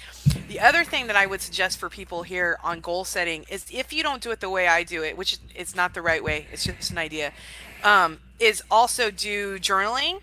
The 0.48 0.60
other 0.60 0.84
thing 0.84 1.08
that 1.08 1.16
I 1.16 1.26
would 1.26 1.42
suggest 1.42 1.78
for 1.78 1.90
people 1.90 2.22
here 2.22 2.56
on 2.62 2.80
goal 2.80 3.04
setting 3.04 3.44
is 3.50 3.66
if 3.70 3.92
you 3.92 4.02
don't 4.02 4.22
do 4.22 4.30
it 4.30 4.40
the 4.40 4.48
way 4.48 4.66
I 4.66 4.82
do 4.82 5.02
it, 5.04 5.16
which 5.16 5.38
it's 5.54 5.74
not 5.74 5.92
the 5.94 6.02
right 6.02 6.22
way, 6.24 6.48
it's 6.50 6.64
just 6.64 6.90
an 6.90 6.98
idea, 6.98 7.32
um, 7.82 8.20
is 8.38 8.62
also 8.70 9.10
do 9.10 9.58
journaling. 9.58 10.20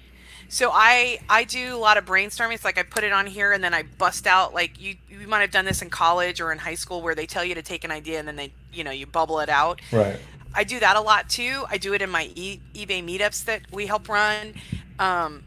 So 0.49 0.70
I 0.72 1.20
I 1.30 1.45
do 1.45 1.76
a 1.76 1.80
lot 1.80 1.97
of 1.97 2.05
brainstorming. 2.05 2.53
It's 2.53 2.66
like 2.66 2.78
I 2.78 2.84
put 2.84 3.03
it 3.03 3.11
on 3.11 3.26
here 3.26 3.51
and 3.53 3.64
then 3.64 3.74
I 3.74 3.84
bust 3.84 4.28
out 4.28 4.53
like 4.53 4.80
you 4.80 4.95
you 5.09 5.28
might 5.28 5.41
have 5.41 5.51
done 5.51 5.66
this 5.66 5.82
in 5.82 5.89
college 5.89 6.39
or 6.39 6.51
in 6.51 6.59
high 6.59 6.76
school 6.76 7.01
where 7.01 7.16
they 7.16 7.26
tell 7.26 7.43
you 7.43 7.55
to 7.55 7.64
take 7.64 7.84
an 7.84 7.91
idea 7.91 8.20
and 8.20 8.28
then 8.28 8.36
they 8.36 8.51
you 8.72 8.84
know 8.84 8.91
you 8.91 9.07
bubble 9.07 9.39
it 9.39 9.49
out. 9.49 9.82
Right. 9.91 10.20
I 10.55 10.64
do 10.64 10.80
that 10.80 10.95
a 10.95 11.01
lot 11.01 11.30
too. 11.30 11.66
I 11.70 11.78
do 11.78 11.93
it 11.93 12.01
in 12.01 12.09
my 12.09 12.30
e- 12.36 12.59
eBay 12.74 13.03
meetups 13.03 13.45
that 13.45 13.61
we 13.72 13.88
help 13.88 14.07
run. 14.07 14.53
Um, 14.99 15.43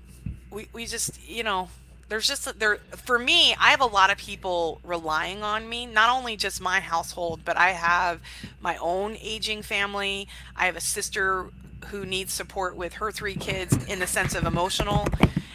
we, 0.51 0.69
we 0.73 0.87
just, 0.87 1.27
you 1.29 1.45
know, 1.45 1.69
there's 2.09 2.27
just 2.27 2.59
there 2.59 2.77
for 3.05 3.19
me. 3.19 3.55
I 3.55 3.71
have 3.71 3.81
a 3.81 3.87
lot 3.87 4.11
of 4.11 4.19
people 4.19 4.81
relying 4.85 5.43
on 5.43 5.69
me. 5.69 5.87
Not 5.87 6.11
only 6.11 6.37
just 6.37 6.61
my 6.61 6.81
household, 6.81 7.41
but 7.45 7.57
I 7.57 7.71
have 7.71 8.21
my 8.61 8.77
own 8.79 9.17
aging 9.21 9.63
family. 9.63 10.29
I 10.57 10.67
have 10.67 10.77
a 10.77 10.81
sister 10.81 11.47
who 11.91 12.05
needs 12.07 12.33
support 12.33 12.77
with 12.77 12.95
her 12.95 13.11
three 13.13 13.35
kids 13.35 13.77
in 13.87 13.99
the 13.99 14.07
sense 14.07 14.35
of 14.35 14.45
emotional, 14.45 15.07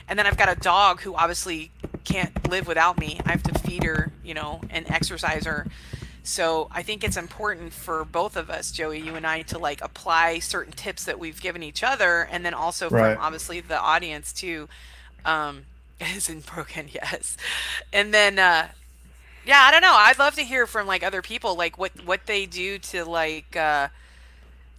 and 0.08 0.18
then 0.18 0.26
I've 0.28 0.38
got 0.38 0.50
a 0.50 0.60
dog 0.60 1.02
who 1.02 1.16
obviously 1.16 1.72
can't 2.04 2.50
live 2.50 2.68
without 2.68 3.00
me. 3.00 3.20
I 3.26 3.32
have 3.32 3.44
to 3.44 3.60
feed 3.60 3.84
her, 3.84 4.12
you 4.24 4.34
know, 4.34 4.62
and 4.70 4.90
exercise 4.90 5.46
her. 5.46 5.68
So 6.24 6.68
I 6.72 6.84
think 6.84 7.04
it's 7.04 7.18
important 7.18 7.74
for 7.74 8.06
both 8.06 8.36
of 8.38 8.50
us, 8.50 8.72
Joey, 8.72 9.00
you 9.00 9.16
and 9.16 9.26
I, 9.26 9.42
to 9.44 9.58
like 9.58 9.82
apply 9.84 10.40
certain 10.40 10.74
tips 10.74 11.06
that 11.06 11.18
we've 11.20 11.42
given 11.42 11.64
each 11.64 11.84
other, 11.84 12.28
and 12.32 12.46
then 12.46 12.54
also 12.54 12.90
Right. 12.90 13.16
from 13.16 13.24
obviously 13.24 13.60
the 13.62 13.80
audience 13.80 14.32
too. 14.34 14.70
Um, 15.26 15.64
isn't 16.00 16.46
broken, 16.46 16.90
yes. 16.94 17.38
And 17.94 18.14
then 18.14 18.38
uh, 18.40 18.70
yeah, 19.46 19.62
I 19.62 19.72
don't 19.72 19.82
know. 19.82 19.94
I'd 19.96 20.20
love 20.20 20.36
to 20.36 20.44
hear 20.44 20.68
from 20.68 20.86
like 20.88 21.04
other 21.04 21.22
people, 21.22 21.56
like 21.56 21.78
what 21.78 21.92
what 22.06 22.26
they 22.28 22.46
do 22.46 22.78
to 22.80 23.04
like, 23.06 23.56
uh, 23.56 23.88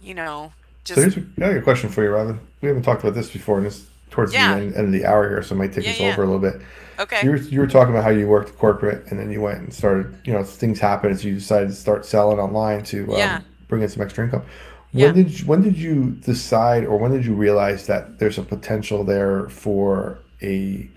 you 0.01 0.13
know, 0.13 0.53
just. 0.83 0.95
So 0.95 1.01
here's 1.01 1.17
a, 1.17 1.21
I 1.37 1.49
got 1.53 1.57
a 1.57 1.61
question 1.61 1.89
for 1.89 2.03
you, 2.03 2.09
Robyn. 2.09 2.39
We 2.61 2.67
haven't 2.67 2.83
talked 2.83 3.01
about 3.03 3.13
this 3.15 3.29
before, 3.31 3.57
and 3.57 3.67
it's 3.67 3.85
towards 4.09 4.33
Yeah. 4.33 4.55
the 4.55 4.61
end, 4.61 4.75
end 4.75 4.85
of 4.87 4.91
the 4.93 5.05
hour 5.05 5.27
here, 5.27 5.41
so 5.41 5.55
it 5.55 5.57
might 5.57 5.73
take 5.73 5.85
Yeah, 5.85 5.91
us 5.91 5.99
yeah. 5.99 6.11
over 6.13 6.23
a 6.23 6.25
little 6.25 6.39
bit. 6.41 6.61
okay. 6.99 7.21
You 7.23 7.31
were, 7.31 7.37
you 7.37 7.59
were 7.59 7.67
talking 7.67 7.93
about 7.93 8.03
how 8.03 8.11
you 8.11 8.27
worked 8.27 8.57
corporate, 8.57 9.05
and 9.09 9.19
then 9.19 9.31
you 9.31 9.41
went 9.41 9.59
and 9.59 9.73
started. 9.73 10.15
You 10.25 10.33
know, 10.33 10.43
things 10.43 10.79
happened 10.79 11.13
as 11.13 11.23
you 11.25 11.33
decided 11.35 11.69
to 11.69 11.75
start 11.75 12.05
selling 12.05 12.39
online 12.39 12.83
to 12.85 13.05
um, 13.35 13.45
bring 13.67 13.81
in 13.81 13.89
some 13.89 14.03
extra 14.03 14.23
income. 14.25 14.43
When 14.91 15.15
did 15.15 15.39
you, 15.39 15.45
when 15.47 15.63
did 15.63 15.75
you 15.77 16.11
decide, 16.23 16.85
or 16.85 16.97
when 16.99 17.11
did 17.11 17.25
you 17.25 17.33
realize 17.33 17.87
that 17.87 18.19
there's 18.19 18.37
a 18.37 18.43
potential 18.43 19.03
there 19.03 19.49
for 19.49 20.19
a 20.43 20.87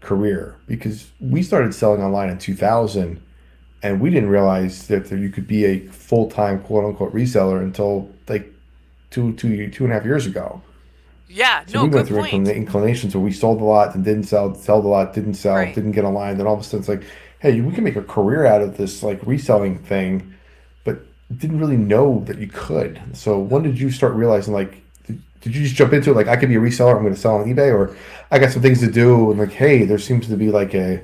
career? 0.00 0.56
Because 0.66 1.10
we 1.20 1.42
started 1.42 1.74
selling 1.74 2.02
online 2.02 2.28
in 2.28 2.36
2000, 2.38 3.22
and 3.82 4.00
we 4.00 4.10
didn't 4.10 4.28
realize 4.28 4.86
that 4.88 5.10
you 5.10 5.30
could 5.30 5.46
be 5.46 5.64
a 5.64 5.78
full 5.88 6.30
time 6.30 6.60
quote 6.62 6.84
unquote 6.84 7.14
reseller 7.14 7.62
until 7.62 8.10
like 8.28 8.52
two 9.14 9.32
two 9.34 9.70
two 9.70 9.84
and 9.84 9.92
a 9.92 9.96
half 9.96 10.04
years 10.04 10.26
ago. 10.26 10.60
yeah. 11.28 11.64
So 11.66 11.78
no. 11.78 11.84
we 11.84 11.90
went 11.90 12.08
through 12.08 12.18
point. 12.18 12.32
inclin- 12.46 12.56
inclinations 12.56 13.14
where 13.14 13.24
we 13.24 13.32
sold 13.32 13.60
a 13.60 13.64
lot 13.64 13.94
and 13.94 14.04
didn't 14.04 14.24
sell, 14.24 14.54
sold 14.54 14.84
a 14.84 14.88
lot, 14.88 15.14
didn't 15.14 15.34
sell, 15.34 15.54
Right. 15.54 15.74
didn't 15.74 15.92
get 15.92 16.04
online. 16.04 16.36
Then 16.36 16.46
all 16.46 16.54
of 16.54 16.60
a 16.60 16.64
sudden 16.64 16.80
it's 16.80 16.88
like, 16.88 17.04
hey, 17.38 17.60
we 17.60 17.72
can 17.72 17.84
make 17.84 17.96
a 17.96 18.02
career 18.02 18.44
out 18.46 18.60
of 18.60 18.76
this 18.76 19.02
like 19.02 19.20
reselling 19.24 19.78
thing, 19.78 20.34
but 20.84 20.96
didn't 21.38 21.60
really 21.60 21.76
know 21.76 22.22
that 22.26 22.38
you 22.38 22.48
could. 22.48 23.00
So 23.12 23.38
when 23.38 23.62
did 23.62 23.78
you 23.78 23.90
start 23.90 24.14
realizing 24.14 24.52
like, 24.52 24.82
did, 25.06 25.22
did 25.40 25.54
you 25.54 25.62
just 25.62 25.76
jump 25.76 25.92
into 25.92 26.10
it 26.10 26.14
like 26.16 26.26
I 26.28 26.36
could 26.36 26.48
be 26.48 26.56
a 26.56 26.60
reseller, 26.60 26.96
I'm 26.96 27.02
going 27.02 27.14
to 27.14 27.20
sell 27.20 27.36
on 27.36 27.46
eBay, 27.46 27.72
or 27.72 27.96
I 28.30 28.38
got 28.40 28.50
some 28.50 28.62
things 28.62 28.80
to 28.80 28.90
do, 28.90 29.30
and 29.30 29.38
like, 29.38 29.52
hey, 29.52 29.84
there 29.84 29.98
seems 29.98 30.26
to 30.28 30.36
be 30.36 30.50
like 30.50 30.74
a 30.74 31.02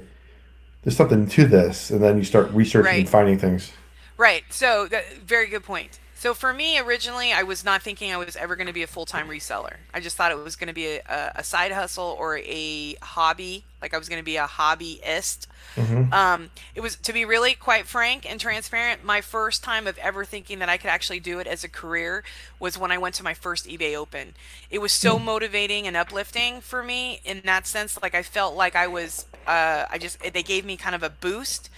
there's 0.82 0.96
something 0.96 1.28
to 1.28 1.44
this, 1.46 1.90
and 1.90 2.02
then 2.02 2.16
you 2.18 2.24
start 2.24 2.50
researching 2.52 3.00
and 3.00 3.08
finding 3.08 3.38
things. 3.38 3.70
Right. 4.16 4.44
So, 4.50 4.86
that, 4.86 5.04
very 5.26 5.46
good 5.46 5.62
point. 5.62 5.99
So, 6.20 6.34
for 6.34 6.52
me, 6.52 6.78
originally, 6.78 7.32
I 7.32 7.44
was 7.44 7.64
not 7.64 7.80
thinking 7.80 8.12
I 8.12 8.18
was 8.18 8.36
ever 8.36 8.54
going 8.54 8.66
to 8.66 8.74
be 8.74 8.82
a 8.82 8.86
full 8.86 9.06
time 9.06 9.26
reseller. 9.26 9.76
I 9.94 10.00
just 10.00 10.18
thought 10.18 10.32
it 10.32 10.36
was 10.36 10.54
going 10.54 10.68
to 10.68 10.74
be 10.74 10.98
a, 10.98 11.32
a, 11.36 11.42
side 11.42 11.72
hustle 11.72 12.14
or 12.20 12.36
a 12.36 12.94
hobby. 13.00 13.64
Like, 13.80 13.94
I 13.94 13.96
was 13.96 14.10
going 14.10 14.20
to 14.20 14.24
be 14.24 14.36
a 14.36 14.44
hobbyist. 14.44 15.46
hmm 15.76 16.12
Um, 16.12 16.50
it 16.74 16.82
was, 16.82 16.96
to 16.96 17.14
be 17.14 17.24
really 17.24 17.54
quite 17.54 17.86
frank 17.86 18.30
and 18.30 18.38
transparent, 18.38 19.02
my 19.02 19.22
first 19.22 19.64
time 19.64 19.86
of 19.86 19.96
ever 19.96 20.26
thinking 20.26 20.58
that 20.58 20.68
I 20.68 20.76
could 20.76 20.90
actually 20.90 21.20
do 21.20 21.38
it 21.38 21.46
as 21.46 21.64
a 21.64 21.70
career 21.70 22.22
was 22.58 22.76
when 22.76 22.92
I 22.92 22.98
went 22.98 23.14
to 23.14 23.22
my 23.22 23.32
first 23.32 23.66
eBay 23.66 23.96
Open. 23.96 24.34
It 24.70 24.82
was 24.82 24.92
so 24.92 25.18
motivating 25.18 25.86
and 25.86 25.96
uplifting 25.96 26.60
for 26.60 26.82
me 26.82 27.22
in 27.24 27.40
that 27.46 27.66
sense. 27.66 27.98
Like, 28.02 28.14
I 28.14 28.22
felt 28.22 28.54
like 28.54 28.76
I 28.76 28.88
was, 28.88 29.24
uh, 29.46 29.86
I 29.90 29.96
just, 29.96 30.20
they 30.20 30.42
gave 30.42 30.66
me 30.66 30.76
kind 30.76 30.94
of 30.94 31.02
a 31.02 31.08
boost. 31.08 31.70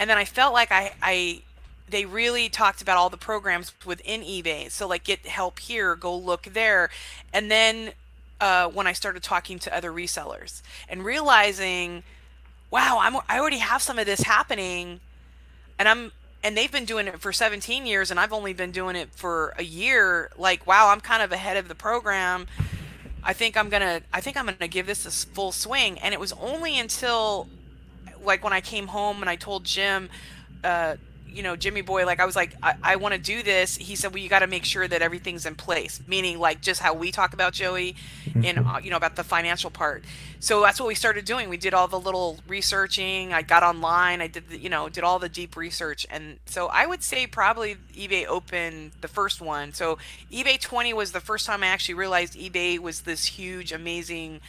And 0.00 0.10
then 0.10 0.18
I 0.18 0.24
felt 0.24 0.52
like 0.52 0.72
I, 0.72 0.94
I, 1.00 1.42
they 1.88 2.04
really 2.04 2.48
talked 2.48 2.80
about 2.82 2.96
all 2.96 3.10
the 3.10 3.16
programs 3.16 3.72
within 3.84 4.22
eBay. 4.22 4.70
So 4.70 4.88
like 4.88 5.04
get 5.04 5.26
help 5.26 5.58
here, 5.58 5.94
go 5.94 6.16
look 6.16 6.44
there. 6.44 6.90
And 7.32 7.50
then 7.50 7.92
uh, 8.40 8.68
when 8.68 8.86
I 8.86 8.92
started 8.92 9.22
talking 9.22 9.58
to 9.60 9.76
other 9.76 9.92
resellers 9.92 10.62
and 10.88 11.04
realizing, 11.04 12.02
wow, 12.70 12.98
I'm 13.00 13.16
I 13.28 13.38
already 13.38 13.58
have 13.58 13.82
some 13.82 13.98
of 13.98 14.06
this 14.06 14.20
happening 14.20 15.00
and 15.78 15.88
I'm 15.88 16.12
and 16.42 16.56
they've 16.56 16.72
been 16.72 16.84
doing 16.84 17.06
it 17.06 17.20
for 17.20 17.32
17 17.32 17.86
years 17.86 18.10
and 18.10 18.20
I've 18.20 18.32
only 18.32 18.52
been 18.52 18.70
doing 18.70 18.96
it 18.96 19.10
for 19.10 19.54
a 19.58 19.64
year. 19.64 20.30
Like, 20.36 20.66
wow, 20.66 20.90
I'm 20.90 21.00
kind 21.00 21.22
of 21.22 21.32
ahead 21.32 21.56
of 21.56 21.68
the 21.68 21.74
program. 21.74 22.46
I 23.22 23.32
think 23.32 23.56
I'm 23.56 23.68
gonna 23.68 24.02
I 24.12 24.20
think 24.20 24.36
I'm 24.36 24.46
gonna 24.46 24.68
give 24.68 24.86
this 24.86 25.06
a 25.06 25.10
full 25.10 25.52
swing. 25.52 25.98
And 25.98 26.12
it 26.12 26.20
was 26.20 26.32
only 26.34 26.78
until 26.78 27.48
like 28.22 28.42
when 28.42 28.52
I 28.52 28.60
came 28.60 28.88
home 28.88 29.20
and 29.20 29.30
I 29.30 29.36
told 29.36 29.64
Jim, 29.64 30.08
uh, 30.62 30.96
you 31.34 31.42
know, 31.42 31.56
Jimmy 31.56 31.80
Boy, 31.80 32.06
like 32.06 32.20
I 32.20 32.26
was 32.26 32.36
like, 32.36 32.54
I, 32.62 32.74
I 32.82 32.96
want 32.96 33.14
to 33.14 33.20
do 33.20 33.42
this. 33.42 33.76
He 33.76 33.96
said, 33.96 34.12
well, 34.12 34.22
you 34.22 34.28
got 34.28 34.38
to 34.38 34.46
make 34.46 34.64
sure 34.64 34.86
that 34.86 35.02
everything's 35.02 35.46
in 35.46 35.56
place, 35.56 36.00
meaning 36.06 36.38
like 36.38 36.60
just 36.60 36.80
how 36.80 36.94
we 36.94 37.10
talk 37.10 37.34
about 37.34 37.52
Joey 37.52 37.96
and, 38.34 38.58
uh, 38.58 38.78
you 38.82 38.90
know, 38.90 38.96
about 38.96 39.16
the 39.16 39.24
financial 39.24 39.70
part. 39.70 40.04
So 40.38 40.60
that's 40.60 40.78
what 40.78 40.86
we 40.86 40.94
started 40.94 41.24
doing. 41.24 41.48
We 41.48 41.56
did 41.56 41.74
all 41.74 41.88
the 41.88 41.98
little 41.98 42.38
researching. 42.46 43.32
I 43.32 43.42
got 43.42 43.64
online. 43.64 44.20
I 44.20 44.28
did, 44.28 44.48
the, 44.48 44.58
you 44.58 44.68
know, 44.68 44.88
did 44.88 45.02
all 45.02 45.18
the 45.18 45.28
deep 45.28 45.56
research. 45.56 46.06
And 46.08 46.38
so 46.46 46.68
I 46.68 46.86
would 46.86 47.02
say 47.02 47.26
probably 47.26 47.76
eBay 47.94 48.26
Open, 48.26 48.92
the 49.00 49.08
first 49.08 49.40
one. 49.40 49.72
So 49.72 49.98
eBay 50.30 50.60
20 50.60 50.94
was 50.94 51.10
the 51.10 51.20
first 51.20 51.46
time 51.46 51.64
I 51.64 51.66
actually 51.66 51.94
realized 51.94 52.34
eBay 52.34 52.78
was 52.78 53.00
this 53.00 53.24
huge, 53.24 53.72
amazing 53.72 54.40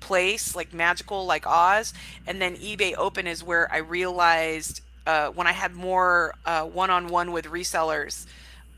place, 0.00 0.56
like 0.56 0.74
magical, 0.74 1.24
like 1.24 1.46
Oz. 1.46 1.94
And 2.26 2.42
then 2.42 2.56
eBay 2.56 2.94
Open 2.96 3.28
is 3.28 3.44
where 3.44 3.72
I 3.72 3.78
realized 3.78 4.80
uh, 5.06 5.28
when 5.30 5.46
I 5.46 5.52
had 5.52 5.74
more 5.74 6.34
uh, 6.46 6.64
one-on-one 6.64 7.32
with 7.32 7.46
resellers, 7.46 8.26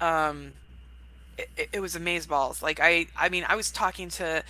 um, 0.00 0.52
it, 1.38 1.48
it- 1.56 1.68
it 1.74 1.80
was 1.80 1.94
amazeballs. 1.96 2.62
Like 2.62 2.80
I, 2.80 3.06
I 3.16 3.28
mean, 3.28 3.44
I 3.48 3.56
was 3.56 3.70
talking 3.70 4.08
to 4.10 4.42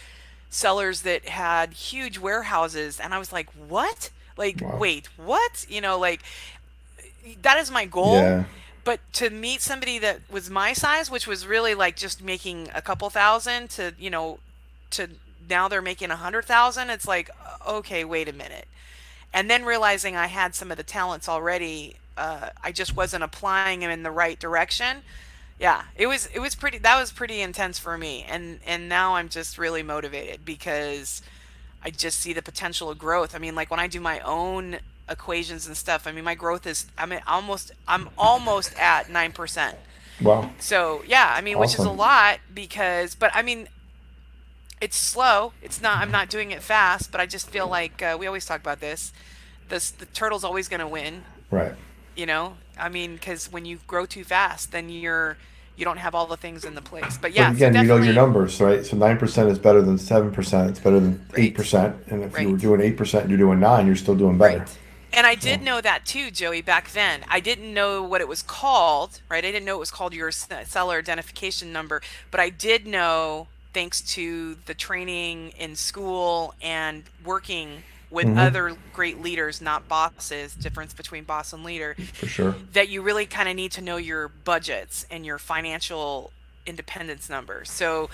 sellers 0.51 1.03
that 1.03 1.29
had 1.29 1.73
huge 1.73 2.19
warehouses, 2.19 3.01
and 3.01 3.13
I 3.15 3.19
was 3.19 3.33
like, 3.33 3.49
"What? 3.69 4.11
Like, 4.37 4.61
Wow. 4.61 4.79
wait, 4.79 5.09
what? 5.17 5.67
You 5.69 5.81
know, 5.81 5.99
like 5.99 6.23
that 7.43 7.59
is 7.59 7.71
my 7.71 7.85
goal." 7.87 8.15
Yeah. 8.15 8.45
But 8.85 9.01
to 9.15 9.31
meet 9.31 9.63
somebody 9.63 9.99
that 10.01 10.21
was 10.31 10.51
my 10.51 10.75
size, 10.75 11.11
which 11.11 11.27
was 11.27 11.47
really 11.47 11.75
like 11.75 11.97
just 11.97 12.23
making 12.23 12.69
a 12.75 12.83
couple 12.83 13.09
thousand 13.09 13.71
to, 13.71 13.95
you 13.99 14.11
know, 14.11 14.41
to 14.91 15.09
now 15.49 15.69
they're 15.69 15.81
making 15.81 16.11
a 16.11 16.17
hundred 16.17 16.45
thousand, 16.45 16.91
it's 16.91 17.09
like, 17.09 17.31
okay, 17.67 18.05
wait 18.05 18.29
a 18.29 18.33
minute. 18.35 18.69
And 19.35 19.51
then 19.51 19.65
realizing 19.65 20.15
I 20.15 20.29
had 20.29 20.55
some 20.55 20.71
of 20.71 20.77
the 20.77 20.85
talents 20.85 21.29
already, 21.29 21.97
uh, 22.17 22.51
I 22.63 22.71
just 22.71 22.97
wasn't 22.97 23.25
applying 23.25 23.81
them 23.81 23.91
in 23.91 24.05
the 24.05 24.11
right 24.13 24.39
direction. 24.39 24.99
Yeah, 25.59 25.83
it 25.97 26.07
was 26.07 26.29
it 26.33 26.39
was 26.39 26.55
pretty 26.55 26.79
that 26.79 26.99
was 26.99 27.13
pretty 27.13 27.41
intense 27.41 27.79
for 27.79 27.99
me. 27.99 28.25
And 28.29 28.61
and 28.65 28.89
now 28.89 29.17
I'm 29.17 29.29
just 29.29 29.59
really 29.59 29.83
motivated 29.83 30.45
because 30.45 31.21
I 31.83 31.91
just 31.91 32.21
see 32.21 32.33
the 32.33 32.43
potential 32.43 32.91
of 32.91 32.99
growth. 32.99 33.35
I 33.35 33.39
mean, 33.39 33.55
like 33.55 33.71
when 33.71 33.81
I 33.81 33.89
do 33.89 34.01
my 34.01 34.21
own 34.21 34.79
equations 35.09 35.67
and 35.67 35.77
stuff, 35.77 36.07
I 36.07 36.13
mean, 36.13 36.25
my 36.25 36.35
growth 36.37 36.67
is 36.67 36.87
I'm 36.97 37.13
at 37.13 37.27
almost 37.27 37.73
I'm 37.87 38.11
almost 38.17 38.79
at 38.79 39.09
9%. 39.09 39.75
Wow. 40.23 40.51
So, 40.61 41.03
yeah, 41.07 41.33
I 41.37 41.41
mean, 41.41 41.59
which 41.59 41.75
is 41.75 41.85
a 41.85 41.91
lot 41.91 42.39
because 42.55 43.17
but 43.17 43.33
I 43.35 43.43
mean, 43.43 43.69
it's 44.81 44.97
slow. 44.97 45.53
It's 45.63 45.81
not 45.81 45.99
I'm 45.99 46.11
not 46.11 46.29
doing 46.29 46.51
it 46.51 46.63
fast, 46.63 47.11
but 47.13 47.21
I 47.21 47.27
just 47.27 47.49
feel 47.51 47.69
like 47.69 48.03
uh, 48.03 48.17
we 48.19 48.27
always 48.27 48.47
talk 48.47 48.61
about 48.61 48.81
this. 48.81 49.13
This 49.69 49.91
the 49.91 50.07
turtle's 50.07 50.45
always 50.45 50.69
going 50.69 50.81
to 50.81 50.87
win, 50.87 51.25
Right. 51.51 51.73
you 52.15 52.27
know? 52.27 52.57
I 52.79 52.89
mean, 52.89 53.19
cuz 53.19 53.51
when 53.51 53.65
you 53.65 53.79
grow 53.87 54.05
too 54.07 54.25
fast, 54.25 54.73
then 54.73 54.89
you're 54.91 55.37
you 55.77 55.85
don't 55.85 55.97
have 55.97 56.15
all 56.15 56.27
the 56.27 56.37
things 56.37 56.65
in 56.65 56.75
the 56.77 56.83
place. 56.83 57.19
But 57.19 57.33
yeah, 57.33 57.51
but 57.51 57.59
so 57.59 57.67
again, 57.67 57.83
you 57.83 57.89
know 57.89 57.97
your 57.97 58.15
numbers, 58.15 58.61
right? 58.61 58.85
So 58.87 58.97
nine 58.97 59.19
percent 59.19 59.49
is 59.51 59.59
better 59.59 59.83
than 59.83 59.99
seven 59.99 60.31
percent. 60.33 60.71
It's 60.71 60.79
better 60.81 61.01
than 61.01 61.25
Right. 61.31 61.41
eight 61.45 61.55
percent. 61.55 61.97
And 62.09 62.23
if 62.25 62.39
you 62.39 62.51
were 62.53 62.57
doing 62.59 62.81
eight 62.81 62.97
percent 62.97 63.23
and 63.25 63.31
you're 63.31 63.39
doing 63.39 63.61
nine, 63.61 63.87
you're 63.87 63.97
still 63.97 64.15
doing 64.15 64.39
better. 64.39 64.59
Right. 64.61 64.69
And 65.13 65.27
I 65.29 65.37
did 65.37 65.63
know 65.63 65.81
that 65.81 66.05
too, 66.05 66.33
Joey, 66.33 66.61
back 66.61 66.91
then. 66.91 67.25
I 67.29 67.39
didn't 67.39 67.73
know 67.73 68.03
what 68.03 68.21
it 68.21 68.27
was 68.27 68.43
called, 68.43 69.21
right? 69.29 69.45
I 69.45 69.51
didn't 69.53 69.65
know 69.65 69.77
it 69.77 69.81
was 69.81 69.93
called 69.93 70.13
your 70.13 70.33
seller 70.33 70.99
identification 70.99 71.73
number, 71.73 72.03
but 72.33 72.41
I 72.41 72.51
did 72.51 72.85
know, 72.85 73.47
thanks 73.75 74.01
to 74.01 74.55
the 74.67 74.75
training 74.75 75.51
in 75.59 75.77
school 75.77 76.55
and 76.63 77.03
working 77.25 77.83
with 78.11 78.27
Mhm. 78.27 78.39
other 78.39 78.77
great 78.93 79.21
leaders, 79.21 79.61
not 79.61 79.89
bosses, 79.89 80.55
difference 80.55 80.95
between 80.95 81.25
boss 81.25 81.53
and 81.53 81.65
leader, 81.65 81.97
For 82.15 82.29
sure. 82.29 82.55
that 82.73 82.89
you 82.89 83.03
really 83.03 83.27
kind 83.27 83.49
of 83.49 83.57
need 83.57 83.73
to 83.73 83.81
know 83.83 83.97
your 83.97 84.29
budgets 84.29 85.05
and 85.11 85.27
your 85.27 85.39
financial 85.39 86.33
independence 86.65 87.29
numbers. 87.29 87.71
So 87.71 88.09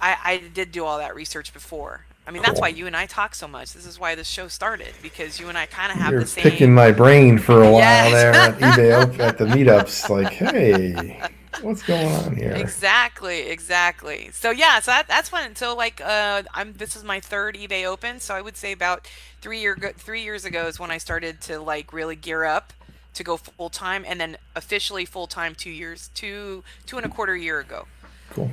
I, 0.00 0.16
I 0.24 0.36
did 0.38 0.72
do 0.72 0.84
all 0.86 0.98
that 0.98 1.14
research 1.14 1.52
before. 1.52 2.06
I 2.26 2.30
mean, 2.30 2.40
that's 2.42 2.54
Cool. 2.54 2.62
why 2.62 2.68
you 2.68 2.86
and 2.86 2.96
I 2.96 3.04
talk 3.04 3.34
so 3.34 3.46
much. 3.46 3.74
This 3.74 3.84
is 3.84 3.98
why 4.00 4.14
this 4.14 4.26
show 4.28 4.48
started 4.48 4.94
because 5.02 5.38
you 5.38 5.50
and 5.50 5.58
I 5.58 5.66
kind 5.66 5.92
of 5.92 5.98
have 5.98 6.10
You're 6.10 6.20
the 6.22 6.26
same. 6.26 6.42
picking 6.42 6.74
my 6.74 6.90
brain 6.90 7.38
for 7.38 7.62
a 7.62 7.70
while 7.70 7.80
Yes. 7.80 8.12
there 8.12 8.32
at 8.34 8.58
eBay 8.78 9.18
at 9.20 9.36
the 9.36 9.44
meetups. 9.44 10.08
Like, 10.08 10.32
hey, 10.32 11.20
what's 11.62 11.82
going 11.82 12.12
on 12.12 12.36
here? 12.36 12.52
Exactly, 12.52 13.40
exactly. 13.48 14.30
So 14.32 14.50
yeah, 14.50 14.80
so 14.80 14.90
that, 14.92 15.08
that's 15.08 15.30
when. 15.32 15.54
So 15.56 15.74
like, 15.74 16.00
uh, 16.00 16.42
I'm 16.52 16.72
this 16.74 16.96
is 16.96 17.04
my 17.04 17.20
third 17.20 17.56
eBay 17.56 17.84
Open. 17.84 18.20
So 18.20 18.34
I 18.34 18.40
would 18.40 18.56
say 18.56 18.72
about 18.72 19.08
three 19.40 19.60
year 19.60 19.74
go- 19.74 19.92
three 19.96 20.22
years 20.22 20.44
ago 20.44 20.66
is 20.66 20.78
when 20.78 20.90
I 20.90 20.98
started 20.98 21.40
to 21.42 21.58
like 21.60 21.92
really 21.92 22.16
gear 22.16 22.44
up 22.44 22.72
to 23.14 23.22
go 23.22 23.36
full 23.36 23.70
time, 23.70 24.04
and 24.06 24.20
then 24.20 24.36
officially 24.56 25.04
full 25.04 25.26
time 25.28 25.54
two 25.54 25.70
years, 25.70 26.10
two 26.14 26.64
two 26.86 26.96
and 26.96 27.06
a 27.06 27.08
quarter 27.08 27.36
year 27.36 27.60
ago. 27.60 27.86
Cool. 28.30 28.50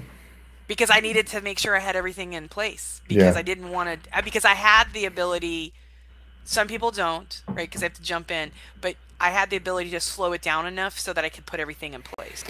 because 0.67 0.89
I 0.91 0.99
needed 0.99 1.25
to 1.27 1.41
make 1.41 1.57
sure 1.59 1.75
I 1.75 1.79
had 1.79 1.95
everything 1.95 2.33
in 2.33 2.47
place 2.47 3.01
because 3.07 3.33
Yeah. 3.35 3.39
I 3.39 3.41
didn't 3.41 3.71
want 3.71 4.03
to 4.03 4.23
because 4.23 4.45
I 4.45 4.53
had 4.53 4.93
the 4.93 5.05
ability 5.05 5.73
some 6.43 6.67
people 6.67 6.91
don't 6.91 7.41
right 7.47 7.67
because 7.69 7.81
they 7.81 7.85
have 7.87 7.93
to 7.95 8.01
jump 8.01 8.29
in 8.31 8.51
but 8.79 8.95
I 9.19 9.29
had 9.31 9.49
the 9.49 9.55
ability 9.57 9.89
to 9.91 9.99
slow 9.99 10.33
it 10.33 10.41
down 10.41 10.65
enough 10.67 10.97
so 10.99 11.13
that 11.13 11.23
I 11.25 11.29
could 11.29 11.45
put 11.45 11.59
everything 11.59 11.93
in 11.93 12.01
place 12.03 12.43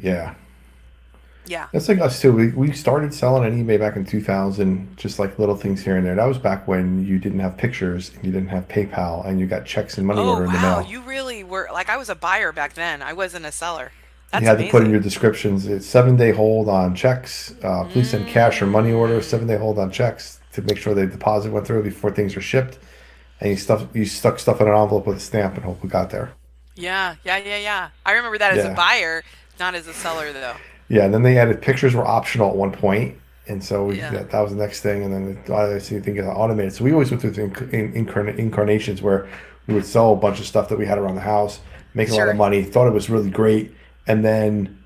Yeah. 0.00 0.34
Yeah. 1.46 1.68
That's 1.72 1.88
like 1.88 1.98
us 2.00 2.20
too. 2.20 2.32
We, 2.32 2.48
we 2.48 2.72
started 2.72 3.12
selling 3.12 3.44
on 3.44 3.52
eBay 3.52 3.78
back 3.78 3.96
in 3.96 4.04
2000, 4.04 4.96
just 4.96 5.18
like 5.18 5.38
little 5.38 5.56
things 5.56 5.82
here 5.82 5.96
and 5.96 6.06
there. 6.06 6.14
That 6.14 6.26
was 6.26 6.38
back 6.38 6.68
when 6.68 7.04
you 7.04 7.18
didn't 7.18 7.40
have 7.40 7.56
pictures 7.56 8.12
and 8.14 8.24
you 8.24 8.30
didn't 8.30 8.50
have 8.50 8.68
PayPal 8.68 9.26
and 9.26 9.40
you 9.40 9.46
got 9.46 9.64
checks 9.64 9.98
and 9.98 10.06
money 10.06 10.20
Oh 10.20 10.30
order 10.34 10.44
in 10.44 10.52
the 10.52 10.58
mail. 10.60 10.82
you 10.82 11.00
really 11.00 11.42
were 11.42 11.68
like 11.72 11.88
I 11.88 11.96
was 11.96 12.08
a 12.08 12.14
buyer 12.14 12.52
back 12.52 12.74
then. 12.74 13.02
I 13.02 13.14
wasn't 13.14 13.46
a 13.46 13.52
seller. 13.52 13.90
That's 14.30 14.42
you 14.42 14.48
had 14.48 14.56
amazing. 14.58 14.70
to 14.70 14.78
put 14.78 14.84
in 14.84 14.90
your 14.92 15.00
descriptions. 15.00 15.66
It's 15.66 15.86
seven 15.86 16.14
day 16.16 16.30
hold 16.30 16.68
on 16.68 16.94
checks. 16.94 17.52
Uh, 17.64 17.84
please 17.84 18.10
send 18.10 18.28
cash 18.28 18.62
or 18.62 18.66
money 18.66 18.92
order. 18.92 19.20
Seven 19.20 19.48
day 19.48 19.56
hold 19.56 19.78
on 19.78 19.90
checks 19.90 20.38
to 20.52 20.62
make 20.62 20.76
sure 20.78 20.94
the 20.94 21.06
deposit 21.06 21.50
went 21.50 21.66
through 21.66 21.82
before 21.82 22.12
things 22.12 22.36
were 22.36 22.42
shipped. 22.42 22.78
And 23.40 23.50
you 23.50 23.56
stuff 23.56 23.86
you 23.92 24.04
stuck 24.04 24.38
stuff 24.38 24.60
in 24.60 24.68
an 24.68 24.74
envelope 24.74 25.06
with 25.06 25.16
a 25.16 25.20
stamp 25.20 25.56
and 25.56 25.64
hope 25.64 25.82
it 25.82 25.88
got 25.90 26.10
there. 26.10 26.30
yeah, 26.76 27.16
yeah, 27.24 27.38
yeah, 27.38 27.56
yeah. 27.58 27.88
I 28.06 28.12
remember 28.12 28.38
that 28.38 28.56
as 28.56 28.64
a 28.64 28.74
buyer, 28.74 29.24
not 29.60 29.74
as 29.76 29.86
a 29.86 29.94
seller 29.94 30.32
though. 30.32 30.56
Yeah, 30.88 31.04
and 31.04 31.14
then 31.14 31.22
they 31.22 31.38
added 31.38 31.62
pictures 31.62 31.94
were 31.94 32.04
optional 32.04 32.50
at 32.50 32.56
one 32.56 32.72
point, 32.72 33.16
and 33.46 33.62
so 33.62 33.84
we, 33.86 33.98
Yeah. 33.98 34.10
that, 34.10 34.30
that 34.32 34.40
was 34.40 34.50
the 34.52 34.58
next 34.58 34.80
thing. 34.80 35.04
And 35.04 35.14
then 35.14 35.54
I 35.54 35.78
see 35.78 35.94
the 35.94 36.00
other 36.00 36.04
thing 36.04 36.16
got 36.16 36.34
automated. 36.34 36.72
So 36.72 36.82
we 36.82 36.92
always 36.92 37.10
went 37.12 37.20
through 37.20 37.30
the 37.30 37.42
inc- 37.42 37.72
in, 37.72 37.92
incarna- 38.06 38.36
incarnations 38.36 39.00
where 39.00 39.28
we 39.68 39.74
would 39.74 39.86
sell 39.86 40.12
a 40.12 40.16
bunch 40.16 40.40
of 40.40 40.46
stuff 40.46 40.68
that 40.70 40.78
we 40.78 40.86
had 40.86 40.98
around 40.98 41.14
the 41.14 41.20
house, 41.20 41.60
make 41.94 42.08
a 42.10 42.14
lot 42.14 42.28
of 42.28 42.34
money, 42.36 42.64
thought 42.64 42.88
it 42.88 42.92
was 42.92 43.08
really 43.08 43.30
great, 43.30 43.72
and 44.08 44.24
then 44.24 44.82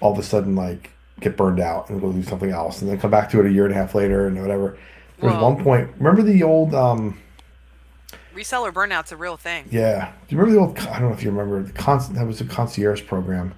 all 0.00 0.10
of 0.12 0.18
a 0.18 0.22
sudden 0.24 0.56
like 0.56 0.90
get 1.20 1.36
burned 1.36 1.60
out 1.60 1.88
and 1.88 2.00
go 2.00 2.10
do 2.10 2.22
something 2.24 2.50
else, 2.50 2.82
and 2.82 2.90
then 2.90 2.98
come 2.98 3.10
back 3.12 3.30
to 3.30 3.38
it 3.38 3.46
a 3.46 3.52
year 3.52 3.64
and 3.64 3.72
a 3.72 3.76
half 3.76 3.94
later 3.94 4.26
and 4.26 4.40
whatever. 4.40 4.76
There 5.20 5.30
was 5.30 5.38
Whoa. 5.38 5.52
one 5.54 5.62
point. 5.62 5.90
Remember 5.98 6.22
the 6.22 6.42
old 6.42 6.74
um, 6.74 7.16
Reseller 8.34 8.72
burnout's 8.72 9.12
a 9.12 9.16
real 9.16 9.36
thing. 9.36 9.66
yeah. 9.70 10.10
Do 10.28 10.34
you 10.34 10.40
remember 10.42 10.60
the 10.60 10.66
old? 10.66 10.78
I 10.92 10.98
don't 10.98 11.10
know 11.10 11.14
if 11.14 11.22
you 11.22 11.30
remember 11.30 11.62
the 11.62 11.72
con- 11.72 12.12
that 12.14 12.26
was 12.26 12.40
a 12.40 12.44
concierge 12.44 13.06
program. 13.06 13.54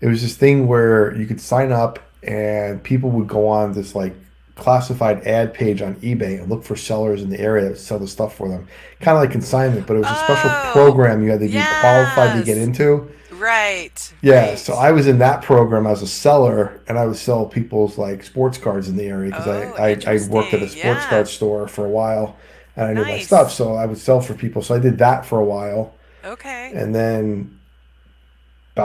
It 0.00 0.06
was 0.06 0.22
this 0.22 0.36
thing 0.36 0.66
where 0.66 1.14
you 1.16 1.26
could 1.26 1.40
sign 1.40 1.72
up 1.72 1.98
and 2.22 2.82
people 2.82 3.10
would 3.10 3.28
go 3.28 3.46
on 3.48 3.72
this 3.72 3.94
like 3.94 4.14
classified 4.56 5.26
ad 5.26 5.54
page 5.54 5.80
on 5.82 5.94
eBay 5.96 6.38
and 6.40 6.48
look 6.50 6.62
for 6.64 6.76
sellers 6.76 7.22
in 7.22 7.30
the 7.30 7.40
area 7.40 7.68
that 7.70 7.78
sell 7.78 7.98
the 7.98 8.06
stuff 8.06 8.34
for 8.36 8.48
them. 8.48 8.66
Kind 9.00 9.16
of 9.16 9.22
like 9.22 9.30
consignment, 9.30 9.86
but 9.86 9.94
it 9.96 10.00
was 10.00 10.10
a 10.10 10.14
special 10.24 10.50
Oh, 10.50 10.70
program 10.72 11.22
you 11.22 11.30
had 11.30 11.40
to 11.40 11.46
be 11.46 11.52
qualified 11.80 12.38
to 12.38 12.44
get 12.44 12.58
into. 12.58 13.10
Right. 13.32 14.12
Yeah, 14.20 14.50
right. 14.50 14.58
so 14.58 14.74
I 14.74 14.92
was 14.92 15.06
in 15.06 15.18
that 15.20 15.40
program 15.42 15.86
as 15.86 16.02
a 16.02 16.06
seller, 16.06 16.78
and 16.88 16.98
I 16.98 17.06
would 17.06 17.16
sell 17.16 17.46
people's 17.46 17.96
like 17.96 18.22
sports 18.22 18.58
cards 18.58 18.86
in 18.86 18.96
the 18.96 19.06
area 19.06 19.30
because 19.30 19.46
Oh, 19.46 19.74
I, 19.78 19.92
I 19.92 20.14
I 20.16 20.28
worked 20.28 20.52
at 20.52 20.60
a 20.62 20.68
sports 20.68 20.76
Yeah. 20.76 21.08
card 21.08 21.26
store 21.28 21.66
for 21.66 21.86
a 21.86 21.88
while, 21.88 22.36
and 22.76 22.86
I 22.86 22.92
knew 22.92 23.02
my 23.04 23.18
stuff, 23.20 23.50
so 23.50 23.76
I 23.76 23.86
would 23.86 23.96
sell 23.96 24.20
for 24.20 24.34
people. 24.34 24.60
So 24.60 24.74
I 24.74 24.78
did 24.78 24.98
that 24.98 25.24
for 25.24 25.38
a 25.38 25.44
while 25.44 25.94
Okay. 26.22 26.72
and 26.74 26.94
then 26.94 27.58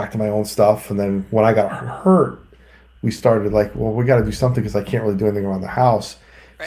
back 0.00 0.12
to 0.12 0.18
my 0.18 0.28
own 0.28 0.44
stuff. 0.44 0.90
And 0.90 0.98
then 1.00 1.26
when 1.30 1.44
I 1.44 1.52
got 1.52 1.70
hurt, 1.70 2.38
we 3.02 3.10
started 3.10 3.52
like, 3.52 3.74
well, 3.74 3.92
we 3.92 4.04
got 4.04 4.16
to 4.18 4.24
do 4.24 4.32
something 4.32 4.62
because 4.62 4.76
I 4.76 4.82
can't 4.82 5.02
really 5.04 5.16
do 5.16 5.26
anything 5.26 5.46
around 5.46 5.62
the 5.62 5.68
house. 5.68 6.16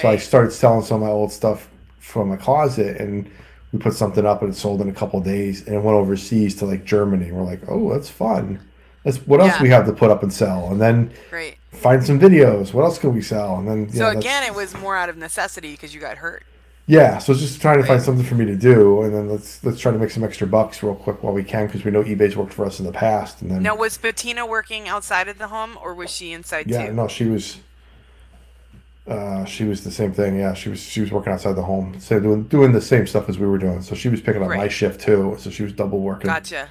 So 0.01 0.07
I 0.07 0.17
started 0.17 0.51
selling 0.51 0.83
some 0.83 1.01
of 1.01 1.07
my 1.07 1.11
old 1.11 1.31
stuff 1.31 1.67
from 1.99 2.29
my 2.29 2.35
closet, 2.37 3.01
and 3.01 3.29
we 3.73 3.79
put 3.79 3.93
something 3.93 4.25
up 4.25 4.41
and 4.43 4.53
it 4.53 4.55
sold 4.55 4.81
in 4.81 4.89
a 4.89 4.93
couple 4.93 5.19
of 5.19 5.25
days, 5.25 5.65
and 5.65 5.75
it 5.75 5.79
went 5.79 5.95
overseas 5.97 6.55
to 6.57 6.65
like 6.65 6.85
Germany. 6.85 7.31
We're 7.31 7.43
like, 7.43 7.61
oh, 7.67 7.91
that's 7.91 8.09
fun. 8.09 8.59
That's 9.03 9.17
what 9.25 9.39
else 9.39 9.53
Yeah. 9.55 9.63
we 9.63 9.69
have 9.69 9.85
to 9.87 9.93
put 9.93 10.11
up 10.11 10.21
and 10.23 10.31
sell, 10.31 10.69
and 10.71 10.79
then 10.79 11.11
Great. 11.31 11.55
find 11.71 12.05
some 12.05 12.19
videos. 12.19 12.71
What 12.73 12.83
else 12.83 12.99
can 12.99 13.13
we 13.15 13.21
sell? 13.21 13.57
And 13.57 13.67
then 13.67 13.89
So 13.89 13.99
that's- 13.99 14.17
again, 14.23 14.43
it 14.43 14.53
was 14.53 14.75
more 14.77 14.95
out 14.95 15.09
of 15.09 15.17
necessity 15.17 15.71
because 15.71 15.93
you 15.95 15.99
got 16.01 16.17
hurt. 16.17 16.43
Yeah, 16.89 17.19
so 17.19 17.35
just 17.35 17.61
trying 17.61 17.77
to 17.79 17.83
find 17.85 18.01
something 18.01 18.25
for 18.25 18.33
me 18.33 18.45
to 18.45 18.55
do, 18.55 19.03
and 19.03 19.13
then 19.13 19.29
let's 19.29 19.63
let's 19.63 19.79
try 19.79 19.91
to 19.91 19.99
make 19.99 20.09
some 20.09 20.23
extra 20.23 20.47
bucks 20.47 20.81
real 20.81 20.95
quick 20.95 21.21
while 21.21 21.33
we 21.33 21.43
can 21.43 21.67
because 21.67 21.85
we 21.85 21.91
know 21.91 22.03
eBay's 22.03 22.35
worked 22.35 22.51
for 22.51 22.65
us 22.65 22.79
in 22.79 22.85
the 22.87 22.91
past, 22.91 23.43
and 23.43 23.51
then 23.51 23.61
Now, 23.61 23.75
was 23.75 23.95
Bettina 23.99 24.43
working 24.43 24.87
outside 24.87 25.27
of 25.27 25.37
the 25.37 25.49
home 25.49 25.77
or 25.83 25.93
was 25.93 26.09
she 26.09 26.33
inside 26.33 26.63
too? 26.63 26.71
yeah, 26.73 26.87
too? 26.87 26.93
no, 26.93 27.07
she 27.07 27.25
was. 27.25 27.59
Uh, 29.07 29.45
she 29.45 29.65
was 29.65 29.83
the 29.83 29.91
same 29.91 30.13
thing. 30.13 30.39
Yeah, 30.39 30.55
she 30.55 30.69
was 30.69 30.81
she 30.81 30.99
was 31.01 31.11
working 31.11 31.31
outside 31.31 31.53
the 31.55 31.61
home, 31.61 31.99
so 31.99 32.19
doing 32.19 32.45
doing 32.45 32.71
the 32.71 32.81
same 32.81 33.05
stuff 33.05 33.29
as 33.29 33.37
we 33.37 33.45
were 33.45 33.59
doing. 33.59 33.83
So 33.83 33.93
she 33.93 34.09
was 34.09 34.19
picking 34.19 34.41
up 34.41 34.49
my 34.49 34.67
shift 34.67 34.99
too. 34.99 35.35
So 35.37 35.51
she 35.51 35.61
was 35.61 35.71
double 35.73 35.99
working. 35.99 36.25
Gotcha. 36.25 36.69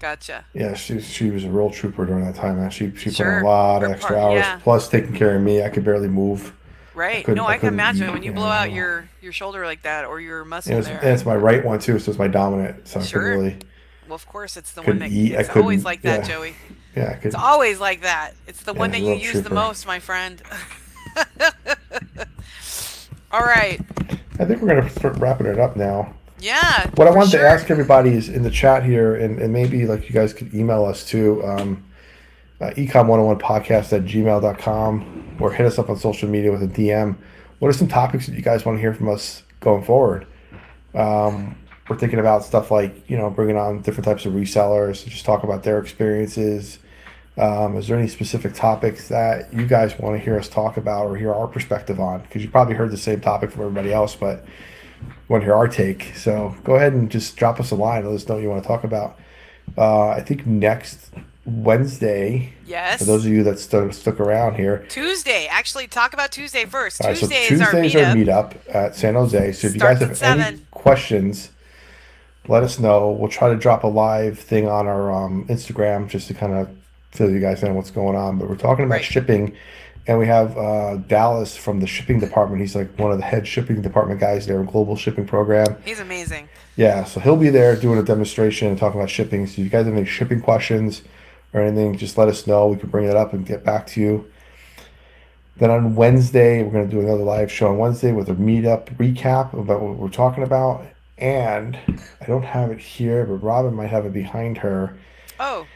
Gotcha. 0.00 0.44
Yeah, 0.54 0.74
she 0.74 1.00
she 1.00 1.30
was 1.30 1.44
a 1.44 1.50
real 1.50 1.70
trooper 1.70 2.04
during 2.04 2.24
that 2.24 2.34
time. 2.34 2.56
Man, 2.56 2.70
she 2.70 2.92
she 2.96 3.10
put 3.10 3.20
in 3.20 3.28
a 3.28 3.44
lot 3.44 3.84
of 3.84 3.92
extra 3.92 4.16
part- 4.16 4.32
hours, 4.32 4.40
yeah. 4.40 4.58
plus 4.58 4.88
taking 4.88 5.14
care 5.14 5.36
of 5.36 5.42
me. 5.42 5.62
I 5.62 5.68
could 5.68 5.84
barely 5.84 6.08
move. 6.08 6.52
Right. 6.94 7.24
couldn't- 7.24 7.36
no, 7.36 7.46
I 7.46 7.52
I, 7.54 7.58
can 7.58 7.68
imagine 7.68 8.12
when 8.12 8.22
you 8.22 8.32
blow 8.32 8.46
out 8.48 8.70
your 8.72 9.08
your 9.20 9.32
shoulder 9.32 9.64
like 9.64 9.82
that 9.82 10.04
or 10.04 10.20
your 10.20 10.44
muscle 10.44 10.72
And 10.72 10.78
it's, 10.80 10.88
there. 10.88 10.98
and 10.98 11.08
it's 11.08 11.24
my 11.24 11.36
right 11.36 11.64
one 11.64 11.78
too, 11.78 11.98
so 11.98 12.10
it's 12.10 12.18
my 12.18 12.28
dominant. 12.28 12.86
So 12.88 13.00
I 13.00 13.02
Sure. 13.02 13.22
couldn't 13.22 13.38
really. 13.38 13.56
well, 14.08 14.14
of 14.16 14.26
course, 14.26 14.56
it's 14.56 14.72
the 14.72 14.82
one 14.82 14.98
that 14.98 15.10
eat, 15.10 15.34
I 15.36 15.40
it's 15.40 15.56
always 15.56 15.84
like 15.84 16.02
that, 16.02 16.20
yeah. 16.20 16.28
Joey. 16.28 16.54
Yeah, 16.96 17.04
I. 17.22 17.26
It's 17.26 17.34
always 17.34 17.80
like 17.80 18.02
that. 18.02 18.34
It's 18.46 18.62
the 18.62 18.74
Yeah, 18.74 18.78
one 18.80 18.90
that 18.90 19.00
you 19.00 19.14
use 19.14 19.40
the 19.42 19.50
most, 19.50 19.86
my 19.86 19.98
friend. 20.00 20.42
All 23.32 23.40
right. 23.40 23.80
I 24.38 24.44
think 24.44 24.60
we're 24.60 24.68
gonna 24.74 24.90
start 24.90 25.16
wrapping 25.18 25.46
it 25.46 25.58
up 25.58 25.76
now. 25.76 26.14
Yeah. 26.38 26.90
What 26.96 27.06
I 27.08 27.10
wanted 27.12 27.30
sure. 27.30 27.40
to 27.40 27.48
ask 27.48 27.70
everybody 27.70 28.10
is 28.10 28.28
in 28.28 28.42
the 28.42 28.50
chat 28.50 28.84
here, 28.84 29.14
and, 29.14 29.38
and 29.38 29.52
maybe 29.52 29.86
like 29.86 30.08
you 30.08 30.12
guys 30.14 30.34
could 30.34 30.52
email 30.52 30.84
us 30.84 31.04
too, 31.06 31.42
um, 31.46 31.84
uh, 32.62 32.70
ecom101podcast 32.74 33.92
at 33.92 34.04
gmail.com 34.04 35.36
or 35.40 35.52
hit 35.52 35.66
us 35.66 35.78
up 35.78 35.90
on 35.90 35.96
social 35.96 36.28
media 36.28 36.52
with 36.52 36.62
a 36.62 36.68
DM. 36.68 37.16
What 37.58 37.68
are 37.68 37.72
some 37.72 37.88
topics 37.88 38.26
that 38.26 38.34
you 38.34 38.42
guys 38.42 38.64
want 38.64 38.76
to 38.76 38.80
hear 38.80 38.94
from 38.94 39.08
us 39.08 39.42
going 39.60 39.82
forward? 39.82 40.26
Um, 40.94 41.56
we're 41.88 41.98
thinking 41.98 42.20
about 42.20 42.44
stuff 42.44 42.70
like, 42.70 43.10
you 43.10 43.16
know, 43.16 43.30
bringing 43.30 43.56
on 43.56 43.82
different 43.82 44.04
types 44.04 44.26
of 44.26 44.32
resellers 44.34 45.04
just 45.04 45.24
talk 45.24 45.42
about 45.42 45.64
their 45.64 45.80
experiences. 45.80 46.78
Um, 47.36 47.76
is 47.76 47.88
there 47.88 47.98
any 47.98 48.08
specific 48.08 48.54
topics 48.54 49.08
that 49.08 49.52
you 49.52 49.66
guys 49.66 49.98
want 49.98 50.16
to 50.16 50.24
hear 50.24 50.38
us 50.38 50.48
talk 50.48 50.76
about 50.76 51.06
or 51.06 51.16
hear 51.16 51.32
our 51.32 51.48
perspective 51.48 51.98
on? 51.98 52.20
Because 52.20 52.42
you 52.42 52.48
probably 52.48 52.74
heard 52.74 52.92
the 52.92 52.96
same 52.96 53.20
topic 53.20 53.50
from 53.50 53.62
everybody 53.62 53.92
else, 53.92 54.14
but 54.14 54.44
want 55.28 55.40
to 55.40 55.46
hear 55.46 55.54
our 55.54 55.66
take. 55.66 56.12
So 56.14 56.54
go 56.62 56.76
ahead 56.76 56.92
and 56.92 57.10
just 57.10 57.36
drop 57.36 57.58
us 57.58 57.72
a 57.72 57.74
line. 57.74 58.04
Let 58.04 58.14
us 58.14 58.28
know 58.28 58.34
what 58.34 58.42
you 58.42 58.50
want 58.50 58.62
to 58.62 58.68
talk 58.68 58.84
about. 58.84 59.18
Uh, 59.76 60.10
I 60.10 60.20
think 60.20 60.46
next 60.46 61.10
Wednesday, 61.44 62.52
Yes. 62.66 63.00
for 63.00 63.04
those 63.04 63.26
of 63.26 63.32
you 63.32 63.42
that 63.44 63.58
stu- 63.58 63.90
stuck 63.92 64.20
around 64.20 64.54
here, 64.56 64.84
Tuesday. 64.88 65.48
Actually, 65.50 65.86
talk 65.88 66.12
about 66.14 66.30
Tuesday 66.30 66.64
first. 66.64 67.00
all 67.02 67.08
right, 67.08 67.16
so 67.16 67.26
Tuesday 67.26 67.44
is 67.54 67.60
our 67.60 67.72
Tuesday's 67.72 67.96
our 67.96 68.14
meetup. 68.14 68.52
meetup 68.54 68.74
at 68.74 68.94
San 68.96 69.14
Jose. 69.14 69.52
So 69.52 69.66
if 69.68 69.74
you 69.74 69.80
guys 69.80 70.00
have 70.20 70.22
any 70.40 70.60
questions, 70.70 71.50
let 72.48 72.62
us 72.62 72.78
know. 72.78 73.10
We'll 73.10 73.30
try 73.30 73.48
to 73.48 73.56
drop 73.56 73.82
a 73.84 73.88
live 73.88 74.38
thing 74.38 74.68
on 74.68 74.86
our 74.86 75.12
um, 75.12 75.46
Instagram 75.48 76.08
just 76.08 76.28
to 76.28 76.34
kind 76.34 76.52
of 76.52 76.68
fill 77.10 77.30
you 77.30 77.40
guys 77.40 77.62
in 77.62 77.74
what's 77.74 77.90
going 77.90 78.16
on. 78.16 78.38
But 78.38 78.48
we're 78.48 78.56
talking 78.56 78.84
about 78.84 78.96
Right. 78.96 79.04
shipping, 79.04 79.54
and 80.06 80.18
we 80.18 80.26
have 80.26 80.56
uh, 80.56 80.96
Dallas 80.96 81.56
from 81.56 81.80
the 81.80 81.86
shipping 81.86 82.20
department. 82.20 82.60
He's 82.60 82.74
like 82.76 82.96
one 82.98 83.10
of 83.12 83.18
the 83.18 83.24
head 83.24 83.46
shipping 83.48 83.82
department 83.82 84.20
guys 84.20 84.46
there, 84.46 84.60
in 84.60 84.66
global 84.66 84.96
shipping 84.96 85.26
program. 85.26 85.76
He's 85.84 86.00
amazing. 86.00 86.48
Yeah, 86.76 87.04
so 87.04 87.20
he'll 87.20 87.36
be 87.36 87.50
there 87.50 87.74
doing 87.76 87.98
a 87.98 88.02
demonstration 88.02 88.68
and 88.68 88.78
talking 88.78 88.98
about 89.00 89.10
shipping. 89.10 89.46
So 89.46 89.52
if 89.52 89.58
you 89.58 89.68
guys 89.68 89.86
have 89.86 89.94
any 89.96 90.06
shipping 90.06 90.40
questions 90.40 91.02
or 91.52 91.60
anything, 91.60 91.96
just 91.98 92.16
let 92.18 92.28
us 92.28 92.46
know. 92.46 92.68
We 92.68 92.76
can 92.76 92.88
bring 92.88 93.06
it 93.08 93.16
up 93.16 93.32
and 93.32 93.44
get 93.46 93.64
back 93.64 93.86
to 93.88 94.00
you. 94.00 94.30
Then 95.56 95.70
on 95.70 95.94
Wednesday, 95.94 96.62
we're 96.62 96.70
going 96.72 96.88
to 96.88 96.90
do 96.94 97.00
another 97.00 97.22
live 97.22 97.52
show 97.52 97.68
on 97.68 97.78
Wednesday 97.78 98.12
with 98.12 98.28
a 98.30 98.34
meetup 98.34 98.96
recap 98.96 99.52
about 99.52 99.82
what 99.82 99.96
we're 99.96 100.08
talking 100.08 100.42
about. 100.42 100.84
And 101.18 101.78
I 102.20 102.26
don't 102.26 102.42
have 102.42 102.70
it 102.70 102.78
here, 102.80 103.26
but 103.26 103.34
Robyn 103.46 103.74
might 103.74 103.88
have 103.90 104.06
it 104.06 104.12
behind 104.12 104.58
her. 104.58 104.96
Oh, 105.38 105.66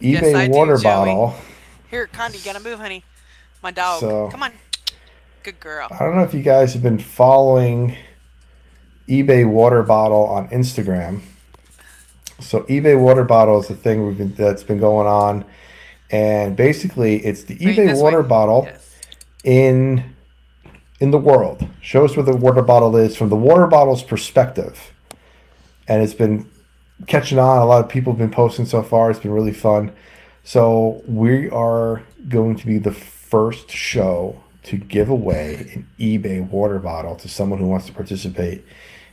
Yes, 0.00 0.24
eBay 0.24 0.46
do, 0.46 0.52
water 0.52 0.76
Joey. 0.76 0.82
bottle. 0.82 1.34
here, 1.90 2.06
Condi, 2.12 2.44
gotta 2.44 2.60
move, 2.60 2.78
honey. 2.78 3.02
My 3.62 3.70
dog. 3.70 4.00
So- 4.00 4.28
Come 4.30 4.42
on. 4.42 4.52
Good 5.42 5.60
girl. 5.60 5.86
I 5.90 5.98
don't 6.04 6.16
know 6.16 6.24
if 6.24 6.34
you 6.34 6.42
guys 6.42 6.72
have 6.74 6.82
been 6.82 6.98
following 6.98 7.96
eBay 9.08 9.48
water 9.48 9.82
bottle 9.84 10.24
on 10.26 10.48
Instagram. 10.48 11.20
So 12.40 12.60
eBay 12.62 13.00
water 13.00 13.24
bottle 13.24 13.60
is 13.60 13.68
the 13.68 13.74
thing 13.76 14.06
we've 14.06 14.18
been, 14.18 14.34
that's 14.34 14.62
been 14.62 14.78
going 14.78 15.06
on, 15.06 15.44
and 16.10 16.56
basically 16.56 17.24
it's 17.24 17.44
the 17.44 17.56
eBay 17.56 18.00
water 18.00 18.22
way. 18.22 18.28
bottle 18.28 18.62
Yes. 18.66 18.96
in 19.44 20.14
in 21.00 21.10
the 21.10 21.18
world. 21.18 21.66
Show 21.80 22.04
us 22.04 22.16
where 22.16 22.24
the 22.24 22.36
water 22.36 22.62
bottle 22.62 22.96
is 22.96 23.16
from 23.16 23.28
the 23.28 23.36
water 23.36 23.66
bottle's 23.66 24.02
perspective, 24.02 24.92
and 25.88 26.02
it's 26.02 26.14
been 26.14 26.48
catching 27.06 27.38
on. 27.38 27.58
A 27.58 27.64
lot 27.66 27.84
of 27.84 27.90
people 27.90 28.12
have 28.12 28.18
been 28.18 28.30
posting 28.30 28.66
so 28.66 28.82
far. 28.82 29.10
It's 29.10 29.20
been 29.20 29.32
really 29.32 29.52
fun. 29.52 29.92
So 30.44 31.02
we 31.06 31.50
are 31.50 32.02
going 32.28 32.56
to 32.56 32.66
be 32.66 32.78
the 32.78 32.92
first 32.92 33.70
show 33.70 34.40
to 34.64 34.76
give 34.76 35.08
away 35.08 35.54
an 35.74 35.88
eBay 35.98 36.48
water 36.48 36.78
bottle 36.78 37.16
to 37.16 37.28
someone 37.28 37.58
who 37.58 37.66
wants 37.66 37.86
to 37.86 37.92
participate 37.92 38.64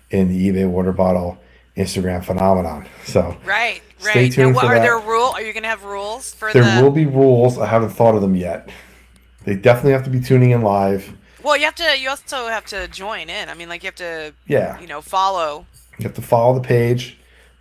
in 0.10 0.28
the 0.28 0.52
eBay 0.52 0.70
water 0.70 0.92
bottle 0.92 1.38
Instagram 1.78 2.24
phenomenon. 2.24 2.88
So 3.06 3.36
Right, 3.46 3.82
Stay 3.98 4.24
right. 4.24 4.32
tuned 4.32 4.50
now, 4.50 4.56
what, 4.56 4.66
for 4.66 4.72
are 4.72 4.76
that. 4.76 4.82
there 4.84 5.00
rule? 5.00 5.30
Are 5.34 5.42
you 5.42 5.54
gonna 5.54 5.68
have 5.68 5.84
rules 5.84 6.34
for 6.34 6.52
there 6.54 6.64
the? 6.64 6.84
will 6.84 6.92
be 6.92 7.06
rules. 7.06 7.58
I 7.58 7.66
haven't 7.66 7.90
thought 7.90 8.16
of 8.16 8.22
them 8.22 8.36
yet. 8.36 8.70
They 9.46 9.56
definitely 9.56 9.92
have 9.94 10.04
to 10.04 10.10
be 10.10 10.20
tuning 10.22 10.52
in 10.52 10.62
live. 10.62 11.12
Well, 11.44 11.58
you 11.58 11.66
have 11.66 11.76
to. 11.76 12.00
You 12.00 12.10
also 12.10 12.48
have 12.48 12.66
to 12.68 12.88
join 12.88 13.30
in. 13.30 13.50
I 13.50 13.54
mean, 13.56 13.68
like 13.70 13.84
you 13.84 13.88
have 13.88 13.96
to. 13.96 14.34
Yeah. 14.48 14.80
You 14.80 14.88
know, 14.88 15.02
follow. 15.02 15.66
You 16.00 16.04
have 16.04 16.14
to 16.14 16.22
follow 16.22 16.54
the 16.56 16.66
page. 16.66 17.18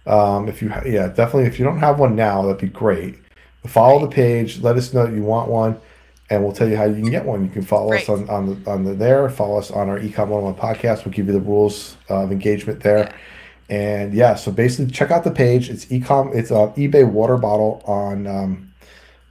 Um, 0.06 0.48
if 0.48 0.62
you, 0.62 0.68
ha- 0.70 0.82
yeah, 0.86 1.08
definitely. 1.08 1.44
If 1.44 1.58
you 1.58 1.64
don't 1.64 1.78
have 1.78 1.98
one 1.98 2.14
now, 2.16 2.42
that'd 2.42 2.60
be 2.60 2.68
great. 2.68 3.16
Follow 3.66 4.00
the 4.04 4.12
page. 4.12 4.60
Let 4.60 4.76
us 4.76 4.92
know 4.92 5.06
that 5.06 5.14
you 5.14 5.22
want 5.22 5.48
one, 5.48 5.80
and 6.30 6.42
we'll 6.42 6.52
tell 6.52 6.68
you 6.68 6.76
how 6.76 6.84
you 6.84 6.94
can 6.94 7.10
get 7.10 7.24
one. 7.24 7.44
You 7.44 7.50
can 7.50 7.62
follow 7.62 7.92
us 7.94 8.08
on 8.08 8.28
on 8.30 8.62
the, 8.62 8.70
on 8.70 8.84
the 8.84 8.94
there. 8.94 9.28
Follow 9.28 9.58
us 9.58 9.70
on 9.70 9.88
our 9.88 9.98
Ecom 9.98 10.28
One 10.28 10.42
One 10.44 10.54
podcast. 10.54 11.04
We'll 11.04 11.12
give 11.14 11.26
you 11.26 11.32
the 11.32 11.40
rules 11.40 11.96
of 12.08 12.30
engagement 12.32 12.80
there. 12.82 13.12
And 13.72 14.12
yeah, 14.12 14.34
so 14.34 14.52
basically, 14.52 14.92
check 14.92 15.10
out 15.10 15.24
the 15.24 15.30
page. 15.30 15.70
It's 15.70 15.86
ecom. 15.86 16.34
It's 16.34 16.50
uh, 16.50 16.72
eBay 16.76 17.10
water 17.10 17.38
bottle 17.38 17.82
on 17.86 18.26
um, 18.26 18.74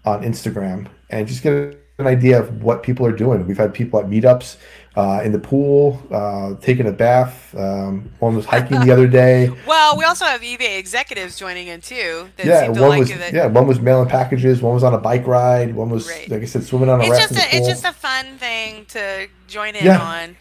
on 0.04 0.24
Instagram, 0.24 0.88
and 1.12 1.28
just 1.28 1.44
get 1.44 1.54
an 2.00 2.08
idea 2.08 2.40
of 2.42 2.64
what 2.64 2.82
people 2.82 3.06
are 3.06 3.12
doing. 3.12 3.46
We've 3.46 3.58
had 3.66 3.72
people 3.72 4.00
at 4.00 4.08
meetups, 4.08 4.58
uh, 4.96 5.22
in 5.24 5.32
the 5.32 5.38
pool, 5.40 6.02
uh, 6.12 6.56
taking 6.60 6.88
a 6.88 6.92
bath. 6.92 7.56
Um, 7.56 8.12
one 8.20 8.36
was 8.36 8.46
hiking 8.46 8.80
the 8.80 8.92
other 8.92 9.08
day. 9.08 9.52
Well, 9.68 9.96
we 9.98 10.06
also 10.06 10.26
have 10.26 10.42
eBay 10.42 10.80
executives 10.80 11.38
joining 11.38 11.68
in 11.68 11.82
too. 11.82 12.28
That 12.38 12.46
Yeah, 12.46 12.66
to 12.66 12.72
one 12.72 12.90
like 12.90 13.00
was 13.02 13.12
it. 13.12 13.34
yeah, 13.34 13.46
one 13.46 13.68
was 13.68 13.80
mailing 13.80 14.10
packages. 14.10 14.62
One 14.62 14.74
was 14.74 14.84
on 14.84 14.94
a 14.94 14.98
bike 14.98 15.28
ride. 15.28 15.76
One 15.76 15.90
was 15.90 16.08
Right. 16.10 16.30
like 16.30 16.42
I 16.42 16.46
said, 16.46 16.64
swimming 16.64 16.90
on 16.90 17.00
a 17.00 17.04
It's 17.04 17.12
raft 17.12 17.34
just 17.34 17.54
a, 17.54 17.56
it's 17.58 17.68
just 17.68 17.86
a 17.86 17.94
fun 17.94 18.26
thing 18.38 18.86
to 18.90 19.28
join 19.48 19.76
in 19.76 19.86
Yeah. 19.86 20.02
on. 20.02 20.36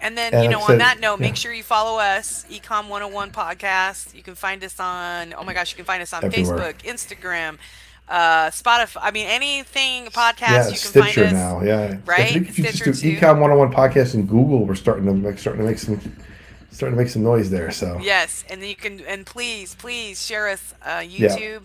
And 0.00 0.18
then, 0.18 0.34
And 0.34 0.44
you 0.44 0.50
know, 0.50 0.60
on 0.60 0.66
said, 0.66 0.80
that 0.80 1.00
note, 1.00 1.18
make 1.20 1.30
yeah. 1.30 1.34
sure 1.34 1.52
you 1.52 1.62
follow 1.62 1.98
us, 1.98 2.44
Ecom 2.50 2.88
101 2.88 3.30
Podcast. 3.30 4.14
You 4.14 4.22
can 4.22 4.34
find 4.34 4.62
us 4.62 4.78
on, 4.78 5.32
oh 5.34 5.44
my 5.44 5.54
gosh, 5.54 5.70
you 5.72 5.76
can 5.76 5.84
find 5.86 6.02
us 6.02 6.12
on 6.12 6.24
Everywhere. 6.24 6.74
Facebook, 6.74 6.82
Instagram, 6.82 7.58
uh, 8.08 8.50
Spotify. 8.50 8.98
I 9.00 9.10
mean, 9.12 9.26
anything 9.28 10.06
podcast, 10.06 10.40
yeah, 10.40 10.64
you 10.64 10.70
can 10.72 10.76
Stitcher 10.76 11.00
find 11.00 11.18
us. 11.28 11.32
now. 11.32 11.62
Yeah, 11.62 11.96
right? 12.04 12.20
I 12.20 12.32
think 12.32 12.48
if 12.50 12.58
you 12.58 12.64
just 12.64 13.02
do. 13.02 13.16
Ecom 13.16 13.40
101 13.40 13.72
podcast 13.72 14.14
in 14.14 14.26
Google, 14.26 14.66
we're 14.66 14.74
starting 14.74 15.06
to 15.06 15.14
make 15.14 15.38
starting 15.38 15.62
to 15.62 15.68
make 15.68 15.78
some 15.78 15.98
starting 16.70 16.98
to 16.98 17.02
make 17.02 17.10
some 17.10 17.22
noise 17.22 17.48
there. 17.50 17.70
So 17.70 17.98
Yes, 18.02 18.44
and 18.50 18.60
then 18.60 18.68
you 18.68 18.76
can, 18.76 19.00
and 19.02 19.24
please, 19.24 19.74
please 19.76 20.24
share 20.24 20.48
us 20.48 20.74
uh, 20.84 20.98
YouTube. 20.98 21.62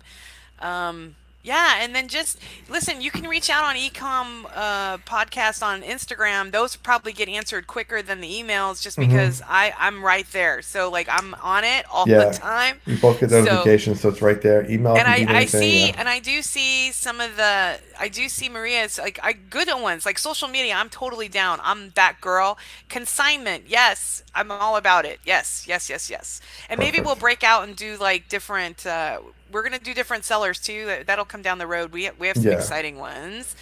Um, 0.61 1.15
yeah, 1.41 1.75
and 1.79 1.95
then 1.95 2.07
just 2.09 2.37
listen. 2.67 3.01
You 3.01 3.11
can 3.11 3.25
reach 3.27 3.49
out 3.49 3.63
on 3.63 3.75
Ecom 3.75 4.45
uh, 4.53 4.97
podcast 4.99 5.63
on 5.63 5.81
Instagram. 5.83 6.51
Those 6.51 6.75
probably 6.75 7.13
get 7.13 7.29
answered 7.29 7.65
quicker 7.65 8.01
than 8.01 8.19
the 8.21 8.27
emails, 8.29 8.81
just 8.83 8.97
Mm-hmm. 8.97 9.09
because 9.09 9.41
I 9.47 9.73
I'm 9.79 10.03
right 10.03 10.25
there. 10.33 10.61
So 10.61 10.89
like 10.91 11.07
I'm 11.09 11.33
on 11.35 11.63
it 11.63 11.85
all 11.91 12.07
Yeah. 12.07 12.25
the 12.29 12.37
time. 12.37 12.81
we 12.85 12.97
both 12.97 13.19
get 13.21 13.29
So- 13.29 13.41
notifications, 13.43 14.01
so, 14.01 14.09
it's 14.09 14.21
right 14.21 14.41
there. 14.41 14.69
Email 14.69 14.97
and 14.97 15.07
I, 15.07 15.25
I 15.39 15.45
see 15.45 15.87
yeah. 15.87 15.95
and 15.97 16.09
I 16.09 16.19
do 16.19 16.41
see 16.41 16.91
some 16.91 17.21
of 17.21 17.37
the 17.37 17.79
I 17.99 18.07
do 18.09 18.27
see 18.29 18.49
Maria's 18.49 18.97
like 18.97 19.19
I 19.23 19.33
good 19.33 19.69
ones 19.81 20.05
like 20.05 20.17
social 20.17 20.47
media 20.47 20.73
I'm 20.75 20.89
totally 20.89 21.27
down 21.29 21.59
I'm 21.63 21.91
that 21.91 22.19
girl 22.21 22.57
consignment 22.89 23.65
yes 23.67 24.23
I'm 24.35 24.51
all 24.51 24.75
about 24.75 25.05
it 25.05 25.19
yes 25.25 25.65
yes 25.67 25.89
yes 25.89 26.09
yes 26.09 26.41
and 26.69 26.79
maybe 26.79 26.99
we'll 26.99 27.15
break 27.15 27.43
out 27.43 27.63
and 27.67 27.75
do 27.75 27.95
like 27.97 28.27
different 28.29 28.85
uh, 28.85 29.19
we're 29.51 29.63
gonna 29.63 29.79
do 29.79 29.93
different 29.93 30.25
sellers 30.25 30.59
too 30.59 30.85
that, 30.85 31.07
that'll 31.07 31.25
come 31.25 31.41
down 31.41 31.57
the 31.57 31.67
road 31.67 31.91
we 31.91 32.09
we 32.19 32.27
have 32.27 32.37
some 32.37 32.51
Yeah. 32.51 32.53
exciting 32.53 32.97
ones 32.97 33.55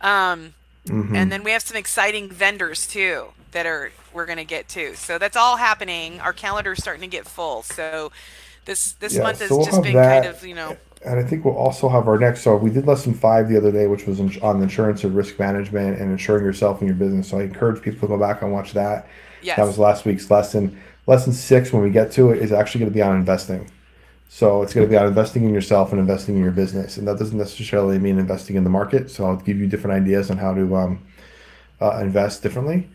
um 0.00 0.54
Mhm. 0.86 1.14
and 1.14 1.32
then 1.32 1.44
we 1.44 1.50
have 1.52 1.62
some 1.62 1.76
exciting 1.76 2.30
vendors 2.30 2.86
too 2.86 3.28
that 3.52 3.66
are 3.66 3.92
we're 4.12 4.26
gonna 4.26 4.44
get 4.44 4.68
to 4.70 4.94
so 4.96 5.18
that's 5.18 5.36
all 5.36 5.56
happening 5.56 6.20
our 6.20 6.32
calendar's 6.32 6.78
starting 6.80 7.02
to 7.02 7.08
get 7.08 7.26
full 7.26 7.62
so 7.62 8.12
this 8.64 8.92
this 8.94 9.12
Yeah, 9.12 9.20
month 9.20 9.40
has 9.40 9.48
so 9.48 9.56
we'll 9.56 9.66
just 9.66 9.82
been 9.82 10.00
kind 10.00 10.24
of 10.24 10.44
you 10.44 10.54
know 10.54 10.76
And 11.04 11.18
I 11.18 11.24
think 11.24 11.44
we'll 11.44 11.56
also 11.56 11.88
have 11.88 12.06
our 12.06 12.18
next. 12.18 12.42
So 12.42 12.56
we 12.56 12.70
did 12.70 12.86
lesson 12.86 13.12
five 13.14 13.48
the 13.48 13.56
other 13.56 13.72
day, 13.72 13.88
which 13.88 14.06
was 14.06 14.20
on 14.38 14.62
insurance 14.62 15.02
and 15.02 15.14
risk 15.16 15.38
management 15.38 16.00
and 16.00 16.12
insuring 16.12 16.44
yourself 16.44 16.80
and 16.80 16.88
your 16.88 16.96
business. 16.96 17.28
So 17.28 17.40
I 17.40 17.42
encourage 17.42 17.82
people 17.82 18.00
to 18.08 18.14
go 18.14 18.18
back 18.18 18.42
and 18.42 18.52
watch 18.52 18.72
that. 18.74 19.08
yes 19.40 19.56
That 19.56 19.66
was 19.66 19.78
last 19.78 20.04
week's 20.04 20.30
lesson. 20.30 20.80
Lesson 21.06 21.32
six, 21.32 21.72
when 21.72 21.82
we 21.82 21.90
get 21.90 22.12
to 22.12 22.30
it, 22.30 22.40
is 22.40 22.52
actually 22.52 22.80
going 22.80 22.92
to 22.92 22.94
be 22.94 23.02
on 23.02 23.16
investing. 23.16 23.68
So 24.34 24.62
it's 24.62 24.72
going 24.72 24.86
to 24.86 24.90
be 24.90 24.96
on 24.96 25.06
investing 25.06 25.44
in 25.44 25.52
yourself 25.52 25.92
and 25.92 26.00
investing 26.00 26.36
in 26.36 26.42
your 26.42 26.52
business, 26.52 26.96
and 26.96 27.06
that 27.06 27.18
doesn't 27.18 27.36
necessarily 27.36 27.98
mean 27.98 28.18
investing 28.18 28.56
in 28.56 28.64
the 28.64 28.70
market. 28.70 29.10
So 29.10 29.26
I'll 29.26 29.36
give 29.36 29.58
you 29.58 29.66
different 29.66 30.02
ideas 30.02 30.30
on 30.30 30.38
how 30.38 30.54
to 30.54 30.74
um, 30.74 31.06
uh, 31.82 31.98
invest 31.98 32.42
differently 32.42 32.88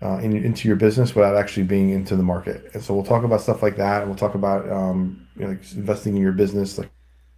uh, 0.00 0.18
in, 0.18 0.36
into 0.36 0.68
your 0.68 0.76
business 0.76 1.12
without 1.12 1.34
actually 1.34 1.64
being 1.64 1.90
into 1.90 2.14
the 2.14 2.22
market. 2.22 2.70
And 2.72 2.80
so 2.84 2.94
we'll 2.94 3.02
talk 3.02 3.24
about 3.24 3.40
stuff 3.40 3.64
like 3.64 3.76
that, 3.78 4.02
and 4.02 4.08
we'll 4.08 4.16
talk 4.16 4.36
about 4.36 4.70
um, 4.70 5.26
you 5.34 5.42
know, 5.42 5.48
like 5.48 5.72
investing 5.72 6.14
in 6.14 6.22
your 6.22 6.30
business. 6.30 6.78
Like 6.78 6.88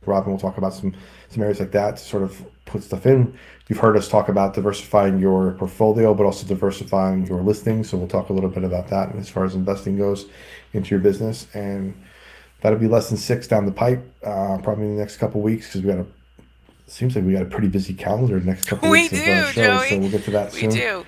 Robyn 0.05 0.31
will 0.31 0.39
talk 0.39 0.59
about 0.59 0.75
some 0.75 0.95
some 1.31 1.43
areas 1.43 1.59
like 1.59 1.73
that 1.73 1.97
to 1.97 2.03
sort 2.03 2.25
of 2.25 2.45
put 2.67 2.83
stuff 2.83 3.07
in. 3.07 3.35
You've 3.69 3.79
heard 3.79 3.97
us 3.97 4.09
talk 4.11 4.29
about 4.29 4.53
diversifying 4.53 5.21
your 5.21 5.53
portfolio, 5.53 6.13
but 6.13 6.27
also 6.27 6.47
diversifying 6.47 7.27
your 7.27 7.41
listings. 7.41 7.89
So 7.89 7.97
we'll 7.97 8.09
talk 8.09 8.29
a 8.29 8.35
little 8.35 8.51
bit 8.51 8.65
about 8.65 8.89
that 8.89 9.17
as 9.17 9.31
far 9.31 9.47
as 9.47 9.55
investing 9.55 9.97
goes 9.97 10.27
into 10.75 10.91
your 10.91 11.01
business, 11.01 11.47
and 11.55 11.95
that'll 12.61 12.79
be 12.79 12.89
lesson 12.89 13.17
six 13.17 13.47
down 13.47 13.67
the 13.67 13.73
pipe, 13.73 14.03
uh, 14.25 14.59
probably 14.59 14.87
in 14.87 14.95
the 14.97 15.01
next 15.01 15.17
couple 15.19 15.41
weeks 15.41 15.67
because 15.69 15.83
we 15.83 15.89
got 15.93 16.01
a. 16.01 16.07
Seems 16.87 17.15
like 17.15 17.25
we 17.27 17.33
got 17.33 17.43
a 17.43 17.47
pretty 17.47 17.69
busy 17.69 17.93
calendar 17.93 18.41
next 18.41 18.67
couple 18.67 18.89
We 18.91 19.03
weeks 19.03 19.13
of 19.13 19.25
do, 19.25 19.31
uh, 19.33 19.43
shows, 19.53 19.55
Joey. 19.55 19.89
so 19.91 19.99
we'll 19.99 20.11
get 20.11 20.25
to 20.25 20.31
that 20.31 20.53
We 20.55 20.61
soon. 20.61 20.71
do. 20.71 21.07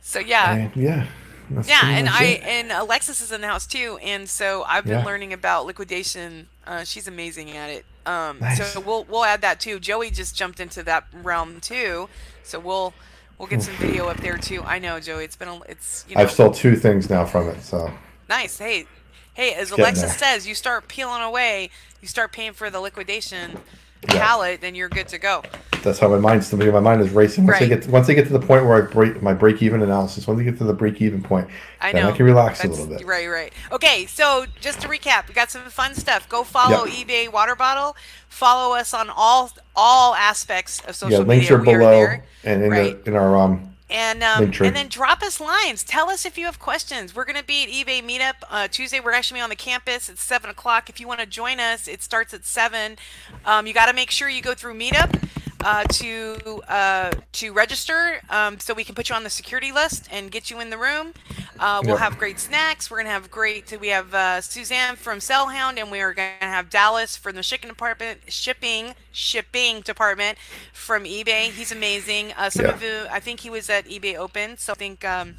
So 0.00 0.18
yeah, 0.18 0.54
And 0.54 0.76
yeah, 0.76 1.06
that's 1.50 1.68
yeah, 1.68 1.80
and 1.84 2.08
I 2.08 2.24
it. 2.24 2.42
and 2.42 2.72
Alexis 2.72 3.20
is 3.20 3.30
in 3.32 3.40
the 3.42 3.46
house 3.46 3.66
too, 3.66 3.98
and 4.02 4.28
so 4.28 4.64
I've 4.64 4.84
been 4.84 4.94
Yeah. 5.00 5.04
learning 5.04 5.32
about 5.32 5.66
liquidation. 5.66 6.48
Uh, 6.66 6.84
she's 6.84 7.06
amazing 7.08 7.50
at 7.56 7.68
it. 7.70 7.84
Um, 8.06 8.38
Nice. 8.40 8.72
So 8.72 8.80
we'll 8.80 9.04
we'll 9.04 9.24
add 9.24 9.40
that 9.42 9.60
too. 9.60 9.78
Joey 9.80 10.10
just 10.10 10.34
jumped 10.36 10.60
into 10.60 10.82
that 10.84 11.04
realm 11.12 11.60
too, 11.60 12.08
so 12.42 12.58
we'll 12.58 12.92
we'll 13.38 13.48
get 13.48 13.62
some 13.62 13.74
video 13.76 14.08
up 14.08 14.18
there 14.18 14.36
too. 14.38 14.62
I 14.62 14.78
know, 14.78 15.00
Joey. 15.00 15.24
It's 15.24 15.36
been 15.36 15.48
a, 15.48 15.60
it's 15.62 16.04
you 16.08 16.16
know 16.16 16.22
I've 16.22 16.30
sold 16.30 16.54
two 16.54 16.76
things 16.76 17.08
now 17.10 17.24
from 17.24 17.48
it, 17.48 17.62
so 17.62 17.90
nice. 18.28 18.58
Hey, 18.58 18.86
hey, 19.34 19.54
as 19.54 19.70
Alexis 19.70 20.12
says, 20.18 20.46
you 20.46 20.54
start 20.54 20.88
peeling 20.88 21.22
away, 21.22 21.70
you 22.00 22.08
start 22.08 22.32
paying 22.32 22.52
for 22.54 22.70
the 22.70 22.80
liquidation 22.80 23.60
Yeah. 24.06 24.20
pallet, 24.20 24.60
then 24.60 24.74
you're 24.74 24.88
good 24.88 25.08
to 25.08 25.18
go. 25.18 25.46
that's 25.82 25.98
how 25.98 26.08
my 26.08 26.18
mind's 26.18 26.52
my 26.52 26.80
mind 26.80 27.00
is 27.02 27.10
racing. 27.10 27.44
Once 27.46 27.56
I 27.56 27.60
Right. 27.60 27.68
get 27.68 27.88
once 27.88 28.08
I 28.08 28.14
get 28.14 28.26
to 28.26 28.32
the 28.32 28.40
point 28.40 28.64
where 28.64 28.82
I 28.82 28.90
break 28.90 29.22
my 29.22 29.34
break 29.34 29.62
even 29.62 29.82
analysis, 29.82 30.26
once 30.26 30.40
I 30.40 30.44
get 30.44 30.56
to 30.58 30.64
the 30.64 30.72
break 30.72 31.02
even 31.02 31.22
point, 31.22 31.48
I 31.80 31.92
know. 31.92 32.08
I 32.08 32.12
can 32.12 32.24
relax 32.26 32.64
a 32.64 32.68
little 32.68 32.86
bit. 32.86 33.04
Right, 33.04 33.28
right. 33.28 33.52
Okay, 33.70 34.06
so 34.06 34.46
just 34.60 34.80
to 34.82 34.88
recap, 34.88 35.28
we 35.28 35.34
got 35.34 35.50
some 35.50 35.62
fun 35.64 35.94
stuff. 35.94 36.28
Go 36.28 36.42
follow 36.44 36.86
Yep. 36.86 36.94
eBay 36.94 37.30
Water 37.30 37.54
Bottle. 37.54 37.96
Follow 38.28 38.74
us 38.74 38.94
on 38.94 39.10
all 39.10 39.50
all 39.76 40.14
aspects 40.14 40.80
of 40.80 40.96
social 40.96 41.20
Yeah, 41.20 41.26
links 41.26 41.50
media. 41.50 41.56
are 41.58 41.58
below 41.58 42.00
there. 42.00 42.24
and 42.44 42.62
in 42.62 42.70
Right. 42.70 43.04
the 43.04 43.10
in 43.10 43.16
our 43.16 43.36
um 43.36 43.73
And 43.94 44.24
um, 44.24 44.44
and 44.60 44.74
then 44.74 44.88
drop 44.88 45.22
us 45.22 45.38
lines. 45.38 45.84
Tell 45.84 46.10
us 46.10 46.26
if 46.26 46.36
you 46.36 46.46
have 46.46 46.58
questions. 46.58 47.14
We're 47.14 47.24
gonna 47.24 47.44
be 47.44 47.62
at 47.62 47.68
eBay 47.68 48.02
Meetup 48.02 48.34
uh, 48.50 48.66
Tuesday. 48.68 48.98
We're 48.98 49.12
actually 49.12 49.40
on 49.40 49.50
the 49.50 49.56
campus 49.56 50.08
at 50.08 50.18
seven 50.18 50.50
o'clock. 50.50 50.90
If 50.90 50.98
you 50.98 51.06
want 51.06 51.20
to 51.20 51.26
join 51.26 51.60
us, 51.60 51.86
it 51.86 52.02
starts 52.02 52.34
at 52.34 52.44
seven. 52.44 52.96
Um, 53.44 53.68
you 53.68 53.72
got 53.72 53.86
to 53.86 53.92
make 53.92 54.10
sure 54.10 54.28
you 54.28 54.42
go 54.42 54.52
through 54.52 54.74
Meetup 54.74 55.22
uh, 55.64 55.84
to 55.92 56.62
uh, 56.68 57.14
to 57.34 57.52
register, 57.52 58.22
um, 58.30 58.60
so 58.60 58.74
we 58.74 58.84
can 58.84 58.94
put 58.94 59.10
you 59.10 59.16
on 59.16 59.24
the 59.24 59.30
security 59.30 59.72
list 59.72 60.08
and 60.12 60.30
get 60.30 60.50
you 60.50 60.60
in 60.60 60.70
the 60.70 60.78
room. 60.78 61.14
Uh, 61.58 61.82
we'll 61.84 61.96
Yep. 61.96 61.98
have 61.98 62.18
great 62.18 62.40
snacks. 62.40 62.90
We're 62.90 62.98
gonna 62.98 63.10
have 63.10 63.30
great. 63.30 63.72
We 63.80 63.88
have 63.88 64.14
uh, 64.14 64.40
Suzanne 64.42 64.96
from 64.96 65.20
Cellhound, 65.20 65.78
and 65.78 65.90
we 65.90 66.00
are 66.00 66.14
gonna 66.14 66.30
have 66.30 66.70
Dallas 66.70 67.16
from 67.16 67.36
the 67.36 67.42
shipping 67.42 67.54
department, 67.54 68.04
shipping 68.12 68.94
shipping 68.98 69.80
department 69.80 70.38
from 70.72 71.04
eBay. 71.04 71.50
He's 71.50 71.72
amazing. 71.72 72.32
Uh, 72.36 72.50
some 72.50 72.66
Yeah. 72.66 72.70
of 72.70 72.82
you, 72.82 73.06
I 73.10 73.20
think 73.20 73.40
he 73.40 73.50
was 73.50 73.68
at 73.70 73.86
eBay 73.86 74.16
Open, 74.16 74.56
so 74.58 74.72
I 74.72 74.76
think 74.76 75.04
um, 75.04 75.36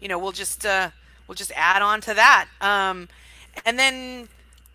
you 0.00 0.08
know 0.08 0.18
we'll 0.18 0.32
just 0.32 0.64
uh, 0.66 0.90
we'll 1.26 1.34
just 1.36 1.52
add 1.56 1.82
on 1.82 2.00
to 2.02 2.14
that. 2.14 2.48
Um, 2.60 3.08
and 3.64 3.78
then 3.78 4.28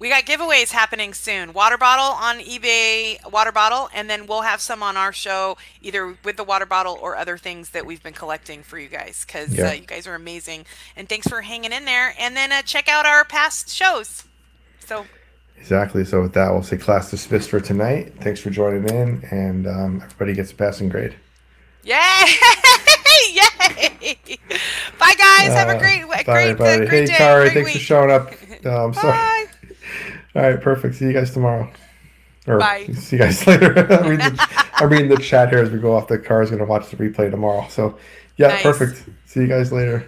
we 0.04 0.10
got 0.10 0.26
giveaways 0.26 0.70
happening 0.72 1.14
soon. 1.14 1.54
Water 1.54 1.78
bottle 1.78 2.04
on 2.22 2.40
eBay, 2.40 3.18
water 3.32 3.54
bottle, 3.54 3.90
and 3.96 4.10
then 4.10 4.28
we'll 4.28 4.42
have 4.42 4.60
some 4.60 4.84
on 4.84 4.98
our 4.98 5.14
show, 5.14 5.56
either 5.82 6.18
with 6.26 6.36
the 6.36 6.44
water 6.44 6.66
bottle 6.66 7.00
or 7.02 7.16
other 7.16 7.38
things 7.38 7.70
that 7.70 7.86
we've 7.86 8.04
been 8.04 8.12
collecting 8.14 8.64
for 8.64 8.78
you 8.78 8.90
guys, 8.90 9.24
because 9.26 9.54
Yeah. 9.54 9.70
uh, 9.70 9.72
you 9.72 9.86
guys 9.86 10.06
are 10.06 10.14
amazing. 10.16 10.66
And 10.98 11.08
thanks 11.08 11.26
for 11.26 11.40
hanging 11.40 11.72
in 11.72 11.86
there. 11.86 12.14
And 12.20 12.36
then 12.36 12.52
uh, 12.52 12.64
check 12.64 12.90
out 12.90 13.06
our 13.06 13.24
past 13.24 13.70
shows. 13.70 14.26
So 14.86 15.06
exactly. 15.58 16.04
So 16.04 16.22
with 16.22 16.34
that, 16.34 16.52
we'll 16.52 16.64
say 16.64 16.76
class 16.76 17.10
dismissed 17.10 17.50
for 17.50 17.62
tonight. 17.62 18.14
Thanks 18.20 18.42
for 18.42 18.50
joining 18.50 18.90
in, 18.90 19.24
and 19.32 19.66
um, 19.68 20.02
everybody 20.04 20.34
gets 20.34 20.52
a 20.52 20.56
passing 20.56 20.90
grade. 20.90 21.16
Yay! 21.86 21.96
Yay! 23.32 24.18
Bye, 25.00 25.14
guys. 25.18 25.54
Have 25.54 25.70
a 25.70 25.76
Uh, 25.76 25.80
great, 25.80 26.04
bye, 26.10 26.24
great, 26.24 26.52
uh, 26.52 26.56
great 26.56 26.90
hey, 26.90 27.06
day. 27.06 27.14
Kari, 27.14 27.50
great 27.52 27.54
thanks 27.54 27.72
for 27.72 27.80
showing 27.80 28.12
up. 28.12 28.34
Uh, 28.66 28.86
I'm 28.88 28.94
sorry. 28.94 29.48
All 30.36 30.42
right, 30.42 30.60
perfect. 30.60 30.96
See 30.96 31.06
you 31.06 31.14
guys 31.14 31.32
tomorrow. 31.32 31.72
Or 32.48 32.60
Bye. 32.60 32.88
see 32.94 33.16
you 33.18 33.22
guys 33.22 33.46
later. 33.48 33.80
I'm, 33.92 34.10
reading 34.10 34.34
the, 34.36 34.68
I'm 34.76 34.90
reading 34.90 35.10
the 35.10 35.18
chat 35.18 35.50
here 35.50 35.60
as 35.60 35.70
we 35.70 35.80
go 35.80 35.96
off. 35.96 36.08
The 36.08 36.18
car 36.20 36.42
is 36.42 36.50
going 36.50 36.60
to 36.60 36.66
watch 36.66 36.90
the 36.90 36.98
replay 36.98 37.30
tomorrow. 37.32 37.68
So, 37.70 37.98
yeah, 38.38 38.48
Nice. 38.50 38.64
perfect. 38.64 39.06
See 39.26 39.42
you 39.42 39.48
guys 39.48 39.72
later. 39.72 40.06